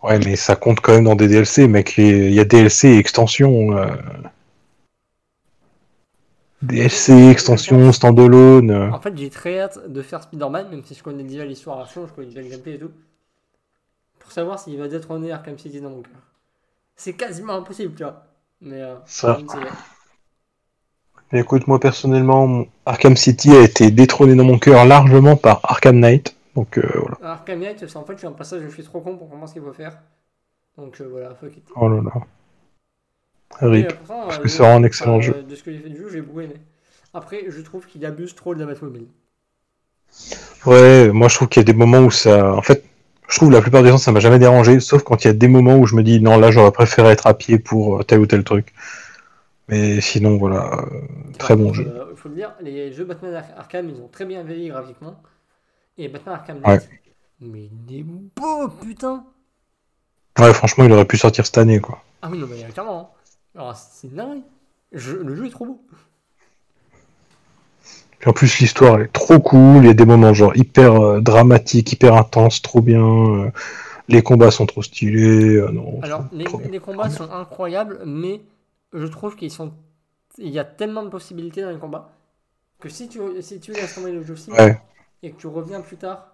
Ouais, 0.03 0.19
mais 0.19 0.35
ça 0.35 0.55
compte 0.55 0.79
quand 0.79 0.93
même 0.93 1.05
dans 1.05 1.15
des 1.15 1.27
DLC, 1.27 1.67
mec. 1.67 1.97
Il 1.97 2.31
y 2.33 2.39
a 2.39 2.45
DLC 2.45 2.89
et 2.89 2.97
extension. 2.97 3.75
euh. 3.77 3.87
DLC, 6.61 7.29
extension, 7.29 7.91
standalone. 7.91 8.71
euh. 8.71 8.91
En 8.91 8.99
fait, 8.99 9.15
j'ai 9.17 9.29
très 9.29 9.59
hâte 9.59 9.79
de 9.91 10.01
faire 10.01 10.23
Spider-Man, 10.23 10.69
même 10.69 10.83
si 10.83 10.93
je 10.93 11.01
connais 11.03 11.23
déjà 11.23 11.45
l'histoire 11.45 11.79
à 11.79 11.85
fond, 11.85 12.05
je 12.07 12.13
connais 12.13 12.27
déjà 12.27 12.41
le 12.41 12.49
gameplay 12.49 12.73
et 12.73 12.79
tout. 12.79 12.91
Pour 14.19 14.31
savoir 14.31 14.59
s'il 14.59 14.77
va 14.77 14.87
détrôner 14.87 15.31
Arkham 15.31 15.57
City 15.57 15.79
dans 15.79 15.89
mon 15.89 16.01
cœur. 16.01 16.21
C'est 16.95 17.13
quasiment 17.13 17.53
impossible, 17.53 17.95
tu 17.95 18.03
vois. 18.03 18.23
Mais 18.61 18.81
euh, 18.81 18.95
Ça. 19.05 19.39
Écoute, 21.31 21.67
moi 21.67 21.79
personnellement, 21.79 22.65
Arkham 22.85 23.15
City 23.15 23.51
a 23.51 23.61
été 23.61 23.91
détrôné 23.91 24.35
dans 24.35 24.43
mon 24.43 24.57
cœur 24.59 24.83
largement 24.85 25.35
par 25.37 25.61
Arkham 25.63 25.97
Knight. 25.99 26.35
Donc 26.55 26.77
euh, 26.77 26.81
voilà. 26.95 27.17
Arkham 27.33 27.59
Knight, 27.59 27.79
c'est 27.79 27.95
en 27.95 28.03
fait, 28.03 28.13
je 28.13 28.17
suis 28.19 28.27
un 28.27 28.31
passage, 28.33 28.61
je 28.63 28.69
suis 28.69 28.83
trop 28.83 28.99
con 28.99 29.15
pour 29.15 29.29
comprendre 29.29 29.47
ce 29.47 29.53
qu'il 29.53 29.61
faut 29.63 29.71
faire. 29.71 29.97
Donc 30.77 30.99
euh, 30.99 31.07
voilà, 31.09 31.33
fuck 31.35 31.55
it. 31.55 31.63
Oh 31.75 31.87
là 31.87 32.01
là. 32.01 32.11
Pourtant, 33.49 34.23
Parce 34.25 34.37
euh, 34.37 34.43
que 34.43 34.47
c'est 34.47 34.63
vraiment 34.63 34.77
un 34.77 34.83
excellent 34.83 35.17
euh, 35.17 35.21
jeu. 35.21 35.43
De 35.43 35.55
ce 35.55 35.63
que 35.63 35.71
j'ai 35.71 35.79
fait 35.79 35.89
du 35.89 35.97
jeu, 35.97 36.09
j'ai 36.09 36.21
beaucoup 36.21 36.41
aimé. 36.41 36.55
Après, 37.13 37.45
je 37.49 37.61
trouve 37.61 37.85
qu'il 37.87 38.05
abuse 38.05 38.35
trop 38.35 38.53
de 38.55 38.59
la 38.59 38.65
Batmobile. 38.65 39.07
Ouais, 40.65 41.09
moi 41.11 41.27
je 41.27 41.35
trouve 41.35 41.47
qu'il 41.47 41.61
y 41.61 41.65
a 41.65 41.71
des 41.71 41.73
moments 41.73 41.99
où 41.99 42.11
ça. 42.11 42.53
En 42.53 42.61
fait, 42.61 42.83
je 43.29 43.35
trouve 43.37 43.51
la 43.51 43.61
plupart 43.61 43.83
des 43.83 43.89
gens 43.89 43.97
ça 43.97 44.11
m'a 44.11 44.19
jamais 44.19 44.39
dérangé, 44.39 44.79
sauf 44.79 45.03
quand 45.03 45.23
il 45.23 45.27
y 45.27 45.29
a 45.29 45.33
des 45.33 45.47
moments 45.47 45.77
où 45.77 45.85
je 45.85 45.95
me 45.95 46.03
dis 46.03 46.19
non, 46.21 46.37
là 46.37 46.51
j'aurais 46.51 46.71
préféré 46.71 47.09
être 47.09 47.27
à 47.27 47.33
pied 47.33 47.59
pour 47.59 47.99
euh, 47.99 48.03
tel 48.03 48.19
ou 48.19 48.25
tel 48.25 48.43
truc. 48.43 48.73
Mais 49.67 50.01
sinon, 50.01 50.37
voilà. 50.37 50.85
Très 51.37 51.55
bon 51.55 51.73
jeu. 51.73 51.91
Il 52.11 52.17
faut 52.17 52.29
le 52.29 52.35
dire, 52.35 52.55
les 52.61 52.91
jeux 52.91 53.05
Batman 53.05 53.35
Ar- 53.35 53.59
Arkham, 53.59 53.89
ils 53.89 54.01
ont 54.01 54.07
très 54.07 54.25
bien 54.25 54.43
vieilli 54.43 54.69
graphiquement. 54.69 55.21
Et 55.97 56.09
Batman 56.09 56.35
Arkham 56.35 56.59
Knight, 56.61 56.89
mais 57.41 57.69
il 57.87 57.95
est 57.99 58.03
beau, 58.03 58.69
putain 58.69 59.25
Ouais, 60.39 60.53
franchement, 60.55 60.85
il 60.85 60.91
aurait 60.91 61.05
pu 61.05 61.17
sortir 61.17 61.45
cette 61.45 61.59
année, 61.59 61.79
quoi. 61.79 62.03
Ah 62.21 62.29
oui, 62.29 62.37
non, 62.39 62.47
mais 62.47 62.63
clairement. 62.71 63.13
hein. 63.15 63.18
Alors, 63.59 63.75
c'est 63.75 64.13
dingue. 64.13 64.41
Je- 64.93 65.17
le 65.17 65.35
jeu 65.35 65.45
est 65.47 65.49
trop 65.49 65.65
beau. 65.65 65.81
Puis 68.19 68.29
en 68.29 68.33
plus, 68.33 68.59
l'histoire 68.59 68.95
elle 68.95 69.03
est 69.07 69.13
trop 69.13 69.39
cool. 69.39 69.83
Il 69.83 69.87
y 69.87 69.89
a 69.89 69.93
des 69.93 70.05
moments 70.05 70.33
genre 70.33 70.55
hyper 70.55 70.93
euh, 70.95 71.19
dramatiques, 71.21 71.91
hyper 71.91 72.15
intenses, 72.15 72.61
trop 72.61 72.81
bien. 72.81 73.03
euh, 73.03 73.51
les 74.07 74.21
combats 74.21 74.49
sont 74.49 74.65
trop 74.65 74.81
stylés. 74.81 75.55
euh, 75.57 75.71
non, 75.71 75.99
Alors, 76.01 76.23
les, 76.31 76.79
combats 76.79 77.09
sont 77.09 77.29
incroyables, 77.31 78.01
mais 78.05 78.41
je 78.93 79.05
trouve 79.05 79.35
qu'ils 79.35 79.51
sont. 79.51 79.73
Il 80.37 80.49
y 80.49 80.59
a 80.59 80.63
tellement 80.63 81.03
de 81.03 81.09
possibilités 81.09 81.61
dans 81.61 81.69
les 81.71 81.77
combats 81.79 82.11
que 82.79 82.89
si 82.89 83.09
tu, 83.09 83.19
si 83.41 83.59
tu 83.59 83.73
laisses 83.73 83.95
tomber 83.95 84.11
le 84.13 84.23
jeu 84.23 84.33
aussi 84.33 84.51
Ouais. 84.51 84.79
et 85.21 85.31
que 85.31 85.37
tu 85.37 85.47
reviens 85.47 85.81
plus 85.81 85.97
tard, 85.97 86.28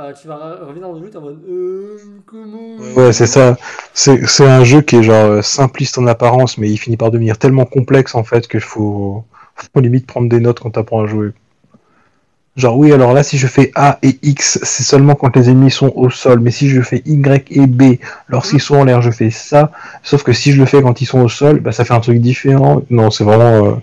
euh, 0.00 0.12
tu 0.20 0.28
vas 0.28 0.36
re- 0.36 0.64
revenir 0.66 0.88
dans 0.88 0.92
le 0.98 1.16
en 1.16 1.20
mode. 1.20 1.40
Euh, 1.48 1.98
comment 2.26 2.76
Ouais, 2.96 3.12
c'est 3.12 3.26
ça. 3.26 3.56
C'est 3.94 4.46
un 4.46 4.64
jeu 4.64 4.80
qui 4.82 4.96
est 4.96 5.02
genre 5.02 5.26
euh, 5.26 5.42
simpliste 5.42 5.98
en 5.98 6.06
apparence, 6.06 6.58
mais 6.58 6.70
il 6.70 6.76
finit 6.78 6.96
par 6.96 7.10
devenir 7.10 7.38
tellement 7.38 7.64
complexe 7.66 8.14
en 8.14 8.24
fait 8.24 8.48
qu'il 8.48 8.60
faut, 8.60 9.24
faut 9.56 9.80
limite 9.80 10.06
prendre 10.06 10.28
des 10.28 10.40
notes 10.40 10.60
quand 10.60 10.70
t'apprends 10.70 11.02
à 11.02 11.06
jouer. 11.06 11.30
Genre 12.56 12.76
oui, 12.76 12.92
alors 12.92 13.12
là 13.12 13.22
si 13.22 13.38
je 13.38 13.46
fais 13.46 13.70
A 13.76 13.98
et 14.02 14.18
X, 14.22 14.58
c'est 14.62 14.82
seulement 14.82 15.14
quand 15.14 15.34
les 15.36 15.48
ennemis 15.50 15.70
sont 15.70 15.92
au 15.94 16.10
sol, 16.10 16.40
mais 16.40 16.50
si 16.50 16.68
je 16.68 16.82
fais 16.82 17.00
Y 17.06 17.46
et 17.52 17.66
B 17.66 17.94
lorsqu'ils 18.28 18.60
sont 18.60 18.76
en 18.76 18.84
l'air, 18.84 19.02
je 19.02 19.10
fais 19.10 19.30
ça. 19.30 19.70
Sauf 20.02 20.24
que 20.24 20.32
si 20.32 20.52
je 20.52 20.58
le 20.58 20.66
fais 20.66 20.82
quand 20.82 21.00
ils 21.00 21.06
sont 21.06 21.20
au 21.20 21.28
sol, 21.28 21.60
bah 21.60 21.72
ça 21.72 21.84
fait 21.84 21.94
un 21.94 22.00
truc 22.00 22.18
différent. 22.20 22.82
Non, 22.90 23.10
c'est 23.10 23.24
vraiment, 23.24 23.80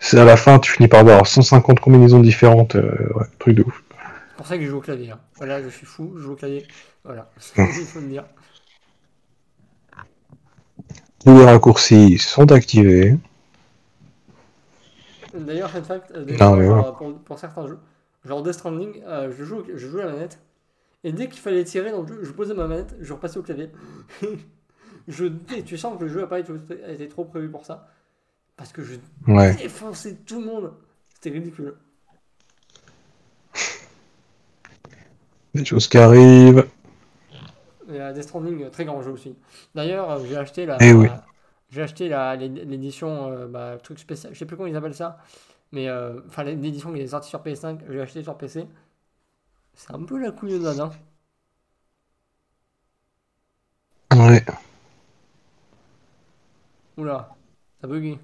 c'est 0.00 0.18
à 0.18 0.24
la 0.24 0.36
fin 0.36 0.58
tu 0.58 0.72
finis 0.72 0.88
par 0.88 1.00
avoir 1.00 1.26
150 1.26 1.80
combinaisons 1.80 2.20
différentes, 2.20 2.74
ouais, 2.74 3.26
truc 3.38 3.56
de 3.56 3.62
ouf. 3.62 3.82
C'est 4.40 4.44
pour 4.44 4.46
ça 4.48 4.56
que 4.56 4.64
je 4.64 4.70
joue 4.70 4.78
au 4.78 4.80
clavier. 4.80 5.10
hein. 5.10 5.20
Voilà, 5.36 5.62
je 5.62 5.68
suis 5.68 5.84
fou, 5.84 6.12
je 6.16 6.22
joue 6.22 6.32
au 6.32 6.36
clavier. 6.36 6.66
Voilà, 7.04 7.30
il 7.58 7.86
faut 7.86 8.00
le 8.00 8.08
dire. 8.08 8.24
Tous 11.24 11.34
les 11.36 11.44
raccourcis 11.44 12.18
sont 12.18 12.50
activés. 12.52 13.16
D'ailleurs, 15.34 15.70
fun 15.70 15.82
fact, 15.82 16.10
euh, 16.12 16.24
Non, 16.38 16.56
mais 16.56 16.66
genre, 16.66 16.96
pour, 16.96 17.18
pour 17.20 17.38
certains 17.38 17.66
jeux, 17.66 17.78
genre 18.24 18.42
Death 18.42 18.54
Stranding, 18.54 19.02
euh, 19.06 19.32
je, 19.36 19.44
joue, 19.44 19.62
je 19.72 19.86
joue 19.88 19.98
à 20.00 20.06
la 20.06 20.12
manette, 20.12 20.40
et 21.04 21.12
dès 21.12 21.28
qu'il 21.28 21.40
fallait 21.40 21.64
tirer 21.64 21.92
dans 21.92 22.02
le 22.02 22.08
jeu, 22.08 22.20
je 22.24 22.32
posais 22.32 22.54
ma 22.54 22.66
manette, 22.66 22.96
je 23.00 23.12
repassais 23.12 23.38
au 23.38 23.42
clavier. 23.42 23.70
je, 25.08 25.26
et 25.56 25.64
tu 25.64 25.78
sens 25.78 25.98
que 25.98 26.04
le 26.04 26.10
jeu 26.10 26.22
a 26.22 26.26
pas 26.26 26.40
été 26.40 27.08
trop 27.08 27.24
prévu 27.24 27.50
pour 27.50 27.66
ça, 27.66 27.88
parce 28.56 28.72
que 28.72 28.82
je 28.82 28.96
Ouais. 29.28 29.56
défonçais 29.56 30.16
tout 30.26 30.40
le 30.40 30.46
monde. 30.46 30.74
C'était 31.14 31.30
ridicule. 31.30 31.74
Des 35.54 35.64
choses 35.64 35.86
qui 35.88 35.98
arrivent. 35.98 36.66
Et 37.88 37.98
Death 38.12 38.22
Stranding, 38.24 38.62
euh, 38.64 38.70
très 38.70 38.84
grand 38.84 39.02
jeu 39.02 39.10
aussi. 39.12 39.34
D'ailleurs, 39.74 40.10
euh, 40.10 40.24
j'ai 40.24 40.36
acheté 40.36 40.66
la. 40.66 40.78
Eh 40.80 40.92
oui. 40.92 41.08
J'ai 41.70 41.82
acheté 41.82 42.08
la- 42.08 42.36
l'é- 42.36 42.48
l'édition, 42.48 43.30
euh, 43.32 43.46
bah, 43.48 43.78
truc 43.82 43.98
spécial, 43.98 44.34
je 44.34 44.38
sais 44.38 44.46
plus 44.46 44.56
comment 44.56 44.68
ils 44.68 44.76
appellent 44.76 44.94
ça, 44.94 45.18
mais 45.72 45.88
euh, 45.88 46.20
enfin 46.28 46.44
l'édition 46.44 46.92
qui 46.94 47.00
est 47.00 47.08
sortie 47.08 47.30
sur 47.30 47.42
PS5, 47.42 47.80
j'ai 47.90 48.00
acheté 48.00 48.22
sur 48.24 48.38
PC. 48.38 48.66
C'est 49.74 49.92
un 49.94 50.04
peu 50.04 50.18
la 50.20 50.32
couillonnade, 50.32 50.80
hein. 50.80 50.90
Ouais. 54.12 54.44
Oula, 56.96 57.36
ça 57.80 57.88
bugué. 57.88 58.18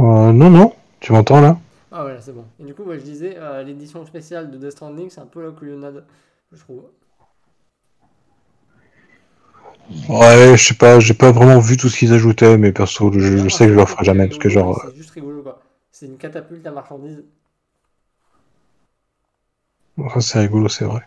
Euh, 0.00 0.32
non, 0.32 0.50
non, 0.50 0.74
tu 0.98 1.12
m'entends 1.12 1.40
là? 1.40 1.56
Ah 1.92 2.02
voilà, 2.02 2.20
c'est 2.20 2.32
bon. 2.32 2.46
Et 2.58 2.64
du 2.64 2.74
coup, 2.74 2.84
ouais, 2.84 2.98
je 2.98 3.04
disais, 3.04 3.36
euh, 3.36 3.62
l'édition 3.62 4.04
spéciale 4.06 4.50
de 4.50 4.58
Death 4.58 4.72
Stranding, 4.72 5.10
c'est 5.10 5.20
un 5.20 5.26
peu 5.26 5.42
la 5.44 5.50
couillonnade, 5.52 6.04
je 6.52 6.58
trouve. 6.58 6.84
Ouais, 10.08 10.56
je 10.56 10.64
sais 10.64 10.74
pas, 10.74 11.00
j'ai 11.00 11.14
pas 11.14 11.32
vraiment 11.32 11.58
vu 11.58 11.76
tout 11.76 11.88
ce 11.88 11.98
qu'ils 11.98 12.12
ajoutaient, 12.12 12.56
mais 12.56 12.72
perso, 12.72 13.10
je, 13.12 13.18
je 13.38 13.48
sais 13.48 13.66
que 13.66 13.70
je 13.72 13.76
le 13.76 13.82
referai 13.82 14.04
jamais, 14.04 14.28
parce 14.28 14.38
que 14.38 14.48
genre... 14.48 14.80
C'est 14.84 14.96
juste 14.96 15.10
rigolo, 15.10 15.42
quoi. 15.42 15.60
C'est 15.90 16.06
une 16.06 16.16
catapulte 16.16 16.66
à 16.66 16.70
marchandises. 16.70 17.24
ça, 20.14 20.20
c'est 20.20 20.38
rigolo, 20.40 20.68
c'est 20.68 20.84
vrai. 20.84 21.02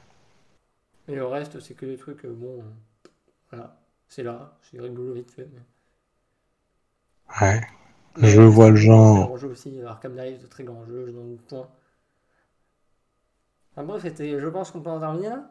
Et 1.08 1.16
le 1.16 1.26
reste, 1.26 1.62
c'est 1.62 1.76
que 1.76 1.86
des 1.86 1.96
trucs, 1.98 2.26
euh, 2.26 2.34
bon, 2.34 2.60
euh, 2.60 2.64
voilà, 3.52 3.80
c'est 4.10 4.24
là, 4.24 4.58
c'est 4.62 4.82
rigolo 4.82 5.14
vite 5.14 5.32
fait. 5.32 5.48
mais- 5.54 5.62
Ouais. 7.42 7.62
Je 8.22 8.42
vois 8.42 8.70
le 8.70 8.76
c'est 8.76 8.82
genre. 8.86 9.18
un 9.18 9.26
grand 9.26 9.38
jeu 9.38 9.50
aussi, 9.50 9.82
Arkham 9.86 10.16
Knight, 10.16 10.42
de 10.42 10.48
très 10.48 10.64
grand 10.64 10.86
jeu, 10.86 11.06
je 11.08 11.12
n'en 11.12 11.26
doute 11.26 11.42
point. 11.48 11.68
Enfin 13.76 13.86
bref, 13.86 14.04
je 14.18 14.50
pense 14.50 14.72
qu'on 14.72 14.82
peut 14.82 14.90
en 14.90 15.00
terminer 15.00 15.30
là. 15.30 15.50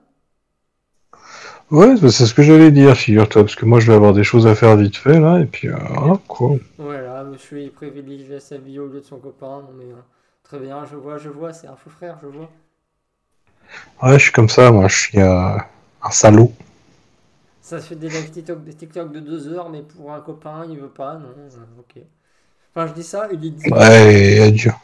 Ouais, 1.73 1.97
c'est 1.97 2.27
ce 2.27 2.35
que 2.35 2.43
j'allais 2.43 2.71
dire, 2.71 2.97
figure-toi, 2.97 3.43
parce 3.43 3.57
que 3.57 3.65
moi, 3.65 3.81
je 3.81 3.87
vais 3.89 3.97
avoir 3.97 4.13
des 4.13 4.25
choses 4.25 4.47
à 4.47 4.55
faire 4.55 4.77
vite 4.77 4.97
fait, 4.97 5.19
là, 5.19 5.41
et 5.41 5.47
puis, 5.47 5.69
euh, 5.69 5.77
voilà, 5.95 6.19
quoi. 6.29 6.57
Voilà, 6.77 7.25
monsieur 7.25 7.63
il 7.63 7.73
privilégie 7.73 8.39
sa 8.39 8.59
vie 8.59 8.79
au 8.79 8.87
lieu 8.87 9.01
de 9.01 9.07
son 9.07 9.19
copain, 9.19 9.67
mais 9.75 9.87
euh, 9.91 10.03
très 10.43 10.59
bien, 10.59 10.85
je 10.85 10.97
vois, 10.97 11.17
je 11.17 11.31
vois, 11.31 11.55
c'est 11.55 11.67
un 11.67 11.77
fou 11.77 11.89
frère, 11.89 12.19
je 12.21 12.27
vois. 12.27 12.51
Ouais, 14.03 14.19
je 14.19 14.25
suis 14.25 14.33
comme 14.33 14.49
ça, 14.49 14.71
moi, 14.71 14.89
je 14.89 14.97
suis 14.97 15.19
euh, 15.21 15.57
un 16.03 16.11
salaud. 16.11 16.53
Ça 17.63 17.81
se 17.81 17.87
fait 17.87 17.97
des 17.97 18.11
live 18.11 18.31
TikTok, 18.31 18.63
des 18.63 18.75
TikTok 18.75 19.11
de 19.11 19.21
deux 19.21 19.49
heures, 19.49 19.71
mais 19.71 19.83
pour 19.83 20.13
un 20.13 20.21
copain, 20.21 20.67
il 20.69 20.79
veut 20.79 20.91
pas, 20.91 21.15
non, 21.17 21.29
euh, 21.29 21.81
ok. 21.81 22.03
Enfin, 22.75 22.87
je 22.87 22.93
dis 22.95 23.03
ça, 23.03 23.29
il 23.33 23.45
est 23.45 23.51
dit. 23.51 23.71
Ouais, 23.71 24.37
il 24.37 24.43
a 24.43 24.51
duré. 24.51 24.77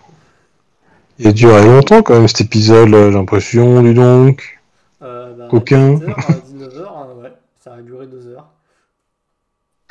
Il 1.18 1.26
a 1.26 1.32
duré 1.32 1.64
longtemps, 1.64 2.02
quand 2.02 2.14
même, 2.14 2.28
cet 2.28 2.42
épisode, 2.42 2.88
là, 2.90 3.10
j'ai 3.10 3.16
l'impression, 3.16 3.82
dis 3.82 3.94
donc. 3.94 4.60
Euh, 5.02 5.34
bah, 5.34 5.48
Coquin. 5.48 5.94
19h, 5.94 7.16
ouais, 7.20 7.32
ça 7.58 7.74
a 7.74 7.80
duré 7.82 8.06
deux 8.06 8.26
heures. 8.28 8.48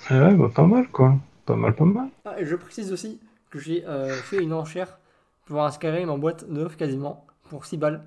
Ouais, 0.10 0.34
bah, 0.36 0.50
pas 0.54 0.66
mal, 0.66 0.88
quoi. 0.90 1.16
Pas 1.46 1.56
mal, 1.56 1.74
pas 1.74 1.86
mal. 1.86 2.08
Ah, 2.26 2.40
et 2.40 2.46
je 2.46 2.56
précise 2.56 2.94
aussi 2.94 3.20
que 3.50 3.60
j'ai 3.60 3.86
euh, 3.88 4.14
fait 4.14 4.38
une 4.38 4.54
enchère 4.54 5.00
pour 5.46 5.64
un 5.64 5.72
Skyrim 5.72 6.10
en 6.10 6.18
boîte 6.18 6.46
neuve 6.48 6.76
quasiment, 6.76 7.26
pour 7.50 7.66
6 7.66 7.78
balles. 7.78 8.04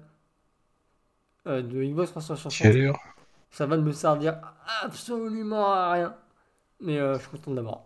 Euh, 1.46 1.62
de 1.62 1.82
Xbox 1.82 2.10
360. 2.10 2.52
Quelle 2.52 2.86
heure 2.86 2.98
Ça 3.50 3.66
va 3.66 3.76
me 3.76 3.92
servir 3.92 4.36
absolument 4.82 5.72
à 5.72 5.92
rien. 5.92 6.14
Mais 6.80 6.98
euh, 6.98 7.14
je 7.14 7.20
suis 7.20 7.30
content 7.30 7.52
d'avoir. 7.52 7.84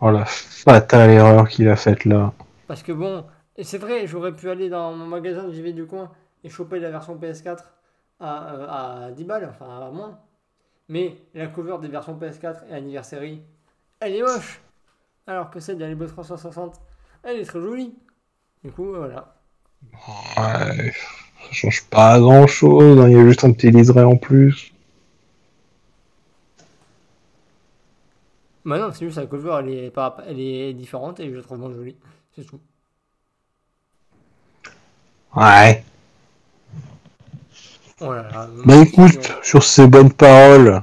Oh 0.00 0.10
la 0.10 0.24
fatale 0.24 1.10
erreur 1.10 1.48
qu'il 1.48 1.68
a 1.68 1.76
faite 1.76 2.04
là. 2.04 2.32
Parce 2.66 2.82
que 2.82 2.92
bon, 2.92 3.24
et 3.56 3.64
c'est 3.64 3.78
vrai, 3.78 4.06
j'aurais 4.06 4.32
pu 4.32 4.48
aller 4.48 4.68
dans 4.70 4.92
mon 4.92 5.06
magasin 5.06 5.44
de 5.44 5.52
JV 5.52 5.72
du 5.72 5.86
coin 5.86 6.10
et 6.42 6.48
choper 6.48 6.80
la 6.80 6.90
version 6.90 7.16
PS4 7.16 7.58
à, 8.20 8.54
euh, 8.54 9.08
à 9.08 9.10
10 9.12 9.24
balles, 9.24 9.48
enfin 9.50 9.86
à 9.86 9.90
moins. 9.90 10.18
Mais 10.88 11.18
la 11.34 11.46
cover 11.48 11.76
des 11.80 11.88
versions 11.88 12.18
PS4 12.18 12.68
et 12.70 12.74
Anniversary, 12.74 13.42
elle 14.00 14.14
est 14.16 14.22
moche. 14.22 14.62
Alors 15.26 15.50
que 15.50 15.60
celle 15.60 15.76
de 15.78 15.84
la 15.84 15.90
Xbox 15.92 16.12
360, 16.12 16.80
elle 17.22 17.38
est 17.38 17.44
très 17.44 17.60
jolie. 17.60 17.94
Du 18.64 18.72
coup, 18.72 18.94
voilà. 18.94 19.34
Ouais, 20.36 20.92
ça 20.92 21.52
change 21.52 21.84
pas 21.84 22.18
grand 22.18 22.46
chose, 22.46 22.98
il 23.06 23.12
y 23.12 23.20
a 23.20 23.24
juste 23.26 23.44
un 23.44 23.52
petit 23.52 23.70
liseré 23.70 24.02
en 24.02 24.16
plus. 24.16 24.72
Bah 28.64 28.78
non, 28.78 28.90
c'est 28.92 29.04
juste 29.06 29.18
la 29.18 29.26
cover, 29.26 29.56
elle 29.60 29.68
est, 29.70 29.90
pas, 29.90 30.16
elle 30.26 30.40
est 30.40 30.72
différente 30.74 31.20
et 31.20 31.30
je 31.30 31.36
la 31.36 31.42
trouve 31.42 31.58
moins 31.58 31.72
jolie. 31.72 31.96
C'est 32.34 32.44
tout. 32.44 32.60
Ouais. 35.34 35.84
Oh 38.00 38.12
là 38.14 38.22
là, 38.30 38.48
Bah 38.64 38.76
écoute, 38.76 39.32
sur 39.42 39.62
ces 39.62 39.86
bonnes 39.86 40.12
paroles, 40.12 40.82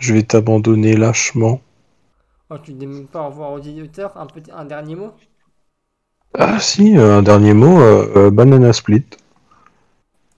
je 0.00 0.12
vais 0.14 0.24
t'abandonner 0.24 0.96
lâchement. 0.96 1.60
Oh, 2.50 2.58
tu 2.58 2.74
ne 2.74 2.84
même 2.86 3.08
pas 3.08 3.22
au 3.22 3.28
revoir 3.30 3.52
aux 3.52 3.58
auditeurs, 3.60 4.14
un, 4.18 4.26
petit, 4.26 4.50
un 4.52 4.66
dernier 4.66 4.94
mot? 4.94 5.14
Ah 6.34 6.58
si, 6.58 6.96
un 6.96 7.22
dernier 7.22 7.54
mot, 7.54 7.80
euh, 7.80 8.12
euh, 8.16 8.30
Banana 8.32 8.72
Split. 8.72 9.04